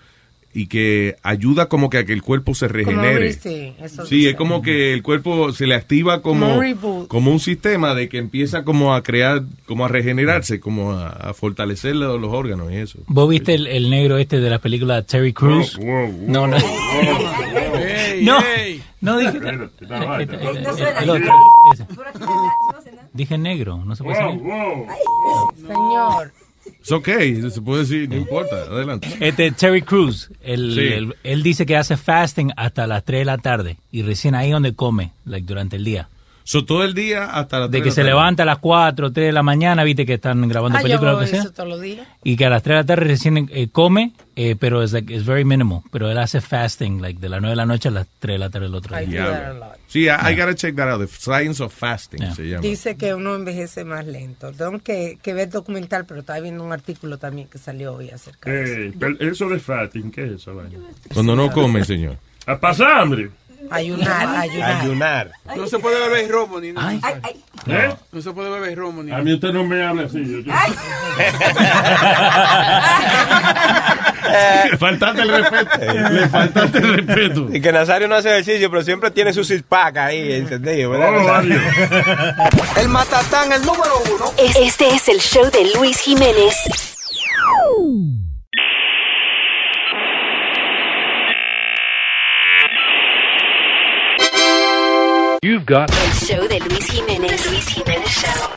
y 0.53 0.65
que 0.67 1.15
ayuda 1.23 1.67
como 1.69 1.89
que 1.89 1.99
a 1.99 2.03
que 2.05 2.11
el 2.11 2.21
cuerpo 2.23 2.53
se 2.55 2.67
regenere. 2.67 3.31
sí, 3.31 3.73
eso 3.79 4.05
Sí, 4.05 4.17
dice. 4.17 4.29
es 4.31 4.35
como 4.35 4.61
que 4.61 4.91
el 4.93 5.01
cuerpo 5.01 5.53
se 5.53 5.65
le 5.65 5.75
activa 5.75 6.21
como, 6.21 6.41
Como 6.41 6.55
un 6.55 6.61
reboot. 6.61 7.07
como 7.07 7.31
un 7.31 7.39
sistema 7.39 7.93
de 7.95 8.09
que 8.09 8.17
empieza 8.17 8.63
como 8.65 8.93
a 8.93 9.01
crear, 9.01 9.43
como 9.65 9.85
a 9.85 9.87
regenerarse, 9.87 10.59
como 10.59 10.91
a, 10.91 11.07
a 11.09 11.33
fortalecer 11.33 11.95
los, 11.95 12.19
los 12.19 12.33
órganos 12.33 12.69
y 12.71 12.75
eso. 12.77 12.99
¿Vos 13.07 13.29
viste 13.29 13.53
el, 13.53 13.65
el 13.67 13.89
negro 13.91 14.17
este 14.17 14.41
de 14.41 14.49
la 14.49 14.59
película 14.59 15.03
Terry 15.03 15.31
Crews? 15.31 15.79
no, 15.79 16.47
no. 16.47 16.57
No, 18.21 18.39
no 19.01 19.17
dije. 19.17 19.37
El 19.37 21.09
otro. 21.09 21.33
Dije 23.13 23.37
negro, 23.37 23.83
no 23.85 23.95
se 23.95 24.03
puede 24.03 24.23
decir. 24.23 24.41
Señor. 25.67 26.31
Es 26.83 26.91
ok, 26.91 27.07
se 27.51 27.61
puede 27.61 27.81
decir, 27.81 28.09
no 28.09 28.15
importa, 28.17 28.55
adelante. 28.55 29.07
Este 29.19 29.51
Terry 29.51 29.81
Crews, 29.81 30.31
él, 30.41 30.73
Sí. 30.75 30.79
él- 30.93 31.15
él 31.23 31.43
dice 31.43 31.65
que 31.65 31.75
hace 31.75 31.97
fasting 31.97 32.51
hasta 32.55 32.85
las 32.87 33.03
3 33.03 33.21
de 33.21 33.25
la 33.25 33.37
tarde 33.39 33.77
y 33.91 34.03
recién 34.03 34.35
ahí 34.35 34.51
donde 34.51 34.73
come, 34.75 35.11
like, 35.25 35.45
durante 35.45 35.75
el 35.75 35.83
día. 35.83 36.07
So, 36.51 36.65
todo 36.65 36.83
el 36.83 36.93
día 36.93 37.27
hasta 37.27 37.59
las 37.59 37.71
De 37.71 37.77
tres 37.77 37.83
que 37.83 37.89
la 37.91 37.95
se 37.95 38.01
tarde. 38.01 38.09
levanta 38.09 38.43
a 38.43 38.45
las 38.45 38.57
4, 38.57 39.13
3 39.13 39.27
de 39.27 39.31
la 39.31 39.41
mañana, 39.41 39.85
viste 39.85 40.05
que 40.05 40.15
están 40.15 40.45
grabando 40.49 40.79
Ah, 40.79 40.81
yo 40.81 40.87
películas 40.87 41.13
o 41.13 41.17
hago 41.17 41.21
lo 41.21 41.25
que 41.31 41.31
sea. 41.41 41.49
todos 41.49 41.69
los 41.69 41.79
días. 41.79 42.05
Y 42.25 42.35
que 42.35 42.45
a 42.45 42.49
las 42.49 42.61
3 42.61 42.73
de 42.75 42.81
la 42.81 42.85
tarde 42.85 43.05
recién 43.05 43.49
eh, 43.53 43.69
come, 43.71 44.11
eh, 44.35 44.57
pero 44.59 44.83
es 44.83 44.91
like, 44.91 45.13
it's 45.13 45.25
very 45.25 45.45
minimal. 45.45 45.79
Pero 45.93 46.11
él 46.11 46.17
hace 46.17 46.41
fasting, 46.41 47.01
like 47.01 47.21
de 47.21 47.29
las 47.29 47.39
9 47.39 47.51
de 47.51 47.55
la 47.55 47.65
noche 47.65 47.87
a 47.87 47.91
las 47.91 48.07
3 48.19 48.33
de 48.35 48.37
la 48.37 48.49
tarde 48.49 48.67
el 48.67 48.75
otro 48.75 48.97
día. 48.97 49.07
Diablo. 49.07 49.65
Sí, 49.87 50.07
I, 50.07 50.09
I 50.09 50.35
gotta 50.35 50.53
check 50.53 50.75
that 50.75 50.89
out. 50.89 50.99
The 50.99 51.07
Science 51.07 51.63
of 51.63 51.73
Fasting 51.73 52.35
se 52.35 52.43
llama. 52.49 52.61
Dice 52.61 52.97
que 52.97 53.13
uno 53.13 53.33
envejece 53.33 53.85
más 53.85 54.05
lento. 54.05 54.51
Tengo 54.51 54.77
que, 54.79 55.19
que 55.23 55.33
ver 55.33 55.49
documental, 55.49 56.05
pero 56.05 56.19
estaba 56.19 56.41
viendo 56.41 56.65
un 56.65 56.73
artículo 56.73 57.17
también 57.17 57.47
que 57.47 57.59
salió 57.59 57.93
hoy 57.93 58.09
acerca 58.09 58.51
de 58.51 58.63
eso. 58.63 58.73
Eh, 58.73 58.93
pero 58.99 59.15
eso 59.21 59.47
de 59.47 59.57
fatting, 59.57 60.11
¿qué 60.11 60.25
es 60.25 60.31
eso? 60.33 60.51
Cuando 61.13 61.33
no 61.33 61.49
come, 61.49 61.85
señor. 61.85 62.17
A 62.45 62.59
pasar 62.59 62.99
hambre. 62.99 63.29
Ayunar, 63.69 64.27
ayunar. 64.37 64.81
Ayunar. 64.81 65.31
No 65.55 65.67
se 65.67 65.79
puede 65.79 65.99
beber 66.09 66.29
romo 66.31 66.59
ni 66.59 66.71
nada. 66.73 66.93
¿Eh? 67.67 67.93
No 68.11 68.21
se 68.21 68.31
puede 68.31 68.49
beber 68.49 68.77
romo 68.77 69.03
ni 69.03 69.11
A 69.11 69.19
mí 69.19 69.33
usted 69.33 69.49
no 69.53 69.63
me 69.63 69.83
habla 69.85 70.03
así. 70.07 70.19
yo- 70.25 70.39
yo- 70.39 70.51
Le 74.71 74.77
faltaste 74.77 75.21
el 75.21 75.29
respeto. 75.29 76.09
Le 76.11 76.29
faltaste 76.29 76.77
el 76.77 76.97
respeto. 77.05 77.47
Y 77.53 77.61
que 77.61 77.71
Nazario 77.71 78.07
no 78.07 78.15
hace 78.15 78.29
ejercicio, 78.31 78.69
pero 78.69 78.83
siempre 78.83 79.11
tiene 79.11 79.33
su 79.33 79.43
six 79.43 79.63
pack 79.67 79.97
ahí, 79.97 80.33
encendido, 80.33 80.91
¿verdad? 80.91 81.45
Oh? 81.55 82.79
El 82.79 82.87
matatán, 82.89 83.51
el 83.51 83.61
número 83.61 84.01
uno. 84.15 84.25
Es- 84.37 84.55
Este 84.55 84.87
es 84.95 85.07
el 85.09 85.19
show 85.19 85.49
de 85.51 85.71
Luis 85.75 85.99
Jiménez. 85.99 86.55
You've 95.43 95.65
got 95.65 95.89
El 95.89 96.13
show 96.13 96.47
de 96.47 96.59
Luis 96.59 96.85
Jiménez. 96.85 97.49
Luis 97.49 97.65
Jiménez 97.65 98.07
Show. 98.09 98.55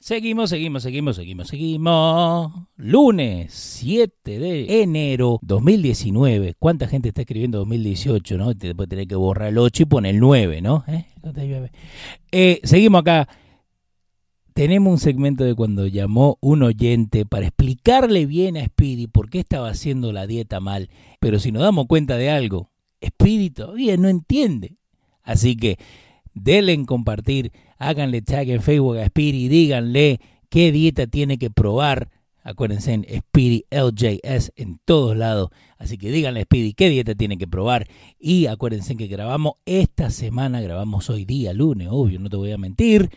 Seguimos, 0.00 0.48
seguimos, 0.48 0.82
seguimos, 0.84 1.16
seguimos, 1.16 1.48
seguimos. 1.48 2.50
Lunes 2.76 3.52
7 3.52 4.38
de 4.38 4.80
enero 4.80 5.38
2019. 5.42 6.54
¿Cuánta 6.58 6.88
gente 6.88 7.08
está 7.08 7.20
escribiendo 7.20 7.58
2018, 7.58 8.38
no? 8.38 8.54
Después 8.54 8.88
tener 8.88 9.06
que 9.06 9.16
borrar 9.16 9.50
el 9.50 9.58
8 9.58 9.82
y 9.82 9.84
poner 9.84 10.14
el 10.14 10.20
9, 10.20 10.62
¿no? 10.62 10.82
¿Eh? 10.88 11.04
No 11.22 11.34
te 11.34 11.46
llueve. 11.46 11.70
Eh, 12.30 12.60
seguimos 12.64 13.02
acá. 13.02 13.28
Tenemos 14.54 14.92
un 14.92 14.98
segmento 14.98 15.44
de 15.44 15.54
cuando 15.54 15.86
llamó 15.86 16.38
un 16.40 16.62
oyente 16.62 17.26
para 17.26 17.48
explicarle 17.48 18.24
bien 18.24 18.56
a 18.56 18.64
Speedy 18.64 19.08
por 19.08 19.28
qué 19.28 19.40
estaba 19.40 19.68
haciendo 19.68 20.10
la 20.10 20.26
dieta 20.26 20.58
mal. 20.58 20.88
Pero 21.20 21.38
si 21.38 21.52
nos 21.52 21.62
damos 21.62 21.84
cuenta 21.86 22.16
de 22.16 22.30
algo, 22.30 22.70
Speedy 23.04 23.50
todavía 23.50 23.98
no 23.98 24.08
entiende. 24.08 24.78
Así 25.22 25.56
que 25.56 25.78
denle 26.34 26.72
en 26.72 26.84
compartir, 26.84 27.52
háganle 27.78 28.22
tag 28.22 28.48
en 28.48 28.62
Facebook 28.62 28.98
a 28.98 29.06
Speedy 29.06 29.48
díganle 29.48 30.20
qué 30.48 30.72
dieta 30.72 31.06
tiene 31.06 31.38
que 31.38 31.50
probar. 31.50 32.10
Acuérdense 32.44 32.92
en 32.92 33.04
Speedy 33.04 33.64
LJS 33.70 34.52
en 34.56 34.80
todos 34.84 35.16
lados. 35.16 35.50
Así 35.78 35.96
que 35.96 36.10
díganle 36.10 36.40
a 36.40 36.44
Speedy 36.44 36.74
qué 36.74 36.90
dieta 36.90 37.14
tiene 37.14 37.38
que 37.38 37.46
probar. 37.46 37.86
Y 38.18 38.46
acuérdense 38.46 38.96
que 38.96 39.06
grabamos 39.06 39.54
esta 39.64 40.10
semana, 40.10 40.60
grabamos 40.60 41.08
hoy 41.08 41.24
día, 41.24 41.52
lunes, 41.52 41.88
obvio, 41.90 42.18
no 42.18 42.28
te 42.28 42.36
voy 42.36 42.50
a 42.50 42.58
mentir. 42.58 43.10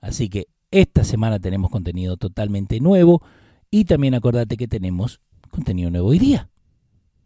Así 0.00 0.28
que 0.28 0.48
esta 0.70 1.04
semana 1.04 1.38
tenemos 1.38 1.70
contenido 1.70 2.16
totalmente 2.16 2.80
nuevo. 2.80 3.22
Y 3.70 3.84
también 3.84 4.14
acuérdate 4.14 4.56
que 4.56 4.68
tenemos 4.68 5.20
contenido 5.50 5.90
nuevo 5.90 6.08
hoy 6.08 6.18
día. 6.18 6.50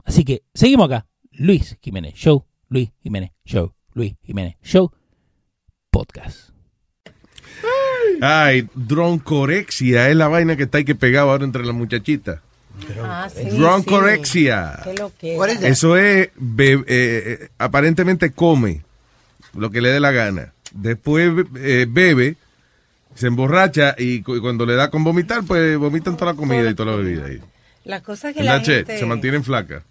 Así 0.05 0.25
que 0.25 0.43
seguimos 0.55 0.87
acá. 0.87 1.07
Luis 1.33 1.79
Jiménez 1.81 2.15
Show, 2.15 2.45
Luis 2.69 2.93
Jiménez 3.03 3.33
Show, 3.45 3.75
Luis 3.95 4.15
Jiménez 4.25 4.57
Show, 4.63 4.93
podcast. 5.91 6.51
Ay, 8.23 8.69
droncorexia 8.75 10.09
es 10.11 10.17
la 10.17 10.29
vaina 10.29 10.57
que 10.57 10.65
está 10.65 10.79
ahí 10.79 10.85
que 10.85 10.95
pegado 10.95 11.31
ahora 11.31 11.45
entre 11.45 11.65
las 11.65 11.75
muchachitas. 11.75 12.41
Ah, 13.03 13.29
sí, 13.35 13.45
Droncorexia. 13.59 14.81
Eso 15.63 15.97
es, 15.97 16.31
be- 16.37 16.85
eh, 16.87 17.49
aparentemente 17.59 18.31
come 18.33 18.83
lo 19.55 19.71
que 19.71 19.81
le 19.81 19.91
dé 19.91 20.01
la 20.01 20.13
gana. 20.13 20.53
Después 20.73 21.31
eh, 21.57 21.87
bebe, 21.89 22.37
se 23.15 23.27
emborracha 23.27 23.95
y 23.99 24.23
cu- 24.23 24.41
cuando 24.41 24.65
le 24.67 24.75
da 24.75 24.91
con 24.91 25.03
vomitar, 25.03 25.43
pues 25.45 25.77
vomitan 25.79 26.17
toda 26.17 26.33
la 26.33 26.37
comida 26.37 26.71
y 26.71 26.75
toda 26.75 26.93
la 26.93 26.97
bebida. 26.99 27.27
ahí. 27.27 27.41
La 27.85 28.03
cosa 28.03 28.33
que 28.33 28.43
la 28.45 28.61
gente... 28.61 28.99
Se 28.99 29.07
mantienen 29.07 29.43
flacas. 29.45 29.83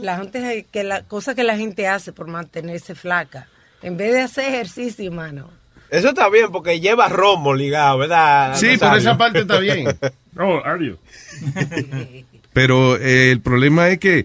La 0.00 0.18
gente 0.18 0.66
que 0.70 0.84
la 0.84 1.02
cosa 1.02 1.34
que 1.34 1.44
la 1.44 1.56
gente 1.56 1.86
hace 1.86 2.12
por 2.12 2.26
mantenerse 2.28 2.94
flaca, 2.94 3.48
en 3.82 3.96
vez 3.96 4.12
de 4.12 4.20
hacer 4.22 4.46
ejercicio, 4.54 5.10
mano. 5.12 5.50
Eso 5.90 6.08
está 6.08 6.28
bien 6.30 6.50
porque 6.50 6.80
lleva 6.80 7.08
romo 7.08 7.52
ligado, 7.54 7.98
¿verdad? 7.98 8.54
Sí, 8.56 8.78
por 8.78 8.96
esa 8.96 9.18
parte 9.18 9.40
está 9.40 9.58
bien. 9.58 9.86
Oh, 10.38 10.62
adiós. 10.64 10.96
Pero 12.54 12.96
eh, 12.96 13.30
el 13.30 13.40
problema 13.40 13.88
es 13.90 13.98
que 13.98 14.24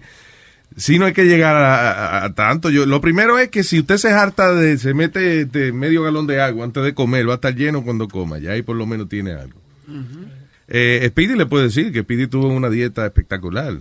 si 0.76 0.98
no 0.98 1.04
hay 1.06 1.12
que 1.12 1.24
llegar 1.24 1.54
a, 1.56 1.90
a- 2.20 2.24
a 2.24 2.34
tanto. 2.34 2.70
Yo, 2.70 2.86
lo 2.86 3.00
primero 3.02 3.38
es 3.38 3.48
que 3.50 3.62
si 3.62 3.80
usted 3.80 3.96
se 3.98 4.10
harta 4.10 4.54
de, 4.54 4.78
se 4.78 4.94
mete 4.94 5.44
de 5.44 5.72
medio 5.72 6.02
galón 6.04 6.26
de 6.26 6.40
agua 6.40 6.64
antes 6.64 6.82
de 6.82 6.94
comer, 6.94 7.28
va 7.28 7.32
a 7.32 7.34
estar 7.36 7.54
lleno 7.54 7.82
cuando 7.84 8.08
coma. 8.08 8.38
Ya 8.38 8.52
ahí 8.52 8.62
por 8.62 8.76
lo 8.76 8.86
menos 8.86 9.08
tiene 9.08 9.32
algo. 9.32 9.60
Eh, 10.68 11.06
Speedy 11.10 11.34
le 11.36 11.46
puede 11.46 11.64
decir 11.64 11.92
que 11.92 12.00
Speedy 12.02 12.26
tuvo 12.26 12.48
una 12.48 12.68
dieta 12.70 13.04
espectacular. 13.06 13.74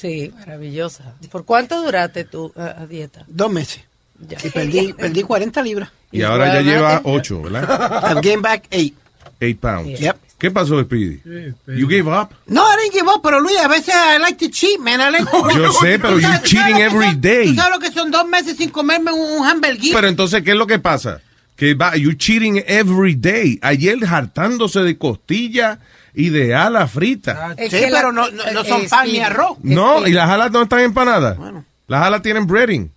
Sí, 0.00 0.32
maravillosa. 0.38 1.14
¿Por 1.30 1.44
cuánto 1.44 1.82
duraste 1.82 2.24
tu 2.24 2.52
eh, 2.56 2.74
a 2.78 2.86
dieta? 2.86 3.24
Dos 3.26 3.50
meses. 3.50 3.80
Y 4.20 4.48
perdí, 4.50 4.92
perdí 4.98 5.22
40 5.22 5.62
libras. 5.62 5.90
Y 6.12 6.22
ahora 6.22 6.54
ya 6.54 6.62
lleva 6.62 7.00
ocho, 7.04 7.42
¿verdad? 7.42 8.12
I've 8.12 8.20
gained 8.22 8.42
back 8.42 8.64
eight. 8.70 8.94
Eight 9.40 9.60
pounds. 9.60 10.00
Yep. 10.00 10.16
¿Qué 10.38 10.50
pasó, 10.52 10.80
Speedy? 10.84 11.20
You 11.66 11.88
gave 11.88 12.06
up? 12.08 12.30
No, 12.46 12.62
I 12.62 12.76
didn't 12.82 12.92
give 12.94 13.08
up, 13.08 13.20
pero 13.22 13.40
Luis, 13.40 13.58
a 13.58 13.66
veces 13.66 13.92
I 13.92 14.18
like 14.20 14.38
to 14.46 14.50
cheat, 14.52 14.78
man. 14.78 15.00
I 15.00 15.10
like 15.10 15.24
Yo 15.56 15.72
sé, 15.80 15.98
pero 15.98 16.10
¿Tú 16.14 16.20
tú 16.20 16.20
sabes 16.22 16.42
cheating 16.44 16.76
every 16.76 17.06
son- 17.10 17.20
day. 17.20 17.46
¿Tú 17.48 17.54
sabes 17.54 17.72
lo 17.72 17.80
que 17.80 17.90
son 17.92 18.10
dos 18.12 18.26
meses 18.28 18.56
sin 18.56 18.70
comerme 18.70 19.12
un, 19.12 19.40
un 19.40 19.46
hamburguito? 19.46 19.96
Pero 19.96 20.06
entonces, 20.08 20.42
¿qué 20.42 20.52
es 20.52 20.56
lo 20.56 20.66
que 20.68 20.78
pasa? 20.78 21.20
Que 21.56 21.74
va, 21.74 21.96
you 21.96 22.12
cheating 22.12 22.62
every 22.68 23.16
day. 23.16 23.58
Ayer 23.62 23.98
hartándose 24.06 24.80
de 24.80 24.96
costilla 24.96 25.80
y 26.18 26.30
de 26.30 26.52
ala 26.52 26.88
frita. 26.88 27.54
Sí, 27.56 27.68
pero 27.70 28.10
no, 28.10 28.28
no, 28.30 28.52
no 28.52 28.64
son 28.64 28.88
pan 28.88 29.06
ni 29.06 29.20
arroz. 29.20 29.56
No, 29.62 30.04
y 30.04 30.12
las 30.12 30.28
alas 30.28 30.50
no 30.50 30.62
están 30.62 30.80
empanadas. 30.80 31.38
Las 31.86 32.02
alas 32.04 32.22
tienen 32.22 32.44
breading. 32.46 32.90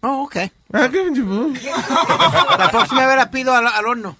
Oh, 0.00 0.22
ok. 0.22 0.36
Ah, 0.72 0.88
La 2.58 2.70
próxima 2.70 3.06
vez 3.06 3.16
las 3.16 3.28
pido 3.28 3.54
al, 3.54 3.66
al 3.66 3.84
horno. 3.86 4.16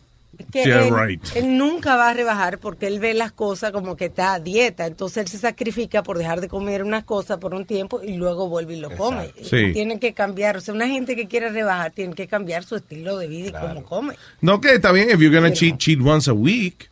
que 0.52 0.64
Yeah, 0.64 0.86
él, 0.86 0.94
right. 0.94 1.22
él 1.34 1.56
nunca 1.56 1.96
va 1.96 2.10
a 2.10 2.14
rebajar 2.14 2.58
porque 2.58 2.86
él 2.88 3.00
ve 3.00 3.14
las 3.14 3.32
cosas 3.32 3.72
como 3.72 3.96
que 3.96 4.06
está 4.06 4.34
a 4.34 4.38
dieta. 4.40 4.86
Entonces 4.86 5.16
él 5.18 5.28
se 5.28 5.38
sacrifica 5.38 6.02
por 6.02 6.18
dejar 6.18 6.42
de 6.42 6.48
comer 6.48 6.82
unas 6.82 7.04
cosas 7.04 7.38
por 7.38 7.54
un 7.54 7.64
tiempo 7.64 8.02
y 8.02 8.16
luego 8.18 8.48
vuelve 8.50 8.74
y 8.74 8.80
lo 8.80 8.90
come. 8.90 9.32
Sí. 9.42 9.72
Tiene 9.72 9.98
que 9.98 10.12
cambiar. 10.12 10.58
O 10.58 10.60
sea, 10.60 10.74
una 10.74 10.86
gente 10.88 11.16
que 11.16 11.26
quiere 11.26 11.48
rebajar 11.48 11.92
tiene 11.92 12.14
que 12.14 12.26
cambiar 12.28 12.64
su 12.64 12.76
estilo 12.76 13.16
de 13.16 13.28
vida 13.28 13.48
y 13.48 13.52
cómo 13.52 13.82
come. 13.84 14.14
No, 14.42 14.60
que 14.60 14.74
está 14.74 14.92
bien, 14.92 15.08
if 15.08 15.18
you're 15.20 15.34
gonna 15.34 15.52
cheat, 15.54 15.78
cheat 15.78 16.00
once 16.04 16.28
a 16.30 16.34
week. 16.34 16.90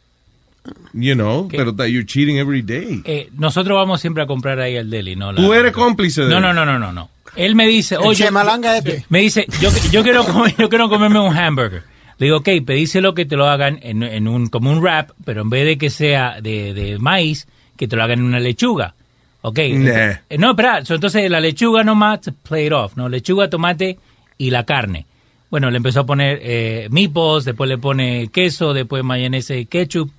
You 0.94 1.14
know, 1.14 1.48
pero 1.50 1.72
that 1.74 1.88
you're 1.88 2.06
cheating 2.06 2.38
every 2.38 2.62
day. 2.62 3.02
Eh, 3.04 3.28
nosotros 3.36 3.76
vamos 3.76 4.00
siempre 4.00 4.22
a 4.22 4.26
comprar 4.26 4.58
ahí 4.60 4.76
al 4.76 4.88
deli, 4.88 5.16
¿no? 5.16 5.32
La- 5.32 5.40
Tú 5.40 5.52
eres 5.52 5.72
cómplice 5.72 6.22
de 6.22 6.28
No, 6.30 6.40
no, 6.40 6.54
no, 6.54 6.64
no, 6.64 6.78
no, 6.78 6.92
no. 6.92 7.10
Él 7.36 7.54
me 7.56 7.66
dice, 7.66 7.96
oye, 7.96 8.24
chemalanga 8.24 8.76
este. 8.78 9.04
me 9.08 9.20
dice, 9.20 9.46
yo, 9.60 9.68
yo 9.90 10.02
quiero 10.02 10.24
comer, 10.24 10.54
yo 10.56 10.68
quiero 10.68 10.88
comerme 10.88 11.18
un 11.20 11.36
hamburger. 11.36 11.82
Le 12.18 12.26
digo, 12.26 12.36
ok, 12.38 12.48
pedíselo 12.64 13.12
que 13.12 13.26
te 13.26 13.36
lo 13.36 13.48
hagan 13.48 13.80
en, 13.82 14.04
en 14.04 14.28
un, 14.28 14.46
como 14.46 14.70
un 14.70 14.80
wrap, 14.80 15.10
pero 15.24 15.42
en 15.42 15.50
vez 15.50 15.66
de 15.66 15.76
que 15.78 15.90
sea 15.90 16.40
de, 16.40 16.72
de 16.72 16.98
maíz, 17.00 17.48
que 17.76 17.88
te 17.88 17.96
lo 17.96 18.04
hagan 18.04 18.20
en 18.20 18.24
una 18.26 18.38
lechuga. 18.38 18.94
Ok. 19.42 19.58
Nah. 19.72 20.12
Eh, 20.30 20.38
No, 20.38 20.50
espera, 20.50 20.84
so, 20.84 20.94
entonces 20.94 21.28
la 21.28 21.40
lechuga 21.40 21.82
nomás, 21.82 22.20
to 22.20 22.32
play 22.32 22.66
it 22.66 22.72
off, 22.72 22.96
¿no? 22.96 23.08
Lechuga, 23.08 23.50
tomate 23.50 23.98
y 24.38 24.50
la 24.50 24.64
carne. 24.64 25.04
Bueno, 25.50 25.70
le 25.72 25.76
empezó 25.76 26.00
a 26.00 26.06
poner 26.06 26.38
eh, 26.40 26.86
meatballs, 26.90 27.44
después 27.44 27.68
le 27.68 27.78
pone 27.78 28.28
queso, 28.28 28.72
después 28.72 29.02
mayonesa 29.04 29.56
y 29.56 29.66
ketchup. 29.66 30.10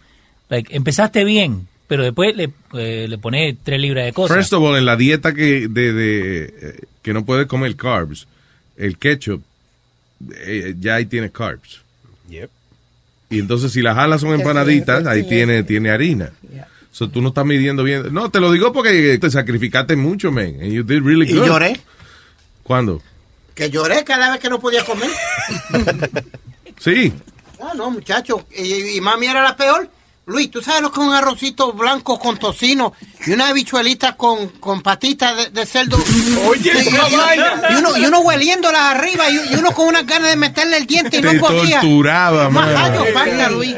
Like, 0.49 0.75
empezaste 0.75 1.23
bien, 1.23 1.67
pero 1.87 2.03
después 2.03 2.35
le, 2.35 2.51
eh, 2.73 3.07
le 3.09 3.17
pone 3.17 3.57
tres 3.63 3.79
libras 3.79 4.05
de 4.05 4.13
cosas. 4.13 4.37
First 4.37 4.53
of 4.53 4.63
all, 4.63 4.77
en 4.77 4.85
la 4.85 4.95
dieta 4.95 5.33
que, 5.33 5.67
de, 5.67 5.93
de, 5.93 6.43
eh, 6.61 6.79
que 7.01 7.13
no 7.13 7.25
puedes 7.25 7.47
comer 7.47 7.75
carbs, 7.75 8.27
el 8.77 8.97
ketchup 8.97 9.41
eh, 10.35 10.75
ya 10.79 10.95
ahí 10.95 11.05
tiene 11.05 11.31
carbs. 11.31 11.81
Y 13.27 13.39
entonces 13.39 13.71
si 13.71 13.81
las 13.81 13.97
alas 13.97 14.21
son 14.21 14.33
empanaditas, 14.33 15.01
sí, 15.03 15.09
ahí 15.09 15.23
sí, 15.23 15.29
tiene, 15.29 15.63
tiene 15.63 15.89
harina. 15.89 16.31
So, 16.91 17.09
tú 17.09 17.21
no 17.21 17.29
estás 17.29 17.45
midiendo 17.45 17.83
bien. 17.83 18.13
No, 18.13 18.29
te 18.29 18.39
lo 18.39 18.51
digo 18.51 18.71
porque 18.71 19.17
te 19.17 19.29
sacrificaste 19.29 19.95
mucho, 19.95 20.31
man. 20.31 20.55
And 20.61 20.71
you 20.71 20.83
did 20.83 21.01
really 21.01 21.29
Y 21.29 21.33
good. 21.35 21.45
lloré. 21.47 21.77
¿Cuándo? 22.63 23.01
Que 23.53 23.69
lloré 23.69 24.03
cada 24.05 24.31
vez 24.31 24.39
que 24.39 24.49
no 24.49 24.59
podía 24.59 24.83
comer. 24.85 25.09
Sí. 26.79 27.13
Ah, 27.61 27.71
no, 27.75 27.89
muchacho. 27.89 28.45
Y, 28.55 28.97
y 28.97 29.01
mami 29.01 29.27
era 29.27 29.41
la 29.41 29.55
peor. 29.55 29.89
Luis, 30.27 30.49
¿tú 30.49 30.59
sabes 30.61 30.81
lo 30.81 30.91
que 30.91 30.99
es 30.99 31.05
un 31.05 31.13
arrocito 31.13 31.71
blanco 31.73 32.17
con 32.17 32.37
tocino 32.39 32.93
y 33.27 33.31
una 33.33 33.49
habichuelita 33.49 34.15
con, 34.17 34.47
con 34.59 34.81
patitas 34.81 35.37
de, 35.37 35.49
de 35.51 35.65
cerdo? 35.67 35.97
Oye, 36.47 36.71
y, 36.73 36.87
y- 36.89 37.73
y 37.73 37.75
uno, 37.75 37.95
y 37.97 38.05
uno 38.05 38.19
hueliéndolas 38.21 38.81
arriba 38.95 39.29
y, 39.29 39.53
y 39.53 39.55
uno 39.55 39.71
con 39.71 39.87
unas 39.87 40.03
ganas 40.07 40.31
de 40.31 40.35
meterle 40.35 40.77
el 40.77 40.87
diente 40.87 41.17
y 41.17 41.21
no 41.21 41.29
Te 41.31 41.39
podía. 41.39 41.79
torturaba, 41.79 42.49
Luis. 43.51 43.75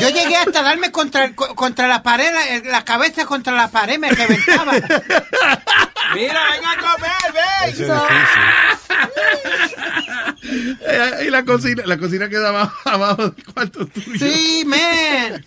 Yo 0.00 0.08
llegué, 0.08 0.32
yo 0.32 0.38
hasta 0.46 0.62
darme 0.62 0.90
contra, 0.90 1.32
contra 1.34 1.86
la 1.86 2.02
pared, 2.02 2.32
la, 2.32 2.70
la 2.70 2.84
cabeza 2.84 3.24
contra 3.24 3.52
la 3.52 3.70
pared, 3.70 3.98
me 4.00 4.10
reventaba. 4.10 4.72
Mira, 6.14 6.40
ven 6.50 6.66
a 6.66 6.76
comer, 6.76 7.32
ven. 7.32 8.02
Eh, 10.44 11.24
y 11.26 11.30
la 11.30 11.44
cocina, 11.44 11.82
la 11.86 11.96
cocina 11.96 12.28
queda 12.28 12.48
abajo, 12.50 12.74
abajo 12.84 13.28
del 13.30 13.44
cuarto 13.44 13.86
tuyo. 13.92 14.18
Sí, 14.18 14.64
man. 14.66 15.44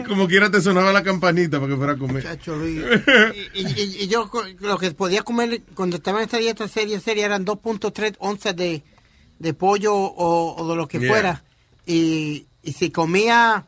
Y 0.00 0.02
como 0.04 0.26
quiera 0.28 0.50
te 0.50 0.60
sonaba 0.60 0.92
la 0.92 1.02
campanita 1.02 1.58
para 1.58 1.72
que 1.72 1.76
fuera 1.76 1.92
a 1.92 1.96
comer. 1.98 2.24
Luis. 2.46 2.82
Y, 3.54 3.60
y- 3.66 3.96
y 4.04 4.08
yo 4.08 4.30
lo 4.60 4.78
que 4.78 4.90
podía 4.92 5.22
comer 5.22 5.62
cuando 5.74 5.96
estaba 5.96 6.18
en 6.18 6.24
esta 6.24 6.38
dieta 6.38 6.68
seria, 6.68 7.00
seria, 7.00 7.26
eran 7.26 7.44
2.3 7.44 8.16
onzas 8.18 8.54
de, 8.56 8.82
de 9.38 9.54
pollo 9.54 9.94
o, 9.94 10.56
o 10.56 10.68
de 10.68 10.76
lo 10.76 10.86
que 10.88 10.98
Yeah. 10.98 11.08
fuera. 11.10 11.44
Y, 11.86 12.46
y 12.62 12.72
si 12.72 12.90
comía 12.90 13.66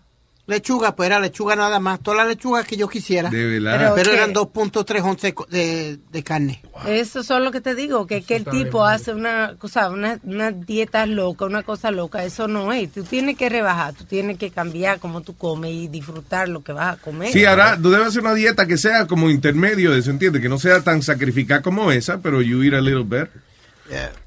lechuga, 0.49 0.97
pues 0.97 1.07
era 1.07 1.21
lechuga 1.21 1.55
nada 1.55 1.79
más. 1.79 2.01
Todas 2.01 2.19
las 2.19 2.27
lechugas 2.29 2.67
que 2.67 2.77
yo 2.77 2.89
quisiera. 2.89 3.31
De 3.31 3.47
verdad. 3.47 3.77
Pero, 3.79 3.95
Pero 3.95 4.13
eran 4.13 4.33
que- 4.33 4.41
2.3 4.41 5.03
onzas 5.05 5.33
de, 5.51 5.99
de 6.11 6.23
carne. 6.25 6.61
Eso 6.87 7.21
es 7.21 7.29
lo 7.29 7.53
que 7.53 7.61
te 7.61 7.75
digo, 7.75 8.07
que, 8.07 8.23
que 8.23 8.37
el 8.37 8.45
tipo 8.47 8.85
hace 8.85 9.13
una 9.13 9.55
cosa, 9.59 9.91
una, 9.91 10.19
una 10.25 10.51
dieta 10.51 11.07
loca, 11.07 11.45
una 11.45 11.63
cosa 11.63 11.91
loca, 11.91 12.25
eso 12.25 12.49
no 12.49 12.73
es. 12.73 12.91
Tú 12.93 13.05
tienes 13.05 13.37
que 13.37 13.49
rebajar, 13.49 13.95
tú 13.95 14.05
tienes 14.05 14.39
que 14.39 14.51
cambiar 14.51 14.99
cómo 14.99 15.21
tú 15.21 15.37
comes 15.37 15.71
y 15.73 15.89
disfrutar 15.89 16.49
lo 16.49 16.63
que 16.63 16.73
vas 16.73 16.95
a 16.95 17.01
comer. 17.01 17.31
Sí, 17.33 17.45
ahora 17.45 17.79
tú 17.81 17.91
debes 17.91 18.09
hacer 18.09 18.23
una 18.23 18.35
dieta 18.35 18.67
que 18.67 18.79
sea 18.79 19.07
como 19.07 19.31
intermedio 19.31 19.93
de 19.93 19.99
eso, 20.01 20.11
¿entiendes? 20.11 20.41
Que 20.43 20.49
no 20.49 20.59
sea 20.59 20.81
tan 20.83 21.03
sacrificada 21.03 21.63
como 21.63 21.93
esa, 21.93 22.19
pero 22.23 22.41
you 22.43 22.63
eat 22.63 22.75
a 22.75 22.81
little 22.81 23.05
better. 23.05 23.31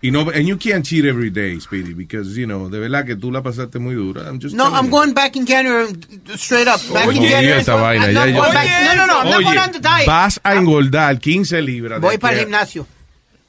Y 0.01 0.09
no, 0.11 0.21
and 0.31 0.47
you 0.47 0.57
can't 0.57 0.83
cheat 0.83 1.05
every 1.05 1.29
day, 1.29 1.59
Speedy, 1.59 1.93
because, 1.93 2.35
you 2.35 2.47
know, 2.47 2.67
de 2.69 2.79
verdad 2.79 3.05
que 3.05 3.15
tú 3.15 3.31
la 3.31 3.43
pasaste 3.43 3.77
muy 3.79 3.93
dura. 3.95 4.23
I'm 4.27 4.39
just 4.41 4.55
No, 4.55 4.65
I'm 4.73 4.85
you. 4.85 4.91
going 4.91 5.13
back 5.13 5.35
in 5.35 5.45
January, 5.45 5.87
straight 6.35 6.67
up. 6.67 6.81
Back 6.91 7.03
in 7.13 7.19
Oye, 7.21 7.29
January. 7.29 7.61
esa 7.61 7.75
vaina, 7.75 8.05
I'm 8.07 8.13
ya 8.13 8.19
not 8.25 8.29
yo- 8.29 8.41
going 8.41 8.53
back- 8.53 8.85
No, 8.85 8.95
no, 8.95 9.05
no, 9.07 9.19
I'm 9.19 9.29
not 9.29 9.37
Oye, 9.37 9.43
going 9.43 9.57
on 9.59 9.71
the 9.71 9.79
diet. 9.79 10.07
vas 10.07 10.39
a 10.43 10.55
engordar 10.55 11.19
15 11.19 11.61
libras. 11.61 12.01
Voy 12.01 12.17
para 12.17 12.33
el 12.35 12.39
gimnasio. 12.41 12.87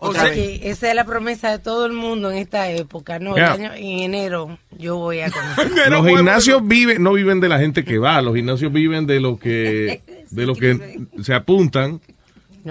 O 0.04 0.12
sea 0.12 0.32
que 0.34 0.60
esa 0.68 0.88
es 0.90 0.96
la 0.96 1.04
promesa 1.04 1.50
de 1.52 1.60
todo 1.60 1.86
el 1.86 1.92
mundo 1.92 2.28
en 2.30 2.38
esta 2.38 2.68
época. 2.70 3.20
No, 3.20 3.36
Yeah. 3.36 3.52
año- 3.52 3.72
en 3.74 4.00
enero 4.00 4.58
yo 4.76 4.96
voy 4.96 5.20
a 5.20 5.30
comer. 5.30 5.88
Los 5.90 6.04
gimnasios 6.06 6.60
viven, 6.66 7.02
no 7.04 7.12
viven 7.12 7.38
de 7.40 7.48
la 7.48 7.60
gente 7.60 7.84
que 7.84 7.98
va, 7.98 8.20
los 8.20 8.34
gimnasios 8.34 8.72
viven 8.72 9.06
de 9.06 9.20
los 9.20 9.38
que, 9.38 10.02
de 10.30 10.44
los 10.46 10.58
que 10.58 11.00
se 11.22 11.32
apuntan 11.34 12.00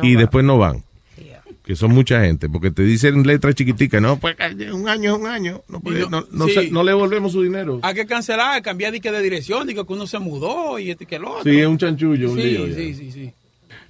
y 0.03 0.15
después 0.15 0.43
no 0.43 0.57
van. 0.57 0.83
Que 1.63 1.75
son 1.75 1.91
mucha 1.91 2.21
gente, 2.21 2.49
porque 2.49 2.71
te 2.71 2.81
dicen 2.83 3.21
letras 3.25 3.53
chiquiticas, 3.53 4.01
no, 4.01 4.17
pues 4.17 4.35
un 4.73 4.89
año 4.89 5.13
es 5.15 5.19
un 5.21 5.27
año, 5.27 5.61
no, 5.69 5.79
puede- 5.79 6.01
no- 6.01 6.09
no, 6.09 6.27
no 6.31 6.47
sí. 6.47 6.53
se- 6.53 6.71
no 6.71 6.83
le 6.83 6.91
volvemos 6.93 7.31
su 7.33 7.43
dinero. 7.43 7.79
Hay 7.83 7.93
que 7.93 8.05
cancelar, 8.07 8.61
cambiar 8.63 8.91
de, 8.91 8.99
de 8.99 9.21
dirección, 9.21 9.67
digo 9.67 9.85
que 9.85 9.93
uno 9.93 10.07
se 10.07 10.17
mudó 10.17 10.79
y 10.79 10.89
este 10.89 11.05
que 11.05 11.17
el 11.17 11.25
otro. 11.25 11.43
Sí, 11.43 11.59
es 11.59 11.67
un 11.67 11.77
chanchullo, 11.77 12.31
un 12.31 12.37
sí, 12.37 12.43
lío. 12.43 12.67
ya. 12.67 12.75
Sí, 12.75 12.93
sí, 12.95 13.11
sí. 13.11 13.31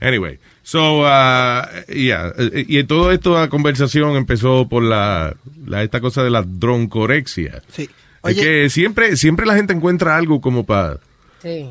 Anyway, 0.02 0.38
so, 0.64 1.00
uh, 1.02 1.04
yeah, 1.94 2.34
eh, 2.38 2.66
y 2.68 2.84
todo 2.84 3.12
esto, 3.12 3.36
la 3.40 3.48
conversación 3.50 4.16
empezó 4.18 4.68
por 4.68 4.84
la, 4.84 5.36
la- 5.66 5.84
esta 5.84 6.02
cosa 6.02 6.24
de 6.24 6.30
la 6.30 6.42
droncorexia. 6.44 7.62
Sí. 7.72 7.84
Es 7.84 7.90
Oye- 8.24 8.42
que 8.42 8.70
siempre, 8.70 9.16
siempre 9.16 9.46
la 9.46 9.56
gente 9.56 9.74
encuentra 9.74 10.18
algo 10.18 10.42
como 10.42 10.66
para 10.66 11.00
Sí. 11.42 11.70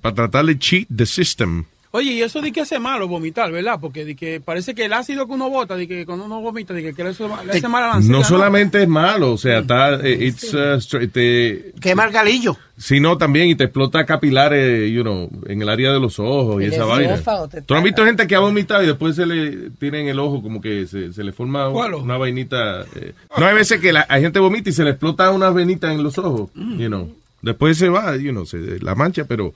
para 0.00 0.14
tratar 0.14 0.44
de 0.44 0.58
cheat 0.58 0.86
the 0.94 1.06
system. 1.06 1.64
Oye, 1.90 2.12
y 2.12 2.22
eso 2.22 2.42
de 2.42 2.52
que 2.52 2.60
hace 2.60 2.78
malo 2.78 3.08
vomitar, 3.08 3.50
¿verdad? 3.50 3.78
Porque 3.80 4.04
de 4.04 4.14
que 4.14 4.40
parece 4.40 4.74
que 4.74 4.84
el 4.84 4.92
ácido 4.92 5.26
que 5.26 5.32
uno 5.32 5.48
bota, 5.48 5.74
de 5.74 5.88
que 5.88 6.04
cuando 6.04 6.26
uno 6.26 6.40
vomita, 6.42 6.74
de 6.74 6.82
que, 6.82 6.94
que 6.94 7.02
le 7.02 7.10
hace, 7.10 7.24
le 7.26 7.52
hace 7.52 7.68
mal 7.68 7.82
a 7.84 7.86
la 7.94 8.00
No 8.00 8.22
solamente 8.24 8.82
es 8.82 8.88
malo, 8.88 9.32
o 9.32 9.38
sea, 9.38 9.60
está, 9.60 9.94
eh, 10.06 10.26
it's, 10.26 10.52
uh, 10.52 10.78
te, 11.08 11.72
Quema 11.80 12.04
el 12.04 12.12
galillo. 12.12 12.56
sino 12.76 13.16
también 13.16 13.48
y 13.48 13.54
te 13.54 13.64
explota 13.64 14.04
capilares, 14.04 14.90
you 14.92 15.02
know, 15.02 15.30
en 15.46 15.62
el 15.62 15.68
área 15.70 15.90
de 15.92 15.98
los 15.98 16.18
ojos 16.18 16.60
y 16.60 16.66
El 16.66 16.74
esa 16.74 16.84
vaina. 16.84 17.18
¿Tú 17.64 17.74
has 17.74 17.82
visto 17.82 18.04
gente 18.04 18.26
que 18.26 18.34
ha 18.34 18.40
vomitado 18.40 18.82
y 18.82 18.86
después 18.86 19.16
se 19.16 19.24
le 19.24 19.70
tiene 19.78 20.02
en 20.02 20.08
el 20.08 20.18
ojo 20.18 20.42
como 20.42 20.60
que 20.60 20.86
se, 20.86 21.12
se 21.12 21.24
le 21.24 21.32
forma 21.32 21.70
¿Cuál 21.70 21.94
una 21.94 22.18
vainita? 22.18 22.82
eh? 22.96 23.14
No 23.38 23.46
hay 23.46 23.54
veces 23.54 23.80
que 23.80 23.92
la, 23.94 24.04
hay 24.10 24.20
gente 24.20 24.38
vomita 24.40 24.68
y 24.68 24.72
se 24.74 24.84
le 24.84 24.90
explota 24.90 25.30
una 25.30 25.50
venita 25.50 25.92
en 25.92 26.02
los 26.02 26.18
ojos, 26.18 26.50
Mm. 26.54 26.78
you 26.78 26.88
know. 26.88 27.10
Después 27.40 27.78
se 27.78 27.88
va, 27.88 28.16
you 28.16 28.30
know, 28.32 28.44
se, 28.44 28.78
la 28.80 28.94
mancha, 28.94 29.24
pero 29.24 29.48
eh, 29.48 29.52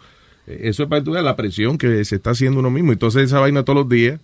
eso 0.46 0.82
es 0.84 0.88
para 0.88 1.00
que 1.00 1.04
tú 1.04 1.12
veas 1.12 1.24
la 1.24 1.36
presión 1.36 1.78
que 1.78 2.04
se 2.04 2.16
está 2.16 2.30
haciendo 2.30 2.60
uno 2.60 2.70
mismo. 2.70 2.92
Entonces 2.92 3.22
esa 3.24 3.40
vaina 3.40 3.62
todos 3.64 3.80
los 3.80 3.88
días 3.88 4.20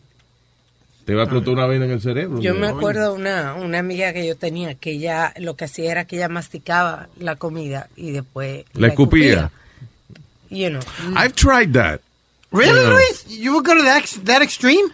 te 1.04 1.14
va 1.14 1.22
a 1.22 1.24
explotar 1.24 1.54
una 1.54 1.66
vaina 1.66 1.84
en 1.86 1.92
el 1.92 2.00
cerebro. 2.00 2.40
Yo 2.40 2.54
me 2.54 2.66
acuerdo 2.66 3.12
de 3.14 3.20
una, 3.20 3.54
una 3.54 3.78
amiga 3.78 4.12
que 4.12 4.26
yo 4.26 4.36
tenía 4.36 4.74
que 4.74 4.90
ella 4.92 5.32
lo 5.38 5.56
que 5.56 5.64
hacía 5.64 5.90
era 5.90 6.04
que 6.04 6.16
ella 6.16 6.28
masticaba 6.28 7.08
la 7.18 7.36
comida 7.36 7.88
y 7.96 8.10
después 8.10 8.64
La 8.74 8.88
escupía. 8.88 9.50
You 10.50 10.68
know. 10.70 10.80
I've 11.16 11.34
tried 11.34 11.72
that. 11.72 12.00
Really, 12.50 12.72
No. 12.82 12.92
Luis? 12.92 13.26
You 13.28 13.52
would 13.52 13.66
go 13.66 13.74
to 13.74 13.82
that, 13.84 14.04
that 14.24 14.42
extreme? 14.42 14.92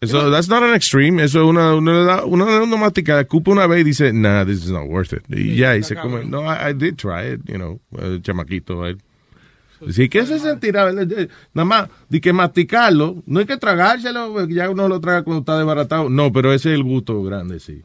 Eso, 0.00 0.30
that's 0.30 0.48
not 0.48 0.62
an 0.62 0.74
extreme. 0.74 1.18
Eso 1.20 1.40
es 1.42 1.46
una, 1.48 1.74
una, 1.74 2.24
una, 2.24 2.62
una 2.62 2.76
masticada. 2.76 3.24
Cupa 3.24 3.50
una 3.50 3.66
vez 3.66 3.80
y 3.80 3.84
dice, 3.84 4.12
nah, 4.12 4.44
this 4.44 4.62
is 4.64 4.70
not 4.70 4.86
worth 4.88 5.12
it. 5.12 5.22
Y 5.28 5.56
ya, 5.56 5.74
y 5.76 5.82
se 5.82 5.96
come. 5.96 6.24
No, 6.24 6.42
I, 6.42 6.70
I 6.70 6.72
did 6.74 6.96
try 6.96 7.32
it, 7.32 7.40
you 7.46 7.56
know, 7.56 7.80
eh, 7.98 8.18
chamaquito. 8.22 8.88
I- 8.88 8.96
Sí, 9.90 10.08
¿qué 10.08 10.24
se 10.26 10.38
sentirá? 10.38 10.90
Nada 10.92 11.64
más, 11.64 11.88
de 12.08 12.20
que 12.20 12.32
masticarlo, 12.32 13.22
no 13.26 13.40
hay 13.40 13.46
que 13.46 13.56
tragárselo, 13.56 14.46
ya 14.48 14.70
uno 14.70 14.88
lo 14.88 15.00
traga 15.00 15.22
cuando 15.22 15.40
está 15.40 15.56
desbaratado. 15.58 16.08
No, 16.08 16.32
pero 16.32 16.52
ese 16.52 16.70
es 16.70 16.74
el 16.76 16.82
gusto 16.82 17.22
grande, 17.22 17.60
sí. 17.60 17.82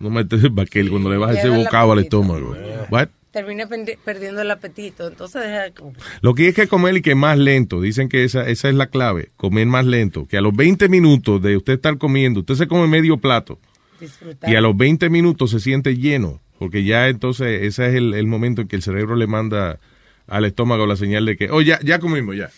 No 0.00 0.10
metes 0.10 0.42
el 0.42 0.50
baquel 0.50 0.90
cuando 0.90 1.10
le 1.10 1.16
baja 1.16 1.34
ese 1.34 1.48
bocado 1.48 1.92
al 1.92 2.00
estómago. 2.00 2.56
What? 2.90 3.08
Terminé 3.30 3.66
pendi- 3.68 3.98
perdiendo 4.04 4.42
el 4.42 4.50
apetito, 4.50 5.08
entonces 5.08 5.42
deja 5.42 5.62
de 5.64 5.72
comer. 5.72 5.96
Lo 6.22 6.34
que 6.34 6.46
hay 6.46 6.52
que 6.52 6.68
comer 6.68 6.96
y 6.96 7.02
que 7.02 7.14
más 7.16 7.36
lento. 7.36 7.80
Dicen 7.80 8.08
que 8.08 8.22
esa, 8.22 8.48
esa 8.48 8.68
es 8.68 8.74
la 8.76 8.86
clave. 8.86 9.30
Comer 9.36 9.66
más 9.66 9.84
lento. 9.86 10.26
Que 10.26 10.36
a 10.36 10.40
los 10.40 10.54
20 10.54 10.88
minutos 10.88 11.42
de 11.42 11.56
usted 11.56 11.72
estar 11.74 11.98
comiendo, 11.98 12.40
usted 12.40 12.54
se 12.54 12.68
come 12.68 12.86
medio 12.86 13.16
plato. 13.16 13.58
disfrutar. 14.00 14.48
Y 14.48 14.54
a 14.54 14.60
los 14.60 14.76
20 14.76 15.10
minutos 15.10 15.50
se 15.50 15.58
siente 15.58 15.96
lleno. 15.96 16.40
Porque 16.60 16.84
ya 16.84 17.08
entonces 17.08 17.62
ese 17.62 17.88
es 17.88 17.94
el, 17.96 18.14
el 18.14 18.26
momento 18.28 18.62
en 18.62 18.68
que 18.68 18.76
el 18.76 18.82
cerebro 18.82 19.16
le 19.16 19.26
manda 19.26 19.80
al 20.28 20.44
estómago 20.44 20.86
la 20.86 20.96
señal 20.96 21.26
de 21.26 21.36
que, 21.36 21.50
oh, 21.50 21.60
ya, 21.60 21.78
ya 21.82 21.98
comimos, 21.98 22.36
ya. 22.36 22.50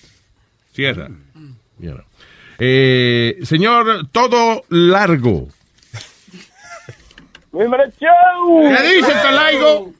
Cierra. 0.72 1.08
You 1.78 1.92
know. 1.92 2.04
Eh, 2.58 3.38
señor, 3.42 4.08
todo 4.12 4.64
largo. 4.68 5.48
¿Qué 7.52 8.94
dice, 8.94 9.12
Calaigo? 9.12 9.92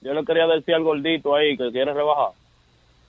Yo 0.00 0.12
le 0.12 0.24
quería 0.24 0.46
decir 0.46 0.74
al 0.74 0.82
gordito 0.82 1.34
ahí 1.34 1.56
que 1.56 1.70
quiere 1.70 1.92
rebajar. 1.92 2.32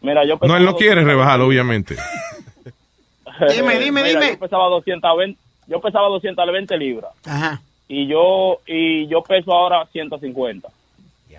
Mira, 0.01 0.25
yo 0.25 0.37
No, 0.41 0.57
él 0.57 0.65
no 0.65 0.75
quiere 0.75 0.95
200 0.95 1.05
rebajar, 1.05 1.41
obviamente. 1.41 1.95
Dime, 3.53 3.79
dime, 3.79 4.01
Mira, 4.03 4.19
dime. 4.19 4.31
Yo 4.33 4.39
pesaba 4.39 4.69
220, 4.69 5.37
yo 5.67 5.81
pesaba 5.81 6.07
220 6.07 6.77
libras 6.77 7.11
Ajá. 7.25 7.61
y 7.89 8.07
yo 8.07 8.61
y 8.65 9.07
yo 9.07 9.21
peso 9.23 9.51
ahora 9.51 9.85
150. 9.91 10.69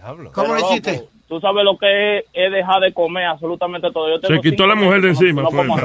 ¿Cómo 0.02 0.30
Pero, 0.34 0.54
lo 0.54 0.70
hiciste? 0.70 1.08
Tú 1.28 1.40
sabes 1.40 1.64
lo 1.64 1.76
que 1.76 2.18
es, 2.18 2.24
es 2.32 2.52
dejar 2.52 2.80
de 2.80 2.92
comer 2.92 3.24
absolutamente 3.24 3.90
todo. 3.90 4.08
Yo 4.08 4.20
tengo 4.20 4.40
Se 4.42 4.48
quitó 4.50 4.66
la 4.66 4.76
mujer 4.76 5.00
de 5.00 5.08
encima. 5.08 5.42
no- 5.42 5.50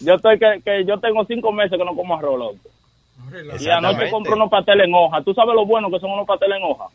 yo 0.00 0.14
estoy 0.14 0.38
que, 0.38 0.60
que 0.64 0.84
yo 0.84 0.98
tengo 0.98 1.24
cinco 1.24 1.50
meses 1.52 1.78
que 1.78 1.84
no 1.84 1.94
como 1.94 2.16
arroz, 2.16 2.38
loco. 2.38 2.58
Y 3.60 3.68
anoche 3.68 4.10
compré 4.10 4.34
unos 4.34 4.50
pasteles 4.50 4.86
en 4.86 4.94
hoja. 4.94 5.22
¿Tú 5.22 5.34
sabes 5.34 5.54
lo 5.54 5.66
bueno 5.66 5.90
que 5.90 5.98
son 5.98 6.10
unos 6.10 6.26
pasteles 6.26 6.58
en 6.58 6.64
hoja? 6.64 6.86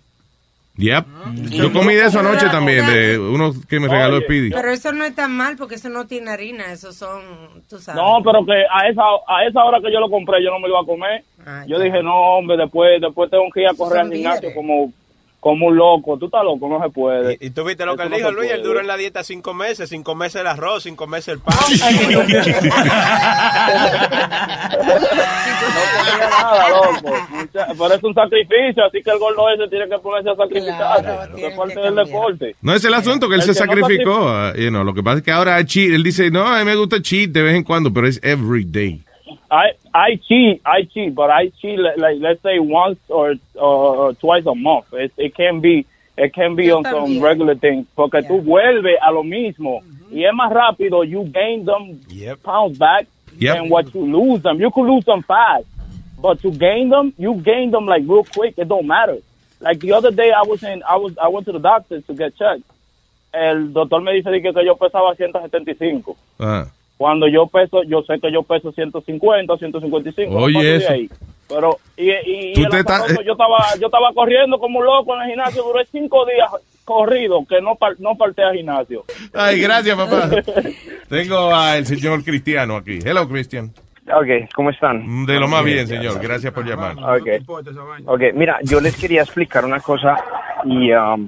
Yep. 0.75 1.05
Yo 1.51 1.71
comí 1.71 1.93
de 1.93 2.05
eso 2.05 2.19
anoche 2.19 2.49
también, 2.49 2.87
de 2.87 3.19
uno 3.19 3.51
que 3.69 3.79
me 3.79 3.87
regaló 3.87 4.15
Oye, 4.15 4.25
Speedy. 4.25 4.49
Pero 4.49 4.71
eso 4.71 4.91
no 4.91 5.05
es 5.05 5.13
tan 5.13 5.31
mal 5.31 5.55
porque 5.55 5.75
eso 5.75 5.87
no 5.89 6.07
tiene 6.07 6.31
harina, 6.31 6.71
eso 6.71 6.91
son, 6.91 7.21
tú 7.69 7.77
sabes. 7.77 8.01
No, 8.01 8.23
pero 8.23 8.43
que 8.43 8.53
a 8.53 8.87
esa 8.87 9.03
a 9.27 9.45
esa 9.45 9.63
hora 9.63 9.79
que 9.79 9.93
yo 9.93 9.99
lo 9.99 10.09
compré 10.09 10.43
yo 10.43 10.49
no 10.49 10.57
me 10.59 10.67
lo 10.67 10.73
iba 10.73 10.81
a 10.81 10.85
comer. 10.85 11.23
Ah, 11.45 11.63
yo 11.67 11.79
dije, 11.79 12.01
no, 12.01 12.15
hombre, 12.37 12.57
después 12.57 12.99
después 12.99 13.29
tengo 13.29 13.43
que 13.53 13.61
ir 13.61 13.67
a 13.67 13.75
correr 13.75 13.99
al 14.01 14.11
gimnasio 14.11 14.51
como 14.55 14.91
como 15.43 15.67
un 15.67 15.75
loco. 15.75 16.17
Tú 16.17 16.27
estás 16.27 16.41
loco, 16.43 16.69
no 16.69 16.81
se 16.81 16.89
puede. 16.89 17.37
¿Y 17.41 17.49
tú 17.49 17.65
viste 17.65 17.85
lo 17.85 17.97
que 17.97 18.03
él 18.03 18.09
dijo, 18.11 18.31
no 18.31 18.37
Luis? 18.37 18.49
Él 18.51 18.63
duró 18.63 18.79
en 18.79 18.87
la 18.87 18.95
dieta 18.95 19.23
cinco 19.25 19.53
meses, 19.53 19.89
cinco 19.89 20.15
meses 20.15 20.39
el 20.39 20.47
arroz, 20.47 20.83
cinco 20.83 21.05
meses 21.05 21.33
el 21.33 21.39
pan. 21.39 21.53
No 24.83 26.29
nada, 26.29 26.69
loco. 26.69 27.15
Mucha- 27.29 27.67
Pero 27.67 27.93
es 27.93 28.03
un 28.03 28.13
sacrificio, 28.13 28.85
así 28.85 29.01
que 29.03 29.11
el 29.11 29.19
gordo 29.19 29.49
ese 29.49 29.67
tiene 29.69 29.87
que 29.89 29.97
ponerse 29.99 30.29
a 30.29 30.35
sacrificarse. 30.35 31.09
Eso 31.37 31.47
es 31.47 31.57
parte 31.57 31.79
del 31.79 31.95
deporte. 31.95 32.55
No 32.61 32.73
es 32.73 32.83
el 32.85 32.93
asunto 32.93 33.27
que 33.29 33.35
él 33.35 33.41
El 33.41 33.47
se 33.47 33.53
que 33.53 33.65
no 33.67 33.71
sacrificó. 33.73 34.27
ah, 34.29 34.53
you 34.55 34.69
know, 34.69 34.83
lo 34.83 34.93
que 34.93 35.03
pasa 35.03 35.17
es 35.17 35.23
que 35.23 35.31
ahora 35.31 35.63
cheat. 35.65 35.91
Él 35.93 36.03
dice, 36.03 36.31
no, 36.31 36.45
a 36.47 36.59
mí 36.59 36.65
me 36.65 36.75
gusta 36.75 37.01
cheat 37.01 37.31
de 37.31 37.41
vez 37.41 37.55
en 37.55 37.63
cuando, 37.63 37.91
pero 37.93 38.07
es 38.07 38.19
every 38.23 38.63
day. 38.65 39.01
I 39.51 39.71
I 39.93 40.15
cheat, 40.27 40.61
I 40.65 40.83
cheat, 40.83 41.13
but 41.15 41.29
I 41.29 41.49
cheat 41.61 41.79
like, 41.79 41.97
like, 41.97 42.17
let's 42.19 42.41
say 42.41 42.59
once 42.59 42.99
or, 43.09 43.35
or, 43.55 43.95
or 43.95 44.13
twice 44.13 44.45
a 44.45 44.55
month. 44.55 44.85
It, 44.93 45.11
it 45.17 45.35
can 45.35 45.61
be 45.61 45.85
it 46.17 46.33
can 46.33 46.55
be 46.55 46.65
Yo 46.65 46.77
on 46.77 46.83
some 46.83 47.21
regular 47.21 47.55
things 47.55 47.87
porque 47.95 48.21
tú 48.23 48.41
vuelves 48.41 48.97
a 49.01 49.11
lo 49.11 49.23
mismo 49.23 49.81
y 50.11 50.25
es 50.25 50.33
más 50.33 50.51
rápido. 50.51 51.03
You 51.03 51.23
gain 51.25 51.65
them 51.65 51.99
pounds 52.43 52.77
back 52.77 53.07
Yep. 53.35 53.55
than 53.55 53.69
what 53.69 53.93
you 53.95 54.01
lose 54.05 54.43
them. 54.43 54.59
You 54.59 54.69
could 54.69 54.85
lose 54.87 55.05
them 55.05 55.23
fast, 55.23 55.65
but 56.21 56.39
to 56.43 56.51
gain 56.51 56.89
them, 56.89 57.13
you 57.17 57.33
gain 57.35 57.71
them 57.71 57.87
like 57.87 58.03
real 58.07 58.23
quick. 58.23 58.53
It 58.57 58.67
don't 58.69 58.85
matter. 58.85 59.17
Like 59.59 59.79
the 59.81 59.93
other 59.93 60.11
day, 60.11 60.31
I 60.31 60.43
was 60.43 60.61
in, 60.61 60.83
I 60.87 60.97
was, 60.97 61.17
I 61.17 61.29
went 61.29 61.47
to 61.47 61.51
the 61.51 61.59
doctor 61.59 62.01
to 62.01 62.13
get 62.13 62.37
checked. 62.37 62.63
El 63.33 63.73
doctor 63.73 64.01
me 64.01 64.13
dice 64.13 64.29
de 64.29 64.39
que, 64.41 64.53
que 64.53 64.63
yo 64.63 64.75
pesaba 64.75 65.15
175. 65.17 66.15
Ah. 66.39 66.67
Cuando 67.03 67.27
yo 67.27 67.47
peso, 67.47 67.83
yo 67.83 68.01
sé 68.03 68.17
que 68.21 68.31
yo 68.31 68.43
peso 68.43 68.71
150, 68.71 69.57
155. 69.57 70.31
no 70.31 70.39
Oye, 70.45 70.53
paso 70.53 70.63
de 70.65 70.75
eso. 70.77 70.93
ahí. 70.93 71.09
Pero, 71.49 71.77
y, 71.97 72.09
y, 72.11 72.51
y 72.51 72.53
Tú 72.53 72.61
el 72.61 72.67
azaroso, 72.75 73.21
yo 73.23 73.33
estaba, 73.33 73.57
yo 73.77 73.87
estaba 73.87 74.13
corriendo 74.13 74.57
como 74.57 74.79
un 74.79 74.85
loco 74.85 75.13
en 75.15 75.23
el 75.23 75.27
gimnasio, 75.31 75.63
duré 75.63 75.85
cinco 75.91 76.25
días 76.25 76.49
corrido, 76.85 77.45
que 77.45 77.59
no, 77.61 77.75
par- 77.75 77.99
no 77.99 78.15
falté 78.15 78.41
al 78.43 78.55
gimnasio. 78.55 79.03
Ay, 79.33 79.59
gracias, 79.59 79.97
papá. 79.97 80.29
Tengo 81.09 81.53
al 81.53 81.85
señor 81.85 82.23
Cristiano 82.23 82.77
aquí. 82.77 82.99
Hello, 83.03 83.27
Cristian. 83.27 83.73
Ok, 84.07 84.49
¿cómo 84.55 84.69
están? 84.69 85.25
De 85.25 85.37
lo 85.41 85.49
más 85.49 85.65
bien, 85.65 85.85
señor. 85.85 86.21
Gracias 86.21 86.53
por 86.53 86.65
llamar. 86.65 86.95
Ok. 86.97 87.27
Ok, 88.05 88.21
mira, 88.33 88.59
yo 88.63 88.79
les 88.79 88.95
quería 88.95 89.23
explicar 89.23 89.65
una 89.65 89.81
cosa 89.81 90.15
y 90.63 90.89
um, 90.93 91.27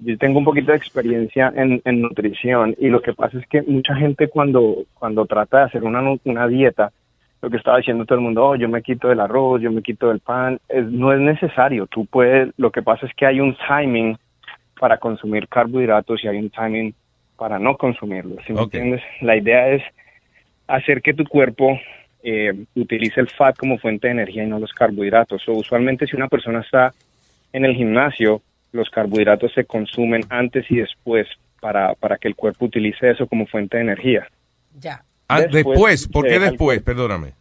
yo 0.00 0.16
tengo 0.18 0.38
un 0.38 0.44
poquito 0.44 0.72
de 0.72 0.78
experiencia 0.78 1.52
en, 1.54 1.82
en 1.84 2.00
nutrición 2.00 2.74
y 2.78 2.88
lo 2.88 3.00
que 3.00 3.12
pasa 3.12 3.38
es 3.38 3.46
que 3.46 3.62
mucha 3.62 3.94
gente 3.96 4.28
cuando, 4.28 4.84
cuando 4.94 5.26
trata 5.26 5.58
de 5.58 5.64
hacer 5.64 5.84
una, 5.84 6.02
una 6.24 6.46
dieta, 6.46 6.92
lo 7.40 7.50
que 7.50 7.56
estaba 7.56 7.78
diciendo 7.78 8.04
todo 8.04 8.18
el 8.18 8.24
mundo, 8.24 8.44
oh, 8.44 8.56
yo 8.56 8.68
me 8.68 8.82
quito 8.82 9.08
del 9.08 9.20
arroz, 9.20 9.60
yo 9.60 9.70
me 9.70 9.82
quito 9.82 10.08
del 10.08 10.20
pan, 10.20 10.58
es, 10.68 10.84
no 10.86 11.12
es 11.12 11.20
necesario. 11.20 11.86
Tú 11.86 12.06
puedes, 12.06 12.52
lo 12.56 12.70
que 12.70 12.82
pasa 12.82 13.06
es 13.06 13.14
que 13.14 13.26
hay 13.26 13.40
un 13.40 13.56
timing 13.66 14.16
para 14.78 14.98
consumir 14.98 15.48
carbohidratos 15.48 16.22
y 16.24 16.28
hay 16.28 16.38
un 16.38 16.50
timing 16.50 16.94
para 17.36 17.58
no 17.58 17.76
consumirlos. 17.76 18.38
¿sí 18.46 18.52
me 18.52 18.62
entiendes? 18.62 19.02
La 19.20 19.36
idea 19.36 19.68
es 19.68 19.82
hacer 20.66 21.00
que 21.00 21.14
tu 21.14 21.24
cuerpo 21.24 21.78
eh, 22.22 22.52
utilice 22.74 23.20
el 23.20 23.28
fat 23.28 23.56
como 23.56 23.78
fuente 23.78 24.08
de 24.08 24.12
energía 24.12 24.44
y 24.44 24.48
no 24.48 24.58
los 24.58 24.72
carbohidratos. 24.72 25.48
O 25.48 25.52
usualmente 25.52 26.06
si 26.06 26.16
una 26.16 26.28
persona 26.28 26.60
está 26.60 26.92
en 27.52 27.64
el 27.64 27.74
gimnasio, 27.74 28.42
los 28.72 28.88
carbohidratos 28.90 29.52
se 29.54 29.64
consumen 29.64 30.22
antes 30.28 30.70
y 30.70 30.76
después 30.76 31.26
para, 31.60 31.94
para 31.94 32.16
que 32.18 32.28
el 32.28 32.34
cuerpo 32.36 32.66
utilice 32.66 33.10
eso 33.10 33.26
como 33.26 33.46
fuente 33.46 33.76
de 33.76 33.82
energía. 33.84 34.28
Ya. 34.78 35.02
Ah, 35.28 35.40
Después 35.40 35.64
después, 35.64 36.08
¿por 36.08 36.26
qué 36.26 36.38
después? 36.38 36.82
Perdóname. 36.82 37.32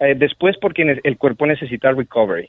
Eh, 0.00 0.14
después 0.16 0.56
porque 0.60 1.00
el 1.04 1.16
cuerpo 1.18 1.46
necesita 1.46 1.92
recovery. 1.92 2.48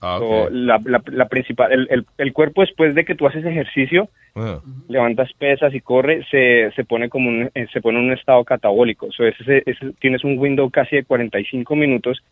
Ah, 0.00 0.18
So, 0.20 0.48
la, 0.50 0.80
la- 0.84 1.02
la 1.06 1.28
principal, 1.28 1.72
el, 1.72 1.88
el- 1.90 2.06
el 2.18 2.32
cuerpo 2.32 2.60
después 2.60 2.94
de 2.94 3.04
que 3.04 3.14
tú 3.16 3.26
haces 3.26 3.44
ejercicio, 3.44 4.08
Ah. 4.36 4.60
levantas 4.88 5.32
pesas 5.32 5.74
y 5.74 5.80
corre, 5.80 6.24
se, 6.30 6.70
se 6.76 6.84
pone 6.84 7.08
como 7.08 7.28
un, 7.28 7.50
eh, 7.54 7.66
se 7.72 7.80
pone 7.80 7.98
en 7.98 8.04
un 8.04 8.12
estado 8.12 8.44
catabólico. 8.44 9.10
So, 9.10 9.24
ese, 9.26 9.64
ese- 9.66 9.92
tienes 10.00 10.22
un 10.22 10.38
window 10.38 10.70
casi 10.70 10.96
de 10.96 11.04
45 11.04 11.74
minutos 11.74 12.22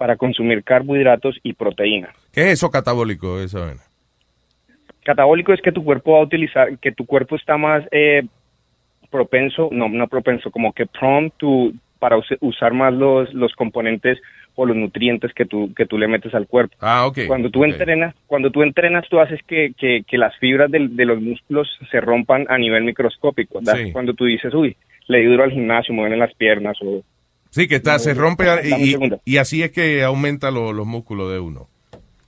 para 0.00 0.16
consumir 0.16 0.64
carbohidratos 0.64 1.38
y 1.42 1.52
proteína. 1.52 2.08
¿Qué 2.32 2.40
es 2.40 2.52
eso 2.54 2.70
catabólico? 2.70 3.38
Esa 3.38 3.60
vaina? 3.60 3.82
Catabólico 5.04 5.52
es 5.52 5.60
que 5.60 5.72
tu 5.72 5.84
cuerpo 5.84 6.12
va 6.12 6.20
a 6.20 6.22
utilizar, 6.22 6.78
que 6.78 6.90
tu 6.90 7.04
cuerpo 7.04 7.36
está 7.36 7.58
más 7.58 7.84
eh, 7.92 8.22
propenso, 9.10 9.68
no, 9.70 9.90
no 9.90 10.08
propenso, 10.08 10.50
como 10.50 10.72
que 10.72 10.86
prone 10.86 11.30
to, 11.36 11.72
para 11.98 12.16
us- 12.16 12.34
usar 12.40 12.72
más 12.72 12.94
los, 12.94 13.34
los 13.34 13.52
componentes 13.52 14.18
o 14.54 14.64
los 14.64 14.74
nutrientes 14.74 15.34
que 15.34 15.44
tú, 15.44 15.70
que 15.74 15.84
tú 15.84 15.98
le 15.98 16.08
metes 16.08 16.34
al 16.34 16.46
cuerpo. 16.46 16.74
Ah, 16.80 17.06
ok. 17.06 17.18
Cuando 17.26 17.50
tú 17.50 17.64
entrenas, 17.64 18.14
cuando 18.26 18.50
tú 18.50 18.62
entrenas, 18.62 19.06
tú 19.10 19.20
haces 19.20 19.42
que, 19.46 19.74
que, 19.76 20.02
que 20.08 20.16
las 20.16 20.34
fibras 20.38 20.70
de, 20.70 20.78
los 21.04 21.20
músculos 21.20 21.68
se 21.90 22.00
rompan 22.00 22.46
a 22.48 22.56
nivel 22.56 22.84
microscópico. 22.84 23.60
Sí. 23.62 23.92
Cuando 23.92 24.14
tú 24.14 24.24
dices, 24.24 24.54
uy, 24.54 24.78
le 25.08 25.18
di 25.18 25.26
duro 25.26 25.44
al 25.44 25.52
gimnasio, 25.52 25.92
me 25.92 26.00
duelen 26.00 26.20
las 26.20 26.32
piernas 26.34 26.78
o 26.80 27.02
Sí, 27.50 27.66
que 27.68 27.76
está, 27.76 27.98
se 27.98 28.14
rompe 28.14 28.44
y, 29.24 29.36
así 29.38 29.62
es 29.62 29.70
que 29.72 30.02
aumenta 30.04 30.50
lo- 30.50 30.72
los 30.72 30.86
músculos 30.86 31.30
de 31.32 31.40
uno. 31.40 31.66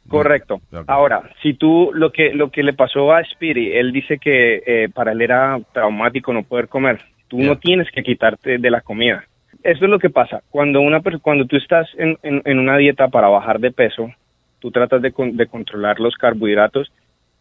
Correcto. 0.09 0.61
Ahora, 0.89 1.23
si 1.43 1.55
tú 1.55 1.91
lo 1.95 2.11
que 2.12 2.35
lo 2.35 2.51
que 2.51 2.62
le 2.62 2.73
pasó 2.75 3.12
a 3.12 3.25
Speedy, 3.25 3.73
él 3.73 3.93
dice 3.93 4.18
que 4.18 4.62
eh, 4.66 4.89
para 4.93 5.12
él 5.12 5.23
era 5.23 5.59
traumático 5.73 6.33
no 6.33 6.43
poder 6.43 6.68
comer. 6.68 7.01
Tú 7.29 7.39
no 7.39 7.57
tienes 7.57 7.89
que 7.91 8.03
quitarte 8.03 8.59
de 8.59 8.70
la 8.70 8.81
comida. 8.83 9.25
Eso 9.62 9.85
es 9.85 9.91
lo 9.91 9.99
que 9.99 10.11
pasa. 10.11 10.43
Cuando 10.51 10.81
una 10.81 11.01
cuando 11.23 11.47
tú 11.47 11.57
estás 11.57 11.89
en, 11.97 12.18
en- 12.23 12.43
en 12.45 12.59
una 12.59 12.77
dieta 12.77 13.09
para 13.09 13.29
bajar 13.29 13.59
de 13.61 13.70
peso, 13.70 14.11
tú 14.59 14.70
tratas 14.70 15.01
de, 15.01 15.12
de 15.16 15.47
controlar 15.47 15.99
los 16.01 16.14
carbohidratos 16.16 16.93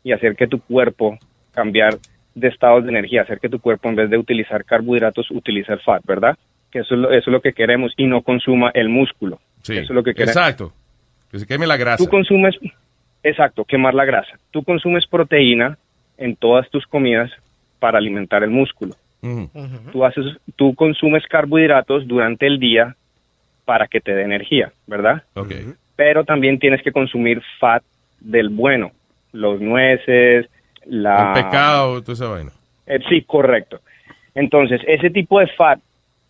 y 0.04 0.12
hacer 0.14 0.36
que 0.36 0.48
tu 0.48 0.62
cuerpo 0.62 1.18
cambiar 1.54 1.98
de 2.36 2.48
estados 2.48 2.84
de 2.86 2.90
energía, 2.92 3.24
hacer 3.24 3.40
que 3.40 3.50
tu 3.50 3.60
cuerpo 3.60 3.90
en 3.90 3.96
vez 3.96 4.10
de 4.10 4.18
utilizar 4.18 4.64
carbohidratos 4.64 5.30
utilice 5.32 5.74
el 5.74 5.80
fat, 5.82 6.04
¿verdad? 6.06 6.38
Que 6.72 6.80
eso 6.80 6.96
es 6.96 7.02
lo, 7.02 7.12
eso 7.12 7.30
es 7.30 7.34
lo 7.34 7.42
que 7.42 7.54
queremos 7.54 7.94
y 7.98 8.06
no 8.06 8.22
consuma 8.22 8.72
el 8.74 8.90
músculo. 8.90 9.40
Sí. 9.62 9.74
Eso 9.74 9.84
es 9.84 9.90
lo 9.92 10.04
que 10.04 10.14
queremos. 10.14 10.36
Exacto. 10.36 10.74
Que 11.30 11.40
se 11.40 11.46
queme 11.48 11.68
la 11.68 11.78
grasa. 11.78 12.04
Tú 12.04 12.10
consumes, 12.10 12.56
exacto, 13.24 13.66
quemar 13.66 13.94
la 13.94 14.06
grasa. 14.06 14.38
Tú 14.52 14.64
consumes 14.64 15.06
proteína 15.08 15.78
en 16.18 16.36
todas 16.36 16.70
tus 16.70 16.86
comidas 16.88 17.32
para 17.80 17.98
alimentar 17.98 18.44
el 18.44 18.50
músculo. 18.50 18.96
Ujú. 19.22 19.50
Tú 19.92 20.04
haces, 20.06 20.26
tú 20.56 20.74
consumes 20.76 21.26
carbohidratos 21.28 22.08
durante 22.08 22.48
el 22.48 22.60
día 22.60 22.96
para 23.66 23.88
que 23.88 24.02
te 24.02 24.14
dé 24.14 24.24
energía, 24.24 24.72
¿verdad? 24.88 25.24
Ok. 25.36 25.54
Pero 25.96 26.24
también 26.24 26.58
tienes 26.60 26.82
que 26.82 26.92
consumir 26.92 27.42
fat 27.60 27.84
del 28.20 28.50
bueno, 28.50 28.92
los 29.32 29.62
nueces, 29.62 30.48
la 30.86 31.34
El 31.36 31.44
pescado, 31.44 32.02
toda 32.02 32.14
esa 32.14 32.28
vaina. 32.28 32.52
eh, 32.88 33.00
sí, 33.10 33.22
correcto. 33.22 33.80
Entonces, 34.34 34.82
ese 34.88 35.10
tipo 35.10 35.40
de 35.40 35.48
fat, 35.48 35.80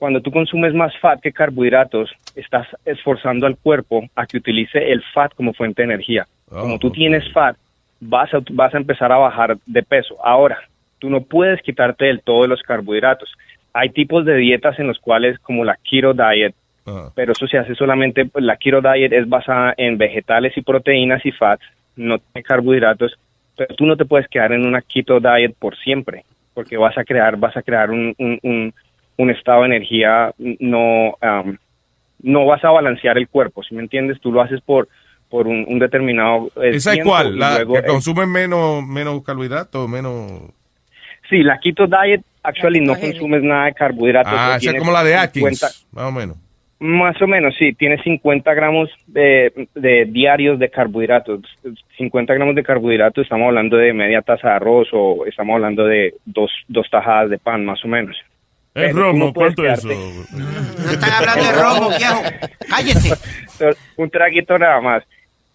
cuando 0.01 0.19
tú 0.19 0.31
consumes 0.31 0.73
más 0.73 0.97
fat 0.97 1.21
que 1.21 1.31
carbohidratos, 1.31 2.09
estás 2.35 2.67
esforzando 2.85 3.45
al 3.45 3.55
cuerpo 3.55 4.09
a 4.15 4.25
que 4.25 4.37
utilice 4.37 4.91
el 4.91 5.03
fat 5.13 5.31
como 5.35 5.53
fuente 5.53 5.83
de 5.83 5.93
energía. 5.93 6.25
como 6.49 6.79
tú 6.79 6.89
tienes 6.89 7.31
fat, 7.31 7.55
vas 7.99 8.33
a, 8.33 8.39
vas 8.49 8.73
a 8.73 8.77
empezar 8.77 9.11
a 9.11 9.17
bajar 9.17 9.59
de 9.63 9.83
peso. 9.83 10.17
Ahora, 10.25 10.57
tú 10.97 11.07
no 11.11 11.21
puedes 11.21 11.61
quitarte 11.61 12.05
del 12.05 12.21
todo 12.23 12.41
de 12.41 12.47
los 12.47 12.63
carbohidratos. 12.63 13.31
Hay 13.73 13.91
tipos 13.91 14.25
de 14.25 14.37
dietas 14.37 14.79
en 14.79 14.87
los 14.87 14.97
cuales, 14.97 15.37
como 15.37 15.63
la 15.63 15.77
keto 15.87 16.15
diet, 16.15 16.55
pero 17.13 17.33
eso 17.33 17.45
se 17.45 17.59
hace 17.59 17.75
solamente, 17.75 18.25
pues, 18.25 18.43
la 18.43 18.57
keto 18.57 18.81
diet 18.81 19.13
es 19.13 19.29
basada 19.29 19.75
en 19.77 19.99
vegetales 19.99 20.57
y 20.57 20.63
proteínas 20.63 21.23
y 21.27 21.31
fats, 21.31 21.63
no 21.95 22.17
tiene 22.17 22.41
carbohidratos, 22.43 23.19
pero 23.55 23.75
tú 23.75 23.85
no 23.85 23.95
te 23.95 24.05
puedes 24.05 24.27
quedar 24.27 24.51
en 24.51 24.65
una 24.65 24.81
keto 24.81 25.19
diet 25.19 25.53
por 25.59 25.77
siempre, 25.77 26.25
porque 26.55 26.75
vas 26.75 26.97
a 26.97 27.03
crear, 27.03 27.37
vas 27.37 27.55
a 27.55 27.61
crear 27.61 27.91
un, 27.91 28.15
un, 28.17 28.39
un, 28.41 28.73
un 29.21 29.29
estado 29.29 29.61
de 29.61 29.67
energía, 29.67 30.33
no, 30.37 31.15
am, 31.21 31.57
no 32.21 32.45
vas 32.45 32.63
a 32.63 32.71
balancear 32.71 33.17
el 33.17 33.27
cuerpo, 33.27 33.63
¿sí 33.63 33.75
me 33.75 33.81
entiendes? 33.81 34.19
Tú 34.19 34.31
lo 34.31 34.41
haces 34.41 34.61
por, 34.61 34.87
por 35.29 35.47
un, 35.47 35.65
un 35.67 35.79
determinado 35.79 36.47
eh, 36.61 36.71
¿Esa 36.73 36.93
es 36.93 37.03
cuál? 37.03 37.35
y 37.35 37.39
¿La 37.39 37.55
luego, 37.55 37.73
que 37.73 37.79
eh, 37.79 37.85
consumen 37.85 38.31
menos, 38.31 38.83
menos 38.85 39.23
carbohidratos? 39.23 39.87
Menos... 39.87 40.51
Sí, 41.29 41.43
la 41.43 41.59
keto 41.59 41.85
diet, 41.87 42.23
actually 42.43 42.81
no 42.81 42.99
consumes 42.99 43.43
nada 43.43 43.65
de 43.65 43.73
carbohidratos. 43.73 44.33
Ah, 44.35 44.57
esa 44.59 44.71
es 44.71 44.79
como 44.79 44.91
la 44.91 45.03
de 45.03 45.15
Atkins, 45.15 45.59
50 45.59 45.67
más 45.91 46.05
o 46.05 46.11
menos. 46.11 46.37
Más 46.79 47.21
o 47.21 47.27
menos, 47.27 47.55
sí. 47.59 47.73
Tiene 47.73 48.01
50 48.01 48.53
gramos 48.55 48.89
de, 49.05 49.67
de 49.75 50.05
diarios 50.05 50.57
de 50.57 50.69
carbohidratos. 50.71 51.41
50 51.97 52.33
gramos 52.33 52.55
de 52.55 52.63
carbohidratos, 52.63 53.23
estamos 53.23 53.47
hablando 53.47 53.77
de 53.77 53.93
media 53.93 54.23
taza 54.23 54.49
de 54.49 54.55
arroz 54.55 54.89
o 54.91 55.25
estamos 55.27 55.53
hablando 55.53 55.85
de 55.85 56.15
dos, 56.25 56.51
dos 56.67 56.89
tajadas 56.89 57.29
de 57.29 57.37
pan, 57.37 57.63
más 57.63 57.85
o 57.85 57.87
menos. 57.87 58.17
Es 58.73 58.91
tú 58.91 58.97
romo, 58.99 59.25
no 59.27 59.33
puedes 59.33 59.55
¿cuánto 59.55 59.71
es 59.73 59.79
eso? 59.79 60.23
No 60.83 60.91
están 60.91 61.11
hablando 61.11 61.43
de 61.43 61.51
romo, 61.51 61.89
viejo. 61.97 62.21
Cállese. 62.69 63.13
Un 63.97 64.09
traguito 64.09 64.57
nada 64.57 64.79
más. 64.81 65.03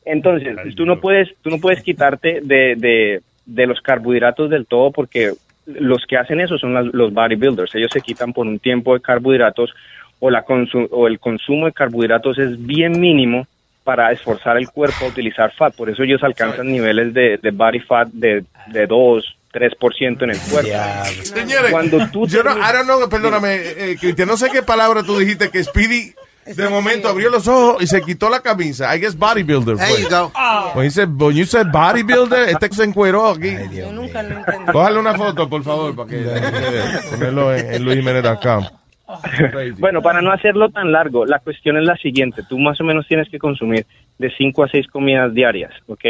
Entonces, 0.04 0.56
tú 0.76 0.86
no 0.86 1.00
puedes, 1.00 1.28
tú 1.42 1.50
no 1.50 1.58
puedes 1.58 1.82
quitarte 1.82 2.40
de, 2.42 2.74
de, 2.76 3.20
de 3.46 3.66
los 3.66 3.80
carbohidratos 3.80 4.50
del 4.50 4.66
todo 4.66 4.92
porque 4.92 5.32
los 5.66 6.04
que 6.06 6.16
hacen 6.16 6.40
eso 6.40 6.58
son 6.58 6.74
las- 6.74 6.86
los 6.92 7.12
bodybuilders. 7.12 7.74
Ellos 7.74 7.90
se 7.92 8.00
quitan 8.00 8.32
por 8.32 8.46
un 8.46 8.58
tiempo 8.60 8.94
de 8.94 9.00
carbohidratos 9.00 9.74
o, 10.20 10.30
la 10.30 10.44
consu- 10.44 10.88
o 10.92 11.08
el 11.08 11.18
consumo 11.18 11.66
de 11.66 11.72
carbohidratos 11.72 12.38
es 12.38 12.64
bien 12.64 13.00
mínimo 13.00 13.46
para 13.82 14.12
esforzar 14.12 14.56
el 14.58 14.68
cuerpo 14.68 15.04
a 15.04 15.08
utilizar 15.08 15.52
fat. 15.52 15.74
Por 15.74 15.90
eso 15.90 16.02
ellos 16.04 16.22
alcanzan 16.22 16.70
niveles 16.70 17.12
de, 17.14 17.38
de 17.38 17.50
body 17.50 17.80
fat 17.80 18.08
de, 18.12 18.44
de 18.68 18.86
2, 18.86 19.35
3% 19.58 20.22
en 20.22 20.30
el 20.30 20.38
cuerpo. 20.38 20.70
Señores, 21.24 21.70
Cuando 21.70 21.98
tú 22.10 22.26
yo 22.26 22.42
no, 22.42 22.50
terminas- 22.50 22.70
I 22.70 22.76
don't 22.76 22.84
know, 22.86 23.08
perdóname, 23.08 23.54
eh, 23.56 23.96
Cristian, 23.98 24.28
no 24.28 24.36
sé 24.36 24.50
qué 24.50 24.62
palabra 24.62 25.02
tú 25.02 25.18
dijiste 25.18 25.50
que 25.50 25.64
Speedy 25.64 26.12
de 26.44 26.68
momento 26.68 27.08
abrió 27.08 27.28
los 27.30 27.48
ojos 27.48 27.82
y 27.82 27.86
se 27.88 28.02
quitó 28.02 28.28
la 28.30 28.40
camisa. 28.40 28.94
I 28.94 29.00
guess 29.00 29.16
bodybuilder. 29.16 29.76
There 29.78 30.00
you 30.00 30.08
go. 30.08 30.30
When 30.74 30.84
you 30.84 30.90
said, 30.90 31.08
when 31.20 31.34
you 31.36 31.44
said 31.44 31.66
bodybuilder, 31.72 32.50
este 32.50 32.68
se 32.72 32.84
encueró 32.84 33.30
aquí. 33.30 33.52
Yo 33.72 33.90
nunca 33.90 34.22
lo 34.22 34.38
entendí. 34.38 34.72
Cójale 34.72 34.98
una 35.00 35.14
foto, 35.14 35.48
por 35.48 35.64
favor, 35.64 35.96
para 35.96 36.08
que 36.08 36.24
ponerlo 37.10 37.54
en, 37.54 37.74
en 37.74 37.84
luisjimenez.com. 37.84 38.64
Bueno, 39.78 40.02
para 40.02 40.20
no 40.20 40.32
hacerlo 40.32 40.68
tan 40.70 40.90
largo, 40.90 41.24
la 41.26 41.38
cuestión 41.38 41.76
es 41.76 41.84
la 41.84 41.96
siguiente. 41.96 42.42
Tú 42.48 42.58
más 42.58 42.80
o 42.80 42.84
menos 42.84 43.06
tienes 43.06 43.28
que 43.28 43.38
consumir 43.38 43.86
de 44.18 44.32
5 44.36 44.64
a 44.64 44.68
6 44.68 44.88
comidas 44.88 45.32
diarias, 45.32 45.72
¿ok? 45.86 46.04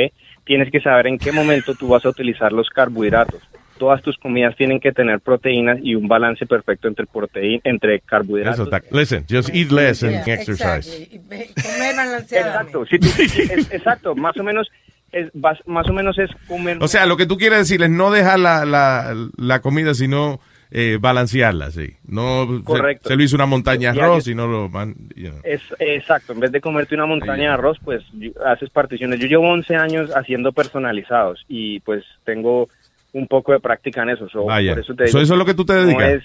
Tienes 0.47 0.71
que 0.71 0.81
saber 0.81 1.09
en 1.09 1.19
qué 1.19 1.33
momento 1.33 1.75
tú 1.75 1.89
vas 1.89 2.05
a 2.07 2.09
utilizar 2.09 2.53
los 2.53 2.71
carbohidratos. 2.71 3.43
Todas 3.79 4.01
tus 4.01 4.17
comidas 4.17 4.57
tienen 4.57 4.81
que 4.81 4.91
tener 4.93 5.21
proteínas 5.21 5.79
y 5.83 5.95
un 5.95 6.09
balance 6.09 6.47
perfecto 6.47 6.89
entre 6.89 7.05
proteína, 7.05 7.61
entre 7.65 8.01
carbohidratos. 8.01 8.67
Eso 8.67 8.75
está. 8.75 8.97
Listen, 8.97 9.27
just 9.29 9.51
eat 9.55 9.71
less 9.71 10.03
and 10.03 10.25
Yeah, 10.25 10.35
exercise. 10.35 10.89
exactly. 11.03 11.19
Comer 11.63 11.95
balanceadamente. 11.97 12.39
Exacto, 12.39 12.87
sí, 12.87 12.99
tú- 12.99 13.53
es- 13.53 13.73
exacto, 13.73 14.15
más 14.15 14.35
o 14.39 14.43
menos 14.43 14.69
es 15.13 15.31
más 15.35 15.89
o 15.89 15.93
menos 15.93 16.19
es 16.19 16.31
comer 16.49 16.79
O 16.81 16.89
sea, 16.89 17.07
lo 17.07 17.17
que 17.17 17.27
tú 17.27 17.37
quieres 17.37 17.59
decir 17.61 17.83
es 17.83 17.91
no 17.91 18.11
dejar 18.11 18.39
la, 18.39 18.65
la, 18.65 19.15
la 19.37 19.61
comida, 19.61 19.95
sino 19.95 20.41
eh, 20.71 20.99
balancearla, 21.01 21.71
sí. 21.71 21.95
No 22.07 22.47
se- 22.59 22.65
Correcto. 22.65 23.09
Se, 23.09 23.17
lo 23.17 23.23
hizo 23.23 23.37
una 23.37 23.47
montaña 23.47 23.93
de 23.93 24.01
arroz 24.01 24.27
y 24.29 24.35
no 24.35 24.47
lo... 24.47 24.69
man- 24.69 24.95
you 25.15 25.29
know. 25.31 25.41
Es, 25.45 25.63
exacto, 25.79 26.33
en 26.33 26.41
vez 26.41 26.53
de 26.53 26.61
comerte 26.61 26.95
una 26.95 27.07
montaña 27.07 27.35
de 27.45 27.47
arroz, 27.49 27.79
pues 27.85 28.03
haces 28.45 28.71
particiones. 28.71 29.21
Yo 29.21 29.27
llevo 29.27 29.49
11 29.49 29.77
años 29.77 30.11
haciendo 30.15 30.53
personalizados 30.53 31.45
y 31.49 31.81
pues 31.81 32.05
tengo 32.25 32.69
un 33.13 33.27
poco 33.29 33.53
de 33.53 33.61
práctica 33.61 34.03
en 34.03 34.11
eso. 34.11 34.29
so, 34.29 34.45
Vaya. 34.45 34.73
por 34.73 34.81
eso, 34.81 34.95
te 34.95 35.05
So, 35.07 35.19
digo 35.19 35.23
¿eso 35.25 35.35
es 35.35 35.39
lo 35.39 35.45
que 35.47 35.55
tú 35.55 35.65
te 35.65 35.73
dedicas? 35.75 36.11
es- 36.15 36.25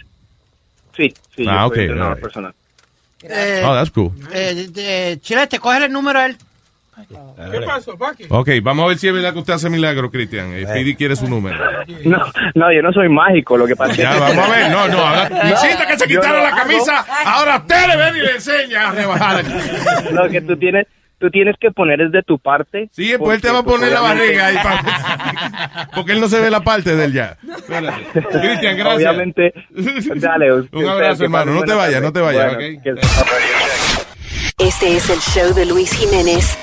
sí, 0.98 1.14
sí, 1.36 1.46
Ah, 1.48 1.62
yo 1.62 1.68
ok, 1.68 1.74
soy 1.76 1.82
entrenador 1.84 2.12
alright. 2.14 2.24
personal. 2.24 2.54
Eh, 3.24 3.62
Oh, 3.64 3.74
that's 3.76 3.92
cool. 3.92 4.12
eh, 4.34 4.68
eh, 4.76 5.18
Chilete, 5.22 5.60
coge 5.60 5.86
el 5.86 5.92
número 5.92 6.20
él. 6.24 6.36
¿Qué 7.08 7.62
pasó, 7.66 7.97
Paqui? 7.97 8.26
Ok, 8.30 8.49
vamos 8.62 8.86
a 8.86 8.88
ver 8.89 8.97
si 8.97 9.08
es 9.08 9.14
verdad 9.14 9.34
que 9.34 9.39
usted 9.39 9.54
hace 9.54 9.70
milagro, 9.70 10.10
Cristian. 10.12 10.54
Eh, 10.54 10.66
Speedy 10.68 10.95
quiere 10.95 11.16
su 11.16 11.28
número. 11.28 11.58
No, 12.06 12.20
no, 12.56 12.72
yo 12.74 12.82
no 12.82 12.91
soy 12.93 13.10
mágico, 13.10 13.58
lo 13.58 13.66
que 13.68 13.76
pasa 13.76 13.93
Ya, 13.93 14.10
es 14.12 14.16
que... 14.16 14.22
vamos 14.22 14.45
a 14.45 14.49
ver. 14.52 14.72
No, 14.72 14.88
no. 14.88 14.97
ahora- 14.99 15.30
Necesita 15.43 15.88
que 15.88 15.97
se 15.97 16.08
no 16.14 16.22
la 16.22 16.47
hago- 16.49 16.58
camisa. 16.58 17.06
Ahora 17.26 17.58
usted 17.58 17.88
le 17.88 17.97
ven 17.97 18.16
y 18.16 18.20
le 18.22 18.32
enseña 18.32 18.89
a 18.89 18.91
rebajar. 18.91 19.43
Lo 20.12 20.30
que 20.30 20.41
tú 20.41 20.58
tienes, 20.58 20.88
tú 21.20 21.30
tienes 21.30 21.56
que 21.60 21.72
poner 21.72 22.02
es 22.02 22.12
de 22.12 22.24
tu 22.24 22.39
parte. 22.39 22.89
Sí, 22.91 23.10
después 23.10 23.36
él 23.36 23.41
te 23.41 23.49
va 23.52 23.60
a 23.60 23.64
porque, 23.64 23.80
poner 23.80 23.93
la 23.93 23.99
pues, 24.02 24.14
barriga 24.18 24.45
ahí 24.47 24.56
obviamente- 24.58 24.91
pa- 24.91 25.89
porque 25.95 26.12
él 26.14 26.22
no 26.22 26.28
se 26.30 26.39
ve 26.39 26.49
la 26.52 26.62
parte 26.62 26.95
de 26.95 27.06
él 27.06 27.14
ya. 27.14 27.38
Cristian, 28.14 28.78
gracias. 28.78 28.95
Obviamente, 28.95 29.54
dale. 30.16 30.52
Un 30.54 30.88
abrazo, 30.88 31.24
hermano. 31.24 31.54
No 31.54 31.64
te 31.64 31.74
vayas, 31.74 32.02
no 32.02 32.12
te 32.14 32.22
vayas, 32.22 32.54
ok. 32.54 32.62
Este 34.60 34.95
es 34.95 35.10
el 35.10 35.20
show 35.20 35.54
de 35.56 35.66
Luis 35.66 35.91
Jiménez. 35.91 36.58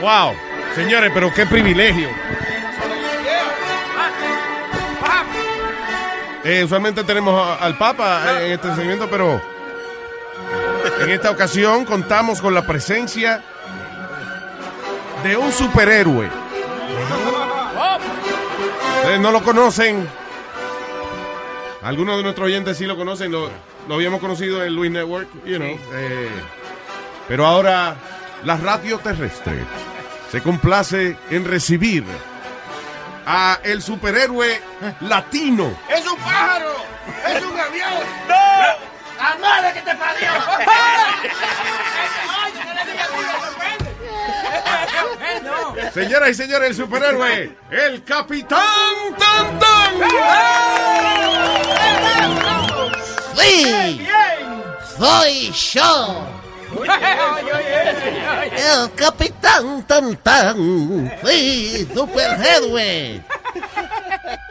Wow. 0.00 0.34
Señores, 0.74 1.10
pero 1.14 1.32
qué 1.32 1.46
privilegio. 1.46 2.08
Eh, 6.44 6.64
usualmente 6.64 7.04
tenemos 7.04 7.56
al 7.60 7.78
Papa 7.78 8.42
en 8.42 8.52
este 8.52 8.74
segmento, 8.74 9.08
pero 9.08 9.40
en 11.00 11.10
esta 11.10 11.30
ocasión 11.30 11.84
contamos 11.84 12.40
con 12.40 12.52
la 12.52 12.66
presencia 12.66 13.42
de 15.22 15.36
un 15.36 15.52
superhéroe. 15.52 16.28
Ustedes 19.02 19.20
no 19.20 19.32
lo 19.32 19.42
conocen. 19.42 20.08
Algunos 21.82 22.16
de 22.18 22.22
nuestros 22.22 22.46
oyentes 22.46 22.78
sí 22.78 22.86
lo 22.86 22.96
conocen. 22.96 23.32
Lo, 23.32 23.50
lo 23.88 23.94
habíamos 23.94 24.20
conocido 24.20 24.64
en 24.64 24.74
Luis 24.76 24.90
Network, 24.92 25.28
you 25.44 25.56
know. 25.56 25.76
eh, 25.94 26.30
pero 27.26 27.46
ahora 27.46 27.96
la 28.44 28.56
radio 28.56 28.98
terrestre 28.98 29.64
se 30.30 30.40
complace 30.40 31.16
en 31.30 31.44
recibir 31.44 32.04
a 33.26 33.58
el 33.64 33.82
superhéroe 33.82 34.60
latino. 35.00 35.76
¡Es 35.88 36.06
un 36.06 36.16
pájaro! 36.18 36.72
¡Es 37.28 37.42
un 37.44 37.58
avión! 37.58 37.92
¡No! 38.28 38.34
¡La 39.22 39.36
madre 39.40 39.72
que 39.74 39.80
te 39.80 39.94
parió! 39.96 40.30
Señoras 45.94 46.30
y 46.30 46.34
señores, 46.34 46.70
el 46.70 46.74
superhéroe, 46.74 47.56
el 47.70 48.02
Capitán 48.02 48.64
Tantan. 49.18 49.94
Sí, 53.36 54.06
soy 54.96 55.50
yo, 55.50 56.26
el 58.56 58.94
Capitán 58.94 59.86
Tan 59.86 60.16
Tan. 60.16 61.12
Sí, 61.26 61.86
superhéroe. 61.94 63.20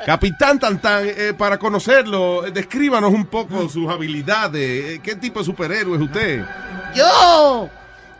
Capitán 0.06 0.60
Tantan, 0.60 1.06
eh, 1.08 1.34
para 1.36 1.58
conocerlo, 1.58 2.46
eh, 2.46 2.52
descríbanos 2.52 3.12
un 3.12 3.26
poco 3.26 3.68
sus 3.68 3.90
habilidades. 3.90 4.96
Eh, 4.96 5.00
¿Qué 5.02 5.16
tipo 5.16 5.40
de 5.40 5.46
superhéroe 5.46 5.96
es 5.96 6.04
usted? 6.04 6.46
Yo 6.94 7.70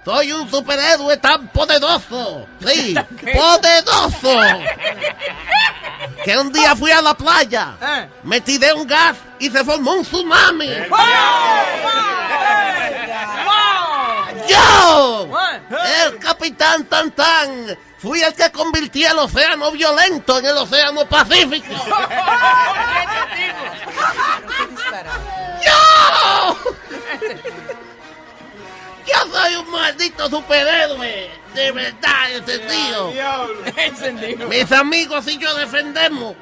soy 0.04 0.32
un 0.32 0.50
superhéroe 0.50 1.18
tan 1.18 1.48
poderoso. 1.50 2.48
Sí, 2.66 2.96
poderoso. 3.34 4.40
Que 6.24 6.38
un 6.38 6.52
día 6.52 6.76
fui 6.76 6.92
a 6.92 7.02
la 7.02 7.14
playa, 7.14 7.76
me 8.24 8.42
tiré 8.42 8.74
un 8.74 8.88
gas 8.88 9.18
y 9.40 9.50
se 9.50 9.64
formó 9.64 9.94
un 9.94 10.04
tsunami. 10.04 10.70
Yo, 14.48 15.30
el 16.06 16.18
capitán 16.20 16.86
Tan 16.86 17.12
Tan, 17.12 17.78
fui 17.98 18.22
el 18.22 18.34
que 18.34 18.52
convirtió 18.52 19.12
el 19.12 19.20
océano 19.20 19.72
violento 19.72 20.40
en 20.40 20.46
el 20.46 20.58
océano 20.58 21.06
Pacífico. 21.08 21.74
¡Yo! 25.64 26.58
Yo 29.14 29.32
soy 29.32 29.56
un 29.56 29.72
maldito 29.72 30.30
superhéroe. 30.30 31.30
De 31.54 31.72
verdad, 31.72 32.32
encendido. 32.34 33.12
Mis 34.50 34.72
amigos 34.72 35.28
y 35.28 35.38
yo 35.38 35.54
defendemos. 35.56 36.36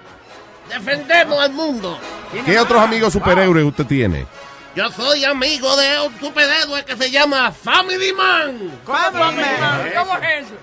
Defendemos 0.70 1.40
al 1.40 1.52
mundo. 1.52 2.00
¿Qué 2.46 2.60
otros 2.60 2.82
amigos 2.82 3.14
superhéroes 3.14 3.66
usted 3.66 3.86
tiene? 3.86 4.28
Yo 4.76 4.92
soy 4.92 5.26
amigo 5.26 5.76
de 5.76 6.00
un 6.02 6.20
superhéroe 6.20 6.86
que 6.86 6.96
se 6.96 7.10
llama 7.10 7.52
Family 7.52 8.14
Man. 8.14 8.80
¿Cómo 8.86 10.18
es 10.18 10.46
eso? 10.46 10.54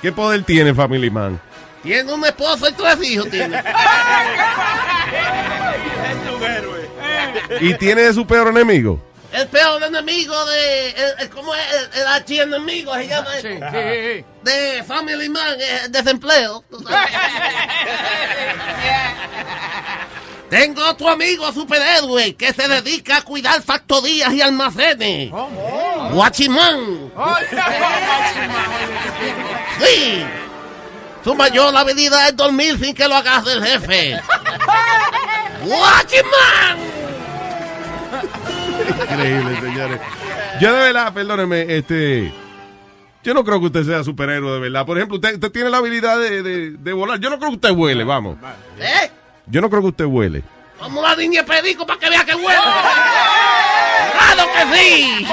¿Qué 0.00 0.12
poder 0.12 0.42
tiene 0.44 0.72
Family 0.74 1.10
Man? 1.10 1.38
Tiene 1.82 2.12
una 2.12 2.28
esposa 2.28 2.70
y 2.70 2.72
tres 2.72 3.02
hijos. 3.02 3.28
Tiene. 3.30 3.62
¿Y 7.60 7.74
tiene 7.74 8.12
su 8.12 8.26
peor 8.26 8.48
enemigo? 8.48 9.00
El 9.32 9.46
peor 9.48 9.82
enemigo 9.82 10.44
de. 10.46 10.90
El, 10.90 11.14
el- 11.20 11.28
¿Cómo 11.30 11.54
es? 11.54 11.60
El, 11.94 12.00
el 12.00 12.06
archienemigo 12.06 12.94
se 12.94 13.08
llama. 13.08 13.30
De 14.42 14.84
Family 14.86 15.28
Man, 15.28 15.56
eh, 15.60 15.80
desempleo. 15.90 16.64
tú 16.70 16.82
sabes. 16.82 17.10
Tengo 20.48 20.82
otro 20.88 21.10
amigo 21.10 21.52
superhéroe 21.52 22.34
que 22.34 22.54
se 22.54 22.66
dedica 22.68 23.18
a 23.18 23.22
cuidar 23.22 23.60
factorías 23.62 24.32
y 24.32 24.40
almacenes. 24.40 25.30
Guachimán. 26.12 27.12
Sí. 29.80 30.24
Su 31.22 31.34
mayor 31.34 31.76
habilidad 31.76 32.28
es 32.28 32.36
dormir 32.36 32.78
sin 32.82 32.94
que 32.94 33.06
lo 33.06 33.14
agarre 33.16 33.52
el 33.52 33.64
jefe. 33.64 34.18
Guachimán. 35.62 36.78
Increíble, 38.88 39.60
señores. 39.60 40.00
Yo 40.60 40.72
de 40.72 40.78
verdad, 40.80 41.12
perdóneme, 41.12 41.76
este. 41.76 42.32
Yo 43.24 43.34
no 43.34 43.44
creo 43.44 43.58
que 43.60 43.66
usted 43.66 43.84
sea 43.84 44.04
superhéroe 44.04 44.52
de 44.54 44.60
verdad. 44.60 44.86
Por 44.86 44.96
ejemplo, 44.96 45.16
usted, 45.16 45.34
usted 45.34 45.50
tiene 45.50 45.70
la 45.70 45.78
habilidad 45.78 46.18
de, 46.18 46.42
de- 46.42 46.70
de 46.70 46.92
volar. 46.92 47.18
Yo 47.18 47.28
no 47.30 47.38
creo 47.38 47.50
que 47.50 47.56
usted 47.56 47.72
vuele, 47.72 48.04
vamos. 48.04 48.36
¿Eh? 48.78 49.10
Yo 49.46 49.60
no 49.60 49.68
creo 49.68 49.82
que 49.82 49.88
usted 49.88 50.04
vuele. 50.06 50.42
Vamos 50.80 51.04
a 51.04 51.16
de 51.16 51.42
perico 51.44 51.84
para 51.84 51.98
que 51.98 52.08
vea 52.08 52.24
que 52.24 52.34
huele. 52.36 52.58
¡Claro 54.12 54.48
que 54.54 54.76
sí! 54.78 55.26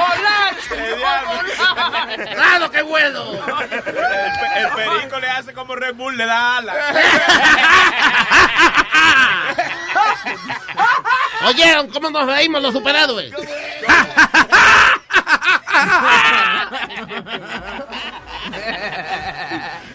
¡Claro 2.34 2.72
que 2.72 2.82
bueno! 2.82 3.24
El, 3.32 4.64
el 4.64 4.70
perico 4.76 5.20
le 5.20 5.30
hace 5.30 5.54
como 5.54 5.76
Red 5.76 5.94
Bull, 5.96 6.18
le 6.18 6.26
da 6.26 6.58
ala. 6.58 6.74
¿Oyeron 11.44 11.88
cómo 11.90 12.10
nos 12.10 12.28
reímos 12.28 12.62
los 12.62 12.74
superhéroes? 12.74 13.32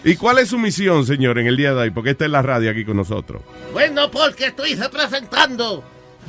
¿Y 0.03 0.15
cuál 0.15 0.39
es 0.39 0.49
su 0.49 0.57
misión, 0.57 1.05
señor, 1.05 1.37
en 1.37 1.47
el 1.47 1.57
día 1.57 1.73
de 1.73 1.81
hoy? 1.81 1.91
Porque 1.91 2.11
está 2.11 2.25
en 2.25 2.31
la 2.31 2.41
radio 2.41 2.71
aquí 2.71 2.83
con 2.83 2.97
nosotros. 2.97 3.41
Bueno, 3.71 4.09
porque 4.09 4.47
estoy 4.47 4.75
representando 4.75 5.83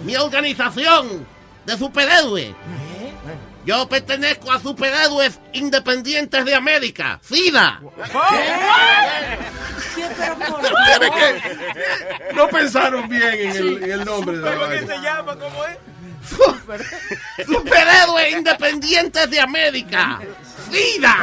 mi 0.05 0.17
organización 0.17 1.27
de 1.65 1.79
superhéroes. 1.79 2.51
Yo 3.65 3.89
pertenezco 3.89 4.51
a 4.51 4.59
Superhéroes 4.61 5.39
Independientes 5.53 6.45
de 6.45 6.55
América, 6.55 7.21
SIDA. 7.23 7.81
Tiene 9.95 11.11
que- 11.11 12.35
No 12.35 12.49
pensaron 12.49 13.09
bien 13.09 13.23
en 13.35 13.51
el, 13.57 13.83
en 13.85 13.91
el 13.93 14.05
nombre 14.05 14.37
de 14.39 14.43
la 14.43 14.55
¿Cómo 14.57 14.69
que 14.69 14.79
se 14.87 14.99
llama? 14.99 15.37
¿Cómo 15.39 15.65
es? 15.65 17.47
Superhéroes 17.47 18.33
Independientes 18.33 19.31
de 19.31 19.41
América, 19.41 20.21
SIDA. 20.71 21.17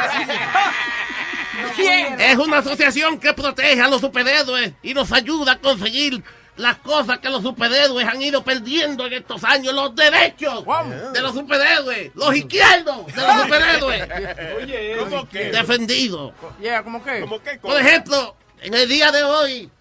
Es 2.20 2.38
una 2.38 2.60
asociación 2.60 3.20
que 3.20 3.34
protege 3.34 3.82
a 3.82 3.88
los 3.90 4.00
superhéroes 4.02 4.74
y 4.82 4.94
nos 4.94 5.12
ayuda 5.12 5.54
a 5.54 5.58
conseguir 5.60 6.24
las 6.60 6.78
cosas 6.80 7.20
que 7.20 7.30
los 7.30 7.42
superhéroes 7.42 8.06
han 8.06 8.22
ido 8.22 8.44
perdiendo 8.44 9.06
en 9.08 9.14
estos 9.14 9.44
años, 9.46 9.74
los 9.74 9.96
derechos 9.96 10.66
de 11.14 11.22
los 11.22 11.34
superhéroes, 11.34 12.12
los 12.16 12.36
izquierdos 12.36 13.08
de 13.08 13.22
los 13.22 13.42
superhéroes. 13.44 14.10
Oye, 14.62 14.98
¿cómo 15.00 15.30
que? 15.30 15.52
Defendidos. 15.52 16.34
Yeah, 16.62 16.84
¿cómo 16.84 17.02
qué? 17.02 17.22
¿Cómo 17.22 17.42
qué? 17.42 17.58
Por 17.60 17.80
ejemplo, 17.80 18.36
en 18.62 18.74
el 18.74 18.90
día 18.90 19.10
de 19.10 19.24
hoy, 19.24 19.72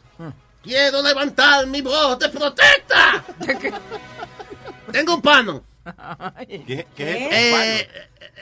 quiero 0.63 1.03
levantar 1.03 1.67
mi 1.67 1.81
voz 1.81 2.17
de 2.21 2.29
protesta. 2.29 3.25
Tengo 4.93 5.17
un 5.17 5.23
pano. 5.23 5.65
¿Qué? 6.67 6.87
Eh, 6.97 7.89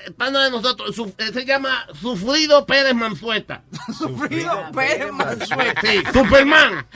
el 0.07 0.15
pano 0.15 0.41
de 0.41 0.51
nosotros 0.51 0.95
su- 0.95 1.15
eh, 1.19 1.31
se 1.33 1.45
llama 1.45 1.87
Sufrido 2.01 2.65
Pérez 2.67 2.95
Mansueta. 2.95 3.63
Sufrido 3.99 4.71
Pérez 4.73 5.11
Mansueta. 5.13 5.81
Sí, 5.81 6.03
Superman. 6.13 6.87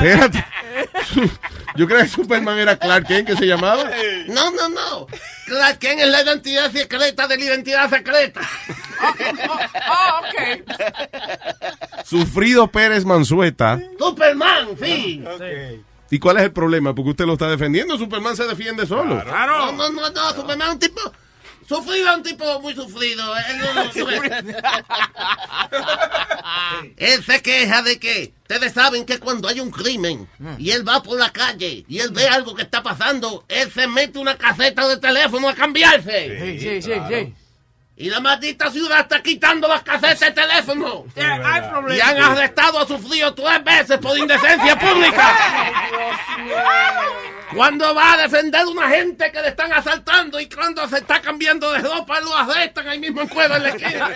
Espérate. 0.00 0.44
Yo 1.76 1.86
creo 1.88 2.00
que 2.00 2.08
Superman 2.08 2.58
era 2.58 2.76
Clark 2.76 3.06
Kent, 3.06 3.26
que 3.28 3.36
se 3.36 3.46
llamaba. 3.46 3.90
No, 4.28 4.50
no, 4.52 4.68
no. 4.68 5.06
Clark 5.46 5.78
Kent 5.78 6.00
es 6.00 6.08
la 6.08 6.22
identidad 6.22 6.70
secreta 6.70 7.26
de 7.26 7.36
la 7.36 7.44
identidad 7.44 7.90
secreta. 7.90 8.40
Ah, 9.00 10.20
ok. 10.20 12.04
Sufrido 12.04 12.68
Pérez 12.68 13.04
Mansueta. 13.04 13.80
Superman, 13.98 14.68
sí. 14.80 15.22
¿Y 16.10 16.18
cuál 16.18 16.36
es 16.38 16.44
el 16.44 16.52
problema? 16.52 16.94
Porque 16.94 17.10
usted 17.10 17.26
lo 17.26 17.34
está 17.34 17.48
defendiendo. 17.48 17.96
Superman 17.98 18.36
se 18.36 18.46
defiende 18.46 18.86
solo. 18.86 19.22
No, 19.24 19.72
no, 19.72 19.90
no, 19.90 20.10
no, 20.10 20.30
Superman 20.34 20.68
es 20.68 20.74
un 20.74 20.78
tipo... 20.80 21.00
Sufrido 21.66 22.10
es 22.10 22.16
un 22.18 22.22
tipo 22.22 22.60
muy 22.60 22.74
sufrido. 22.74 23.24
Él, 23.38 23.56
no- 23.58 23.90
Él 26.98 27.24
se 27.24 27.40
queja 27.42 27.80
de 27.82 27.98
que 27.98 28.34
ustedes 28.42 28.72
saben 28.74 29.06
que 29.06 29.18
cuando 29.18 29.48
hay 29.48 29.60
un 29.60 29.70
crimen 29.70 30.28
y 30.58 30.70
él 30.72 30.86
va 30.86 31.02
por 31.02 31.18
la 31.18 31.32
calle 31.32 31.84
y 31.88 31.98
él 32.00 32.10
ve 32.10 32.28
algo 32.28 32.54
que 32.54 32.60
está 32.62 32.82
pasando, 32.82 33.44
él 33.48 33.72
se 33.72 33.86
mete 33.86 34.18
una 34.18 34.36
caseta 34.36 34.86
de 34.86 34.98
teléfono 34.98 35.48
a 35.48 35.54
cambiarse. 35.54 36.38
Sí, 36.38 36.60
sí, 36.60 36.82
sí, 36.82 36.92
sí. 37.08 37.34
Y 37.96 38.10
la 38.10 38.18
maldita 38.18 38.72
ciudad 38.72 39.00
está 39.00 39.22
quitando 39.22 39.68
las 39.68 39.84
casetas 39.84 40.18
de 40.18 40.32
teléfono. 40.32 41.04
hay 41.16 41.60
problema. 41.70 41.96
Y 41.96 42.00
han 42.00 42.22
arrestado 42.22 42.80
a 42.80 42.86
Sufrido 42.86 43.32
tres 43.34 43.62
veces 43.62 43.98
por 43.98 44.18
indecencia 44.18 44.76
pública. 44.76 45.36
Cuando 47.54 47.94
va 47.94 48.14
a 48.14 48.16
defender 48.16 48.62
a 48.62 48.66
una 48.66 48.88
gente 48.88 49.30
que 49.30 49.40
le 49.40 49.48
están 49.48 49.72
asaltando 49.72 50.40
y 50.40 50.48
cuando 50.48 50.88
se 50.88 50.96
está 50.96 51.20
cambiando 51.20 51.70
de 51.70 51.78
ropa 51.78 52.20
lo 52.20 52.36
arrestan 52.36 52.88
ahí 52.88 52.98
mismo 52.98 53.20
en 53.20 53.28
Cueva 53.28 53.58
en 53.58 53.62
la 53.62 53.68
esquina. 53.68 54.10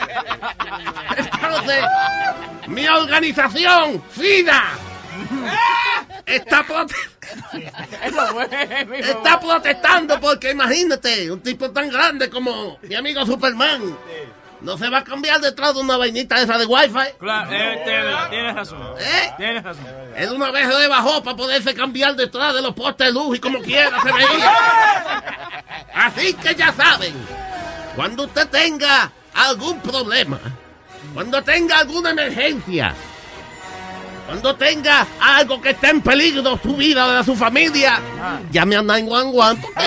Entonces, 1.17 1.85
mi 2.67 2.89
organización, 2.89 4.03
FIDA, 4.11 4.65
está, 6.27 6.65
prote- 6.65 6.95
está 9.01 9.41
protestando 9.41 10.21
porque 10.21 10.51
imagínate, 10.53 11.31
un 11.31 11.41
tipo 11.41 11.71
tan 11.71 11.91
grande 11.91 12.29
como 12.31 12.79
mi 12.83 12.95
amigo 12.95 13.25
Superman. 13.27 13.97
No 14.61 14.77
se 14.77 14.89
va 14.91 14.99
a 14.99 15.05
cambiar 15.05 15.41
detrás 15.41 15.73
de 15.75 15.81
una 15.81 15.97
vainita 15.97 16.41
esa 16.43 16.59
de 16.59 16.67
wifi. 16.67 17.13
Claro, 17.21 17.49
eh, 17.53 18.27
tienes 18.29 18.55
razón. 18.57 18.83
¿Eh? 18.99 19.33
Tienes 19.37 19.63
razón. 19.63 19.85
Él 20.17 20.33
una 20.33 20.51
vez 20.51 20.67
se 20.75 20.89
bajó 20.89 21.23
para 21.23 21.37
poderse 21.37 21.75
cambiar 21.75 22.17
detrás 22.17 22.55
de 22.55 22.63
los 22.63 22.75
postes 22.75 23.07
de 23.07 23.13
luz 23.13 23.37
y 23.37 23.41
como 23.41 23.61
quiera 23.61 24.01
se 24.03 24.13
veía. 24.13 24.53
Así 25.95 26.35
que 26.35 26.57
ya 26.57 26.73
saben, 26.73 27.15
cuando 27.95 28.25
usted 28.25 28.49
tenga 28.49 29.13
algún 29.33 29.81
problema, 29.81 30.41
cuando 31.15 31.41
tenga 31.43 31.79
alguna 31.79 32.11
emergencia, 32.11 32.95
cuando 34.29 34.55
tenga 34.57 35.07
algo 35.19 35.59
que 35.59 35.71
esté 35.71 35.89
en 35.89 36.03
peligro 36.03 36.61
su 36.63 36.77
vida 36.77 37.07
o 37.07 37.13
de 37.13 37.25
su 37.25 37.35
familia, 37.35 37.99
llame 38.51 38.77
a 38.77 38.83
911 38.83 39.63
porque... 39.63 39.81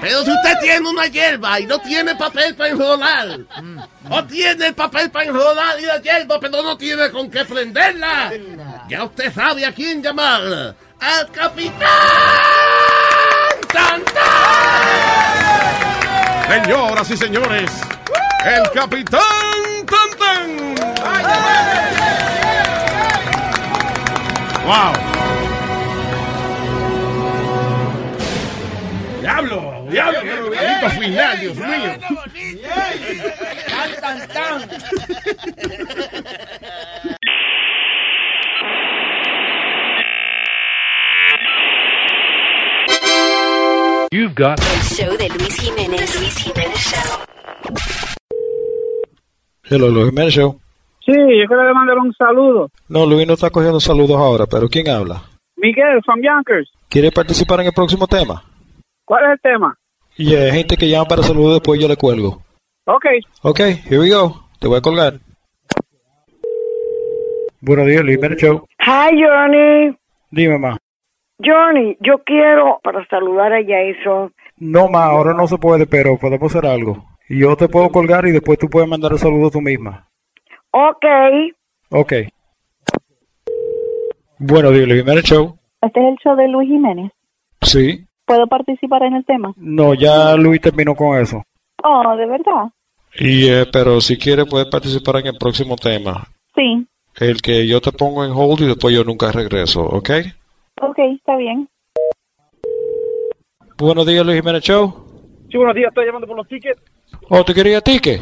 Pero 0.00 0.24
si 0.24 0.32
usted 0.32 0.54
tiene 0.60 0.88
una 0.88 1.06
hierba 1.06 1.60
y 1.60 1.66
no 1.66 1.78
tiene 1.78 2.16
papel 2.16 2.56
para 2.56 2.70
enrolar, 2.70 3.38
o 4.10 4.24
tiene 4.24 4.66
el 4.66 4.74
papel 4.74 5.12
para 5.12 5.26
enrolar 5.26 5.80
y 5.80 5.86
la 5.86 5.98
hierba, 5.98 6.40
pero 6.40 6.60
no 6.60 6.76
tiene 6.76 7.08
con 7.10 7.30
qué 7.30 7.44
prenderla, 7.46 8.32
ya 8.86 9.04
usted 9.04 9.32
sabe 9.32 9.64
a 9.64 9.72
quién 9.72 10.02
llamar. 10.02 10.74
¡Al 11.00 11.30
capitán! 11.30 11.88
¡Tan, 13.72 14.02
Señoras 16.48 17.10
y 17.10 17.16
señores, 17.16 17.70
el 18.44 18.70
Capitán 18.72 19.53
Tantan. 20.96 21.54
¡Wow! 24.66 24.92
¡Diablo! 29.20 29.86
¡Diablo! 29.90 30.20
¡Qué 30.22 30.40
bonito 30.40 30.90
final, 31.00 31.40
Dios 31.40 31.56
mío! 31.56 31.90
Tan, 33.68 33.90
tan, 34.00 34.28
tan. 34.28 34.60
You've 44.14 44.34
got 44.36 44.60
El 44.60 44.82
show 44.82 45.16
de 45.16 45.28
Luis 45.28 45.56
Jiménez. 45.58 46.14
Luis 46.20 46.36
Jiménez 46.38 46.78
Show. 46.78 47.23
Hello, 49.66 49.88
Luis 49.88 50.34
Show. 50.34 50.60
Sí, 51.06 51.12
yo 51.12 51.46
quiero 51.46 51.74
mandar 51.74 51.98
un 51.98 52.12
saludo. 52.14 52.70
No, 52.88 53.06
Luis 53.06 53.26
no 53.26 53.32
está 53.34 53.48
cogiendo 53.50 53.80
saludos 53.80 54.16
ahora, 54.16 54.44
pero 54.46 54.68
¿quién 54.68 54.88
habla? 54.88 55.22
Miguel, 55.56 56.02
from 56.04 56.20
Yonkers. 56.22 56.70
¿Quiere 56.88 57.10
participar 57.10 57.60
en 57.60 57.66
el 57.66 57.72
próximo 57.72 58.06
tema? 58.06 58.42
¿Cuál 59.06 59.24
es 59.24 59.30
el 59.32 59.40
tema? 59.40 59.74
Y 60.16 60.34
hay 60.34 60.50
gente 60.52 60.76
que 60.76 60.88
llama 60.88 61.06
para 61.06 61.22
saludar, 61.22 61.54
después 61.54 61.80
yo 61.80 61.88
le 61.88 61.96
cuelgo. 61.96 62.42
Ok. 62.86 63.06
Ok, 63.42 63.60
here 63.60 63.98
we 63.98 64.10
go. 64.10 64.44
Te 64.60 64.68
voy 64.68 64.78
a 64.78 64.82
colgar. 64.82 65.14
Buenos 67.60 67.86
días, 67.86 68.04
Luis 68.04 68.18
Show. 68.36 68.66
Hi, 68.80 69.10
Johnny. 69.12 69.96
Dime, 70.30 70.58
ma. 70.58 70.76
Johnny, 71.42 71.96
yo 72.00 72.18
quiero 72.24 72.80
para 72.82 73.06
saludar 73.06 73.52
a 73.54 73.60
Jason. 73.62 74.32
No, 74.58 74.88
ma, 74.88 75.04
ahora 75.04 75.32
no 75.32 75.46
se 75.46 75.56
puede, 75.56 75.86
pero 75.86 76.18
podemos 76.18 76.54
hacer 76.54 76.68
algo. 76.70 77.02
Y 77.28 77.40
yo 77.40 77.56
te 77.56 77.68
puedo 77.68 77.88
colgar 77.90 78.26
y 78.26 78.32
después 78.32 78.58
tú 78.58 78.68
puedes 78.68 78.88
mandar 78.88 79.12
el 79.12 79.18
saludo 79.18 79.50
tú 79.50 79.60
misma. 79.60 80.08
Ok. 80.70 81.04
Ok. 81.90 82.12
Buenos 84.38 84.72
días, 84.72 84.88
Luis 84.88 85.00
Jiménez 85.00 85.24
Show. 85.24 85.58
Este 85.80 86.00
es 86.00 86.06
el 86.06 86.16
show 86.18 86.36
de 86.36 86.48
Luis 86.48 86.68
Jiménez. 86.68 87.12
Sí. 87.62 88.04
¿Puedo 88.26 88.46
participar 88.46 89.02
en 89.04 89.14
el 89.14 89.24
tema? 89.24 89.52
No, 89.56 89.94
ya 89.94 90.34
Luis 90.36 90.60
terminó 90.60 90.94
con 90.94 91.18
eso. 91.18 91.42
Oh, 91.82 92.16
¿de 92.16 92.26
verdad? 92.26 92.70
Y, 93.16 93.48
eh, 93.48 93.66
pero 93.72 94.00
si 94.00 94.18
quiere 94.18 94.44
puedes 94.44 94.68
participar 94.68 95.16
en 95.16 95.28
el 95.28 95.38
próximo 95.38 95.76
tema. 95.76 96.26
Sí. 96.54 96.86
El 97.16 97.40
que 97.40 97.66
yo 97.66 97.80
te 97.80 97.92
pongo 97.92 98.24
en 98.24 98.32
hold 98.32 98.62
y 98.62 98.66
después 98.66 98.94
yo 98.94 99.04
nunca 99.04 99.30
regreso, 99.30 99.82
¿ok? 99.82 100.10
Ok, 100.80 100.98
está 100.98 101.36
bien. 101.36 101.68
Buenos 103.78 104.06
días, 104.06 104.24
Luis 104.24 104.40
Jiménez 104.40 104.62
Show. 104.62 105.03
Sí, 105.54 105.58
buenos 105.58 105.76
días, 105.76 105.90
estoy 105.90 106.06
llamando 106.06 106.26
por 106.26 106.36
los 106.36 106.48
tickets. 106.48 106.80
¿O 107.28 107.44
te 107.44 107.54
quería 107.54 107.80
ticket? 107.80 108.20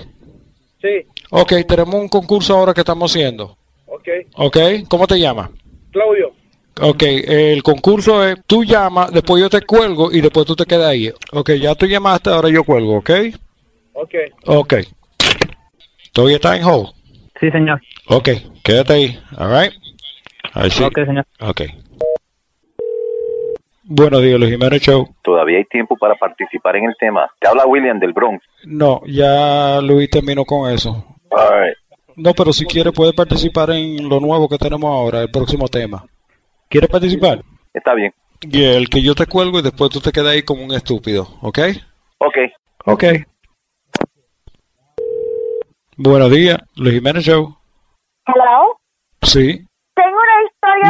Sí, 0.82 1.06
Ok, 1.30 1.54
tenemos 1.66 1.94
un 1.94 2.08
concurso 2.08 2.54
ahora 2.54 2.74
que 2.74 2.80
estamos 2.82 3.10
haciendo. 3.10 3.56
ok. 3.86 4.08
¿Ok? 4.34 4.58
¿Cómo 4.86 5.06
te 5.06 5.18
llamas? 5.18 5.48
Claudio, 5.92 6.30
Ok, 6.78 7.02
el 7.02 7.62
concurso 7.62 8.22
es, 8.22 8.36
tú 8.46 8.64
llamas, 8.64 9.10
después 9.12 9.40
yo 9.40 9.48
te 9.48 9.62
cuelgo 9.62 10.12
y 10.12 10.20
después 10.20 10.44
tú 10.44 10.54
te 10.54 10.66
quedas 10.66 10.88
ahí. 10.90 11.10
Ok, 11.32 11.52
ya 11.52 11.74
tú 11.74 11.86
llamaste, 11.86 12.28
ahora 12.28 12.50
yo 12.50 12.64
cuelgo, 12.64 12.98
¿ok? 12.98 13.10
Ok. 13.94 14.14
Ok. 14.44 14.74
¿Todavía 16.12 16.36
está 16.36 16.54
en 16.58 16.64
hold? 16.64 16.90
Sí, 17.40 17.50
señor. 17.50 17.80
Ok, 18.08 18.28
quédate 18.62 18.92
ahí, 18.92 19.18
alright? 19.38 19.72
Ahí 20.52 20.68
sí. 20.68 20.82
Ok, 20.84 20.96
señor. 21.06 21.24
Ok. 21.40 21.62
Buenos 23.94 24.22
días, 24.22 24.40
Luis 24.40 24.52
Jiménez 24.52 24.80
Show. 24.80 25.06
Todavía 25.22 25.58
hay 25.58 25.66
tiempo 25.66 25.98
para 25.98 26.14
participar 26.14 26.76
en 26.76 26.84
el 26.84 26.94
tema. 26.98 27.30
Te 27.38 27.46
habla 27.46 27.66
William 27.66 28.00
del 28.00 28.14
Bronx. 28.14 28.42
No, 28.64 29.02
ya 29.04 29.82
Luis 29.82 30.08
terminó 30.08 30.46
con 30.46 30.70
eso. 30.72 31.04
All 31.30 31.48
right. 31.50 31.76
No, 32.16 32.32
pero 32.32 32.54
si 32.54 32.64
quiere 32.64 32.90
puede 32.90 33.12
participar 33.12 33.68
en 33.72 34.08
lo 34.08 34.18
nuevo 34.18 34.48
que 34.48 34.56
tenemos 34.56 34.90
ahora, 34.90 35.20
el 35.20 35.30
próximo 35.30 35.68
tema. 35.68 36.06
¿Quiere 36.70 36.88
participar? 36.88 37.42
Está 37.74 37.92
bien. 37.92 38.14
Y 38.40 38.64
el 38.64 38.88
que 38.88 39.02
yo 39.02 39.14
te 39.14 39.26
cuelgo 39.26 39.58
y 39.58 39.62
después 39.62 39.90
tú 39.90 40.00
te 40.00 40.10
quedas 40.10 40.32
ahí 40.32 40.42
como 40.42 40.64
un 40.64 40.72
estúpido, 40.72 41.28
¿ok? 41.42 41.58
Ok. 42.16 42.38
Ok. 42.86 43.04
Buenos 45.98 46.30
días, 46.30 46.56
Luis 46.76 46.94
Jiménez 46.94 47.24
Show. 47.24 47.58
Hello. 48.26 48.78
Sí. 49.20 49.66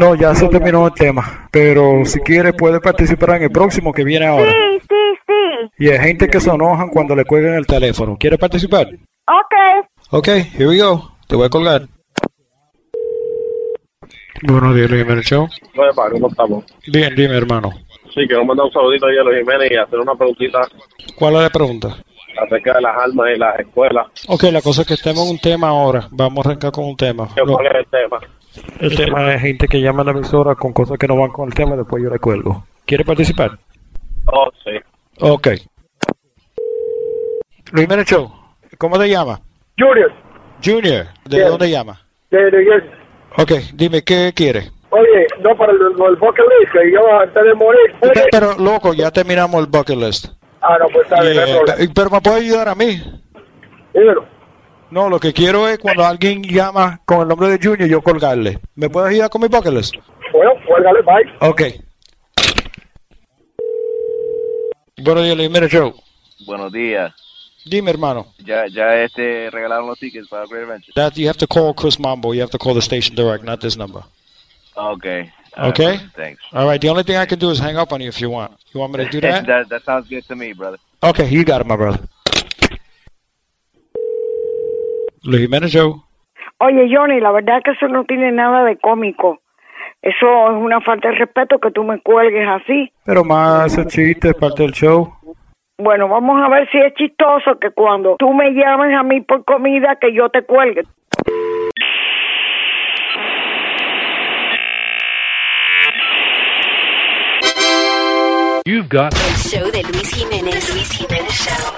No, 0.00 0.14
ya 0.14 0.34
se 0.34 0.48
terminó 0.48 0.86
el 0.86 0.92
tema. 0.94 1.48
Pero 1.50 2.04
si 2.04 2.20
quiere 2.20 2.52
puede 2.52 2.80
participar 2.80 3.36
en 3.36 3.44
el 3.44 3.50
próximo 3.50 3.92
que 3.92 4.04
viene 4.04 4.26
ahora. 4.26 4.50
Sí, 4.52 4.80
sí, 4.88 5.18
sí. 5.26 5.84
Y 5.84 5.88
hay 5.90 5.98
gente 5.98 6.28
que 6.28 6.40
se 6.40 6.50
enojan 6.50 6.88
cuando 6.88 7.14
le 7.16 7.24
cuelgan 7.24 7.54
el 7.54 7.66
teléfono. 7.66 8.16
¿Quiere 8.18 8.38
participar? 8.38 8.86
Ok. 9.26 9.86
Ok, 10.10 10.28
here 10.28 10.66
we 10.68 10.78
go. 10.78 11.12
Te 11.26 11.36
voy 11.36 11.46
a 11.46 11.50
colgar. 11.50 11.82
Buenos 14.42 14.74
días, 14.74 14.90
Luis 14.90 15.02
Jiménez 15.02 15.24
Show. 15.24 15.46
¿cómo 16.10 16.28
estamos? 16.28 16.64
Bien, 16.88 17.14
dime, 17.14 17.36
hermano. 17.36 17.70
Sí, 18.12 18.26
quiero 18.26 18.44
mandar 18.44 18.66
un 18.66 18.72
saludito 18.72 19.06
ahí 19.06 19.16
a 19.16 19.22
los 19.22 19.34
Jiménez 19.36 19.70
y 19.70 19.76
hacer 19.76 19.98
una 19.98 20.14
preguntita 20.14 20.60
¿Cuál 21.16 21.36
es 21.36 21.42
la 21.42 21.50
pregunta? 21.50 21.96
acerca 22.44 22.74
de 22.74 22.80
las 22.80 22.96
armas 22.96 23.26
y 23.34 23.38
las 23.38 23.60
escuelas. 23.60 24.06
Ok, 24.28 24.44
la 24.44 24.60
cosa 24.60 24.82
es 24.82 24.88
que 24.88 24.94
estemos 24.94 25.24
en 25.24 25.30
un 25.32 25.38
tema 25.38 25.68
ahora. 25.68 26.08
Vamos 26.10 26.44
a 26.44 26.48
arrancar 26.50 26.72
con 26.72 26.84
un 26.86 26.96
tema. 26.96 27.28
¿Qué 27.34 27.42
No, 27.44 27.52
¿Cuál 27.54 27.66
es 27.66 27.74
el 27.74 27.86
tema? 27.86 28.20
El 28.80 28.96
tema 28.96 29.34
es 29.34 29.40
gente 29.40 29.68
que 29.68 29.80
llama 29.80 30.02
a 30.02 30.04
la 30.06 30.10
emisora 30.12 30.54
con 30.54 30.72
cosas 30.72 30.98
que 30.98 31.06
no 31.08 31.16
van 31.16 31.30
con 31.30 31.48
el 31.48 31.54
tema, 31.54 31.76
después 31.76 32.02
yo 32.02 32.10
le 32.10 32.18
cuelgo. 32.18 32.64
¿Quiere 32.86 33.04
participar? 33.04 33.58
Oh, 34.26 34.50
sí. 34.64 34.70
Ok. 35.20 35.48
Luis 37.72 37.88
Show, 38.06 38.30
¿cómo 38.78 38.98
te 38.98 39.08
llamas? 39.08 39.40
Junior, 39.78 40.12
Junior, 40.62 41.06
¿de 41.24 41.40
dónde 41.44 41.70
llama? 41.70 42.00
de 42.30 42.50
New 42.50 42.64
Jersey. 42.64 42.90
Ok, 43.38 43.52
dime, 43.74 44.02
¿qué 44.02 44.32
quiere? 44.34 44.70
Oye, 44.90 45.26
no 45.40 45.56
para 45.56 45.72
el, 45.72 45.78
el 45.80 46.16
bucket 46.16 46.44
list, 46.60 46.72
que 46.72 46.92
yo 46.92 47.00
antes 47.18 47.42
de 47.42 47.54
morir. 47.54 47.94
Pe- 48.00 48.28
Pero, 48.30 48.58
loco, 48.58 48.92
ya 48.92 49.10
terminamos 49.10 49.58
el 49.60 49.66
bucket 49.66 49.96
list. 49.96 50.26
Ah, 50.60 50.76
no, 50.78 50.86
pues 50.92 51.04
está 51.06 51.22
bien, 51.22 51.34
Yeah, 51.34 51.88
Pero 51.94 52.10
me 52.10 52.20
puede 52.20 52.36
ayudar 52.36 52.68
a 52.68 52.74
mí. 52.74 53.02
Dímelo. 53.94 54.24
No, 54.92 55.08
lo 55.08 55.18
que 55.18 55.32
quiero 55.32 55.66
es 55.68 55.78
cuando 55.78 56.04
alguien 56.04 56.42
llama 56.42 57.00
con 57.06 57.22
el 57.22 57.28
nombre 57.28 57.48
de 57.48 57.58
Junior, 57.66 57.88
yo 57.88 58.02
colgarle. 58.02 58.58
¿Me 58.74 58.90
puedes 58.90 59.08
ayudar 59.08 59.30
con 59.30 59.40
mi 59.40 59.48
bucket 59.48 59.72
list? 59.72 59.94
Bueno, 60.34 60.50
cuélgale, 60.66 61.00
bye. 61.00 61.48
Ok. 61.48 61.62
Buenos 65.02 65.24
días, 65.24 65.34
Luis 65.36 65.48
Jiménez 65.48 65.72
Show. 65.72 65.94
Buenos 66.44 66.70
días. 66.70 67.14
Dime, 67.64 67.90
hermano. 67.90 68.26
Ya, 68.44 68.66
ya 68.66 68.96
este 69.02 69.48
regalaron 69.50 69.86
los 69.86 69.98
tickets 69.98 70.28
para 70.28 70.44
Great 70.44 70.64
Adventure. 70.64 70.92
That 70.94 71.14
you 71.14 71.26
have 71.26 71.38
to 71.38 71.46
call 71.46 71.72
Chris 71.74 71.98
Mambo. 71.98 72.34
You 72.34 72.42
have 72.42 72.50
to 72.50 72.58
call 72.58 72.74
the 72.74 72.82
station 72.82 73.16
direct, 73.16 73.44
not 73.44 73.60
this 73.60 73.78
number. 73.78 74.02
Okay. 74.76 75.32
All 75.56 75.70
right, 75.70 75.72
Okay? 75.72 75.96
brother. 75.96 76.10
Thanks. 76.16 76.42
All 76.52 76.66
right. 76.66 76.78
The 76.80 76.90
only 76.90 77.04
thing 77.04 77.16
I 77.16 77.24
can 77.24 77.38
do 77.38 77.48
is 77.48 77.58
hang 77.58 77.78
up 77.78 77.94
on 77.94 78.02
you 78.02 78.08
if 78.08 78.20
you 78.20 78.28
want. 78.28 78.52
You 78.74 78.80
want 78.80 78.92
me 78.92 79.04
to 79.06 79.10
do 79.10 79.20
that? 79.22 79.46
that, 79.46 79.70
that 79.70 79.84
sounds 79.84 80.06
good 80.10 80.26
to 80.28 80.36
me, 80.36 80.52
brother. 80.52 80.76
Okay, 81.02 81.26
you 81.30 81.44
got 81.44 81.62
it, 81.62 81.66
my 81.66 81.76
brother. 81.76 82.06
Luis 85.24 85.42
Jiménez 85.42 85.70
Show. 85.70 86.02
Oye, 86.58 86.88
Johnny, 86.90 87.20
la 87.20 87.32
verdad 87.32 87.58
es 87.58 87.64
que 87.64 87.70
eso 87.72 87.88
no 87.88 88.04
tiene 88.04 88.32
nada 88.32 88.64
de 88.64 88.76
cómico. 88.76 89.40
Eso 90.02 90.26
es 90.50 90.62
una 90.62 90.80
falta 90.80 91.10
de 91.10 91.14
respeto 91.16 91.58
que 91.60 91.70
tú 91.70 91.84
me 91.84 92.00
cuelgues 92.00 92.48
así. 92.48 92.92
Pero 93.04 93.24
más 93.24 93.66
ese 93.66 93.86
chiste 93.86 94.30
es 94.30 94.34
parte 94.34 94.62
del 94.62 94.72
show. 94.72 95.12
Bueno, 95.78 96.08
vamos 96.08 96.40
a 96.42 96.48
ver 96.48 96.68
si 96.70 96.78
es 96.78 96.94
chistoso 96.94 97.58
que 97.60 97.70
cuando 97.70 98.16
tú 98.18 98.32
me 98.32 98.50
llames 98.50 98.94
a 98.96 99.02
mí 99.02 99.20
por 99.20 99.44
comida 99.44 99.96
que 100.00 100.12
yo 100.12 100.28
te 100.28 100.42
cuelgue. 100.42 100.82
You've 108.64 108.88
got 108.88 109.12
El 109.14 109.36
show 109.36 109.70
de 109.72 109.82
Luis 109.82 110.14
Jiménez. 110.14 110.72
Luis 110.72 110.90
Jiménez 110.92 111.32
Show. 111.32 111.74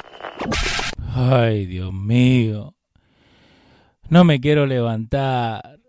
Ay, 1.17 1.65
Dios 1.65 1.93
mío. 1.93 2.74
No 4.15 4.23
me 4.23 4.39
quiero 4.39 4.65
levantar. 4.65 5.81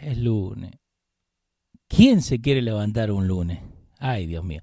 Es 0.00 0.16
lunes. 0.16 0.70
¿Quién 1.86 2.22
se 2.22 2.40
quiere 2.40 2.62
levantar 2.62 3.10
un 3.12 3.28
lunes? 3.28 3.58
Ay, 3.98 4.26
Dios 4.26 4.42
mío. 4.42 4.62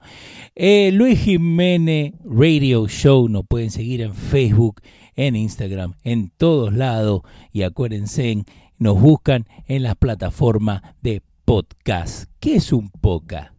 Eh, 0.56 0.90
Luis 0.92 1.20
Jiménez 1.20 2.14
Radio 2.26 2.88
Show 2.88 3.30
nos 3.30 3.46
pueden 3.46 3.70
seguir 3.70 4.02
en 4.02 4.16
Facebook, 4.16 4.82
en 5.16 5.36
Instagram, 5.36 5.94
en 6.04 6.32
todos 6.32 6.74
lados. 6.74 7.22
Y 7.52 7.62
acuérdense, 7.62 8.44
nos 8.80 9.00
buscan 9.00 9.46
en 9.68 9.84
las 9.84 9.96
plataformas 9.96 10.82
de 11.04 11.22
podcast. 11.46 12.28
¿Qué 12.40 12.56
es 12.56 12.74
un 12.74 12.90
podcast? 12.90 13.54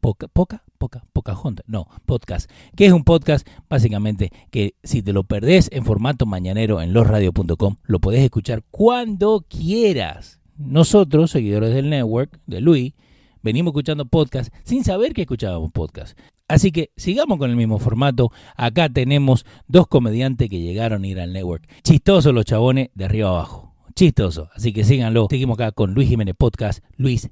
Poca, 0.00 0.28
poca, 0.28 0.62
poca, 0.78 1.04
poca 1.12 1.34
junta. 1.34 1.62
No, 1.66 1.88
podcast. 2.06 2.50
¿Qué 2.76 2.86
es 2.86 2.92
un 2.92 3.04
podcast? 3.04 3.46
Básicamente 3.68 4.30
que 4.50 4.74
si 4.82 5.02
te 5.02 5.12
lo 5.12 5.24
perdés 5.24 5.68
en 5.72 5.84
formato 5.84 6.24
mañanero 6.24 6.80
en 6.80 6.92
losradio.com, 6.92 7.76
lo 7.82 7.98
podés 7.98 8.22
escuchar 8.22 8.62
cuando 8.70 9.44
quieras. 9.48 10.40
Nosotros, 10.56 11.30
seguidores 11.30 11.74
del 11.74 11.90
network, 11.90 12.40
de 12.46 12.60
Luis, 12.60 12.94
venimos 13.42 13.72
escuchando 13.72 14.06
podcast 14.06 14.52
sin 14.64 14.84
saber 14.84 15.12
que 15.12 15.22
escuchábamos 15.22 15.72
podcast. 15.72 16.18
Así 16.48 16.72
que 16.72 16.90
sigamos 16.96 17.38
con 17.38 17.50
el 17.50 17.56
mismo 17.56 17.78
formato. 17.78 18.32
Acá 18.56 18.88
tenemos 18.88 19.44
dos 19.66 19.86
comediantes 19.86 20.48
que 20.48 20.60
llegaron 20.60 21.04
a 21.04 21.06
ir 21.06 21.20
al 21.20 21.32
network. 21.32 21.68
Chistosos 21.82 22.32
los 22.32 22.46
chabones 22.46 22.88
de 22.94 23.04
arriba 23.04 23.28
abajo. 23.28 23.74
Chistoso. 23.94 24.48
Así 24.54 24.72
que 24.72 24.84
síganlo. 24.84 25.26
Seguimos 25.28 25.58
acá 25.58 25.72
con 25.72 25.92
Luis 25.92 26.08
Jiménez 26.08 26.34
Podcast. 26.38 26.82
Luis 26.96 27.30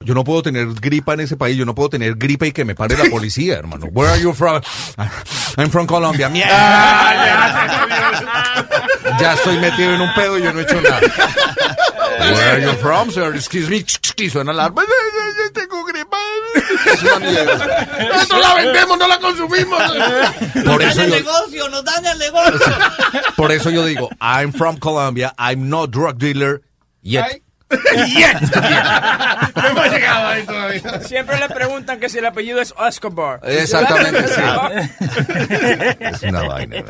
Yo 0.00 0.14
no 0.14 0.24
puedo 0.24 0.42
tener 0.42 0.66
gripa 0.74 1.14
en 1.14 1.20
ese 1.20 1.36
país, 1.36 1.56
yo 1.56 1.64
no 1.64 1.74
puedo 1.74 1.90
tener 1.90 2.16
gripa 2.16 2.46
y 2.46 2.52
que 2.52 2.64
me 2.64 2.74
pare 2.74 2.96
la 2.96 3.08
policía, 3.10 3.56
hermano. 3.58 3.86
Where 3.92 4.10
are 4.10 4.20
you 4.20 4.32
from? 4.32 4.60
I'm 5.56 5.70
from 5.70 5.86
Colombia. 5.86 6.28
Mierda. 6.28 6.52
Ya 9.20 9.34
estoy 9.34 9.58
metido 9.58 9.94
en 9.94 10.00
un 10.00 10.12
pedo 10.14 10.38
y 10.38 10.42
yo 10.42 10.52
no 10.52 10.60
he 10.60 10.62
hecho 10.64 10.80
nada. 10.80 11.00
Where 12.18 12.50
are 12.50 12.62
you 12.62 12.72
from, 12.78 13.10
sir? 13.10 13.34
Excuse 13.34 13.70
me. 13.70 13.84
Suena 14.28 14.52
la 14.52 14.64
alarma. 14.64 14.82
Tengo 15.54 15.84
gripa. 15.84 16.16
Es 16.92 17.02
una 17.02 17.18
mierda. 17.20 17.86
No 18.28 18.38
la 18.40 18.54
vendemos, 18.54 18.98
no 18.98 19.06
la 19.08 19.18
consumimos. 19.20 19.82
Por 20.64 20.82
eso 20.82 21.04
yo, 21.04 21.14
negocio, 21.14 21.68
nos 21.68 21.84
daña 21.84 22.12
el 22.12 22.18
negocio. 22.18 22.60
por 23.36 23.52
eso 23.52 23.70
yo 23.70 23.84
digo, 23.84 24.08
I'm 24.20 24.52
from 24.52 24.78
Colombia. 24.78 25.34
I'm 25.38 25.68
not 25.68 25.90
drug 25.90 26.18
dealer 26.18 26.62
yet. 27.02 27.42
Yet. 27.70 28.36
No 29.56 29.68
hemos 29.68 29.90
llegado 29.90 30.26
ahí 30.28 30.44
todavía. 30.44 31.00
Siempre 31.00 31.38
le 31.38 31.48
preguntan 31.48 31.98
que 31.98 32.08
si 32.08 32.18
el 32.18 32.26
apellido 32.26 32.60
es 32.60 32.74
Escobar. 32.88 33.40
Exactamente, 33.42 34.28
sí. 34.28 34.40
Es 36.00 36.22
una 36.22 36.42
vaina. 36.42 36.84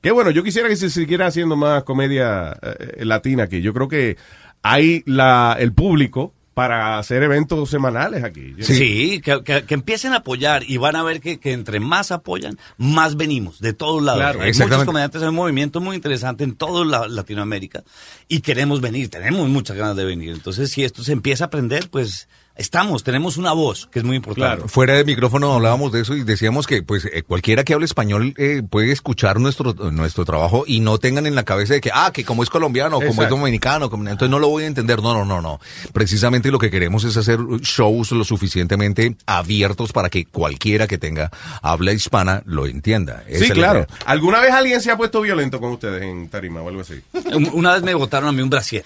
Qué 0.00 0.10
bueno, 0.10 0.30
yo 0.30 0.42
quisiera 0.42 0.68
que 0.68 0.76
se 0.76 0.90
siguiera 0.90 1.26
haciendo 1.26 1.56
más 1.56 1.84
comedia 1.84 2.56
eh, 2.60 3.04
latina 3.04 3.44
aquí. 3.44 3.62
Yo 3.62 3.72
creo 3.72 3.88
que 3.88 4.16
hay 4.62 5.02
la, 5.06 5.56
el 5.58 5.72
público 5.72 6.34
para 6.54 6.98
hacer 6.98 7.22
eventos 7.22 7.70
semanales 7.70 8.24
aquí. 8.24 8.54
Sí, 8.60 9.20
que, 9.22 9.42
que- 9.42 9.64
que 9.64 9.74
empiecen 9.74 10.12
a 10.12 10.16
apoyar 10.16 10.62
y 10.68 10.76
van 10.76 10.96
a 10.96 11.02
ver 11.02 11.20
que, 11.20 11.38
que 11.40 11.52
entre 11.52 11.80
más 11.80 12.10
apoyan, 12.12 12.58
más 12.76 13.16
venimos 13.16 13.58
de 13.60 13.72
todos 13.72 14.02
lados. 14.02 14.20
Claro, 14.20 14.40
hay 14.42 14.52
muchos 14.52 14.84
comediantes, 14.84 15.22
hay 15.22 15.28
un 15.28 15.34
movimiento 15.34 15.80
muy 15.80 15.96
interesante 15.96 16.44
en 16.44 16.54
toda 16.54 16.84
la- 16.84 17.08
Latinoamérica 17.08 17.82
y 18.28 18.40
queremos 18.40 18.80
venir, 18.80 19.08
tenemos 19.08 19.48
muchas 19.48 19.76
ganas 19.76 19.96
de 19.96 20.04
venir. 20.04 20.30
Entonces, 20.32 20.70
si 20.70 20.84
esto 20.84 21.02
se 21.02 21.12
empieza 21.12 21.44
a 21.44 21.46
aprender, 21.46 21.88
pues 21.90 22.28
estamos, 22.56 23.02
tenemos 23.04 23.36
una 23.36 23.52
voz 23.52 23.88
que 23.90 23.98
es 24.00 24.04
muy 24.04 24.16
importante. 24.16 24.68
Fuera 24.68 24.94
de 24.94 25.04
micrófono 25.04 25.52
hablábamos 25.54 25.92
de 25.92 26.00
eso 26.02 26.14
y 26.14 26.22
decíamos 26.22 26.66
que 26.66 26.82
pues 26.82 27.04
eh, 27.06 27.22
cualquiera 27.22 27.64
que 27.64 27.74
hable 27.74 27.86
español 27.86 28.34
eh, 28.36 28.62
puede 28.68 28.92
escuchar 28.92 29.40
nuestro 29.40 29.72
nuestro 29.90 30.24
trabajo 30.24 30.64
y 30.66 30.80
no 30.80 30.98
tengan 30.98 31.26
en 31.26 31.34
la 31.34 31.44
cabeza 31.44 31.74
de 31.74 31.80
que 31.80 31.90
ah 31.92 32.10
que 32.12 32.24
como 32.24 32.42
es 32.42 32.50
colombiano, 32.50 33.00
como 33.00 33.22
es 33.22 33.28
dominicano, 33.28 33.88
como- 33.90 34.02
entonces 34.08 34.30
no 34.30 34.38
lo 34.38 34.48
voy 34.48 34.64
a 34.64 34.66
entender. 34.66 35.00
No, 35.02 35.14
no, 35.14 35.24
no, 35.24 35.40
no. 35.40 35.60
Precisamente 35.92 36.50
lo 36.50 36.58
que 36.58 36.70
queremos 36.70 37.04
es 37.04 37.16
hacer 37.16 37.38
shows 37.60 38.12
lo 38.12 38.24
suficientemente 38.24 39.16
abiertos 39.26 39.92
para 39.92 40.10
que 40.10 40.24
cualquiera 40.26 40.86
que 40.86 40.98
tenga 40.98 41.30
habla 41.62 41.92
hispana 41.92 42.42
lo 42.46 42.66
entienda. 42.66 43.24
Esa 43.28 43.44
Sí, 43.46 43.50
claro. 43.50 43.80
idea. 43.80 43.98
¿Alguna 44.06 44.40
vez 44.40 44.52
alguien 44.52 44.80
se 44.80 44.90
ha 44.90 44.96
puesto 44.96 45.20
violento 45.20 45.58
con 45.60 45.72
ustedes 45.72 46.02
en 46.02 46.28
tarima 46.28 46.60
o 46.62 46.68
algo 46.68 46.82
así? 46.82 47.00
Un- 47.32 47.50
Una 47.52 47.72
vez 47.74 47.82
me 47.82 47.94
botaron 47.94 48.28
a 48.28 48.32
mí 48.32 48.42
un 48.42 48.50
brasier. 48.50 48.84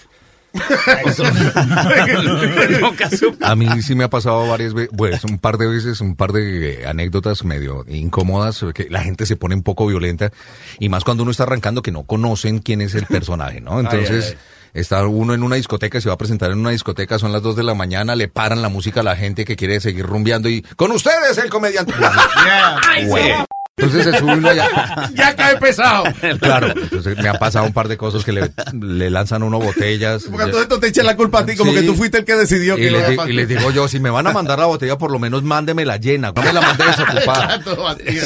A 3.41 3.55
mí 3.55 3.67
sí 3.81 3.95
me 3.95 4.03
ha 4.03 4.09
pasado 4.09 4.47
varias 4.47 4.73
veces, 4.73 4.91
pues 4.95 5.23
un 5.23 5.37
par 5.39 5.57
de 5.57 5.67
veces, 5.67 6.01
un 6.01 6.15
par 6.15 6.31
de 6.31 6.81
eh, 6.81 6.87
anécdotas 6.87 7.43
medio 7.43 7.85
incómodas, 7.87 8.65
que 8.73 8.87
la 8.89 9.01
gente 9.01 9.25
se 9.25 9.35
pone 9.35 9.55
un 9.55 9.63
poco 9.63 9.87
violenta, 9.87 10.31
y 10.79 10.89
más 10.89 11.03
cuando 11.03 11.23
uno 11.23 11.31
está 11.31 11.43
arrancando 11.43 11.81
que 11.81 11.91
no 11.91 12.03
conocen 12.03 12.59
quién 12.59 12.81
es 12.81 12.95
el 12.95 13.05
personaje, 13.05 13.61
¿no? 13.61 13.79
Entonces, 13.79 14.35
ay, 14.37 14.37
está 14.73 15.05
uno 15.05 15.33
en 15.33 15.43
una 15.43 15.55
discoteca, 15.55 15.99
se 16.01 16.09
va 16.09 16.15
a 16.15 16.17
presentar 16.17 16.51
en 16.51 16.59
una 16.59 16.71
discoteca, 16.71 17.19
son 17.19 17.31
las 17.31 17.41
2 17.41 17.55
de 17.55 17.63
la 17.63 17.73
mañana, 17.73 18.15
le 18.15 18.27
paran 18.27 18.61
la 18.61 18.69
música 18.69 19.01
a 19.01 19.03
la 19.03 19.15
gente 19.15 19.45
que 19.45 19.55
quiere 19.55 19.79
seguir 19.79 20.05
rumbeando 20.05 20.49
y 20.49 20.61
con 20.61 20.91
ustedes 20.91 21.37
el 21.37 21.49
comediante. 21.49 21.93
Güey. 23.07 23.46
Entonces 23.87 24.13
se 24.13 24.19
sube 24.19 24.35
uno 24.35 24.49
allá. 24.49 25.09
Ya 25.15 25.35
cae 25.35 25.57
pesado. 25.57 26.03
Claro, 26.39 26.67
entonces 26.75 27.17
me 27.17 27.27
han 27.29 27.37
pasado 27.37 27.65
un 27.65 27.73
par 27.73 27.87
de 27.87 27.97
cosas 27.97 28.23
que 28.23 28.31
le, 28.31 28.51
le 28.79 29.09
lanzan 29.09 29.41
a 29.41 29.45
uno 29.45 29.59
botellas. 29.59 30.23
Porque 30.29 30.51
todo 30.51 30.61
esto 30.61 30.79
te 30.79 30.87
echa 30.87 31.03
la 31.03 31.15
culpa 31.15 31.39
a 31.39 31.45
ti, 31.45 31.55
como 31.55 31.71
Sí. 31.71 31.79
que 31.79 31.83
tú 31.85 31.95
fuiste 31.95 32.19
el 32.19 32.25
que 32.25 32.35
decidió 32.35 32.77
Y 32.77 32.81
que 32.81 32.91
lo 32.91 32.99
les, 32.99 33.01
iba 33.01 33.07
a 33.07 33.11
di- 33.11 33.17
pasar. 33.17 33.31
y 33.31 33.33
les 33.35 33.47
digo 33.49 33.71
yo, 33.71 33.87
si 33.87 33.99
me 33.99 34.09
van 34.09 34.27
a 34.27 34.31
mandar 34.31 34.59
la 34.59 34.65
botella, 34.65 34.97
por 34.97 35.11
lo 35.11 35.19
menos 35.19 35.43
mándemela 35.43 35.97
llena, 35.97 36.31
no 36.35 36.41
me 36.41 36.53
la 36.53 36.61
mande 36.61 36.83
desocupada. 36.85 37.57
Vacía. 37.77 38.21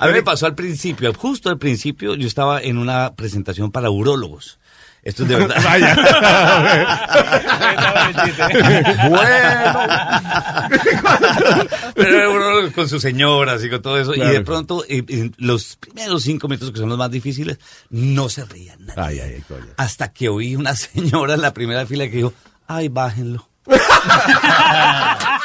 A 0.00 0.06
mí 0.06 0.12
me 0.12 0.22
pasó 0.22 0.46
al 0.46 0.54
principio, 0.54 1.12
justo 1.14 1.48
al 1.50 1.58
principio, 1.58 2.14
yo 2.14 2.26
estaba 2.26 2.60
en 2.60 2.78
una 2.78 3.14
presentación 3.14 3.70
para 3.70 3.90
urólogos. 3.90 4.58
Esto 5.02 5.24
es 5.24 5.28
de 5.30 5.36
verdad. 5.36 5.56
Pero 11.94 12.18
era 12.18 12.30
urólogos 12.30 12.72
con 12.72 12.88
sus 12.88 13.02
señoras 13.02 13.64
y 13.64 13.70
con 13.70 13.82
todo 13.82 13.98
eso. 13.98 14.14
Y 14.14 14.20
de 14.20 14.40
pronto, 14.42 14.84
en 14.88 15.34
los 15.38 15.76
primeros 15.76 16.22
cinco 16.22 16.46
minutos, 16.48 16.70
que 16.70 16.78
son 16.78 16.88
los 16.88 16.98
más 16.98 17.10
difíciles, 17.10 17.58
no 17.90 18.28
se 18.28 18.44
reían 18.44 18.86
nadie. 18.86 19.02
Ay, 19.02 19.18
ay, 19.20 19.32
ay, 19.36 19.42
coño. 19.48 19.72
Hasta 19.76 20.12
que 20.12 20.28
oí 20.28 20.54
una 20.54 20.76
señora 20.76 21.34
en 21.34 21.42
la 21.42 21.52
primera 21.52 21.84
fila 21.86 22.08
que 22.08 22.18
dijo, 22.18 22.32
ay, 22.66 22.88
bájenlo. 22.88 23.48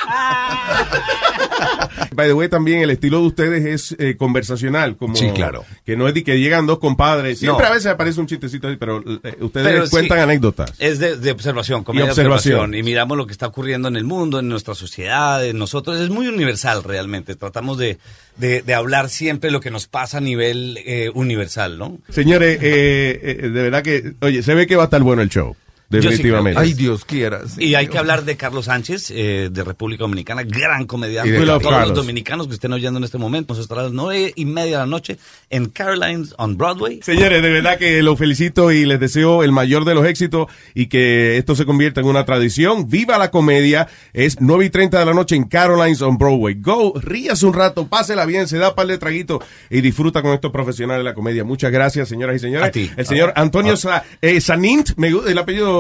By 2.16 2.28
the 2.28 2.34
way, 2.34 2.50
también 2.50 2.82
el 2.82 2.90
estilo 2.90 3.20
de 3.22 3.28
ustedes 3.28 3.66
es 3.66 3.96
eh, 4.00 4.16
conversacional, 4.18 4.98
como 4.98 5.16
Sí, 5.16 5.30
claro. 5.36 5.64
que 5.86 5.96
no 5.96 6.08
es 6.08 6.14
de 6.16 6.24
que 6.24 6.40
llegan 6.40 6.66
dos 6.66 6.80
compadres. 6.80 7.38
Siempre 7.40 7.64
No. 7.64 7.70
a 7.70 7.74
veces 7.74 7.88
aparece 7.92 8.20
un 8.20 8.26
chistecito 8.28 8.68
ahí, 8.68 8.76
pero 8.78 9.04
eh, 9.24 9.38
ustedes 9.42 9.68
Pero 9.68 9.86
sí. 9.86 9.92
cuentan 9.92 10.20
anécdotas. 10.20 10.74
Es 10.80 10.98
de, 11.00 11.18
de 11.18 11.32
observación, 11.32 11.84
comedia 11.84 12.06
de 12.06 12.12
observación. 12.12 12.56
observación. 12.56 12.80
Y 12.80 12.84
miramos 12.84 13.18
lo 13.18 13.28
que 13.28 13.34
está 13.34 13.46
ocurriendo 13.48 13.88
en 13.88 13.96
el 13.98 14.04
mundo, 14.04 14.40
en 14.40 14.50
nuestra 14.50 14.74
sociedad, 14.74 15.46
en 15.46 15.58
nosotros. 15.60 16.00
Es 16.00 16.10
muy 16.10 16.28
universal 16.28 16.84
realmente. 16.84 17.36
Tratamos 17.36 17.78
de, 17.78 18.00
de, 18.38 18.64
de 18.64 18.74
hablar 18.74 19.10
siempre 19.10 19.52
lo 19.52 19.60
que 19.60 19.70
nos 19.70 19.88
pasa 19.88 20.18
a 20.18 20.22
nivel 20.22 20.80
eh, 20.86 21.12
universal, 21.14 21.78
¿no? 21.78 22.00
Señores, 22.10 22.60
de 22.60 23.50
verdad 23.52 23.84
que, 23.84 24.14
oye, 24.22 24.42
se 24.42 24.56
ve 24.56 24.66
que 24.66 24.76
va 24.76 24.84
a 24.84 24.86
estar 24.86 25.04
bueno 25.04 25.22
el 25.22 25.30
show. 25.30 25.56
Definitivamente. 25.90 26.60
Ay, 26.60 26.74
Dios 26.74 27.06
quiera. 27.06 27.42
Y 27.58 27.76
hay 27.76 27.88
que 27.88 27.98
hablar 27.98 28.26
de 28.26 28.36
Carlos 28.36 28.66
Sánchez, 28.66 29.10
eh, 29.12 29.50
de 29.52 29.64
República 29.64 30.04
Dominicana, 30.04 30.44
gran 30.44 30.86
comediante. 30.86 31.30
Y 31.30 31.32
de 31.32 31.40
Para 31.40 31.54
Carlos. 31.54 31.64
todos 31.72 31.88
los 31.90 31.96
dominicanos 31.98 32.48
que 32.48 32.54
estén 32.56 32.74
oyendo 32.74 32.98
en 32.98 33.06
este 33.06 33.18
momento, 33.18 33.54
nos 33.54 33.62
estará 33.62 33.82
a 33.82 33.84
las 33.86 33.94
nueve 33.94 34.34
y 34.36 34.44
media 34.46 34.72
de 34.72 34.78
la 34.80 34.86
noche 34.86 35.18
en 35.50 35.68
Carolines 35.70 36.34
on 36.38 36.58
Broadway. 36.58 37.00
Señores, 37.04 37.42
de 37.42 37.50
verdad 37.50 37.78
que 37.78 38.04
los 38.04 38.18
felicito 38.20 38.72
y 38.74 38.86
les 38.86 39.00
deseo 39.00 39.44
el 39.44 39.54
mayor 39.54 39.86
de 39.86 39.96
los 39.96 40.06
éxitos 40.06 40.48
y 40.74 40.88
que 40.88 41.38
esto 41.38 41.56
se 41.56 41.66
convierta 41.66 42.02
en 42.02 42.08
una 42.08 42.26
tradición. 42.26 42.90
Viva 42.90 43.18
la 43.18 43.32
comedia. 43.32 43.88
Es 44.12 44.42
9 44.42 44.66
y 44.66 44.70
30 44.70 45.00
de 45.00 45.06
la 45.06 45.14
noche 45.14 45.36
en 45.38 45.46
Carolines 45.46 46.02
on 46.02 46.18
Broadway. 46.18 46.56
Go, 46.56 46.94
ríase 47.00 47.46
un 47.46 47.54
rato, 47.54 47.88
pásela 47.88 48.26
bien, 48.26 48.48
se 48.50 48.58
da 48.58 48.76
par 48.76 48.88
de 48.88 48.98
traguitos 48.98 49.40
y 49.70 49.80
disfruta 49.80 50.22
con 50.22 50.34
estos 50.34 50.52
profesionales 50.52 51.00
de 51.00 51.10
la 51.10 51.14
comedia. 51.14 51.46
Muchas 51.46 51.72
gracias, 51.72 52.10
señoras 52.10 52.36
y 52.36 52.40
señores. 52.40 52.68
A 52.68 52.72
ti. 52.72 52.92
El 52.98 53.06
señor 53.06 53.32
Antonio 53.38 53.78
Sa- 53.78 54.04
eh, 54.22 54.42
Sanint, 54.42 54.90
me 54.98 55.12
gu- 55.14 55.26
el 55.28 55.38
apellido 55.38 55.77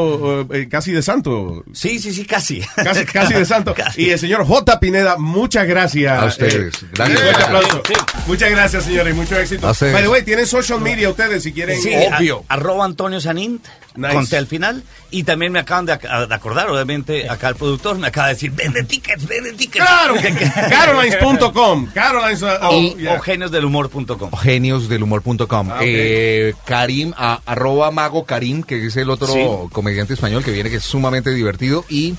eh, 0.51 0.67
casi 0.69 0.91
de 0.91 1.01
santo. 1.01 1.63
Sí, 1.73 1.99
sí, 1.99 2.13
sí, 2.13 2.25
casi. 2.25 2.61
Casi, 2.75 3.05
casi 3.05 3.33
de 3.33 3.45
santo. 3.45 3.73
Casi. 3.77 4.03
Y 4.03 4.09
el 4.11 4.19
señor 4.19 4.45
J. 4.45 4.79
Pineda, 4.79 5.17
muchas 5.17 5.67
gracias. 5.67 6.21
A 6.21 6.25
ustedes. 6.25 6.73
Eh, 6.83 6.87
Gracias. 6.93 7.21
fuerte 7.21 7.43
aplauso. 7.43 7.81
Muchas 8.27 8.49
gracias, 8.51 8.83
señores, 8.85 9.13
y 9.13 9.17
mucho 9.17 9.37
éxito. 9.39 9.67
A 9.67 9.71
ustedes. 9.71 9.93
By 9.93 10.01
the 10.03 10.09
way, 10.09 10.23
tienen 10.23 10.45
social 10.47 10.79
media 10.81 11.09
ustedes 11.09 11.43
si 11.43 11.51
quieren. 11.53 11.81
Sí, 11.81 11.91
Obvio. 12.17 12.43
a- 12.47 12.53
arroba 12.55 12.85
Antonio 12.85 13.19
Sanint, 13.21 13.63
Nice. 13.97 14.13
conté 14.13 14.37
al 14.37 14.47
final. 14.47 14.83
Y 15.11 15.23
también 15.23 15.51
me 15.51 15.59
acaban 15.59 15.85
de, 15.85 15.93
ac- 15.93 16.27
de 16.27 16.33
acordar, 16.35 16.69
obviamente, 16.69 17.29
acá 17.29 17.49
el 17.49 17.55
productor 17.55 17.97
me 17.97 18.07
acaba 18.07 18.27
de 18.27 18.33
decir, 18.35 18.51
vende 18.51 18.83
tickets, 18.83 19.27
vende 19.27 19.53
tickets. 19.53 19.83
Claro, 19.85 20.15
Carolines.com. 20.69 21.87
Carolines. 21.93 22.41
uh, 22.41 22.47
oh, 22.61 22.73
Y, 22.73 22.95
yeah. 22.95 23.13
o 23.15 23.19
geniosdelhumor.com. 23.19 24.31
geniosdelhumor.com. 24.41 25.69
Ah, 25.71 25.79
eh, 25.81 26.53
Karim, 26.65 27.13
a- 27.17 27.41
arroba 27.45 27.91
Mago 27.91 28.25
Karim, 28.25 28.63
que 28.63 28.85
es 28.85 28.95
el 28.97 29.09
otro 29.09 29.27
Sí. 29.27 29.45
comediante 29.71 30.13
español 30.13 30.43
que 30.43 30.51
viene, 30.51 30.69
que 30.69 30.77
es 30.77 30.83
sumamente 30.83 31.31
divertido, 31.31 31.85
y 31.89 32.15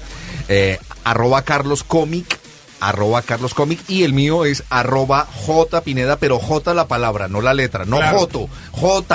eh, 0.49 0.79
arroba 1.05 1.43
Carlos 1.43 1.85
Comic, 1.85 2.39
arroba 2.81 3.23
Carlos 3.23 3.55
Comic, 3.55 3.81
y 3.89 4.05
el 4.05 4.13
mío 4.13 4.45
es 4.45 4.65
arroba 4.71 5.27
J 5.47 5.81
Pineda, 5.83 6.17
pero 6.17 6.39
J 6.39 6.75
la 6.75 6.87
palabra, 6.87 7.29
no 7.29 7.41
la 7.41 7.55
letra, 7.55 7.85
no 7.85 7.99
Claro. 7.99 8.19
Joto, 8.19 8.49
J. 8.73 9.15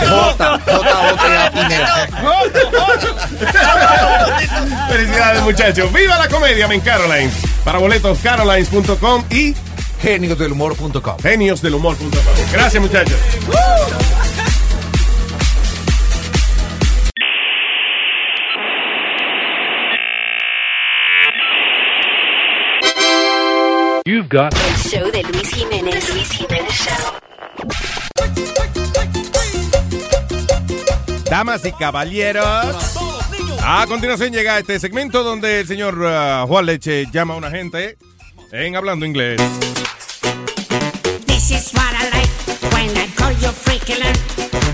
J, 0.00 0.58
J, 0.58 0.58
J, 0.66 1.50
Pineda. 1.52 2.08
Felicidades, 4.88 5.42
muchachos. 5.42 5.92
¡Viva 5.92 6.18
la 6.18 6.28
comedia 6.28 6.66
en 6.66 6.80
Carolines! 6.80 7.32
Para 7.64 7.78
boletos, 7.78 8.18
carolines.com 8.18 9.24
y 9.30 9.54
Geniosdelhumor.com. 10.02 11.18
geniosdelhumor.com. 11.22 12.52
Gracias, 12.52 12.82
muchachos. 12.82 13.18
You've 24.06 24.28
got 24.28 24.54
El 24.54 24.76
show 24.76 25.10
de 25.10 25.22
Luis 25.24 25.50
Jiménez. 25.54 26.06
The 26.06 26.12
Luis 26.14 26.30
Jiménez 26.30 26.72
Show. 26.72 26.94
Damas 31.28 31.64
y 31.66 31.72
caballeros. 31.72 32.96
A 33.62 33.84
continuación 33.86 34.32
llega 34.32 34.58
este 34.58 34.80
segmento 34.80 35.22
donde 35.22 35.60
el 35.60 35.66
señor 35.66 35.98
uh, 35.98 36.46
Juan 36.46 36.66
Leche 36.66 37.06
llama 37.12 37.34
a 37.34 37.36
una 37.36 37.50
gente 37.50 37.98
en 38.52 38.74
hablando 38.74 39.04
inglés. 39.04 39.40
This 41.26 41.50
is 41.50 41.70
what 41.74 41.92
I 41.94 42.08
like 42.10 42.30
when 42.72 42.96
I 42.96 43.06
call 43.14 43.32
you 43.32 43.52
freaky 43.52 44.00
love. 44.00 44.18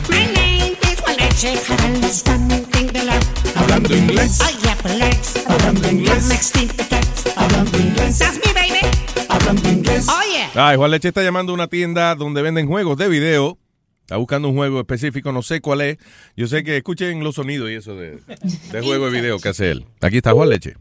My 0.09 0.25
name 0.35 0.77
is 0.83 1.01
Juaneche, 1.01 1.57
I 1.69 1.87
understand 1.87 2.53
anything 2.53 2.93
they 2.93 3.05
love. 3.05 3.25
Hablando 3.57 3.97
inglés. 3.97 4.39
Oh 4.41 4.51
yeah, 4.63 4.77
relax. 4.85 5.35
Hablando 5.49 5.89
inglés. 5.91 6.53
Hablando 7.37 7.79
inglés. 7.79 8.19
That's 8.19 8.39
me, 8.39 8.53
baby. 8.55 9.16
Hablando 9.37 9.69
inglés. 9.71 10.07
Oh 10.09 10.23
yeah. 10.33 10.69
Ay, 10.69 10.77
Juan 10.79 10.91
Leche 10.91 11.09
está 11.09 11.23
llamando 11.23 11.53
a 11.53 11.55
una 11.55 11.67
tienda 11.69 12.15
donde 12.15 12.41
venden 12.41 12.67
juegos 12.67 12.97
de 12.97 13.09
video. 13.09 13.59
Está 14.01 14.17
buscando 14.17 14.49
un 14.49 14.55
juego 14.57 14.81
específico, 14.81 15.31
no 15.31 15.43
sé 15.43 15.61
cuál 15.61 15.83
es. 15.83 15.99
Yo 16.37 16.47
sé 16.47 16.65
que 16.65 16.77
escuchen 16.79 17.23
los 17.23 17.35
sonidos 17.35 17.71
y 17.71 17.75
eso 17.75 17.95
de, 17.97 18.19
de 18.73 18.81
juego 18.81 19.11
de 19.11 19.21
video 19.21 19.39
que 19.39 19.51
hace 19.51 19.71
él. 19.73 19.85
Aquí 20.01 20.17
está 20.17 20.33
Juan 20.33 20.49
Leche. 20.49 20.75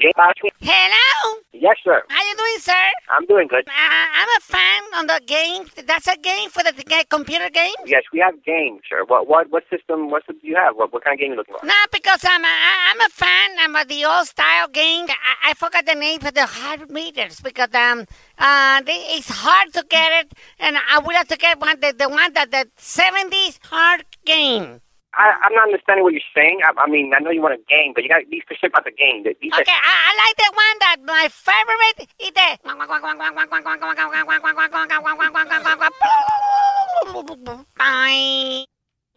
Hello. 0.00 1.38
Yes, 1.52 1.76
sir. 1.84 2.02
How 2.08 2.22
you 2.24 2.36
doing, 2.36 2.58
sir? 2.60 2.72
I'm 3.10 3.26
doing 3.26 3.48
good. 3.48 3.68
Uh, 3.68 3.70
I'm 3.70 4.28
a 4.28 4.40
fan 4.40 4.82
on 4.96 5.06
the 5.06 5.20
game. 5.26 5.64
That's 5.86 6.06
a 6.06 6.16
game 6.16 6.48
for 6.48 6.62
the 6.62 6.72
computer 7.10 7.50
game. 7.50 7.74
Yes, 7.84 8.04
we 8.12 8.18
have 8.20 8.42
games, 8.42 8.80
sir. 8.88 9.04
What 9.06 9.28
what 9.28 9.50
what 9.50 9.64
system? 9.68 10.10
What 10.10 10.22
system 10.22 10.38
do 10.40 10.48
you 10.48 10.56
have? 10.56 10.76
What 10.76 10.92
what 10.92 11.04
kind 11.04 11.14
of 11.14 11.20
game 11.20 11.32
are 11.32 11.34
you 11.34 11.38
looking 11.38 11.54
for? 11.60 11.66
No, 11.66 11.74
because 11.92 12.24
I'm 12.24 12.42
a, 12.44 12.46
I- 12.48 12.92
I'm 12.92 13.00
a 13.00 13.08
fan. 13.10 13.50
I'm 13.58 13.76
a, 13.76 13.84
the 13.84 14.04
old 14.06 14.26
style 14.26 14.68
game. 14.68 15.06
I, 15.08 15.50
I 15.50 15.54
forgot 15.54 15.84
the 15.84 15.94
name 15.94 16.20
for 16.20 16.30
the 16.30 16.46
hard 16.46 16.90
meters 16.90 17.40
because 17.40 17.74
um 17.74 18.06
uh 18.38 18.80
they, 18.82 19.04
it's 19.16 19.28
hard 19.28 19.72
to 19.74 19.84
get 19.88 20.24
it, 20.24 20.32
and 20.60 20.78
I 20.90 20.98
would 21.00 21.14
have 21.16 21.28
to 21.28 21.36
get 21.36 21.60
one 21.60 21.78
the, 21.80 21.92
the 21.96 22.08
one 22.08 22.32
that 22.32 22.50
the 22.50 22.68
70s 22.78 23.58
hard 23.64 24.04
game. 24.24 24.80
I, 25.14 25.34
I'm 25.42 25.52
not 25.54 25.66
understanding 25.66 26.04
what 26.04 26.12
you're 26.14 26.30
saying. 26.34 26.60
I, 26.62 26.70
I 26.80 26.86
mean, 26.88 27.10
I 27.14 27.18
know 27.18 27.30
you 27.30 27.42
want 27.42 27.54
a 27.58 27.62
game, 27.68 27.92
but 27.94 28.02
you 28.04 28.08
got 28.08 28.20
to 28.22 28.26
be 28.30 28.40
specific 28.46 28.70
about 28.70 28.84
the 28.84 28.92
game. 28.94 29.24
The- 29.24 29.34
These 29.42 29.52
are- 29.52 29.60
Okay, 29.62 29.74
I, 29.74 29.94
I 30.06 30.12
like 30.22 30.36
the 30.38 30.50
one 30.54 30.76
that 30.86 30.96
my 31.02 31.26
favorite 31.28 31.98
is 32.22 32.30
the. 32.30 32.48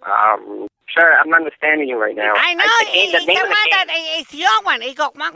um, 0.04 0.68
sir, 0.98 1.18
I'm 1.22 1.30
not 1.30 1.42
understanding 1.46 1.88
you 1.88 1.98
right 2.02 2.16
now. 2.16 2.34
I 2.36 2.54
know 2.56 2.66
the 2.66 2.86
game, 2.90 3.12
the 3.12 3.18
it's 3.18 3.28
name 3.28 3.38
the 3.38 3.44
of 3.44 3.50
the 3.50 3.54
one 3.54 3.70
game. 3.70 3.88
that 3.88 3.88
it's 4.20 4.34
your 4.34 4.62
one. 4.64 4.82
It 4.82 4.98
go. 4.98 5.12
Why 5.14 5.30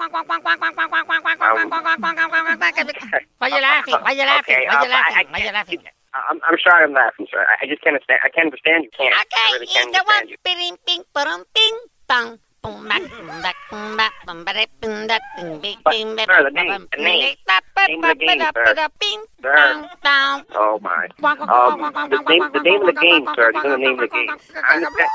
you 3.48 3.62
laughing? 3.62 3.94
Why 4.02 4.12
you 4.12 4.26
laughing? 4.26 4.56
Okay, 4.56 4.66
Why 4.68 4.74
you 4.74 4.90
um, 4.90 4.92
I- 4.92 4.96
laughing? 4.98 5.16
I 5.18 5.32
Why 5.32 5.40
you 5.46 5.52
laughing? 5.54 5.80
I'm, 6.14 6.40
I'm 6.48 6.58
sorry 6.64 6.84
I'm 6.84 6.94
laughing, 6.94 7.28
sir. 7.32 7.46
I, 7.46 7.66
I 7.66 7.68
just 7.68 7.82
can't 7.82 7.94
understand. 7.96 8.20
I 8.24 8.30
can't 8.30 8.48
understand 8.48 8.84
you. 8.86 8.90
Can't. 8.98 9.14
I 9.14 9.22
Okay, 9.22 9.54
really 9.54 9.68
can't 9.68 9.92
the 9.94 10.04
one. 10.06 10.16
understand 10.16 10.30
you. 10.30 10.38
Bing, 10.44 10.78
bing, 10.86 11.04
But, 15.84 15.92
bing, 15.92 16.16
ba, 16.16 16.26
sir, 16.28 16.44
the 16.44 16.50
name, 16.52 16.88
the 16.92 16.98
bing, 16.98 17.06
name. 17.06 17.36
ba, 17.46 17.62
ba, 17.76 17.88
Name 17.88 18.04
of 18.04 18.10
the 18.20 18.26
game, 18.26 18.42
sir. 18.54 18.90
bing, 19.00 19.22
Sir. 19.42 19.54
bang, 19.54 19.88
bang. 20.04 20.44
Oh 20.56 20.80
my. 20.82 21.08
Um, 21.24 22.10
the 22.10 22.24
name, 22.28 22.44
the 22.52 22.60
name 22.64 22.82
of 22.82 22.88
the 22.96 23.00
game, 23.00 23.28
sir. 23.36 23.52
You 23.54 23.64
know 23.64 23.72
the 23.72 23.78
name 23.78 24.00
of 24.00 24.00
the 24.00 24.08
game. 24.08 24.30
I 24.68 24.76
understand. 24.76 25.10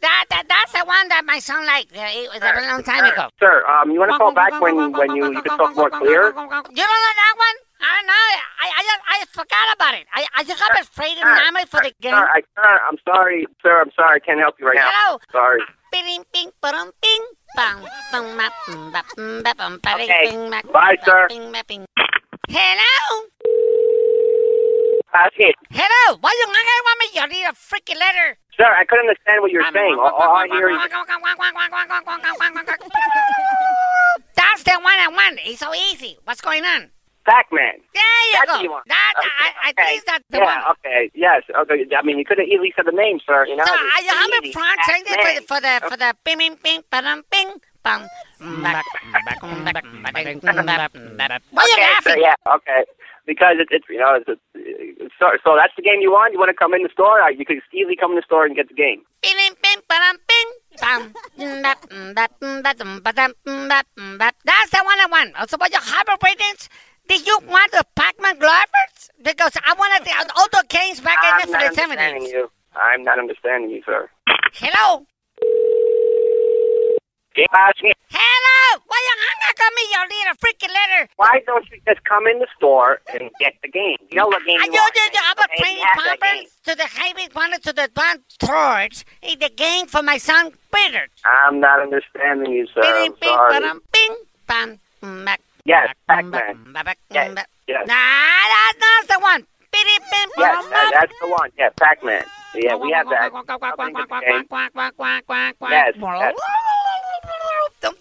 That, 0.00 0.24
that, 0.30 0.44
that's 0.48 0.72
the 0.72 0.84
one 0.86 1.08
that 1.08 1.24
my 1.24 1.38
son 1.40 1.66
liked. 1.66 1.90
Uh, 1.96 2.04
It 2.08 2.28
was 2.32 2.40
a 2.40 2.68
long 2.68 2.82
time 2.84 3.04
ago. 3.04 3.28
Sir, 3.40 3.64
um, 3.66 3.90
you 3.90 3.98
want 3.98 4.12
to 4.12 4.18
call 4.18 4.32
back 4.32 4.52
when 4.60 4.92
when 4.92 5.16
you 5.16 5.32
you 5.32 5.42
can 5.42 5.58
talk 5.58 5.74
more 5.74 5.90
clear? 5.90 6.28
You 6.28 6.32
don't 6.32 7.02
know 7.04 7.14
that 7.20 7.34
one? 7.36 7.56
I 7.86 8.02
don't 8.02 8.06
know. 8.10 8.26
I, 8.58 8.66
I, 8.66 8.82
just, 8.82 9.02
I 9.06 9.16
forgot 9.30 9.66
about 9.76 9.94
it. 9.94 10.06
I, 10.10 10.26
I 10.34 10.42
just 10.42 10.58
got 10.58 10.74
afraid 10.80 11.14
of 11.18 11.22
Name 11.22 11.66
for 11.70 11.78
the 11.86 11.94
game. 12.02 12.10
Sir, 12.10 12.26
I, 12.26 12.42
sir, 12.58 12.80
I'm 12.90 12.98
sorry, 13.06 13.46
sir. 13.62 13.80
I'm 13.80 13.90
sorry. 13.94 14.16
I 14.16 14.26
can't 14.26 14.40
help 14.40 14.56
you 14.58 14.66
right 14.66 14.76
Hello. 14.76 15.18
now. 15.22 15.30
Sorry. 15.30 15.62
Ba, 15.92 16.02
ding, 16.02 16.50
Okay. 19.94 20.62
Bye, 20.72 20.96
sir. 21.04 21.26
bing, 21.28 21.52
ma, 21.52 21.62
bing. 21.68 21.86
Hello? 22.48 23.26
Hello? 25.70 26.18
Why 26.20 26.34
you 26.34 26.46
not 26.50 26.66
want 26.84 26.98
me? 27.00 27.06
You 27.14 27.26
need 27.28 27.46
a 27.46 27.54
freaking 27.54 27.98
letter. 27.98 28.36
Sir, 28.56 28.66
I 28.66 28.84
couldn't 28.84 29.06
understand 29.06 29.42
what 29.42 29.50
you're 29.52 29.62
saying. 29.72 29.96
All, 29.98 30.10
all 30.10 30.34
I 30.34 30.46
hear 30.48 30.70
is 30.70 30.78
That's 34.34 34.62
the 34.64 34.72
one 34.82 34.98
I 34.98 35.08
want. 35.08 35.38
It's 35.44 35.60
so 35.60 35.72
easy. 35.72 36.18
What's 36.24 36.40
going 36.40 36.64
on? 36.64 36.90
Pac-Man. 37.26 37.74
There 37.92 38.02
you 38.30 38.34
That's 38.38 38.52
go. 38.52 38.60
you. 38.62 38.70
That, 38.86 39.12
Okay, 39.18 39.28
I, 39.38 39.52
I 39.68 39.72
think 39.72 40.04
that's 40.06 40.24
the 40.30 40.38
yeah, 40.38 40.44
one. 40.44 40.62
okay, 40.78 41.10
yes, 41.14 41.42
okay. 41.50 41.86
I 41.96 42.02
mean, 42.02 42.18
you 42.18 42.24
could 42.24 42.38
have 42.38 42.46
easily 42.46 42.72
said 42.76 42.86
the 42.86 42.92
name, 42.92 43.18
sir. 43.26 43.44
You 43.46 43.56
know. 43.56 43.64
So 43.66 43.72
I 43.74 44.02
easy. 44.44 44.48
a 44.50 44.52
it 45.10 45.48
for 45.48 45.60
the 45.60 45.60
for 45.60 45.60
the 45.60 45.80
for 45.90 45.96
the 45.96 46.14
bing 46.24 46.38
bing 46.38 46.56
bing 46.62 46.82
bing 47.30 47.60
back, 48.62 48.84
back. 49.26 49.42
Why 51.50 51.64
you 51.66 51.72
okay, 51.74 51.82
laughing? 51.82 52.14
So, 52.14 52.20
yeah, 52.20 52.34
okay. 52.54 52.84
Because 53.26 53.56
it's, 53.58 53.70
it's 53.72 53.88
you 53.90 53.98
know, 53.98 54.14
it's, 54.14 54.28
it's, 54.54 55.12
so, 55.18 55.26
so 55.42 55.56
that's 55.58 55.74
the 55.76 55.82
game 55.82 56.00
you 56.00 56.12
want? 56.12 56.32
You 56.32 56.38
want 56.38 56.50
to 56.50 56.54
come 56.54 56.72
in 56.74 56.84
the 56.84 56.88
store? 56.92 57.20
Uh, 57.20 57.28
You 57.30 57.44
could 57.44 57.60
easily 57.74 57.96
come 57.96 58.12
in 58.12 58.16
the 58.16 58.22
store 58.22 58.44
and 58.46 58.54
get 58.54 58.68
the 58.68 58.74
game. 58.74 59.02
Bing 59.22 59.34
bing 59.36 59.54
bing 59.62 59.80
bing. 60.28 60.46
That's 60.78 61.06
the 64.70 64.84
one 64.84 65.00
I 65.00 65.06
want. 65.10 65.34
Also, 65.40 65.56
what 65.56 65.72
your 65.72 65.80
ratings? 66.22 66.68
Did 67.08 67.26
you 67.26 67.38
want 67.48 67.70
the 67.72 67.84
Pac-Man 67.94 68.38
Glovers? 68.38 69.10
Because 69.22 69.52
I 69.64 69.74
wanted 69.78 70.04
the 70.06 70.12
auto 70.40 70.66
games 70.68 71.00
back 71.00 71.18
I'm 71.22 71.40
in 71.46 71.52
the 71.52 71.58
not 71.58 71.62
for 71.62 71.74
the 71.76 71.82
understanding 71.82 72.22
you. 72.26 72.50
I'm 72.74 73.04
not 73.04 73.18
understanding 73.18 73.70
you, 73.70 73.82
sir. 73.86 74.08
Hello? 74.54 75.06
Get 77.34 77.50
past 77.50 77.82
me. 77.82 77.92
Hello? 78.10 78.82
Why 78.86 78.96
you 78.96 79.14
hung 79.20 79.40
up 79.50 79.60
on 79.60 79.72
me? 79.76 79.82
You 79.92 80.00
need 80.08 80.26
a 80.32 80.36
freaking 80.40 80.72
letter. 80.72 81.08
Why 81.16 81.40
don't 81.46 81.64
you 81.70 81.78
just 81.86 82.02
come 82.04 82.26
in 82.26 82.38
the 82.38 82.46
store 82.56 83.00
and 83.12 83.30
get 83.38 83.54
the 83.62 83.68
game? 83.68 83.96
You 84.10 84.16
know 84.16 84.26
what 84.28 84.44
game 84.46 84.58
I 84.60 84.64
you 84.64 84.72
do, 84.72 84.78
want. 84.78 84.94
do, 84.94 85.00
do. 85.12 85.18
I'm 85.22 85.38
a 85.38 85.42
Okay, 85.44 85.56
training 85.62 85.78
you 85.78 85.84
have 85.84 86.04
that 86.04 86.20
game. 86.20 86.30
conference 86.30 86.60
to 86.64 86.74
the 86.74 86.86
Highway 86.90 87.28
wanted 87.34 87.62
to 87.64 87.72
the 87.72 87.90
one 87.94 88.24
towards 88.38 89.04
the 89.22 89.50
game 89.54 89.86
for 89.86 90.02
my 90.02 90.16
son 90.18 90.52
Peter. 90.74 91.08
I'm 91.24 91.60
not 91.60 91.80
understanding 91.80 92.52
you, 92.52 92.66
sir. 92.74 92.80
Bing, 92.82 93.12
I'm 93.12 93.12
bing, 93.20 93.30
sorry. 93.30 93.80
bing, 93.92 94.16
bam, 94.46 94.78
mm, 95.02 95.24
back, 95.26 95.40
Yes, 95.66 95.88
back, 96.06 96.22
Pac-Man. 96.30 96.72
back, 96.72 96.84
back, 96.84 96.98
Yes, 97.10 97.34
back. 97.34 97.48
yes. 97.66 97.86
Nah, 97.86 97.94
that's 97.94 98.78
not 98.78 99.08
the 99.08 99.18
one. 99.22 99.46
Biddy, 99.72 99.98
bim, 99.98 100.28
Yes, 100.38 100.54
ba-dum, 100.54 100.70
that, 100.70 100.90
bam. 100.90 100.90
that's 101.00 101.12
the 101.20 101.28
one. 101.28 101.50
Yeah, 101.58 101.68
Pac-Man. 101.76 102.24
Yeah, 102.54 102.76
we 102.76 102.92
have 102.92 103.08
that. 103.10 103.30
Quack, 103.30 103.46
quack, 103.46 103.60
quack, 103.60 103.74
quack, 103.74 104.72
quack, 104.72 105.58
quack. 105.58 105.70
Yes, 105.70 105.94
yes. 105.98 106.34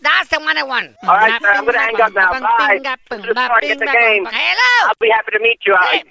That's 0.02 0.30
the 0.30 0.40
one 0.40 0.58
I 0.58 0.64
want. 0.64 0.96
All 1.04 1.16
right, 1.16 1.42
sir, 1.42 1.52
I'm 1.52 1.64
going 1.66 1.74
to 1.74 1.80
hang 1.80 2.02
up 2.02 2.14
now. 2.14 2.32
Bye. 2.40 2.80
Come 3.10 3.22
to 3.22 3.28
the 3.28 3.34
store 3.34 3.58
and 3.62 3.68
get 3.70 3.80
the 3.80 3.86
game. 4.00 4.26
Hello. 4.26 4.88
I'll 4.90 5.02
be 5.02 5.10
happy 5.10 5.32
to 5.32 5.40
meet 5.40 5.60
you. 5.66 5.74
I- 5.78 6.04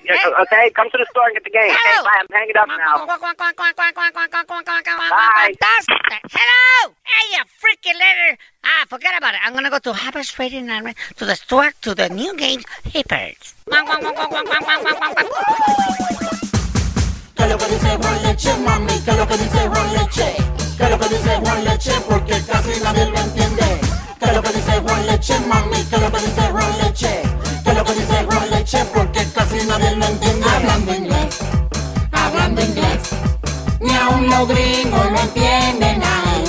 Okay, 0.45 0.71
come 0.75 0.89
to 0.91 0.99
the 0.99 1.07
store 1.11 1.27
and 1.27 1.35
get 1.35 1.45
the 1.45 1.51
game. 1.51 1.71
Okay, 1.71 2.03
bye. 2.05 2.19
I'm 2.21 2.27
hanging 2.33 2.57
up 2.57 2.69
now. 2.69 3.07
Bye. 5.11 5.55
That's 5.61 5.87
hello. 6.33 6.95
Hey, 7.05 7.25
you 7.37 7.43
freaking 7.63 7.99
letter. 7.99 8.37
Ah, 8.65 8.85
forget 8.89 9.17
about 9.17 9.35
it. 9.35 9.41
I'm 9.45 9.53
gonna 9.55 9.71
go 9.71 9.79
to 9.79 9.93
Harvard 9.93 10.25
Trading 10.27 10.69
and 10.71 10.95
to 11.17 11.25
the 11.25 11.35
store 11.37 11.73
to 11.83 11.95
the 11.95 12.09
new 12.09 12.35
games 12.37 12.65
Hippers. 12.85 13.55
¿Qué 17.37 17.47
lo 17.49 17.59
que 17.59 17.67
dice 17.67 17.97
Juan 17.97 18.23
Leche, 18.23 18.55
mami? 18.59 19.01
¿Qué 19.05 19.13
lo 19.13 19.27
que 19.27 19.37
dice 19.37 19.69
Juan 19.69 19.93
Leche? 19.95 20.54
¿Qué 20.77 20.85
es 20.85 20.91
lo 20.91 20.99
que 20.99 21.09
dice 21.09 21.37
Juan 21.37 21.65
Leche? 21.65 21.93
Porque 22.09 22.43
casi 22.43 22.81
nadie 22.83 23.05
lo 23.07 23.19
entiende. 23.19 23.81
¿Qué 24.19 24.25
es 24.27 24.35
lo 24.35 24.43
que 24.43 24.53
dice 24.53 24.73
Juan 24.81 25.07
Leche, 25.07 25.41
mami? 25.41 25.85
¿Qué 25.85 25.97
es 25.97 26.03
lo 26.03 26.11
que 26.11 26.21
dice 26.21 26.43
Juan 26.51 26.79
Leche? 26.83 27.23
¿Qué 27.63 27.71
es 27.71 27.77
lo 27.77 27.85
que 27.85 27.93
dice 27.93 28.25
Juan 28.25 28.51
Leche? 28.51 28.85
Porque 28.93 29.27
casi 29.33 29.67
nadie 29.67 29.95
lo 29.95 30.05
entiende. 30.05 30.47
Hablando 30.49 30.95
inglés, 30.95 31.39
hablando 32.11 32.61
inglés. 32.61 32.99
Ni 33.81 33.95
aun 33.95 34.29
los 34.29 34.49
gringos 34.49 35.13
lo 35.13 35.21
entienden. 35.21 36.03
Ay. 36.03 36.45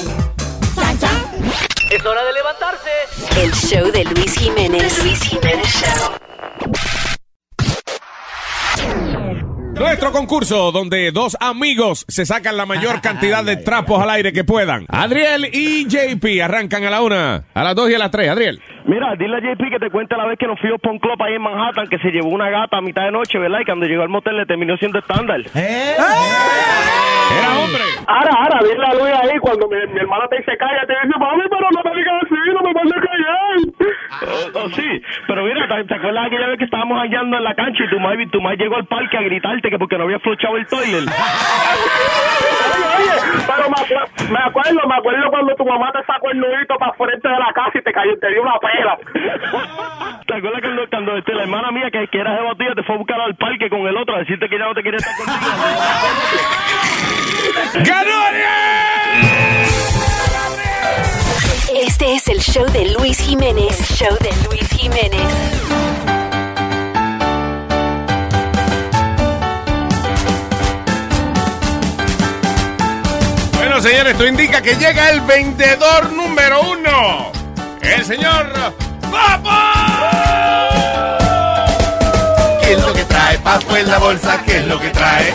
Chan, 0.76 1.00
chan. 1.00 1.52
Es 1.92 2.06
hora 2.06 2.24
de 2.24 2.34
levantarse. 2.34 2.92
El 3.38 3.54
show 3.54 3.92
de 3.92 4.06
Luis 4.06 4.34
Jiménez. 4.34 5.04
Luis 5.04 5.22
Jiménez 5.22 5.68
Show. 5.68 6.25
Nuestro 9.96 10.12
concurso 10.12 10.74
donde 10.74 11.14
dos 11.14 11.38
amigos 11.40 12.04
se 12.10 12.26
sacan 12.26 12.58
la 12.58 12.66
mayor 12.66 13.00
cantidad 13.02 13.46
de 13.46 13.56
trapos 13.56 14.04
al 14.04 14.10
aire 14.10 14.34
que 14.34 14.44
puedan. 14.44 14.86
Adriel 14.90 15.50
y 15.54 15.88
JP 15.88 16.42
arrancan 16.44 16.84
a 16.84 16.90
la 16.90 17.02
una, 17.02 17.46
a 17.54 17.64
las 17.64 17.76
dos 17.76 17.90
y 17.90 17.94
a 17.94 18.00
las 18.00 18.12
tres. 18.12 18.30
Adriel. 18.30 18.60
Mira, 18.88 19.16
dile 19.18 19.38
a 19.38 19.40
JP 19.40 19.70
que 19.72 19.80
te 19.80 19.90
cuente 19.90 20.16
la 20.16 20.26
vez 20.26 20.38
que 20.38 20.46
nos 20.46 20.60
fuimos 20.60 20.80
por 20.80 20.92
un 20.92 21.00
club 21.00 21.20
ahí 21.24 21.34
en 21.34 21.42
Manhattan 21.42 21.88
que 21.88 21.98
se 22.00 22.12
llevó 22.12 22.30
una 22.30 22.50
gata 22.52 22.78
a 22.78 22.82
mitad 22.82 23.04
de 23.06 23.12
noche, 23.12 23.40
¿verdad? 23.40 23.62
Y 23.62 23.66
cuando 23.66 23.88
llegó 23.88 24.04
al 24.04 24.10
motel 24.10 24.38
le 24.38 24.46
terminó 24.46 24.78
siendo 24.78 25.00
estándar. 25.00 25.42
Era 25.56 26.06
hombre. 27.58 27.82
Ahora, 28.06 28.30
ahora, 28.38 28.60
dile 28.62 28.86
a 28.86 28.94
Luis 28.94 29.12
ahí 29.24 29.40
cuando 29.40 29.68
mi, 29.68 29.78
mi 29.92 30.00
hermana 30.00 30.28
te 30.30 30.38
dice 30.38 30.56
calla, 30.58 30.86
te 30.86 30.94
dice, 30.94 31.18
mami, 31.20 31.42
pero 31.50 31.68
no 31.72 31.82
me 31.84 31.96
digas 31.98 32.14
así, 32.22 32.36
no 32.54 32.62
me 32.62 32.74
mandes 32.74 33.02
callar. 33.02 33.58
Oh, 34.22 34.50
oh, 34.66 34.70
sí, 34.70 35.02
pero 35.28 35.44
mira, 35.44 35.68
¿te, 35.68 35.84
te 35.86 35.96
acuerdas 35.96 36.28
aquella 36.28 36.46
vez 36.48 36.58
que 36.60 36.66
estábamos 36.66 37.00
hallando 37.02 37.38
en 37.38 37.44
la 37.44 37.56
cancha 37.56 37.84
y 37.84 37.90
tu 37.90 38.00
madre, 38.00 38.28
tu 38.28 38.40
madre 38.42 38.58
llegó 38.58 38.76
al 38.76 38.86
parque 38.86 39.18
a 39.18 39.22
gritarte 39.24 39.70
que 39.72 39.80
porque 39.80 39.98
no 39.98 40.04
había 40.04 40.20
flochado 40.20 40.58
el 40.58 40.68
toilet? 40.68 41.06
Oye, 41.06 41.10
oye, 42.98 43.12
pero 43.48 43.70
me, 43.70 43.76
acuer- 43.76 44.08
me 44.32 44.40
acuerdo, 44.40 44.88
me 44.88 44.96
acuerdo 44.96 45.30
cuando 45.32 45.56
tu 45.56 45.66
mamá 45.66 45.92
te 45.92 46.04
sacó 46.06 46.30
el 46.30 46.40
nudito 46.40 46.76
para 46.78 46.94
frente 46.94 47.28
de 47.28 47.40
la 47.40 47.52
casa 47.54 47.80
y 47.80 47.82
te 47.82 47.92
cayó, 47.92 48.16
te 48.20 48.30
dio 48.30 48.42
una 48.44 48.60
pela. 48.76 48.98
¿Te 50.28 50.36
acuerdas 50.36 50.62
cuando, 50.62 50.90
cuando 50.90 51.18
este, 51.18 51.34
la 51.34 51.44
hermana 51.44 51.72
mía 51.72 51.90
que, 51.92 52.08
que 52.08 52.20
era 52.20 52.38
te 52.76 52.84
fue 52.84 52.96
a 52.96 52.98
buscar 52.98 53.20
al 53.20 53.36
parque 53.36 53.70
con 53.70 53.86
el 53.88 53.96
otro 53.98 54.16
a 54.16 54.20
decirte 54.20 54.50
que 54.50 54.58
ya 54.58 54.66
no 54.66 54.74
te 54.74 54.84
quería 54.84 54.98
estar 54.98 55.16
contigo? 55.18 55.40
¡Ganó 57.86 58.26
Este 61.76 62.16
es 62.16 62.28
el 62.28 62.40
show 62.40 62.66
de 62.72 62.94
Luis 62.94 63.20
Jiménez. 63.20 63.92
El 63.92 63.98
show 63.98 64.18
de 64.20 64.32
Luis 64.48 64.68
Jiménez. 64.70 65.22
Bueno, 73.58 73.82
señores, 73.82 74.14
esto 74.14 74.26
indica 74.28 74.62
que 74.62 74.76
llega 74.76 75.10
el 75.10 75.22
vendedor 75.22 76.12
número 76.14 76.62
uno. 76.62 77.35
El 77.86 78.04
señor 78.04 78.52
Papo. 79.12 79.50
¿Qué 82.62 82.74
es 82.74 82.82
lo 82.82 82.94
que 82.94 83.04
trae 83.06 83.38
Papo 83.40 83.78
en 83.78 83.90
la 83.90 84.00
bolsa? 84.00 84.42
¿Qué 84.44 84.58
es 84.58 84.68
lo 84.68 84.80
que 84.80 84.90
trae? 84.90 85.34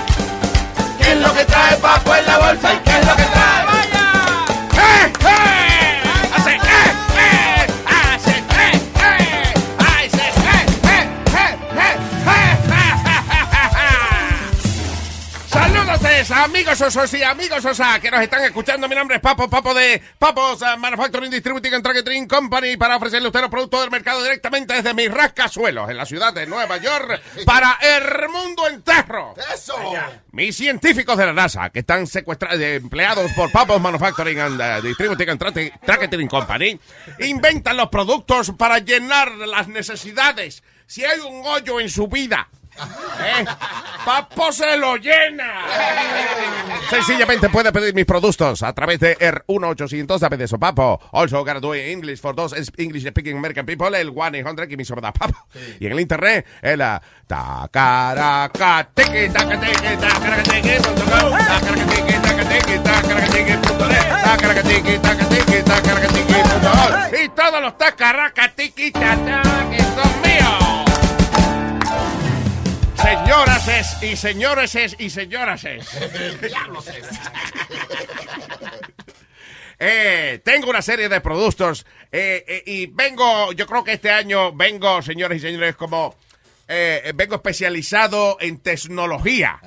¿Qué 1.01 1.13
es 1.13 1.19
lo 1.19 1.33
que 1.33 1.45
trae 1.45 1.77
Papo 1.77 2.15
en 2.15 2.27
la 2.27 2.39
bolsa? 2.39 2.90
Amigos 16.41 16.81
osos 16.81 17.13
y 17.13 17.23
amigos 17.23 17.63
osa 17.67 18.01
que 18.01 18.11
nos 18.11 18.23
están 18.23 18.43
escuchando. 18.45 18.89
Mi 18.89 18.95
nombre 18.95 19.17
es 19.17 19.23
Papo, 19.23 19.51
Papo 19.51 19.75
de 19.75 20.01
Papos 20.19 20.63
uh, 20.63 20.79
Manufacturing 20.79 21.31
Distributing 21.31 21.75
and 21.75 21.85
Tracking 21.85 22.27
Company 22.27 22.79
para 22.79 22.97
ofrecerle 22.97 23.27
a 23.27 23.29
usted 23.29 23.43
los 23.43 23.51
productos 23.51 23.83
del 23.83 23.91
mercado 23.91 24.23
directamente 24.23 24.73
desde 24.73 24.95
mis 24.95 25.11
rascasuelos 25.11 25.91
en 25.91 25.99
la 25.99 26.07
ciudad 26.07 26.33
de 26.33 26.47
Nueva 26.47 26.79
York 26.79 27.21
para 27.45 27.79
el 27.83 28.29
mundo 28.31 28.67
entero. 28.69 29.35
¡Eso! 29.53 29.75
Mis 30.33 30.57
científicos 30.57 31.19
de 31.19 31.27
la 31.27 31.35
NASA, 31.35 31.69
que 31.69 31.81
están 31.81 32.07
secuestrados, 32.07 32.59
empleados 32.59 33.31
por 33.33 33.53
Papos 33.53 33.79
Manufacturing 33.79 34.39
and 34.41 34.61
uh, 34.61 34.81
Distributing 34.81 35.29
and 35.29 35.71
Tracking 35.85 36.29
Company, 36.29 36.81
inventan 37.19 37.77
los 37.77 37.91
productos 37.91 38.53
para 38.57 38.79
llenar 38.79 39.31
las 39.33 39.69
necesidades. 39.69 40.63
Si 40.87 41.05
hay 41.05 41.21
un 41.21 41.47
hoyo 41.47 41.81
en 41.81 41.91
su 41.91 42.09
vida, 42.09 42.49
¿eh? 42.83 43.45
Papo 44.05 44.51
se 44.53 44.77
lo 44.79 44.97
llena. 44.97 45.67
Sencillamente 46.89 47.49
puede 47.49 47.71
pedir 47.73 47.95
mis 47.95 48.07
productos 48.07 48.63
a 48.63 48.73
través 48.73 48.99
de 48.99 49.17
el 49.21 49.35
1-800 49.47 50.37
de 50.37 50.45
eso, 50.45 50.59
Papo. 50.59 51.01
Also 51.13 51.45
gotta 51.45 51.61
do 51.61 51.75
it 51.75 51.87
English 51.87 52.21
for 52.21 52.35
those 52.35 52.55
English 52.79 53.07
speaking 53.07 53.37
American 53.37 53.67
people, 53.67 53.95
el 53.99 54.13
1-800 54.13 54.69
que 54.69 54.77
me 54.77 54.85
sobra 54.85 55.13
Papo. 55.13 55.47
Y 55.79 55.87
en 55.87 55.93
el 55.93 56.01
internet, 56.01 56.47
el 56.63 56.81
ah, 56.81 57.01
tacaraca, 57.27 58.89
tiki, 58.95 59.29
taca, 59.29 59.61
tiki, 59.61 59.97
tacaraca, 60.01 60.43
tiki, 60.43 60.83
punto 60.83 61.03
com, 61.05 61.31
tacaraca, 61.39 61.85
tiki, 61.85 62.13
taca, 62.23 62.45
tiki, 62.49 62.79
tacaraca, 62.79 63.27
tiki, 63.29 63.53
punto 63.69 63.89
net, 63.89 64.09
tacaraca, 64.25 64.63
tiki, 64.63 64.99
taca, 64.99 65.29
tiki, 65.29 65.63
tacaraca, 65.63 66.09
tiki, 66.09 66.33
punto 66.33 66.71
com. 66.71 67.23
Y 67.23 67.29
todos 67.29 67.61
los 67.63 67.79
tacaraca, 67.79 68.49
tiki, 68.55 68.91
taca, 68.91 69.43
que 69.71 69.79
son 69.79 70.23
míos. 70.23 70.90
Señoras 73.11 73.67
es 73.67 74.03
y 74.05 74.17
señores 74.17 74.75
es 74.77 74.97
y 75.01 75.11
señoras 75.11 75.65
es. 75.65 75.85
Eh, 79.83 80.41
tengo 80.45 80.71
una 80.71 80.81
serie 80.81 81.09
de 81.09 81.21
productos 81.21 81.87
eh, 82.13 82.45
eh, 82.47 82.63
y 82.67 82.87
vengo, 82.87 83.51
yo 83.53 83.67
creo 83.67 83.83
que 83.83 83.95
este 83.95 84.11
año 84.11 84.53
vengo, 84.53 85.03
señores 85.03 85.39
y 85.39 85.41
señores, 85.41 85.75
como 85.75 86.15
vengo 86.69 87.35
especializado 87.35 88.37
en 88.41 88.59
tecnología. 88.59 89.59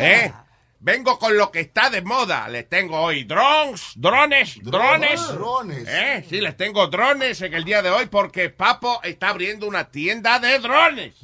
¿eh? 0.00 0.32
Vengo 0.80 1.18
con 1.18 1.36
lo 1.36 1.50
que 1.50 1.58
está 1.60 1.90
de 1.90 2.02
moda. 2.02 2.46
Les 2.48 2.68
tengo 2.68 3.00
hoy 3.00 3.24
drones, 3.24 3.92
drones, 3.96 4.62
drones. 4.62 5.26
Drones. 5.28 5.88
¿Eh? 5.88 6.24
Sí, 6.28 6.40
les 6.40 6.56
tengo 6.56 6.86
drones 6.86 7.42
en 7.42 7.52
el 7.54 7.64
día 7.64 7.82
de 7.82 7.90
hoy 7.90 8.06
porque 8.06 8.48
Papo 8.48 9.00
está 9.02 9.30
abriendo 9.30 9.66
una 9.66 9.90
tienda 9.90 10.38
de 10.38 10.60
drones. 10.60 11.14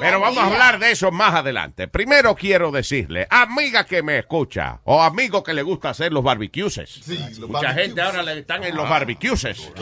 Pero 0.00 0.20
vamos 0.20 0.38
a 0.38 0.46
hablar 0.46 0.78
de 0.78 0.92
eso 0.92 1.10
más 1.10 1.34
adelante. 1.34 1.88
Primero 1.88 2.36
quiero 2.36 2.70
decirle, 2.70 3.26
amiga 3.28 3.84
que 3.84 4.04
me 4.04 4.18
escucha, 4.18 4.80
o 4.84 5.02
amigo 5.02 5.42
que 5.42 5.52
le 5.52 5.62
gusta 5.62 5.90
hacer 5.90 6.12
los 6.12 6.22
barbecues. 6.22 7.00
Mucha 7.40 7.74
gente 7.74 8.00
ahora 8.00 8.22
le 8.22 8.38
están 8.38 8.62
en 8.62 8.76
los 8.76 8.88
barbecues. 8.88 9.72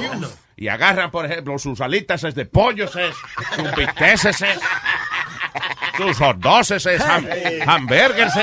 Y 0.57 0.69
agarran, 0.69 1.11
por 1.11 1.27
ejemplo, 1.27 1.59
sus 1.59 1.81
alitas 1.81 2.23
de 2.23 2.47
pollo, 2.47 2.87
sus 2.89 3.75
bisteces, 3.77 4.45
sus 5.97 6.17
hot 6.19 6.37
dogs, 6.39 6.71
ham- 6.71 7.29
hamburgers, 7.67 8.35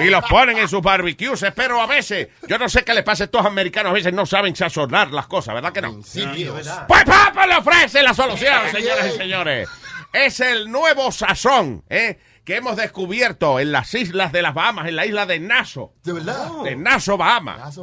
y 0.00 0.04
los 0.10 0.24
ponen 0.24 0.58
en 0.58 0.68
sus 0.68 0.80
barbecues. 0.82 1.44
Pero 1.54 1.80
a 1.80 1.86
veces, 1.86 2.28
yo 2.48 2.58
no 2.58 2.68
sé 2.68 2.84
qué 2.84 2.94
le 2.94 3.02
pasa 3.02 3.24
a 3.24 3.26
estos 3.26 3.44
americanos, 3.44 3.90
a 3.90 3.94
veces 3.94 4.12
no 4.12 4.26
saben 4.26 4.54
sazonar 4.56 5.10
las 5.12 5.26
cosas, 5.26 5.54
¿verdad 5.54 5.72
que 5.72 5.82
no? 5.82 6.00
Pues 6.88 7.04
Papa 7.04 7.46
le 7.46 7.56
ofrece 7.56 8.02
la 8.02 8.14
solución, 8.14 8.62
señoras 8.72 9.06
y 9.14 9.16
señores. 9.16 9.68
Es 10.12 10.40
el 10.40 10.70
nuevo 10.70 11.12
sazón, 11.12 11.84
¿eh? 11.88 12.18
Que 12.44 12.56
hemos 12.56 12.74
descubierto 12.74 13.60
en 13.60 13.70
las 13.70 13.94
islas 13.94 14.32
de 14.32 14.42
las 14.42 14.54
Bahamas, 14.54 14.88
en 14.88 14.96
la 14.96 15.06
isla 15.06 15.24
de 15.26 15.38
Nassau. 15.38 15.92
¿De 16.02 16.12
verdad? 16.14 16.50
De 16.64 16.74
Nassau, 16.74 17.16
Bahamas. 17.16 17.78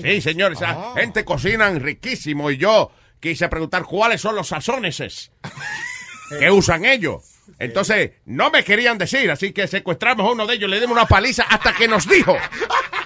Sí, 0.00 0.20
señores, 0.20 0.58
esa 0.60 0.92
gente 0.94 1.24
cocinan 1.24 1.80
riquísimo 1.80 2.50
y 2.50 2.58
yo 2.58 2.92
quise 3.18 3.48
preguntar 3.48 3.82
cuáles 3.84 4.20
son 4.20 4.36
los 4.36 4.48
sazones 4.48 5.00
es 5.00 5.32
que 6.38 6.50
usan 6.50 6.84
ellos. 6.84 7.31
Entonces, 7.58 8.12
no 8.24 8.50
me 8.50 8.64
querían 8.64 8.98
decir, 8.98 9.30
así 9.30 9.52
que 9.52 9.66
secuestramos 9.66 10.26
a 10.26 10.32
uno 10.32 10.46
de 10.46 10.54
ellos, 10.54 10.70
le 10.70 10.80
dimos 10.80 10.96
una 10.96 11.06
paliza 11.06 11.44
hasta 11.44 11.72
que 11.72 11.88
nos 11.88 12.08
dijo 12.08 12.36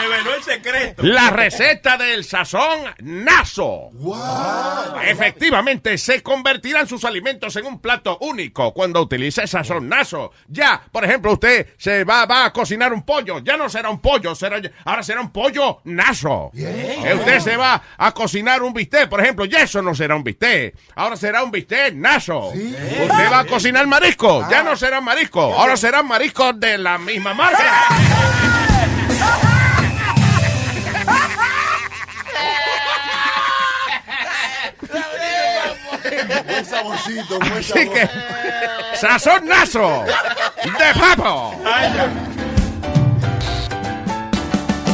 Reveló 0.00 0.34
el 0.34 0.42
secreto. 0.42 1.02
la 1.02 1.30
receta 1.30 1.96
del 1.96 2.24
sazón 2.24 2.80
Naso. 3.00 3.90
Efectivamente, 5.04 5.98
se 5.98 6.22
convertirán 6.22 6.88
sus 6.88 7.04
alimentos 7.04 7.54
en 7.56 7.66
un 7.66 7.80
plato 7.80 8.18
único 8.20 8.72
cuando 8.72 9.00
utilice 9.02 9.46
sazón 9.46 9.88
Naso. 9.88 10.32
Ya, 10.48 10.82
por 10.90 11.04
ejemplo, 11.04 11.32
usted 11.32 11.68
se 11.76 12.04
va, 12.04 12.26
va 12.26 12.46
a 12.46 12.52
cocinar 12.52 12.92
un 12.92 13.02
pollo, 13.04 13.38
ya 13.40 13.56
no 13.56 13.68
será 13.68 13.90
un 13.90 14.00
pollo, 14.00 14.34
será, 14.34 14.60
ahora 14.84 15.02
será 15.02 15.20
un 15.20 15.30
pollo 15.30 15.80
Naso. 15.84 16.50
Eh, 16.56 17.14
Usted 17.14 17.40
se 17.40 17.56
va 17.56 17.82
a 17.96 18.12
cocinar 18.12 18.62
un 18.62 18.72
bistec, 18.72 19.08
por 19.08 19.20
ejemplo, 19.20 19.44
ya 19.44 19.60
eso 19.62 19.82
no 19.82 19.94
será 19.94 20.16
un 20.16 20.24
bistec, 20.24 20.74
ahora 20.96 21.16
será 21.16 21.42
un 21.42 21.50
bistec 21.50 21.94
Naso. 21.94 22.48
Usted 22.48 23.30
va 23.32 23.40
a 23.40 23.44
cocinar 23.46 23.86
marisco, 23.86 24.46
ya 24.50 24.62
no 24.62 24.76
será 24.76 25.00
marisco, 25.00 25.40
ahora 25.42 25.76
serán 25.76 26.06
mariscos 26.06 26.58
de 26.58 26.78
la 26.78 26.98
misma 26.98 27.34
marca. 27.34 27.84
Buen 36.64 36.76
saborcito, 36.76 37.38
buen 37.38 37.52
Así 37.52 37.88
que, 37.90 38.08
sazón 38.94 39.46
Naso 39.46 40.04
de 40.06 41.00
papo. 41.00 41.54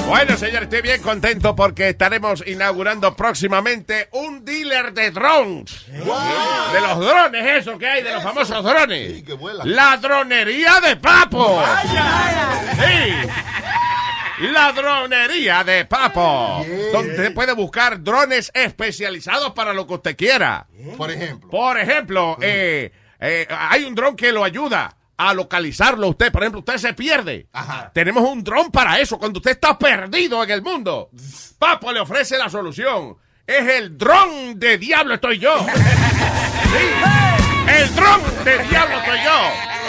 Bueno, 0.08 0.36
señor, 0.36 0.64
estoy 0.64 0.82
bien 0.82 1.00
contento 1.00 1.54
porque 1.54 1.90
estaremos 1.90 2.42
inaugurando 2.44 3.14
próximamente 3.14 4.08
un 4.10 4.44
dealer 4.44 4.92
de 4.92 5.12
drones. 5.12 5.86
De 5.86 6.80
los 6.80 6.98
drones, 6.98 7.60
eso 7.60 7.78
que 7.78 7.86
hay, 7.86 8.02
de 8.02 8.14
los 8.14 8.22
famosos 8.24 8.64
drones. 8.64 9.22
La 9.64 9.96
dronería 9.98 10.80
de 10.80 10.96
Papo. 10.96 11.62
Sí. 12.74 13.28
La 14.40 14.72
dronería 14.72 15.62
de 15.64 15.84
Papo. 15.84 16.64
Donde 16.92 17.10
usted 17.10 17.34
puede 17.34 17.52
buscar 17.52 18.02
drones 18.02 18.50
especializados 18.54 19.52
para 19.52 19.74
lo 19.74 19.86
que 19.86 19.94
usted 19.94 20.16
quiera. 20.16 20.66
Por 20.96 21.10
ejemplo. 21.10 21.50
Por 21.50 21.78
ejemplo, 21.78 22.38
eh, 22.40 22.90
eh, 23.20 23.46
hay 23.50 23.84
un 23.84 23.94
dron 23.94 24.16
que 24.16 24.32
lo 24.32 24.42
ayuda 24.42 24.96
a 25.16 25.34
localizarlo 25.34 26.06
a 26.06 26.10
usted. 26.10 26.32
Por 26.32 26.42
ejemplo, 26.42 26.60
usted 26.60 26.78
se 26.78 26.94
pierde. 26.94 27.48
Tenemos 27.92 28.22
un 28.28 28.42
dron 28.42 28.70
para 28.70 28.98
eso. 28.98 29.18
Cuando 29.18 29.38
usted 29.38 29.50
está 29.52 29.78
perdido 29.78 30.42
en 30.42 30.50
el 30.50 30.62
mundo, 30.62 31.10
Papo 31.58 31.92
le 31.92 32.00
ofrece 32.00 32.38
la 32.38 32.48
solución. 32.48 33.16
Es 33.46 33.68
el 33.68 33.98
dron 33.98 34.58
de 34.58 34.78
diablo 34.78 35.14
estoy 35.14 35.38
yo. 35.38 35.54
Sí. 36.70 37.72
El 37.82 37.94
dron 37.96 38.20
de 38.44 38.58
diablo 38.68 38.98
estoy 38.98 39.18
yo. 39.24 39.79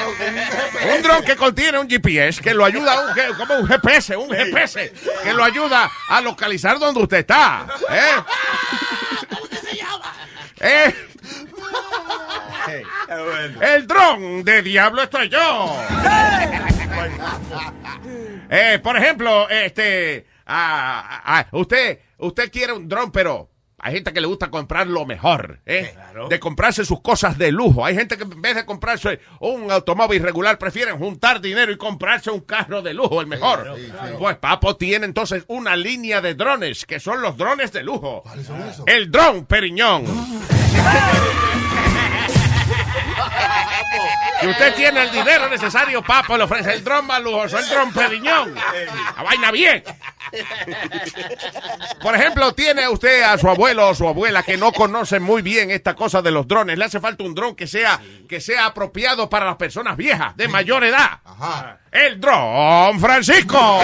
Un 0.95 1.01
dron 1.01 1.23
que 1.23 1.35
contiene 1.35 1.79
un 1.79 1.89
GPS 1.89 2.41
que 2.41 2.53
lo 2.53 2.65
ayuda, 2.65 2.93
a 2.93 3.01
un, 3.01 3.35
como 3.35 3.55
un 3.55 3.67
GPS, 3.67 4.15
un 4.15 4.29
GPS, 4.29 4.93
que 5.23 5.33
lo 5.33 5.43
ayuda 5.43 5.89
a 6.09 6.21
localizar 6.21 6.79
donde 6.79 7.01
usted 7.01 7.17
está. 7.17 7.67
¿Eh? 7.89 8.23
¿Eh? 10.61 10.93
El 13.61 13.87
dron 13.87 14.43
de 14.43 14.61
diablo 14.61 15.03
estoy 15.03 15.29
yo. 15.29 15.77
Eh, 18.49 18.79
por 18.83 18.97
ejemplo, 18.97 19.49
este, 19.49 20.25
ah, 20.45 21.21
ah, 21.25 21.47
usted, 21.51 21.99
usted 22.17 22.51
quiere 22.51 22.73
un 22.73 22.87
dron, 22.87 23.11
pero 23.11 23.50
hay 23.83 23.95
gente 23.95 24.13
que 24.13 24.21
le 24.21 24.27
gusta 24.27 24.51
comprar 24.51 24.85
lo 24.85 25.05
mejor, 25.05 25.59
¿eh? 25.65 25.95
De 26.29 26.39
comprarse 26.39 26.85
sus 26.85 27.01
cosas 27.01 27.37
de 27.37 27.51
lujo. 27.51 27.83
Hay 27.83 27.95
gente 27.95 28.15
que 28.15 28.23
en 28.23 28.41
vez 28.41 28.55
de 28.55 28.65
comprarse 28.65 29.19
un 29.39 29.71
automóvil 29.71 30.21
regular 30.21 30.59
prefieren 30.59 30.99
juntar 30.99 31.41
dinero 31.41 31.71
y 31.71 31.77
comprarse 31.77 32.29
un 32.29 32.41
carro 32.41 32.83
de 32.83 32.93
lujo, 32.93 33.21
el 33.21 33.27
mejor. 33.27 33.75
Pues 34.19 34.37
Papo 34.37 34.75
tiene 34.75 35.05
entonces 35.05 35.43
una 35.47 35.75
línea 35.75 36.21
de 36.21 36.35
drones 36.35 36.85
que 36.85 36.99
son 36.99 37.21
los 37.21 37.37
drones 37.37 37.71
de 37.71 37.83
lujo. 37.83 38.23
El 38.85 39.09
dron 39.09 39.45
Periñón. 39.45 40.05
Si 44.41 44.47
usted 44.47 44.73
tiene 44.75 45.03
el 45.03 45.11
dinero 45.11 45.47
necesario, 45.49 46.01
Papo 46.01 46.35
le 46.35 46.43
ofrece 46.45 46.73
el 46.73 46.83
dron 46.83 47.07
lujoso, 47.23 47.59
el 47.59 47.69
dron 47.69 47.93
Periñón. 47.93 48.55
La 48.55 49.23
vaina 49.23 49.51
bien. 49.51 49.83
Por 52.01 52.15
ejemplo, 52.15 52.53
tiene 52.53 52.87
usted 52.87 53.21
a 53.21 53.37
su 53.37 53.47
abuelo 53.49 53.89
o 53.89 53.95
su 53.95 54.07
abuela 54.07 54.41
que 54.43 54.57
no 54.57 54.71
conocen 54.71 55.21
muy 55.21 55.41
bien 55.41 55.69
esta 55.69 55.95
cosa 55.95 56.21
de 56.21 56.31
los 56.31 56.47
drones. 56.47 56.77
Le 56.77 56.85
hace 56.85 56.99
falta 56.99 57.23
un 57.23 57.35
dron 57.35 57.55
que 57.55 57.67
sea, 57.67 57.99
que 58.27 58.41
sea 58.41 58.65
apropiado 58.65 59.29
para 59.29 59.45
las 59.45 59.57
personas 59.57 59.95
viejas, 59.95 60.35
de 60.35 60.47
mayor 60.47 60.83
edad. 60.85 61.19
El 61.91 62.19
dron 62.19 62.99
Francisco. 62.99 63.79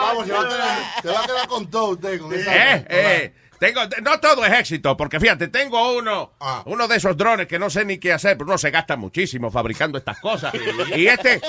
Vamos, 0.00 0.26
se 0.26 0.32
va, 0.32 0.40
a 0.40 0.48
quedar, 0.48 0.78
se 1.02 1.08
va 1.08 1.20
a 1.20 1.26
quedar 1.26 1.48
con 1.48 1.70
todo 1.70 1.88
usted. 1.90 2.20
Con 2.20 2.32
esa 2.34 2.54
Eh, 2.54 2.86
eh, 2.88 3.34
tengo, 3.58 3.80
no 4.02 4.20
todo 4.20 4.44
es 4.44 4.52
éxito, 4.52 4.96
porque 4.96 5.18
fíjate, 5.20 5.48
tengo 5.48 5.96
uno, 5.96 6.32
Ah. 6.40 6.62
uno 6.66 6.86
de 6.88 6.96
esos 6.96 7.16
drones 7.16 7.46
que 7.46 7.58
no 7.58 7.70
sé 7.70 7.84
ni 7.84 7.98
qué 7.98 8.12
hacer, 8.12 8.36
pero 8.36 8.48
uno 8.48 8.58
se 8.58 8.70
gasta 8.70 8.96
muchísimo 8.96 9.50
fabricando 9.50 9.98
estas 9.98 10.18
cosas. 10.20 10.52
Y 10.96 11.06
este 11.06 11.40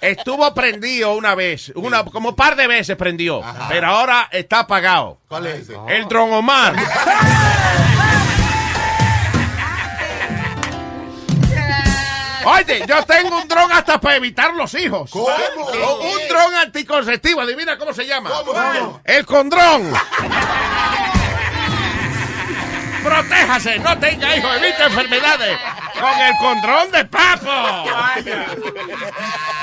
estuvo 0.00 0.52
prendido 0.54 1.14
una 1.14 1.34
vez, 1.34 1.70
una, 1.74 2.04
como 2.04 2.30
un 2.30 2.36
par 2.36 2.56
de 2.56 2.66
veces 2.66 2.96
prendió, 2.96 3.42
pero 3.68 3.88
ahora 3.88 4.28
está 4.32 4.60
apagado. 4.60 5.20
¿Cuál 5.28 5.46
es 5.46 5.60
ese? 5.68 5.74
El 5.88 6.06
dron 6.08 6.32
Omar. 6.32 6.74
Oye, 12.44 12.84
yo 12.86 13.02
tengo 13.04 13.38
un 13.38 13.48
dron 13.48 13.70
hasta 13.72 14.00
para 14.00 14.16
evitar 14.16 14.54
los 14.54 14.74
hijos. 14.74 15.10
¿Cómo? 15.10 15.26
Un 15.26 16.28
dron 16.28 16.54
anticonceptivo. 16.54 17.40
Adivina 17.40 17.78
cómo 17.78 17.92
se 17.92 18.06
llama. 18.06 18.30
¿Cómo? 18.30 19.00
El 19.04 19.26
condrón. 19.26 19.92
protéjase, 23.02 23.78
no 23.78 23.98
tenga 23.98 24.36
hijos, 24.36 24.56
evite 24.56 24.84
enfermedades 24.84 25.58
con 25.98 26.20
el 26.20 26.36
control 26.38 26.92
de 26.92 27.04
papo. 27.06 27.90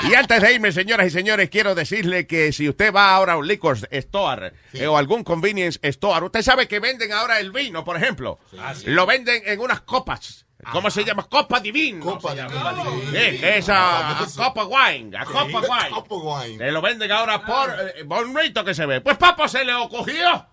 Y 0.08 0.14
antes 0.14 0.42
de 0.42 0.52
irme, 0.52 0.72
señoras 0.72 1.06
y 1.06 1.10
señores, 1.10 1.50
quiero 1.50 1.74
decirle 1.74 2.26
que 2.26 2.52
si 2.52 2.68
usted 2.68 2.92
va 2.92 3.14
ahora 3.14 3.34
a 3.34 3.36
un 3.36 3.46
liquor 3.46 3.78
store 3.90 4.52
eh, 4.72 4.86
o 4.86 4.96
algún 4.96 5.24
convenience 5.24 5.78
store, 5.82 6.26
usted 6.26 6.42
sabe 6.42 6.68
que 6.68 6.80
venden 6.80 7.12
ahora 7.12 7.40
el 7.40 7.50
vino, 7.50 7.84
por 7.84 7.96
ejemplo. 7.96 8.38
Lo 8.84 9.06
venden 9.06 9.42
en 9.46 9.60
unas 9.60 9.80
copas. 9.82 10.46
¿Cómo 10.72 10.90
se 10.90 11.04
llama? 11.04 11.24
Copa 11.24 11.60
divina. 11.60 12.04
Copa 12.04 12.34
Sí, 12.34 13.40
esa 13.42 14.16
copa 14.36 14.64
wine, 14.64 15.16
a 15.16 15.24
copa 15.24 15.60
wine. 16.16 16.58
Se 16.58 16.70
lo 16.70 16.82
venden 16.82 17.10
ahora 17.10 17.44
por 17.44 17.70
eh, 17.70 18.02
bonito 18.04 18.64
que 18.64 18.74
se 18.74 18.86
ve. 18.86 19.00
Pues 19.00 19.16
Papo 19.16 19.48
se 19.48 19.64
le 19.64 19.74
ocurrió 19.74 20.46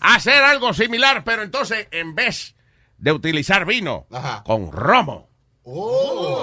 hacer 0.00 0.42
algo 0.42 0.72
similar, 0.74 1.24
pero 1.24 1.42
entonces 1.42 1.88
en 1.90 2.14
vez 2.14 2.54
de 2.98 3.12
utilizar 3.12 3.64
vino 3.64 4.06
con 4.44 4.70
romo. 4.72 5.28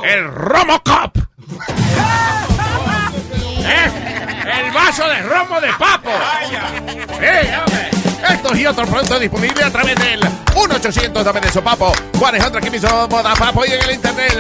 El 0.03 0.27
Romo 0.27 0.83
Cup. 0.83 1.27
¿Eh? 3.65 4.22
El 4.45 4.71
vaso 4.71 5.07
de 5.07 5.21
romo 5.21 5.61
de 5.61 5.71
papo. 5.73 6.11
Sí, 6.49 6.55
hombre. 6.55 7.89
Estos 8.29 8.57
y 8.57 8.65
otros 8.65 8.89
productos 8.89 9.19
disponibles 9.19 9.65
a 9.65 9.71
través 9.71 9.95
del 9.95 10.19
1-800 10.21 11.23
dame 11.23 11.41
de 11.41 11.49
sopapo. 11.49 11.93
400 12.19 12.57
aquí 12.61 12.69
mismo 12.69 13.07
moda 13.07 13.33
papo 13.35 13.65
y 13.65 13.71
en 13.71 13.81
el 13.81 13.91
internet. 13.95 14.33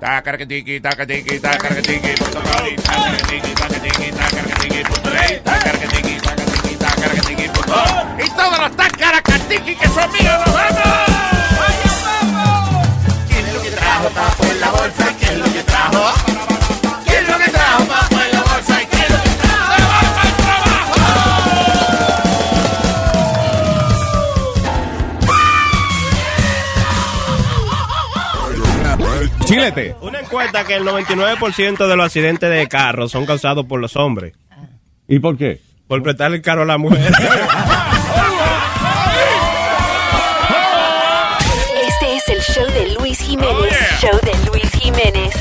Tacarquetiqui, 0.00 0.80
tacatiqui, 0.80 1.38
tacarquetiqui, 1.38 2.14
punto 2.14 2.40
tacarquetiqui, 2.40 3.54
tacarquetiqui, 3.54 4.12
punto 4.84 5.10
tacarquetiqui, 5.44 6.76
tacarquetiqui, 6.76 7.48
punto. 7.48 7.76
Y 8.24 8.30
todos 8.30 8.58
los 8.58 8.76
tacaracatiqui 8.76 9.74
que 9.76 9.88
son 9.88 10.12
míos, 10.12 10.38
nos 10.46 10.54
vamos. 10.54 10.82
¿Quién 13.28 13.46
es 13.46 13.54
lo 13.54 13.62
que 13.62 13.70
trajo 13.70 14.08
papo 14.10 14.44
en 14.44 14.60
la 14.60 14.70
bolsa? 14.70 15.14
¿Quién 15.18 15.32
es 15.32 15.38
lo 15.38 15.44
que 15.52 15.62
trajo? 15.62 16.35
Una 30.00 30.20
encuesta 30.20 30.64
que 30.64 30.76
el 30.76 30.84
99% 30.84 31.88
de 31.88 31.96
los 31.96 32.06
accidentes 32.06 32.48
de 32.48 32.68
carro 32.68 33.08
son 33.08 33.26
causados 33.26 33.66
por 33.66 33.80
los 33.80 33.96
hombres. 33.96 34.34
¿Y 35.08 35.18
por 35.18 35.36
qué? 35.36 35.60
Por 35.88 36.02
prestarle 36.02 36.36
el 36.36 36.42
carro 36.42 36.62
a 36.62 36.66
la 36.66 36.78
mujer. 36.78 37.12
Este 41.88 42.16
es 42.16 42.28
el 42.28 42.40
show 42.40 42.66
de 42.66 42.94
Luis 42.94 43.18
Jiménez. 43.18 43.74
Show 44.00 44.18
de 44.22 44.50
Luis 44.50 44.70
Jiménez. 44.72 45.34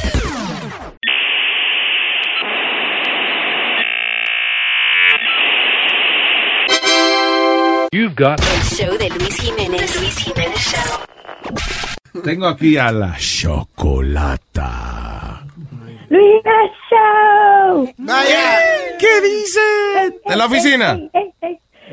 You've 7.91 8.15
got... 8.15 8.39
El 8.39 8.63
show 8.63 8.97
de 8.97 9.09
Luis 9.09 9.39
Jiménez. 9.39 9.99
Luis 9.99 10.17
Jiménez 10.17 10.59
Show. 10.59 11.04
Tengo 12.23 12.47
aquí 12.47 12.77
a 12.77 12.91
la 12.91 13.15
chocolata. 14.15 14.61
Luis 16.09 16.41
Show. 16.89 17.89
¿Qué 18.99 19.21
dice? 19.21 19.59
¿En 20.25 20.37
la 20.37 20.45
oficina? 20.45 20.99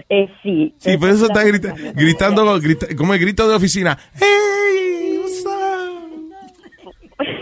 Eh, 0.09 0.29
sí. 0.43 0.75
Sí, 0.79 0.97
por 0.99 1.09
eso 1.11 1.27
está 1.27 1.43
grita- 1.45 1.75
gritando, 1.95 2.59
grita- 2.61 2.95
como 2.97 3.15
el 3.15 3.21
grito 3.21 3.49
de 3.49 3.55
oficina. 3.57 3.99
¡Hey! 4.15 5.19
what's 5.23 5.45
up? 5.47 5.51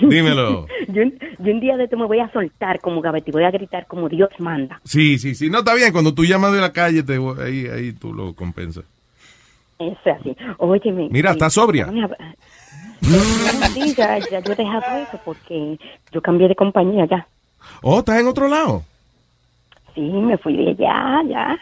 Dímelo. 0.09 0.67
Yo, 0.89 1.03
un- 1.03 1.19
yo 1.39 1.53
un 1.53 1.61
día 1.61 1.77
de 1.77 1.85
esto 1.85 1.97
me 1.97 2.07
voy 2.07 2.19
a 2.21 2.31
soltar 2.33 2.81
como 2.81 3.01
gavete 3.01 3.31
y 3.31 3.33
voy 3.33 3.45
a 3.45 3.51
gritar 3.51 3.87
como 3.87 4.09
Dios 4.09 4.29
manda. 4.39 4.81
Sí, 4.85 5.19
sí, 5.19 5.35
sí. 5.35 5.49
No, 5.51 5.59
está 5.61 5.75
bien. 5.75 5.93
Cuando 5.93 6.13
tú 6.15 6.25
llamas 6.25 6.53
de 6.53 6.61
la 6.61 6.73
calle, 6.73 7.03
te, 7.03 7.15
ahí, 7.43 7.67
ahí 7.67 7.93
tú 7.93 8.13
lo 8.13 8.35
compensas. 8.35 8.85
Eso 9.79 9.97
es 10.05 10.17
así. 10.21 10.37
Óyeme. 10.59 11.09
Mira, 11.11 11.31
eh, 11.31 11.33
está 11.33 11.49
sobria. 11.51 11.87
Sí, 13.75 13.95
ya, 13.97 14.19
ya 14.31 14.41
yo 14.41 14.53
he 14.53 14.57
dejado 14.57 14.97
eso 14.97 15.19
porque 15.25 15.79
yo 16.13 16.21
cambié 16.21 16.49
de 16.49 16.55
compañía 16.55 17.07
ya. 17.07 17.27
Oh, 17.83 18.01
¿estás 18.01 18.21
en 18.21 18.29
otro 18.29 18.49
lado? 18.49 18.83
Sí, 19.95 20.01
me 20.01 20.37
fui 20.39 20.57
de 20.57 20.71
allá, 20.71 21.23
ya. 21.29 21.59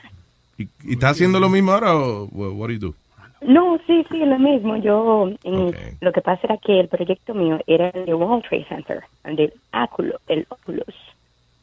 ¿Y, 0.59 0.65
y 0.85 0.93
estás 0.94 1.12
haciendo 1.12 1.39
lo 1.40 1.48
mismo 1.48 1.73
ahora 1.73 1.97
o 1.97 2.24
wha- 2.32 2.51
what 2.51 2.69
do 2.69 2.73
you 2.74 2.78
do? 2.81 2.94
No, 3.40 3.78
sí, 3.86 4.05
sí, 4.10 4.19
lo 4.19 4.39
mismo. 4.39 4.77
Yo, 4.78 5.31
en- 5.44 5.74
lo 6.01 6.12
que 6.12 6.20
pasa 6.20 6.40
era 6.44 6.56
que 6.59 6.81
el 6.81 6.89
proyecto 6.89 7.35
mío 7.35 7.59
era 7.66 7.90
el 7.90 8.06
de 8.06 8.15
World 8.15 8.44
Trade 8.48 8.66
Center, 8.69 9.01
el 9.24 9.36
del 9.36 9.52
Oculus, 9.73 10.16
el 10.27 10.47
Oculus. 10.48 10.94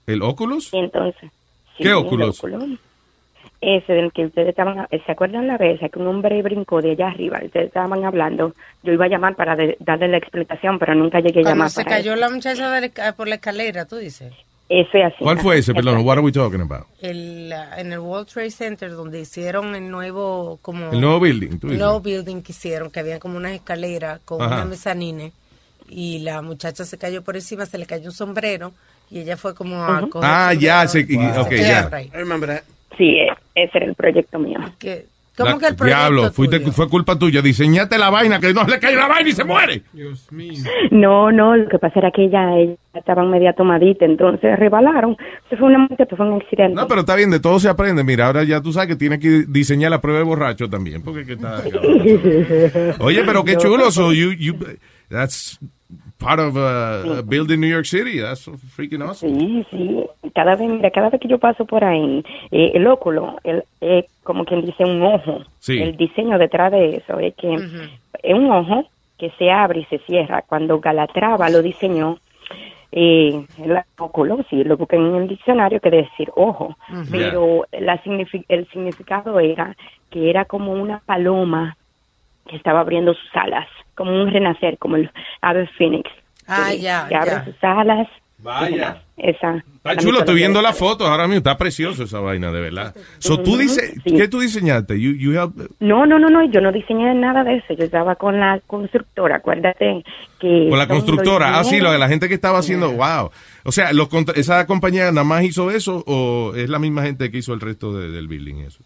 ¿El 0.07 0.21
Oculus? 0.21 0.69
Entonces, 0.73 1.29
sí, 1.77 1.83
¿Qué 1.83 1.89
el 1.89 1.95
Oculus? 1.95 2.41
Ese 3.67 3.93
del 3.93 4.11
que 4.11 4.25
ustedes 4.25 4.49
estaban, 4.49 4.87
¿se 4.89 5.11
acuerdan 5.11 5.47
la 5.47 5.57
vez 5.57 5.79
que 5.79 5.99
un 5.99 6.05
hombre 6.07 6.39
brincó 6.43 6.81
de 6.81 6.91
allá 6.91 7.07
arriba? 7.07 7.39
Ustedes 7.43 7.67
estaban 7.67 8.05
hablando. 8.05 8.53
Yo 8.83 8.93
iba 8.93 9.05
a 9.05 9.09
llamar 9.09 9.35
para 9.35 9.55
de- 9.55 9.75
darle 9.79 10.07
la 10.07 10.17
explicación, 10.17 10.77
pero 10.77 10.93
nunca 10.93 11.19
llegué 11.19 11.39
a 11.39 11.43
Cuando 11.43 11.49
llamar 11.51 11.69
se 11.71 11.83
para 11.83 11.95
cayó 11.97 12.11
eso. 12.13 12.19
la 12.21 12.29
muchacha 12.29 12.69
de 12.71 12.91
la 12.95 13.13
por 13.13 13.27
la 13.27 13.35
escalera, 13.35 13.85
tú 13.85 13.95
dices. 13.97 14.31
Eso 14.69 14.89
es 14.97 15.05
así. 15.05 15.17
¿Cuál 15.19 15.39
fue 15.39 15.57
ese? 15.59 15.73
Perdón, 15.73 16.05
what 16.05 16.13
are 16.13 16.21
we 16.21 16.31
talking 16.31 16.61
about? 16.61 16.85
El, 17.01 17.51
ah, 17.53 17.79
en 17.79 17.91
el 17.93 17.99
World 17.99 18.27
Trade 18.27 18.51
Center, 18.51 18.91
donde 18.91 19.19
hicieron 19.21 19.73
el 19.75 19.89
nuevo, 19.89 20.57
como... 20.61 20.91
El 20.91 21.01
nuevo 21.01 21.19
building, 21.19 21.57
tú 21.59 21.67
El 21.67 21.73
dices. 21.73 21.79
nuevo 21.79 22.01
building 22.01 22.41
que 22.41 22.51
hicieron, 22.51 22.89
que 22.91 22.99
había 22.99 23.19
como 23.19 23.37
unas 23.37 23.51
escaleras 23.53 24.19
con 24.25 24.41
Ajá. 24.41 24.55
una 24.55 24.65
mezanine. 24.65 25.31
Y 25.89 26.19
la 26.19 26.41
muchacha 26.41 26.83
se 26.83 26.97
cayó 26.97 27.23
por 27.23 27.35
encima, 27.35 27.65
se 27.67 27.77
le 27.77 27.85
cayó 27.85 28.05
un 28.07 28.11
sombrero. 28.15 28.73
Y 29.11 29.19
ella 29.19 29.37
fue 29.37 29.53
como 29.53 29.83
a 29.83 29.99
Ujú. 30.01 30.09
coger 30.09 30.29
Ah, 30.31 30.53
ya, 30.53 30.87
sombrero. 30.87 31.33
se- 31.33 31.39
ok, 31.41 31.47
Se 31.49 31.57
ya. 31.63 31.85
quedó 31.89 31.95
ahí. 31.97 32.11
Sí, 32.97 33.17
e- 33.17 33.33
ese 33.55 33.77
era 33.77 33.85
el 33.85 33.95
proyecto 33.95 34.39
mío. 34.39 34.59
¿Qué? 34.79 35.05
¿Cómo 35.37 35.51
La- 35.51 35.57
que 35.57 35.67
el 35.67 35.75
proyecto 35.75 35.99
Diablo, 35.99 36.31
fuiste, 36.31 36.59
fue 36.71 36.87
culpa 36.87 37.19
tuya. 37.19 37.41
Diseñate 37.41 37.97
la 37.97 38.09
vaina, 38.09 38.39
que 38.39 38.53
no 38.53 38.63
le 38.63 38.79
cae 38.79 38.95
la 38.95 39.07
vaina 39.07 39.29
y 39.29 39.33
se 39.33 39.43
muere. 39.43 39.81
No, 40.91 41.29
no, 41.29 41.57
lo 41.57 41.67
que 41.67 41.77
pasa 41.77 41.99
era 41.99 42.11
que 42.11 42.23
ella, 42.23 42.55
ella 42.57 42.75
estaba 42.93 43.25
media 43.25 43.51
tomadita, 43.51 44.05
entonces 44.05 44.57
rebalaron. 44.57 45.17
Se 45.49 45.57
fue 45.57 45.67
una 45.67 45.79
muerte, 45.79 46.15
fue 46.15 46.25
un 46.25 46.41
accidente. 46.41 46.75
No, 46.75 46.87
pero 46.87 47.01
está 47.01 47.15
bien, 47.15 47.31
de 47.31 47.41
todo 47.41 47.59
se 47.59 47.67
aprende. 47.67 48.03
Mira, 48.05 48.27
ahora 48.27 48.45
ya 48.45 48.61
tú 48.61 48.71
sabes 48.71 48.87
que 48.87 48.95
tienes 48.95 49.19
que 49.19 49.43
diseñar 49.47 49.91
la 49.91 49.99
prueba 49.99 50.19
de 50.19 50.25
borracho 50.25 50.69
también, 50.69 51.01
porque 51.01 51.25
que 51.25 51.33
está... 51.33 51.61
Oye, 53.03 53.23
pero 53.25 53.43
qué 53.43 53.57
chulo. 53.57 53.91
So 53.91 54.13
you, 54.13 54.31
you, 54.31 54.55
that's 55.09 55.59
part 56.17 56.39
of 56.39 56.55
uh, 56.55 57.21
building 57.23 57.59
New 57.59 57.69
York 57.69 57.85
City. 57.85 58.19
That's 58.21 58.49
freaking 58.75 59.01
awesome. 59.01 59.37
Sí, 59.37 59.65
sí. 59.69 60.05
Cada 60.35 60.55
vez, 60.55 60.69
mira, 60.69 60.91
cada 60.91 61.09
vez 61.09 61.19
que 61.21 61.27
yo 61.29 61.39
paso 61.39 61.65
por 61.65 61.83
ahí, 61.83 62.23
eh, 62.51 62.71
el 62.75 62.85
óculo, 62.87 63.37
el, 63.45 63.63
eh, 63.81 64.05
como 64.23 64.43
quien 64.45 64.65
dice 64.65 64.83
un 64.83 65.01
ojo. 65.01 65.39
Sí. 65.59 65.81
El 65.81 65.95
diseño 65.97 66.37
detrás 66.37 66.71
de 66.73 66.97
eso 66.97 67.17
es 67.19 67.33
que 67.35 67.53
es 68.21 68.33
un 68.33 68.51
ojo 68.51 68.83
que 69.17 69.29
se 69.39 69.49
abre 69.49 69.79
y 69.79 69.85
se 69.85 69.99
cierra. 69.99 70.41
Cuando 70.41 70.79
Galatrava 70.81 71.49
lo 71.49 71.61
diseñó, 71.61 72.19
eh, 72.91 73.45
el 73.63 73.77
óculo, 73.97 74.39
si 74.49 74.63
lo 74.63 74.77
buscan 74.77 75.05
en 75.05 75.15
el 75.15 75.27
diccionario, 75.27 75.79
quiere 75.79 76.03
decir 76.03 76.29
ojo. 76.35 76.75
Pero 77.11 77.65
la 77.71 77.99
el 78.49 78.67
significado 78.69 79.39
era 79.39 79.75
que 80.09 80.29
era 80.29 80.45
como 80.45 80.73
una 80.73 80.99
paloma 81.05 81.77
que 82.47 82.55
estaba 82.57 82.81
abriendo 82.81 83.13
sus 83.13 83.35
alas, 83.35 83.67
como 83.95 84.11
un 84.11 84.31
renacer, 84.31 84.77
como 84.77 84.97
el 84.97 85.09
ave 85.41 85.65
fénix. 85.77 86.09
Ah, 86.47 86.67
que- 86.71 86.79
ya, 86.79 87.07
Que 87.07 87.15
abre 87.15 87.31
ya. 87.31 87.45
sus 87.45 87.63
alas. 87.63 88.07
Vaya. 88.45 89.01
Esa. 89.17 89.63
Está 89.77 89.97
chulo, 89.97 90.19
estoy 90.19 90.35
viendo 90.35 90.61
las 90.61 90.77
fotos 90.77 91.07
ahora 91.07 91.23
mismo. 91.23 91.37
Está 91.37 91.57
precioso 91.57 92.03
esa 92.03 92.19
vaina, 92.19 92.51
de 92.51 92.61
verdad. 92.61 92.95
So, 93.17 93.39
tú 93.39 93.57
sí. 93.57 93.79
¿qué 94.03 94.27
tú 94.27 94.39
diseñaste? 94.39 94.99
You, 94.99 95.13
you 95.13 95.31
help- 95.31 95.69
No, 95.79 96.05
no, 96.05 96.19
no, 96.19 96.29
no, 96.29 96.43
yo 96.49 96.61
no 96.61 96.71
diseñé 96.71 97.13
nada 97.15 97.43
de 97.43 97.57
eso. 97.57 97.73
Yo 97.73 97.85
estaba 97.85 98.15
con 98.15 98.39
la 98.39 98.59
constructora, 98.67 99.37
acuérdate 99.37 100.03
que... 100.39 100.67
con 100.69 100.77
la 100.77 100.87
constructora. 100.87 101.57
Ah, 101.59 101.63
sí, 101.63 101.79
lo 101.79 101.91
de 101.91 101.97
la 101.97 102.07
gente 102.07 102.27
que 102.27 102.35
estaba 102.35 102.59
haciendo, 102.59 102.91
wow. 102.91 103.31
O 103.63 103.71
sea, 103.71 103.93
los 103.93 104.09
¿esa 104.35 104.67
compañía 104.67 105.05
nada 105.11 105.23
más 105.23 105.43
hizo 105.43 105.71
eso 105.71 106.03
o 106.05 106.53
es 106.55 106.69
la 106.69 106.77
misma 106.79 107.01
gente 107.03 107.31
que 107.31 107.39
hizo 107.39 107.53
el 107.53 107.61
resto 107.61 107.97
de- 107.97 108.11
del 108.11 108.27
building 108.27 108.57
eso? 108.67 108.83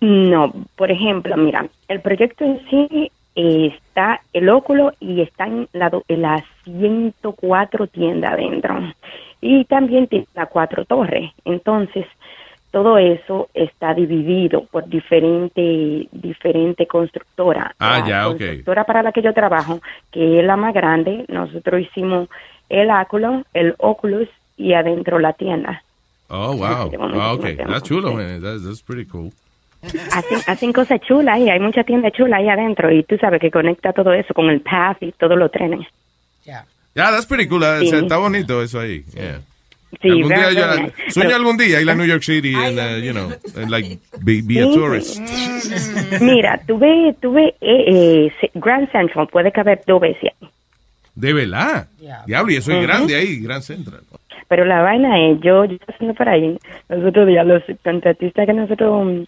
No, 0.00 0.52
por 0.76 0.90
ejemplo, 0.90 1.36
mira, 1.36 1.66
el 1.88 2.00
proyecto 2.00 2.44
en 2.44 2.60
sí 2.70 3.10
está 3.34 4.20
el 4.32 4.48
óculo 4.48 4.92
y 5.00 5.20
está 5.20 5.46
en 5.46 5.68
la, 5.72 5.90
do- 5.90 6.04
en 6.08 6.22
las 6.22 6.42
104 6.64 7.86
tiendas 7.88 8.32
adentro. 8.34 8.76
Y 9.40 9.64
también 9.64 10.06
tiene 10.06 10.26
las 10.34 10.48
cuatro 10.48 10.84
torres. 10.84 11.30
Entonces, 11.44 12.06
todo 12.70 12.98
eso 12.98 13.48
está 13.54 13.94
dividido 13.94 14.64
por 14.64 14.88
diferente, 14.88 16.08
diferente 16.12 16.86
constructora. 16.86 17.74
Ah, 17.78 17.98
La 18.00 18.08
ya, 18.08 18.28
ok. 18.28 18.36
constructora 18.38 18.84
para 18.84 19.02
la 19.02 19.12
que 19.12 19.22
yo 19.22 19.32
trabajo, 19.34 19.80
que 20.10 20.40
es 20.40 20.44
la 20.46 20.56
más 20.56 20.74
grande, 20.74 21.24
nosotros 21.28 21.80
hicimos 21.82 22.28
el 22.68 22.90
óculo, 22.90 23.44
el 23.52 23.74
Oculus 23.78 24.28
y 24.56 24.72
adentro 24.72 25.18
la 25.18 25.32
tienda. 25.34 25.82
Oh, 26.28 26.56
wow. 26.56 26.90
Ah, 27.14 27.34
ok. 27.34 27.56
That's 27.56 27.82
chulo, 27.82 28.14
man. 28.14 28.40
That's, 28.40 28.64
that's 28.64 28.82
pretty 28.82 29.04
cool. 29.04 29.30
Hacen, 30.12 30.38
hacen 30.46 30.72
cosas 30.72 31.00
chulas 31.00 31.36
ahí, 31.36 31.48
hay 31.48 31.60
mucha 31.60 31.84
tienda 31.84 32.10
chula 32.10 32.36
ahí 32.38 32.48
adentro 32.48 32.90
y 32.92 33.02
tú 33.04 33.16
sabes 33.18 33.40
que 33.40 33.50
conecta 33.50 33.92
todo 33.92 34.12
eso 34.12 34.32
con 34.34 34.48
el 34.50 34.60
path 34.60 35.02
y 35.02 35.12
todos 35.12 35.36
los 35.38 35.50
trenes. 35.50 35.86
Yeah, 36.44 36.64
that's 37.10 37.26
pretty 37.26 37.48
cool. 37.48 37.62
Uh, 37.62 37.80
Sí. 37.84 37.94
Está 37.96 38.18
bonito 38.18 38.62
eso 38.62 38.78
ahí. 38.80 39.02
Yeah. 39.14 39.40
Sí, 40.02 40.08
algún 40.10 40.28
día 40.28 40.52
yo, 40.52 40.62
sueño 41.08 41.28
Pero- 41.28 41.36
algún 41.36 41.56
día 41.56 41.80
ir 41.80 41.88
a 41.90 41.94
New 41.94 42.06
York 42.06 42.22
City 42.22 42.52
and, 42.54 42.78
uh, 42.78 42.98
you 43.04 43.12
know, 43.12 43.30
and 43.56 43.70
like 43.70 43.98
be, 44.22 44.42
be 44.42 44.60
a 44.60 44.64
tourist. 44.66 45.20
Mira, 46.20 46.60
tuve, 46.66 47.14
tuve 47.20 47.54
eh, 47.60 48.30
eh, 48.40 48.50
Grand 48.54 48.90
Central, 48.90 49.28
puede 49.28 49.52
caber 49.52 49.82
dos 49.86 50.00
veces 50.00 50.30
ahí. 50.40 50.48
De 51.14 51.32
verdad. 51.32 51.86
Diablo, 52.26 52.52
y 52.52 52.56
eso 52.56 52.72
es 52.72 52.78
Ujú. 52.78 52.86
grande 52.86 53.14
ahí, 53.14 53.38
Grand 53.40 53.62
Central. 53.62 54.00
Pero 54.48 54.64
la 54.64 54.82
vaina 54.82 55.18
es, 55.30 55.40
yo, 55.40 55.64
yo 55.64 55.78
pasando 55.78 56.12
por 56.14 56.28
ahí, 56.28 56.58
los 56.88 57.04
otros 57.04 57.26
días, 57.26 57.46
los 57.46 57.62
contratistas 57.82 58.46
que 58.46 58.52
nosotros 58.52 59.26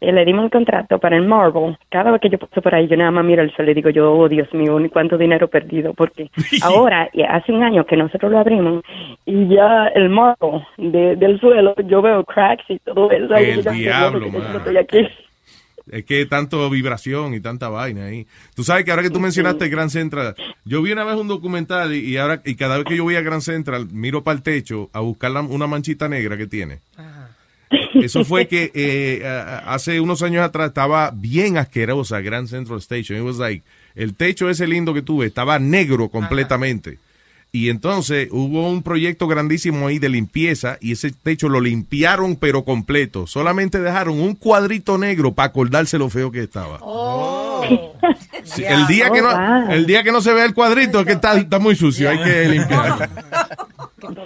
eh, 0.00 0.12
le 0.12 0.24
dimos 0.24 0.44
el 0.44 0.50
contrato 0.50 0.98
para 0.98 1.16
el 1.16 1.26
Marvel, 1.26 1.76
cada 1.90 2.10
vez 2.10 2.20
que 2.20 2.28
yo 2.30 2.38
paso 2.38 2.60
por 2.60 2.74
ahí, 2.74 2.86
yo 2.88 2.96
nada 2.96 3.10
más 3.10 3.24
miro 3.24 3.42
el 3.42 3.54
sol 3.56 3.68
y 3.68 3.74
digo, 3.74 3.90
yo, 3.90 4.12
oh 4.12 4.28
Dios 4.28 4.52
mío, 4.52 4.78
ni 4.78 4.88
cuánto 4.88 5.16
dinero 5.18 5.48
perdido, 5.48 5.94
porque 5.94 6.30
ahora, 6.62 7.08
hace 7.30 7.52
un 7.52 7.62
año 7.62 7.84
que 7.86 7.96
nosotros 7.96 8.30
lo 8.30 8.38
abrimos, 8.38 8.82
y 9.24 9.48
ya 9.48 9.86
el 9.94 10.08
Marvel 10.10 10.62
de- 10.78 11.16
del 11.16 11.40
suelo, 11.40 11.74
yo 11.86 12.02
veo 12.02 12.24
cracks 12.24 12.64
y 12.68 12.78
todo 12.80 13.10
eso. 13.10 13.34
El 13.34 13.62
diablo, 13.64 14.26
yo 14.26 14.32
no 14.32 14.38
mano. 14.38 14.58
estoy 14.58 14.76
aquí. 14.76 15.08
Es 15.88 16.04
que 16.04 16.26
tanto 16.26 16.68
vibración 16.68 17.32
y 17.34 17.40
tanta 17.40 17.68
vaina 17.68 18.06
ahí. 18.06 18.26
Tú 18.56 18.64
sabes 18.64 18.84
que 18.84 18.90
ahora 18.90 19.04
que 19.04 19.10
tú 19.10 19.20
mencionaste 19.20 19.68
Grand 19.68 19.88
Central, 19.90 20.34
yo 20.64 20.82
vi 20.82 20.90
una 20.90 21.04
vez 21.04 21.14
un 21.14 21.28
documental 21.28 21.94
y, 21.94 21.98
y 22.00 22.16
ahora 22.16 22.40
y 22.44 22.56
cada 22.56 22.76
vez 22.76 22.86
que 22.86 22.96
yo 22.96 23.04
voy 23.04 23.14
a 23.14 23.20
Grand 23.22 23.40
Central 23.40 23.86
miro 23.92 24.24
para 24.24 24.36
el 24.36 24.42
techo 24.42 24.90
a 24.92 24.98
buscar 24.98 25.30
la- 25.30 25.42
una 25.42 25.68
manchita 25.68 26.08
negra 26.08 26.36
que 26.36 26.48
tiene. 26.48 26.80
Eso 27.94 28.24
fue 28.24 28.46
que 28.46 28.70
eh, 28.74 29.26
hace 29.66 30.00
unos 30.00 30.22
años 30.22 30.44
atrás 30.44 30.68
estaba 30.68 31.10
bien 31.14 31.56
asquerosa 31.58 32.20
Grand 32.20 32.48
Central 32.48 32.78
Station. 32.78 33.18
It 33.18 33.24
was 33.24 33.38
like, 33.38 33.62
el 33.94 34.14
techo 34.14 34.48
ese 34.50 34.66
lindo 34.66 34.94
que 34.94 35.02
tuve 35.02 35.26
estaba 35.26 35.58
negro 35.58 36.08
completamente. 36.08 36.98
Y 37.52 37.70
entonces 37.70 38.28
hubo 38.32 38.68
un 38.68 38.82
proyecto 38.82 39.26
grandísimo 39.26 39.86
ahí 39.86 39.98
de 39.98 40.10
limpieza 40.10 40.76
y 40.80 40.92
ese 40.92 41.10
techo 41.10 41.48
lo 41.48 41.60
limpiaron 41.60 42.36
pero 42.36 42.64
completo. 42.64 43.26
Solamente 43.26 43.80
dejaron 43.80 44.20
un 44.20 44.34
cuadrito 44.34 44.98
negro 44.98 45.32
para 45.32 45.48
acordarse 45.48 45.96
lo 45.96 46.10
feo 46.10 46.30
que 46.30 46.42
estaba. 46.42 46.80
Sí, 48.44 48.62
el 48.62 48.86
día 48.86 49.10
que 49.10 49.20
Oh, 49.20 49.24
no 49.24 49.30
wow. 49.64 49.70
el 49.72 49.86
día 49.86 50.04
que 50.04 50.12
no 50.12 50.20
se 50.20 50.32
ve 50.32 50.44
el 50.44 50.54
cuadrito 50.54 51.00
es 51.00 51.06
que 51.06 51.12
está, 51.14 51.36
está 51.36 51.58
muy 51.58 51.74
sucio, 51.74 52.08
hay 52.08 52.22
que 52.22 52.48
limpiarlo. 52.48 52.98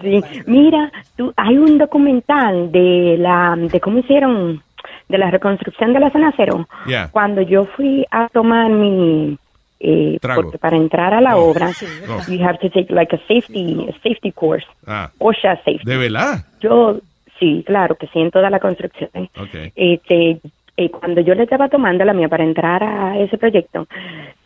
Sí, 0.01 0.21
mira, 0.47 0.91
tú, 1.17 1.33
hay 1.37 1.59
un 1.59 1.79
documental 1.79 2.71
de 2.73 3.17
la, 3.19 3.57
de 3.57 3.81
cómo 3.81 3.99
hicieron, 3.99 4.63
de 5.09 5.19
la 5.19 5.31
reconstrucción 5.31 5.93
de 5.93 6.01
la 6.01 6.11
zona 6.11 6.33
cero. 6.37 6.67
Yeah. 6.87 7.09
Cuando 7.13 7.43
yo 7.43 7.65
fui 7.77 8.07
a 8.11 8.29
tomar 8.29 8.71
mi, 8.71 9.37
eh, 9.81 10.19
Trago. 10.21 10.43
porque 10.43 10.59
para 10.59 10.77
entrar 10.77 11.13
a 11.15 11.21
la 11.21 11.37
obra, 11.37 11.71
Oh. 12.09 12.31
you 12.31 12.43
have 12.45 12.59
to 12.59 12.71
take 12.71 12.93
like 12.93 13.15
a 13.15 13.19
safety, 13.29 13.89
a 13.89 13.93
safety 14.03 14.33
course, 14.33 14.67
Ah, 14.87 15.11
OSHA 15.19 15.57
safety. 15.65 15.85
¿De 15.85 15.97
verdad? 15.97 16.45
Yo, 16.61 16.99
sí, 17.39 17.63
claro 17.67 17.95
que 17.97 18.07
sí, 18.09 18.21
en 18.21 18.31
toda 18.31 18.51
la 18.51 18.59
construcción. 18.61 19.11
Ok. 19.39 19.73
Este, 19.75 20.41
eh, 20.77 20.91
cuando 20.91 21.21
yo 21.21 21.35
le 21.35 21.43
estaba 21.45 21.69
tomando 21.69 22.05
la 22.05 22.13
mía 22.15 22.29
para 22.29 22.45
entrar 22.45 22.83
a 22.85 23.19
ese 23.19 23.37
proyecto, 23.39 23.87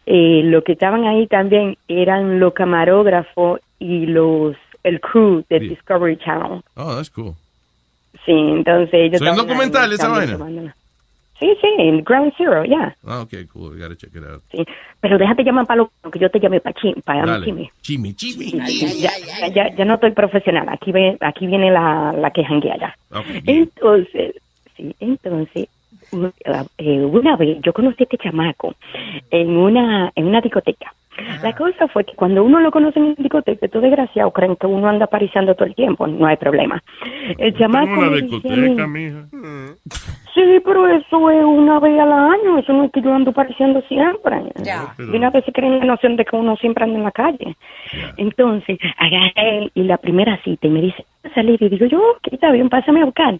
eh, 0.06 0.42
lo 0.44 0.62
que 0.62 0.72
estaban 0.72 1.04
ahí 1.04 1.26
también 1.26 1.76
eran 1.88 2.38
los 2.40 2.52
camarógrafos 2.54 3.60
y 3.78 4.06
los 4.06 4.54
el 4.84 5.00
crew 5.00 5.44
de. 5.48 5.58
Discovery 5.60 6.16
Channel. 6.18 6.62
Oh, 6.76 6.94
that's 6.94 7.10
cool. 7.10 7.34
Sí, 8.24 8.32
entonces 8.32 8.94
ellos 8.94 9.18
¿So 9.18 9.24
es 9.24 9.30
estaban 9.30 9.36
documental 9.36 9.92
esa 9.92 10.08
vaina? 10.08 10.74
Sí, 11.38 11.52
sí, 11.60 11.66
en 11.78 12.04
Ground 12.04 12.32
Zero, 12.38 12.64
ya. 12.64 12.94
Ah, 13.04 13.22
ok, 13.22 13.32
cool. 13.52 13.76
I 13.76 13.80
gotta 13.82 13.96
check 13.96 14.14
it 14.14 14.22
out. 14.22 14.40
Sí. 14.52 14.64
Pero 15.00 15.18
déjate 15.18 15.42
llamar 15.42 15.66
para 15.66 15.78
lo 15.78 16.10
que 16.10 16.18
yo 16.20 16.30
te 16.30 16.38
llamé 16.38 16.60
para 16.60 16.74
chi, 16.80 16.94
para. 17.04 17.40
Chimi, 17.82 18.14
chimi. 18.14 18.50
Sí, 18.66 19.00
ya, 19.00 19.10
ya, 19.18 19.48
ya, 19.48 19.74
ya 19.74 19.84
no 19.84 19.94
estoy 19.94 20.12
profesional. 20.12 20.68
Aquí, 20.68 20.92
ve, 20.92 21.16
aquí 21.20 21.46
viene 21.46 21.72
la, 21.72 22.12
la 22.12 22.30
que 22.30 22.44
janguea 22.44 22.76
ya. 22.78 22.96
Ok. 23.10 23.26
Entonces, 23.46 24.36
sí, 24.76 24.94
entonces, 25.00 25.68
eh, 26.78 27.04
una 27.04 27.36
vez 27.36 27.58
yo 27.62 27.72
conocí 27.72 27.96
a 28.02 28.04
este 28.04 28.18
chamaco 28.18 28.74
en 29.30 29.56
una, 29.56 30.12
en 30.14 30.26
una 30.26 30.40
discoteca. 30.40 30.94
La 31.42 31.54
cosa 31.54 31.88
fue 31.88 32.04
que 32.04 32.14
cuando 32.14 32.44
uno 32.44 32.60
lo 32.60 32.70
conoce 32.70 32.98
en 32.98 33.06
una 33.06 33.14
discoteca, 33.16 33.66
estos 33.66 33.82
desgraciados 33.82 34.32
creen 34.32 34.56
que 34.56 34.66
uno 34.66 34.88
anda 34.88 35.06
parizando 35.06 35.54
todo 35.54 35.66
el 35.66 35.74
tiempo, 35.74 36.06
no 36.06 36.26
hay 36.26 36.36
problema. 36.36 36.82
El 37.38 37.56
chamaco 37.56 37.92
una 37.92 38.10
discoteca, 38.16 38.86
mija. 38.86 39.26
Sí, 40.34 40.60
pero 40.64 40.88
eso 40.88 41.30
es 41.30 41.44
una 41.44 41.78
vez 41.78 41.98
al 42.00 42.12
año, 42.12 42.58
eso 42.58 42.72
no 42.72 42.84
es 42.84 42.92
que 42.92 43.00
yo 43.00 43.14
ando 43.14 43.30
pareciendo 43.30 43.80
siempre. 43.82 44.42
De 44.98 45.16
una 45.16 45.30
vez 45.30 45.44
se 45.44 45.52
creen 45.52 45.78
la 45.78 45.84
noción 45.84 46.16
de 46.16 46.24
que 46.24 46.34
uno 46.34 46.56
siempre 46.56 46.82
anda 46.82 46.98
en 46.98 47.04
la 47.04 47.12
calle. 47.12 47.56
Entonces, 48.16 48.78
agarra 48.98 49.30
él 49.36 49.70
y 49.74 49.84
la 49.84 49.96
primera 49.96 50.36
cita 50.42 50.66
y 50.66 50.70
me 50.70 50.80
dice, 50.80 51.04
"¿Vas 51.22 51.30
a 51.30 51.34
salir? 51.36 51.62
Y 51.62 51.68
digo 51.68 51.86
yo, 51.86 52.00
ok, 52.16 52.32
está 52.32 52.50
bien, 52.50 52.68
pásame 52.68 53.02
a 53.02 53.04
buscar. 53.04 53.38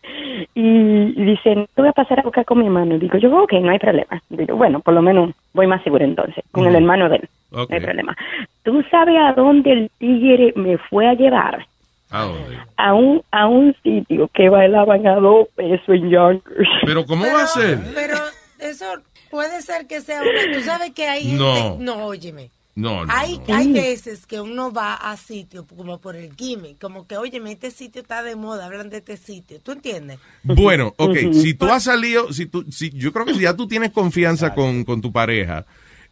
Y, 0.55 0.61
y 0.61 1.25
dice, 1.25 1.57
no 1.57 1.67
te 1.75 1.83
voy 1.83 1.89
a 1.89 1.93
pasar 1.93 2.21
a 2.21 2.23
buscar 2.23 2.45
con 2.45 2.59
mi 2.59 2.67
hermano. 2.67 2.95
Y 2.95 2.99
digo 2.99 3.19
yo, 3.19 3.43
ok, 3.43 3.55
no 3.55 3.73
hay 3.73 3.81
problema. 3.81 4.23
Digo, 4.29 4.57
bueno, 4.57 4.79
por 4.79 4.95
lo 4.95 5.03
menos 5.03 5.31
voy 5.53 5.67
más 5.67 5.83
seguro 5.83 6.05
entonces, 6.05 6.45
con 6.53 6.67
el 6.67 6.77
hermano 6.77 7.09
de 7.09 7.17
él. 7.17 7.29
Ok. 7.55 7.71
No 7.71 7.77
hay 7.77 7.83
problema. 7.83 8.17
¿Tú 8.63 8.83
sabes 8.91 9.15
a 9.19 9.33
dónde 9.33 9.73
el 9.73 9.91
tigre 9.99 10.53
me 10.57 10.79
fue 10.79 11.07
a 11.09 11.15
llevar? 11.15 11.67
¿A 12.11 12.23
dónde? 12.23 12.59
A 12.77 12.95
un, 12.95 13.23
a 13.31 13.47
un 13.47 13.75
sitio 13.83 14.29
que 14.33 14.49
bailaban 14.49 15.07
a 15.07 15.17
dos 15.17 15.49
pesos 15.55 15.89
en 15.89 16.11
Yonkers. 16.11 16.69
Pero 16.85 17.05
¿cómo 17.07 17.25
va 17.27 17.43
a 17.43 17.47
ser? 17.47 17.79
Pero 17.95 18.17
eso 18.59 18.85
puede 19.31 19.63
ser 19.63 19.87
que 19.87 20.01
sea 20.01 20.23
una... 20.23 20.53
Tú 20.53 20.61
sabes 20.65 20.91
que 20.91 21.07
hay 21.07 21.23
gente... 21.23 21.39
No. 21.39 21.77
No, 21.79 22.07
óyeme. 22.07 22.51
No, 22.77 23.07
no. 23.07 23.13
Hay, 23.13 23.41
no. 23.47 23.55
hay 23.55 23.73
veces 23.73 24.27
que 24.27 24.41
uno 24.41 24.73
va 24.73 24.95
a 24.95 25.17
sitios 25.17 25.65
como 25.77 25.99
por 25.99 26.17
el 26.17 26.35
gimmick, 26.35 26.81
como 26.81 27.07
que, 27.07 27.17
óyeme, 27.17 27.53
este 27.53 27.71
sitio 27.71 28.03
está 28.03 28.25
de 28.25 28.35
moda, 28.35 28.67
hablan 28.67 28.91
de 28.91 28.97
este 28.97 29.17
sitio. 29.17 29.61
¿Tú 29.61 29.73
entiendes? 29.73 30.19
Bueno, 30.43 30.93
ok, 30.97 31.17
si 31.33 31.55
tú 31.55 31.67
has 31.67 31.85
salido, 31.85 32.33
si 32.33 32.47
tú, 32.47 32.65
si, 32.73 32.91
yo 32.91 33.13
creo 33.13 33.27
que 33.27 33.35
si 33.35 33.43
ya 33.43 33.55
tú 33.55 33.69
tienes 33.69 33.93
confianza 33.93 34.55
con, 34.55 34.85
con 34.85 35.01
tu 35.01 35.13
pareja 35.13 35.65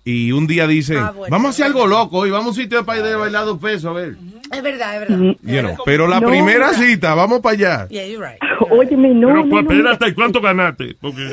y 0.05 0.33
un 0.33 0.47
día 0.47 0.67
dice, 0.67 0.97
Ah, 0.99 1.13
bueno. 1.17 1.31
vamos 1.31 1.47
a 1.47 1.51
hacer 1.51 1.67
algo 1.67 1.87
loco 1.87 2.27
y 2.27 2.31
vamos 2.31 2.47
a 2.47 2.49
un 2.51 2.55
sitio 2.55 2.85
para 2.85 2.99
ir 2.99 3.05
de 3.05 3.15
bailar 3.17 3.45
dos 3.45 3.59
pesos, 3.59 3.85
a 3.87 3.93
ver. 3.93 4.15
Es 4.53 4.63
verdad, 4.63 4.95
es 5.03 5.09
verdad. 5.09 5.37
You 5.43 5.61
know, 5.61 5.77
pero 5.85 6.07
la 6.07 6.21
No. 6.21 6.29
primera 6.29 6.71
cita, 6.75 7.15
vamos 7.15 7.41
para 7.41 7.55
allá. 7.55 7.89
Yeah, 7.89 8.07
you're 8.07 8.27
right. 8.27 8.39
Óyeme, 8.71 9.09
no, 9.11 9.29
Pero 9.29 9.45
no, 9.45 9.49
pues, 9.51 9.65
no, 9.65 9.71
espérate, 9.91 10.09
¿y 10.09 10.15
cuánto 10.15 10.41
ganaste? 10.41 10.97
Porque... 11.01 11.29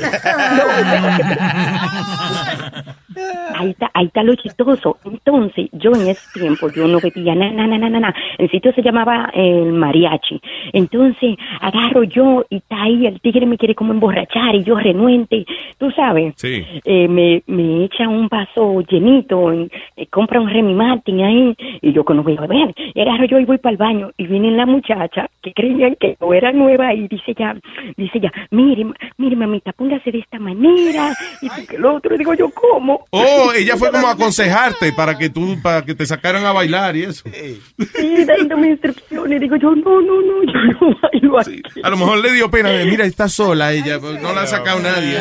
Ahí 3.56 3.70
está, 3.70 3.90
ahí 3.92 4.06
está 4.06 4.22
lo 4.22 4.34
chistoso. 4.36 4.96
Entonces, 5.04 5.68
yo 5.72 5.90
en 5.92 6.08
ese 6.08 6.22
tiempo, 6.32 6.70
yo 6.70 6.86
no 6.86 7.00
bebía 7.00 7.34
nada, 7.34 7.50
nada, 7.52 7.76
nada, 7.76 8.00
nada. 8.00 8.14
El 8.38 8.50
sitio 8.50 8.72
se 8.72 8.82
llamaba 8.82 9.30
el 9.34 9.72
mariachi. 9.72 10.40
Entonces, 10.72 11.36
agarro 11.60 12.04
yo 12.04 12.46
y 12.48 12.56
está 12.58 12.82
ahí, 12.82 13.06
el 13.06 13.20
tigre 13.20 13.46
me 13.46 13.58
quiere 13.58 13.74
como 13.74 13.92
emborrachar 13.92 14.54
y 14.54 14.62
yo 14.64 14.76
renuente. 14.76 15.44
Tú 15.78 15.90
sabes, 15.90 16.34
Sí. 16.36 16.64
eh, 16.84 17.08
me, 17.08 17.42
me 17.46 17.84
echa 17.84 18.08
un 18.08 18.28
vaso 18.28 18.59
llenito, 18.88 19.52
y, 19.54 19.70
eh, 19.96 20.06
compra 20.06 20.40
un 20.40 20.48
Remy 20.48 20.74
Martin 20.74 21.20
ahí, 21.22 21.56
y 21.80 21.92
yo 21.92 22.04
voy 22.04 22.36
a 22.36 22.40
beber. 22.46 22.74
Y 22.94 23.00
agarro 23.00 23.24
yo 23.24 23.38
y 23.38 23.44
voy 23.44 23.58
para 23.58 23.72
el 23.72 23.78
baño, 23.78 24.10
y 24.16 24.26
viene 24.26 24.50
la 24.50 24.66
muchacha 24.66 25.28
que 25.42 25.52
creían 25.52 25.96
que 25.98 26.16
yo 26.20 26.34
era 26.34 26.52
nueva, 26.52 26.92
y 26.94 27.08
dice 27.08 27.34
ya, 27.38 27.56
dice 27.96 28.20
ya, 28.20 28.32
mire, 28.50 28.86
mire 29.16 29.36
mamita, 29.36 29.72
póngase 29.72 30.10
de 30.10 30.18
esta 30.18 30.38
manera, 30.38 31.14
y 31.40 31.48
que 31.66 31.76
el 31.76 31.84
otro, 31.84 32.16
digo 32.16 32.34
yo, 32.34 32.50
¿cómo? 32.50 33.06
Oh, 33.10 33.52
ella 33.56 33.76
fue 33.76 33.90
como 33.90 34.06
a 34.06 34.12
aconsejarte 34.12 34.92
para 34.92 35.16
que 35.16 35.30
tú, 35.30 35.56
para 35.62 35.84
que 35.84 35.94
te 35.94 36.06
sacaran 36.06 36.44
a 36.44 36.52
bailar 36.52 36.96
y 36.96 37.04
eso. 37.04 37.24
Sí, 37.30 38.24
dándome 38.24 38.70
instrucciones, 38.70 39.40
digo 39.40 39.56
yo, 39.56 39.74
no, 39.74 40.00
no, 40.00 40.20
no, 40.20 40.42
yo 40.44 40.60
no 40.80 40.96
bailo 41.02 41.40
aquí. 41.40 41.62
A 41.82 41.90
lo 41.90 41.96
mejor 41.96 42.18
le 42.18 42.32
dio 42.32 42.50
pena, 42.50 42.70
mira, 42.84 43.04
está 43.04 43.28
sola 43.28 43.72
ella, 43.72 43.98
no 43.98 44.32
la 44.32 44.42
ha 44.42 44.46
sacado 44.46 44.80
nadie. 44.80 45.18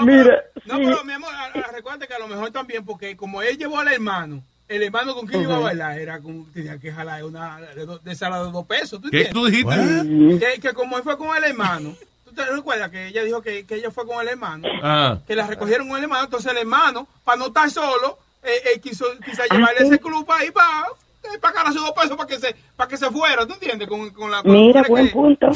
Mira, 0.00 0.42
No, 0.64 0.76
pero 0.78 1.04
mi 1.04 1.12
amor, 1.12 1.30
a- 1.34 1.46
a- 1.58 1.72
recuerda 1.72 2.06
que 2.06 2.14
a 2.14 2.18
lo 2.18 2.28
mejor 2.28 2.50
también, 2.50 2.84
porque 2.84 3.16
como 3.16 3.42
él 3.42 3.58
llevó 3.58 3.78
al 3.78 3.92
hermano, 3.92 4.42
el 4.68 4.82
hermano 4.82 5.14
con 5.14 5.26
quien 5.26 5.42
iba 5.42 5.56
a 5.56 5.60
bailar 5.60 5.98
era 5.98 6.18
con, 6.20 6.50
tenía 6.52 6.78
que 6.78 6.90
jalar 6.90 7.22
una 7.24 7.58
de, 7.60 7.84
do- 7.84 7.98
de 7.98 8.14
sala 8.14 8.42
de 8.44 8.50
dos 8.50 8.64
pesos. 8.66 9.00
¿tú 9.02 9.10
¿Qué 9.10 9.24
entiendes? 9.24 9.32
tú 9.32 9.46
dijiste? 9.46 10.38
Que, 10.54 10.60
que 10.60 10.72
como 10.72 10.96
él 10.96 11.02
fue 11.02 11.18
con 11.18 11.36
el 11.36 11.44
hermano, 11.44 11.94
¿tú 12.24 12.32
te 12.32 12.44
recuerdas 12.46 12.90
que 12.90 13.08
ella 13.08 13.22
dijo 13.22 13.42
que, 13.42 13.66
que 13.66 13.74
ella 13.74 13.90
fue 13.90 14.06
con 14.06 14.20
el 14.22 14.28
hermano? 14.28 14.66
Ah. 14.82 15.18
Que 15.26 15.36
la 15.36 15.46
recogieron 15.46 15.88
con 15.88 15.98
el 15.98 16.04
hermano, 16.04 16.24
entonces 16.24 16.50
el 16.50 16.58
hermano, 16.58 17.06
para 17.24 17.36
no 17.38 17.46
estar 17.48 17.70
solo, 17.70 18.18
eh, 18.42 18.72
eh, 18.74 18.80
quiso 18.80 19.04
quizá 19.24 19.42
Ah, 19.50 19.54
llevarle 19.54 19.86
ese 19.86 19.98
club 20.00 20.26
ahí 20.32 20.50
para 20.50 20.86
eh, 21.24 21.38
para 21.40 21.54
ganar 21.54 21.72
sus 21.72 21.82
dos 21.82 21.92
pesos 21.92 22.16
para 22.16 22.26
que 22.28 22.38
se 22.38 22.56
para 22.74 22.88
que 22.88 22.96
se 22.96 23.08
fuera, 23.10 23.46
¿tú 23.46 23.52
entiendes? 23.54 23.86
Con, 23.88 24.10
con 24.10 24.30
la 24.30 24.42
con 24.42 24.50
Mira, 24.52 24.82
buen 24.88 25.06
que- 25.06 25.12
punto. 25.12 25.48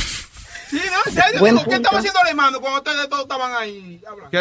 Sí, 0.69 0.77
no, 0.77 0.99
en 1.07 1.13
serio, 1.13 1.41
Buen 1.41 1.55
¿qué 1.57 1.61
punto. 1.63 1.77
estaba 1.77 1.99
haciendo 1.99 2.21
el 2.25 2.29
hermano 2.31 2.61
cuando 2.61 2.79
ustedes 2.79 3.09
todos 3.09 3.23
estaban 3.23 3.53
ahí. 3.61 4.01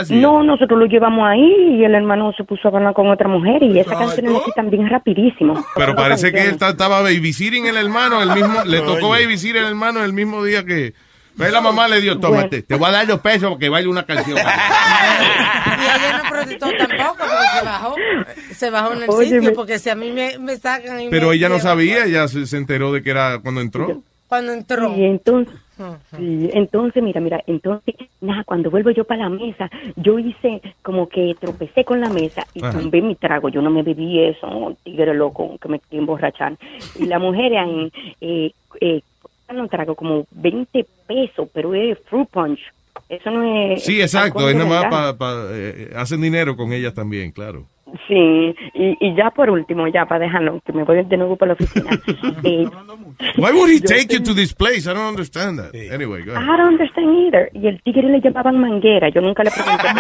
No, 0.10 0.42
nosotros 0.44 0.80
lo 0.80 0.86
llevamos 0.88 1.28
ahí 1.28 1.78
y 1.80 1.84
el 1.84 1.94
hermano 1.94 2.34
se 2.36 2.44
puso 2.44 2.68
a 2.68 2.72
hablar 2.78 2.94
con 2.94 3.08
otra 3.10 3.28
mujer 3.28 3.62
y 3.64 3.80
esa 3.80 3.98
canción 3.98 4.34
le 4.34 4.42
quitan 4.44 4.70
bien 4.72 4.90
rapidísimo. 4.90 5.64
Pero 5.76 5.96
parece 5.96 6.32
que 6.32 6.46
él 6.48 6.58
ta- 6.58 6.70
estaba 6.70 7.02
babysitting 7.02 7.68
el 7.68 7.78
hermano, 7.78 8.22
el 8.24 8.32
mismo, 8.32 8.64
le 8.66 8.82
tocó 8.82 9.10
babysitting 9.10 9.58
el 9.62 9.68
hermano 9.70 10.04
el 10.04 10.14
mismo 10.14 10.44
día 10.44 10.66
que, 10.66 10.94
Pues 11.38 11.52
la 11.52 11.62
mamá 11.62 11.88
le 11.90 12.00
dio, 12.02 12.18
tómate, 12.20 12.62
te 12.64 12.76
voy 12.76 12.88
a 12.90 12.92
dar 12.94 13.08
los 13.08 13.20
pesos 13.20 13.50
porque 13.50 13.70
baile 13.70 13.90
una 13.90 14.06
canción. 14.06 14.38
Y 15.78 15.82
ella 15.84 16.22
no 16.24 16.30
protestó 16.30 16.68
tampoco 16.78 17.16
porque 17.18 17.60
se 17.60 17.66
bajó. 17.66 17.96
Se 18.56 18.70
bajó 18.70 18.94
en 18.94 19.04
el 19.04 19.10
Óyeme. 19.10 19.40
sitio 19.40 19.54
porque 19.54 19.80
si 19.80 19.90
a 19.90 19.96
mí 19.96 20.12
me, 20.12 20.38
me 20.40 20.56
sacan 20.58 21.02
y 21.02 21.10
Pero 21.10 21.30
me 21.30 21.36
ella 21.36 21.50
no 21.50 21.60
sabía, 21.60 22.06
ella 22.06 22.28
se, 22.28 22.46
se 22.48 22.58
enteró 22.58 22.92
de 22.94 23.04
que 23.04 23.10
era 23.10 23.40
cuando 23.40 23.62
entró. 23.62 24.02
Cuando 24.28 24.54
entró. 24.54 24.96
Y 24.96 25.04
entonces, 25.06 25.54
sí, 26.18 26.50
entonces, 26.54 27.04
mira, 27.04 27.22
mira, 27.22 27.44
entonces, 27.48 27.96
nada, 28.22 28.44
cuando 28.44 28.70
vuelvo 28.70 28.92
yo 28.92 29.04
para 29.04 29.24
la 29.24 29.30
mesa, 29.30 29.70
yo 29.96 30.20
hice 30.20 30.62
como 30.82 31.08
que 31.10 31.36
tropecé 31.40 31.84
con 31.84 32.02
la 32.02 32.10
mesa 32.10 32.46
y 32.54 32.62
tumbé 32.62 33.02
mi 33.02 33.16
trago. 33.16 33.50
Yo 33.50 33.62
no 33.62 33.70
me 33.70 33.84
bebí 33.84 34.20
eso, 34.20 34.76
tigre 34.84 35.14
loco, 35.14 35.58
que 35.60 35.70
me 35.70 35.80
quería 35.80 36.00
emborrachar. 36.00 36.58
Y 36.98 37.06
la 37.06 37.20
mujer 37.20 37.54
eh, 38.22 38.52
eh, 38.82 39.02
un 39.50 39.70
trago 39.70 39.96
como 39.96 40.26
20 40.32 40.86
pesos, 41.08 41.50
pero 41.54 41.74
es 41.74 41.98
fruit 42.10 42.30
punch. 42.30 42.60
Eso 43.08 43.30
no 43.30 43.44
es. 43.44 43.84
Sí, 43.84 44.02
exacto, 44.02 44.50
es 44.50 44.56
nada 44.56 44.90
más 44.90 45.14
para... 45.16 46.02
hacen 46.02 46.22
dinero 46.22 46.56
con 46.56 46.74
ellas 46.74 46.94
también, 46.94 47.32
claro. 47.32 47.66
Sí, 48.08 48.56
y, 48.74 48.98
y 49.00 49.16
ya 49.16 49.30
por 49.30 49.50
último, 49.52 49.88
ya 49.88 50.06
para 50.08 50.26
dejarlo, 50.26 50.60
que 50.66 50.74
me 50.74 50.84
voy 50.84 51.04
de 51.06 51.18
nuevo 51.18 51.36
para 51.38 51.50
la 51.50 51.54
oficina. 51.54 51.92
eh, 52.44 52.68
Why 53.38 53.52
would 53.52 53.70
he 53.70 53.80
yo 53.80 53.86
take 53.88 54.08
you 54.12 54.20
to 54.24 54.34
this 54.34 54.54
place? 54.54 54.88
I 54.90 54.94
don't 54.94 55.08
understand 55.08 55.60
that. 55.60 55.76
Anyway, 55.76 56.24
go 56.24 56.32
I 56.34 56.36
ahead. 56.38 56.48
don't 56.58 56.68
understand 56.80 57.16
either. 57.16 57.50
Y 57.54 57.68
el 57.68 57.82
tigre 57.84 58.10
le 58.10 58.20
llamaban 58.22 58.60
manguera. 58.60 59.10
Yo 59.10 59.22
nunca 59.22 59.44
le 59.44 59.52
pregunté. 59.52 59.88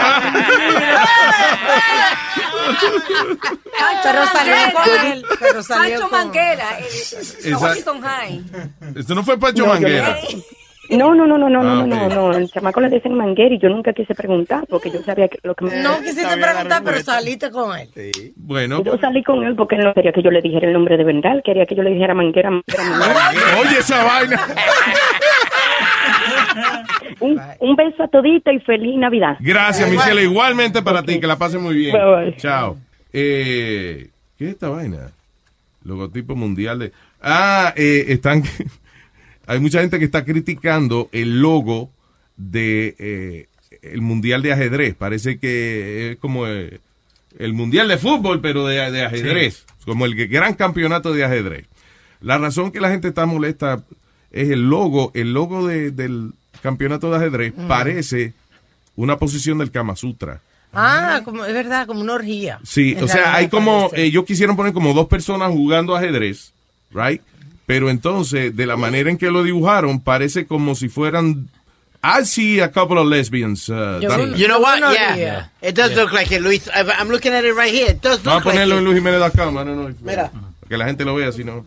Pero 4.03 4.25
salió 4.27 4.55
con 4.73 5.05
él. 5.11 5.23
Pero 5.39 5.63
salió 5.63 5.99
Pancho 5.99 6.09
con 6.09 6.19
Manguera, 6.19 6.77
el, 6.79 6.85
Esa- 6.85 7.57
Washington 7.59 8.01
High. 8.01 8.43
Esto 8.95 9.15
no 9.15 9.23
fue 9.23 9.37
Pancho 9.39 9.65
No, 9.65 9.67
yo- 9.67 9.73
Manguera. 9.73 10.17
No, 10.89 11.15
no, 11.15 11.25
no, 11.25 11.37
no, 11.37 11.49
no, 11.49 11.59
Ah, 11.61 11.63
no, 11.63 11.87
no, 11.87 12.05
ok. 12.05 12.13
no, 12.13 12.31
no. 12.31 12.37
El 12.37 12.49
chamaco 12.49 12.79
le 12.81 12.89
dicen 12.89 13.13
manguera 13.15 13.53
y 13.55 13.59
yo 13.59 13.69
nunca 13.69 13.93
quise 13.93 14.13
preguntar 14.15 14.65
porque 14.69 14.91
yo 14.91 15.01
sabía 15.03 15.27
que 15.27 15.39
lo 15.43 15.55
que 15.55 15.65
me... 15.65 15.81
No 15.81 15.97
quisiste 15.99 16.37
preguntar, 16.37 16.81
pero 16.83 16.99
saliste 17.01 17.49
con 17.51 17.77
él. 17.77 17.89
Bueno, 18.35 18.83
Yo 18.83 18.97
salí 18.99 19.23
con 19.23 19.43
él 19.43 19.55
porque 19.55 19.75
él 19.75 19.83
no 19.83 19.93
quería 19.93 20.11
que 20.11 20.21
yo 20.21 20.31
le 20.31 20.41
dijera 20.41 20.67
el 20.67 20.73
nombre 20.73 20.97
de 20.97 21.03
verdad, 21.03 21.33
él 21.33 21.41
quería 21.43 21.65
que 21.65 21.75
yo 21.75 21.83
le 21.83 21.91
dijera 21.91 22.13
manguera, 22.13 22.49
manguera, 22.51 22.83
manguera. 22.83 23.59
Oye, 23.61 23.79
esa 23.79 24.03
vaina. 24.03 24.39
Un, 27.19 27.41
un 27.59 27.75
beso 27.75 28.03
a 28.03 28.07
todita 28.07 28.51
y 28.53 28.59
feliz 28.59 28.97
Navidad. 28.97 29.37
Gracias, 29.39 29.89
Michelle. 29.89 30.23
Igualmente 30.23 30.81
para 30.81 31.03
ti, 31.03 31.19
que 31.19 31.27
la 31.27 31.37
pases 31.37 31.59
muy 31.61 31.75
bien. 31.75 31.93
Bye, 31.93 32.25
bye. 32.25 32.35
Chao. 32.37 32.77
Eh, 33.13 34.09
¿Qué 34.37 34.45
es 34.45 34.51
esta 34.51 34.69
vaina? 34.69 35.11
Logotipo 35.83 36.35
mundial 36.35 36.79
de... 36.79 36.91
Ah, 37.21 37.73
eh, 37.75 38.05
están... 38.09 38.43
Hay 39.47 39.59
mucha 39.59 39.81
gente 39.81 39.99
que 39.99 40.05
está 40.05 40.25
criticando 40.25 41.09
el 41.11 41.41
logo 41.41 41.89
de 42.37 42.95
eh, 42.99 43.47
el 43.81 44.01
mundial 44.01 44.41
de 44.41 44.53
ajedrez. 44.53 44.95
Parece 44.95 45.37
que 45.39 46.11
es 46.11 46.17
como 46.17 46.47
eh, 46.47 46.79
el 47.37 47.53
mundial 47.53 47.87
de 47.87 47.97
fútbol, 47.97 48.41
pero 48.41 48.65
de, 48.65 48.75
de 48.91 49.05
ajedrez. 49.05 49.65
Como 49.85 50.05
el 50.05 50.15
gran 50.27 50.53
campeonato 50.55 51.13
de 51.13 51.23
ajedrez. 51.23 51.65
La 52.21 52.37
razón 52.37 52.71
que 52.71 52.79
la 52.81 52.89
gente 52.89 53.09
está 53.09 53.25
molesta 53.25 53.83
es 54.31 54.49
el 54.49 54.69
logo. 54.69 55.11
El 55.13 55.33
logo 55.33 55.67
de- 55.67 55.91
del 55.91 56.31
campeonato 56.61 57.11
de 57.11 57.17
ajedrez 57.17 57.53
Mm. 57.55 57.67
parece 57.67 58.33
una 58.95 59.17
posición 59.19 59.59
del 59.59 59.69
Kama 59.71 59.95
Sutra. 59.95 60.41
Ah, 60.73 61.21
como, 61.23 61.45
es 61.45 61.53
verdad, 61.53 61.85
como 61.87 62.01
una 62.01 62.13
orgía. 62.13 62.59
Sí, 62.63 62.95
o 62.99 63.07
sea, 63.07 63.35
hay 63.35 63.47
como, 63.47 63.91
ellos 63.93 64.25
quisieron 64.25 64.57
poner 64.57 64.73
como 64.73 64.93
dos 64.93 65.07
personas 65.07 65.49
jugando 65.51 65.95
ajedrez, 65.95 66.51
right? 66.91 67.21
Pero 67.65 67.89
entonces, 67.89 68.55
de 68.55 68.65
la 68.67 68.75
manera 68.77 69.09
en 69.09 69.17
que 69.17 69.31
lo 69.31 69.41
dibujaron, 69.43 69.99
parece 69.99 70.45
como 70.45 70.75
si 70.75 70.87
fueran, 70.89 71.49
I 72.03 72.23
see 72.23 72.59
a 72.61 72.71
couple 72.71 72.99
of 72.99 73.07
lesbians. 73.07 73.67
uh. 73.69 73.99
You 73.99 74.47
know 74.47 74.61
what? 74.61 74.77
Yeah. 74.93 75.49
It 75.63 75.75
does 75.75 75.95
look 75.95 76.13
like 76.13 76.31
it, 76.35 76.41
Luis. 76.41 76.69
I'm 76.75 77.09
looking 77.09 77.33
at 77.33 77.43
it 77.43 77.55
right 77.55 77.73
here. 77.73 77.89
It 77.91 78.01
does 78.03 78.21
Vamos 78.21 78.27
a 78.27 78.35
look 78.35 78.45
like 78.45 78.57
ponerlo 78.59 78.75
it. 78.75 78.77
en 78.79 78.83
Luis 78.85 78.95
Jiménez 78.97 79.19
de 79.23 79.31
Cama, 79.31 79.65
no, 79.65 79.75
no, 79.75 79.95
Mira. 80.01 80.31
que 80.69 80.77
la 80.77 80.85
gente 80.85 81.03
lo 81.05 81.15
vea, 81.15 81.31
si 81.31 81.43
no. 81.43 81.65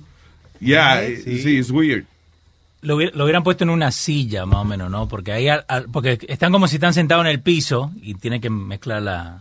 Yeah, 0.60 1.02
sí, 1.24 1.58
it's 1.58 1.70
weird. 1.70 2.04
Lo, 2.82 2.94
hubiera- 2.94 3.16
lo 3.16 3.24
hubieran 3.24 3.42
puesto 3.42 3.64
en 3.64 3.70
una 3.70 3.90
silla, 3.90 4.46
más 4.46 4.58
o 4.60 4.64
menos, 4.64 4.88
¿no? 4.90 5.08
Porque 5.08 5.32
ahí, 5.32 5.48
al- 5.48 5.64
al- 5.66 5.86
porque 5.90 6.18
están 6.28 6.52
como 6.52 6.68
si 6.68 6.76
están 6.76 6.94
sentados 6.94 7.24
en 7.24 7.30
el 7.32 7.40
piso 7.40 7.90
y 8.00 8.14
tienen 8.14 8.40
que 8.40 8.50
mezclar 8.50 9.02
la, 9.02 9.40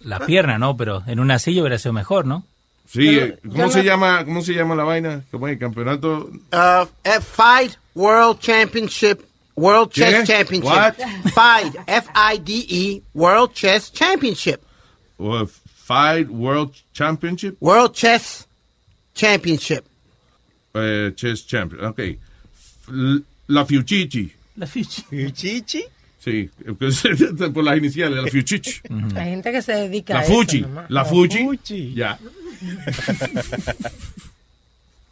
la 0.00 0.20
pierna, 0.20 0.56
¿no? 0.58 0.74
Pero 0.78 1.02
en 1.06 1.20
una 1.20 1.38
silla 1.38 1.60
hubiera 1.60 1.78
sido 1.78 1.92
mejor, 1.92 2.24
¿no? 2.24 2.44
Sí, 2.90 3.06
Pero 3.06 3.26
eh, 3.26 3.38
¿cómo 3.48 3.62
no- 3.64 3.70
se 3.70 3.82
llama, 3.84 4.24
cómo 4.24 4.40
se 4.42 4.54
llama 4.54 4.74
la 4.74 4.84
vaina? 4.84 5.22
¿Cómo 5.30 5.46
es 5.46 5.52
el 5.52 5.58
campeonato? 5.58 6.30
Uh, 6.52 6.86
FIDE 7.20 7.76
World 7.94 8.38
Championship, 8.40 9.20
World 9.56 9.90
¿Qué? 9.92 10.00
Chess 10.00 10.26
Championship. 10.28 10.70
What? 10.72 10.94
FIDE, 11.34 11.78
F-I-D-E, 11.86 12.92
E, 12.96 13.02
World 13.14 13.52
Chess 13.52 13.92
Championship. 13.92 14.60
o 15.18 15.46
Fight 15.46 16.28
World 16.30 16.72
Championship, 16.94 17.56
World 17.60 17.92
Chess 17.94 18.46
Championship. 19.14 19.84
eh, 20.74 21.12
Chess 21.16 21.44
Champion, 21.46 21.84
ok. 21.86 21.98
L- 22.88 23.22
La 23.48 23.64
Fiuchichi. 23.64 24.32
La 24.56 24.66
Fiuchichi. 24.66 25.02
¿Fiuchichi? 25.10 25.84
Sí, 26.30 26.50
por 27.54 27.64
las 27.64 27.76
iniciales, 27.78 28.22
la 28.24 28.30
Fiuchichi. 28.30 28.80
Hay 29.16 29.30
gente 29.30 29.52
que 29.52 29.62
se 29.62 29.72
dedica 29.72 30.14
La 30.14 30.20
a 30.20 30.22
eso. 30.24 30.32
Fuchi, 30.34 30.60
nomás. 30.62 30.90
la 30.90 31.04
Fuchi. 31.04 31.94
Ya. 31.94 32.18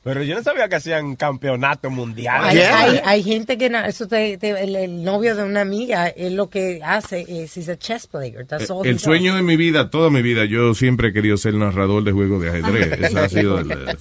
Pero 0.05 0.23
yo 0.23 0.37
no 0.37 0.43
sabía 0.45 0.69
que 0.69 0.77
hacían 0.77 1.17
campeonato 1.17 1.91
mundial. 1.91 2.41
Hay, 2.45 2.59
hay, 2.59 3.01
hay 3.05 3.23
gente 3.25 3.59
que, 3.59 3.67
eso 3.89 4.07
te- 4.07 4.39
te- 4.39 4.63
el, 4.63 4.77
el 4.77 5.03
novio 5.03 5.35
de 5.35 5.43
una 5.43 5.63
amiga, 5.63 6.07
es 6.07 6.33
lo 6.33 6.49
que 6.49 6.81
hace, 6.85 7.27
es 7.29 7.69
a 7.69 7.77
chess 7.77 8.07
player. 8.07 8.47
That's 8.47 8.71
all 8.71 8.87
he 8.87 8.91
El 8.91 8.97
does. 8.97 9.03
sueño 9.03 9.35
de 9.35 9.43
mi 9.43 9.57
vida, 9.57 9.91
toda 9.91 10.09
mi 10.11 10.23
vida, 10.23 10.45
yo 10.45 10.75
siempre 10.75 11.09
he 11.09 11.13
querido 11.13 11.37
ser 11.37 11.55
narrador 11.55 12.05
de 12.05 12.13
juegos 12.13 12.41
de 12.41 12.51
ajedrez. 12.51 13.01
Ese 13.03 13.19
ha 13.19 13.29
sido 13.29 13.59
el... 13.59 13.73
eh, 13.73 13.97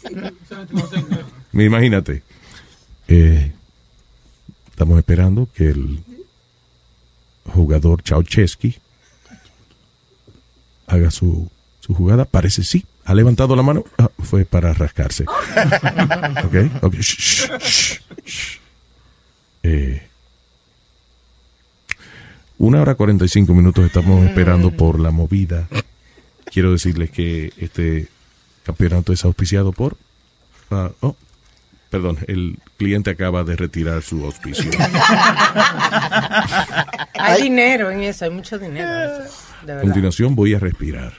Imagínate. 1.54 2.22
Eh, 3.08 3.52
estamos 4.70 5.00
esperando 5.00 5.48
que 5.56 5.70
el 5.70 6.00
jugador 7.46 8.04
Chauchesky 8.04 8.78
haga 10.88 11.12
su, 11.12 11.50
su 11.80 11.94
jugada. 11.94 12.26
Parece 12.26 12.64
sí. 12.64 12.86
Ha 13.06 13.14
levantado 13.14 13.56
la 13.56 13.64
mano. 13.64 13.84
Ah, 13.98 14.10
fue 14.20 14.46
para 14.46 14.74
rascarse. 14.74 15.26
ok, 16.44 16.84
ok. 16.84 16.96
Shh, 16.96 17.50
shh, 17.60 18.00
shh. 18.26 18.60
Eh, 19.64 20.08
una 22.58 22.82
hora 22.82 22.96
45 22.96 23.54
minutos 23.54 23.86
estamos 23.86 24.26
esperando 24.26 24.72
por 24.72 25.00
la 25.00 25.12
movida. 25.12 25.68
Quiero 26.46 26.72
decirles 26.72 27.12
que 27.12 27.52
este 27.58 28.08
campeonato 28.64 29.12
es 29.12 29.26
auspiciado 29.26 29.72
por... 29.72 29.98
ah, 30.72 30.92
oh, 31.02 31.16
perdón, 31.90 32.18
el 32.28 32.58
cliente 32.78 33.10
acaba 33.12 33.44
de 33.44 33.56
retirar 33.56 34.02
su 34.02 34.24
auspicio. 34.26 34.70
Hay 37.14 37.44
dinero 37.44 37.90
en 37.92 38.02
eso, 38.04 38.26
hay 38.26 38.32
mucho 38.32 38.58
dinero. 38.60 38.88
en 38.88 39.22
eso, 39.26 39.36
de 39.66 39.74
A 39.74 39.82
continuación 39.82 40.36
voy 40.36 40.54
a 40.54 40.60
respirar. 40.60 41.14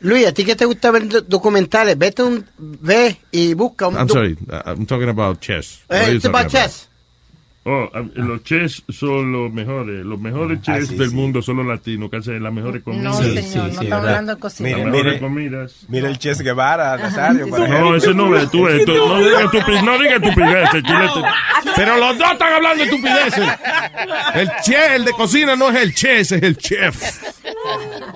Luis, 0.00 0.26
¿a 0.26 0.32
ti 0.32 0.44
qué 0.44 0.56
te 0.56 0.64
gusta 0.64 0.90
ver 0.90 1.08
do- 1.08 1.20
documentales? 1.22 1.96
Vete 1.96 2.22
un, 2.22 2.44
ve 2.58 3.16
y 3.30 3.54
busca 3.54 3.86
un... 3.88 3.94
I'm 3.96 4.08
sorry, 4.08 4.36
uh, 4.48 4.62
I'm 4.66 4.84
talking 4.86 5.08
about 5.08 5.40
chess. 5.40 5.80
Eh, 5.88 6.14
it's 6.16 6.24
about 6.24 6.42
talking 6.44 6.58
about? 6.58 6.70
chess. 6.70 6.88
Oh, 7.62 7.90
los 8.14 8.42
chess 8.42 8.82
son 8.88 9.32
los 9.32 9.52
mejores. 9.52 10.02
Los 10.06 10.18
mejores 10.18 10.62
chess 10.62 10.88
sí, 10.88 10.96
del 10.96 11.10
sí. 11.10 11.14
mundo 11.14 11.42
son 11.42 11.58
los 11.58 11.66
latinos, 11.66 12.10
que 12.10 12.16
hacen 12.16 12.42
las 12.42 12.52
mejores 12.54 12.82
comidas. 12.82 13.04
No, 13.04 13.12
señor, 13.22 13.64
no 13.66 13.82
estamos 13.82 13.92
hablando 13.92 14.34
de 14.34 14.40
cocina. 14.40 14.68
Las 14.70 14.78
Mire, 14.78 14.90
mejores 14.90 15.04
mire. 15.12 15.20
comidas. 15.20 15.74
Mira 15.88 16.08
el 16.08 16.18
Ches 16.18 16.40
Guevara, 16.40 16.96
Nazario. 16.96 17.46
No, 17.48 17.94
ese 17.96 18.14
no 18.14 18.34
es, 18.34 18.50
tú 18.50 18.64
ves, 18.64 18.82
tú- 18.86 18.94
no 18.94 19.18
digas 19.18 19.42
estupi- 19.42 19.84
no 19.84 19.98
digas 19.98 20.22
estupideces, 20.22 20.82
chulete. 20.82 21.28
Pero 21.76 21.96
los 21.98 22.16
dos 22.18 22.32
están 22.32 22.52
hablando 22.54 22.82
de 22.82 22.90
estupideces. 22.90 23.48
El 24.34 24.50
chef, 24.62 24.90
el 24.94 25.04
de 25.04 25.12
cocina 25.12 25.54
no 25.54 25.68
es 25.68 25.76
el 25.82 25.94
chef, 25.94 26.20
es 26.20 26.32
el 26.32 26.56
chef. 26.56 27.22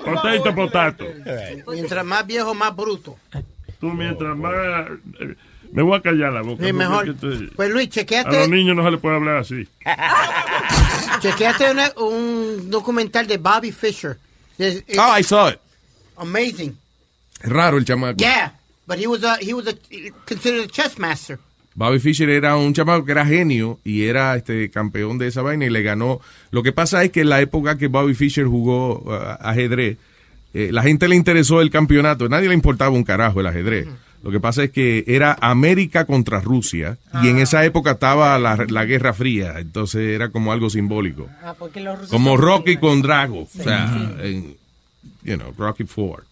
Potato, 0.05 0.55
potato. 0.55 1.05
Mientras 1.69 2.05
más 2.05 2.27
viejo, 2.27 2.55
más 2.55 2.75
bruto. 2.75 3.17
Tú 3.79 3.89
mientras 3.91 4.35
más... 4.37 4.55
eh, 5.21 5.35
Me 5.75 5.83
voy 5.83 5.99
a 5.99 6.01
callar 6.01 6.33
la 6.33 6.43
boca. 6.43 6.65
Sí, 6.65 6.73
mejor. 6.73 7.17
Pues 7.57 7.71
Luis, 7.71 7.87
A 7.87 7.89
los 7.89 7.89
chequeate, 7.91 8.49
niños 8.49 8.77
no 8.77 8.85
se 8.85 8.93
les 8.93 9.01
puede 9.01 9.17
hablar 9.17 9.39
así. 9.39 9.67
chequeate 11.21 11.71
una- 11.73 11.93
un 11.97 12.71
documental 12.71 13.27
de 13.27 13.39
Bobby 13.39 13.73
Fischer. 13.73 14.17
Oh, 14.61 15.19
I 15.19 15.25
saw 15.25 15.49
it. 15.51 15.59
amazing. 16.17 16.77
Es 17.43 17.51
raro 17.51 17.77
el 17.77 17.85
chamaco. 17.85 18.19
Yeah, 18.19 18.55
but 18.87 18.99
he 18.99 19.09
was 19.09 19.25
a, 19.25 19.37
he 19.41 19.53
was 19.53 19.67
a, 19.67 19.75
considered 20.27 20.65
a 20.65 20.69
chess 20.69 20.97
master. 20.97 21.41
Bobby 21.75 21.99
Fischer 21.99 22.31
era 22.31 22.57
un 22.57 22.73
chamaco 22.73 23.05
que 23.05 23.11
era 23.11 23.27
genio 23.27 23.81
y 23.83 24.05
era 24.05 24.37
este 24.37 24.71
campeón 24.71 25.19
de 25.19 25.27
esa 25.27 25.43
vaina 25.43 25.65
y 25.67 25.71
le 25.71 25.83
ganó. 25.83 26.21
Lo 26.53 26.63
que 26.63 26.71
pasa 26.71 27.03
es 27.03 27.11
que 27.11 27.23
en 27.23 27.31
la 27.31 27.41
época 27.41 27.77
que 27.79 27.89
Bobby 27.89 28.15
Fischer 28.15 28.47
jugó 28.47 29.01
uh, 29.01 29.37
ajedrez, 29.41 29.99
eh, 30.55 30.69
la 30.71 30.85
gente 30.85 31.09
le 31.09 31.17
interesó 31.17 31.61
el 31.61 31.71
campeonato. 31.71 32.29
Nadie 32.29 32.47
le 32.47 32.55
importaba 32.55 32.91
un 32.93 33.03
carajo 33.03 33.41
el 33.41 33.49
ajedrez. 33.49 33.89
Lo 34.25 34.31
que 34.31 34.41
pasa 34.41 34.65
es 34.65 34.71
que 34.71 35.05
era 35.07 35.37
América 35.41 36.07
contra 36.07 36.41
Rusia 36.41 36.97
y 37.23 37.29
en 37.29 37.39
esa 37.39 37.63
época 37.65 37.93
estaba 37.93 38.39
la, 38.39 38.65
la 38.69 38.85
Guerra 38.87 39.13
Fría, 39.13 39.57
entonces 39.59 40.01
era 40.15 40.31
como 40.31 40.51
algo 40.51 40.71
simbólico. 40.71 41.29
Ah, 41.43 41.55
porque 41.59 41.81
los 41.81 41.95
rusos 41.97 42.11
Como 42.11 42.37
Rocky 42.39 42.79
con 42.79 43.03
Drago, 43.03 43.47
Sí. 43.53 43.61
o 43.61 43.65
sea, 43.65 44.15
en, 44.23 44.57
you 45.25 45.37
know, 45.37 45.53
Rocky 45.59 45.85
Ford. 45.85 46.25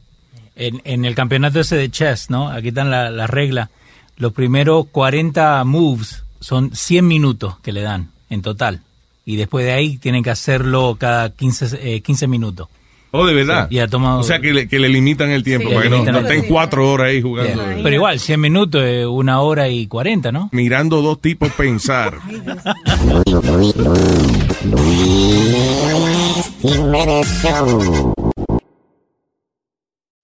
En, 0.57 0.81
en 0.85 1.05
el 1.05 1.15
campeonato 1.15 1.61
ese 1.61 1.77
de 1.77 1.91
chess, 1.91 2.31
¿no? 2.31 2.49
Aquí 2.49 2.69
están 2.69 2.91
la, 2.91 3.11
la 3.11 3.27
regla. 3.27 3.69
Los 4.17 4.33
primeros 4.33 4.87
40 4.91 5.63
moves 5.65 6.23
son 6.41 6.75
100 6.75 7.07
minutos 7.07 7.59
que 7.61 7.73
le 7.73 7.83
dan 7.83 8.09
en 8.31 8.41
total. 8.43 8.81
Y 9.27 9.37
después 9.37 9.65
de 9.67 9.73
ahí 9.73 9.99
tienen 9.99 10.23
que 10.23 10.31
hacerlo 10.31 10.97
cada 10.99 11.31
15, 11.31 11.79
eh, 11.97 12.01
15 12.01 12.27
minutos. 12.27 12.69
Oh, 13.15 13.27
de 13.27 13.35
verdad. 13.35 13.69
Sí, 13.69 13.77
y 13.77 13.79
ha 13.81 13.89
tomado- 13.89 14.21
O 14.21 14.23
sea, 14.23 14.41
que 14.41 14.53
le, 14.55 14.67
que 14.67 14.79
le 14.79 14.89
limitan 14.89 15.31
el 15.31 15.43
tiempo 15.45 15.69
Sí, 15.69 15.75
para 15.75 15.85
que 15.85 15.91
no, 15.91 16.05
no 16.13 16.19
estén 16.21 16.47
cuatro 16.49 16.91
horas 16.91 17.09
ahí 17.09 17.21
jugando. 17.21 17.63
Pero 17.83 17.95
igual, 17.95 18.19
100 18.19 18.41
minutos 18.41 18.83
es 18.83 19.05
una 19.07 19.41
hora 19.43 19.69
y 19.69 19.87
40, 19.87 20.33
¿no? 20.33 20.49
Mirando 20.53 21.03
dos 21.03 21.21
tipos 21.21 21.51
pensar. 21.53 22.19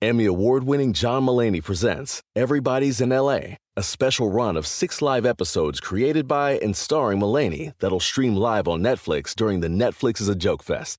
Emmy 0.01 0.25
award 0.27 0.65
winning 0.65 0.93
John 0.93 1.25
Mullaney 1.25 1.61
presents 1.61 2.23
Everybody's 2.37 3.01
in 3.01 3.09
LA, 3.11 3.57
a 3.77 3.83
special 3.83 4.31
run 4.31 4.57
of 4.57 4.67
six 4.67 5.03
live 5.03 5.27
episodes 5.27 5.81
created 5.81 6.27
by 6.29 6.53
and 6.63 6.77
starring 6.77 7.19
Mullaney 7.19 7.73
that'll 7.81 8.01
stream 8.01 8.37
live 8.37 8.69
on 8.69 8.81
Netflix 8.83 9.35
during 9.35 9.61
the 9.61 9.69
Netflix 9.69 10.21
is 10.21 10.29
a 10.29 10.37
Joke 10.37 10.63
Fest. 10.63 10.99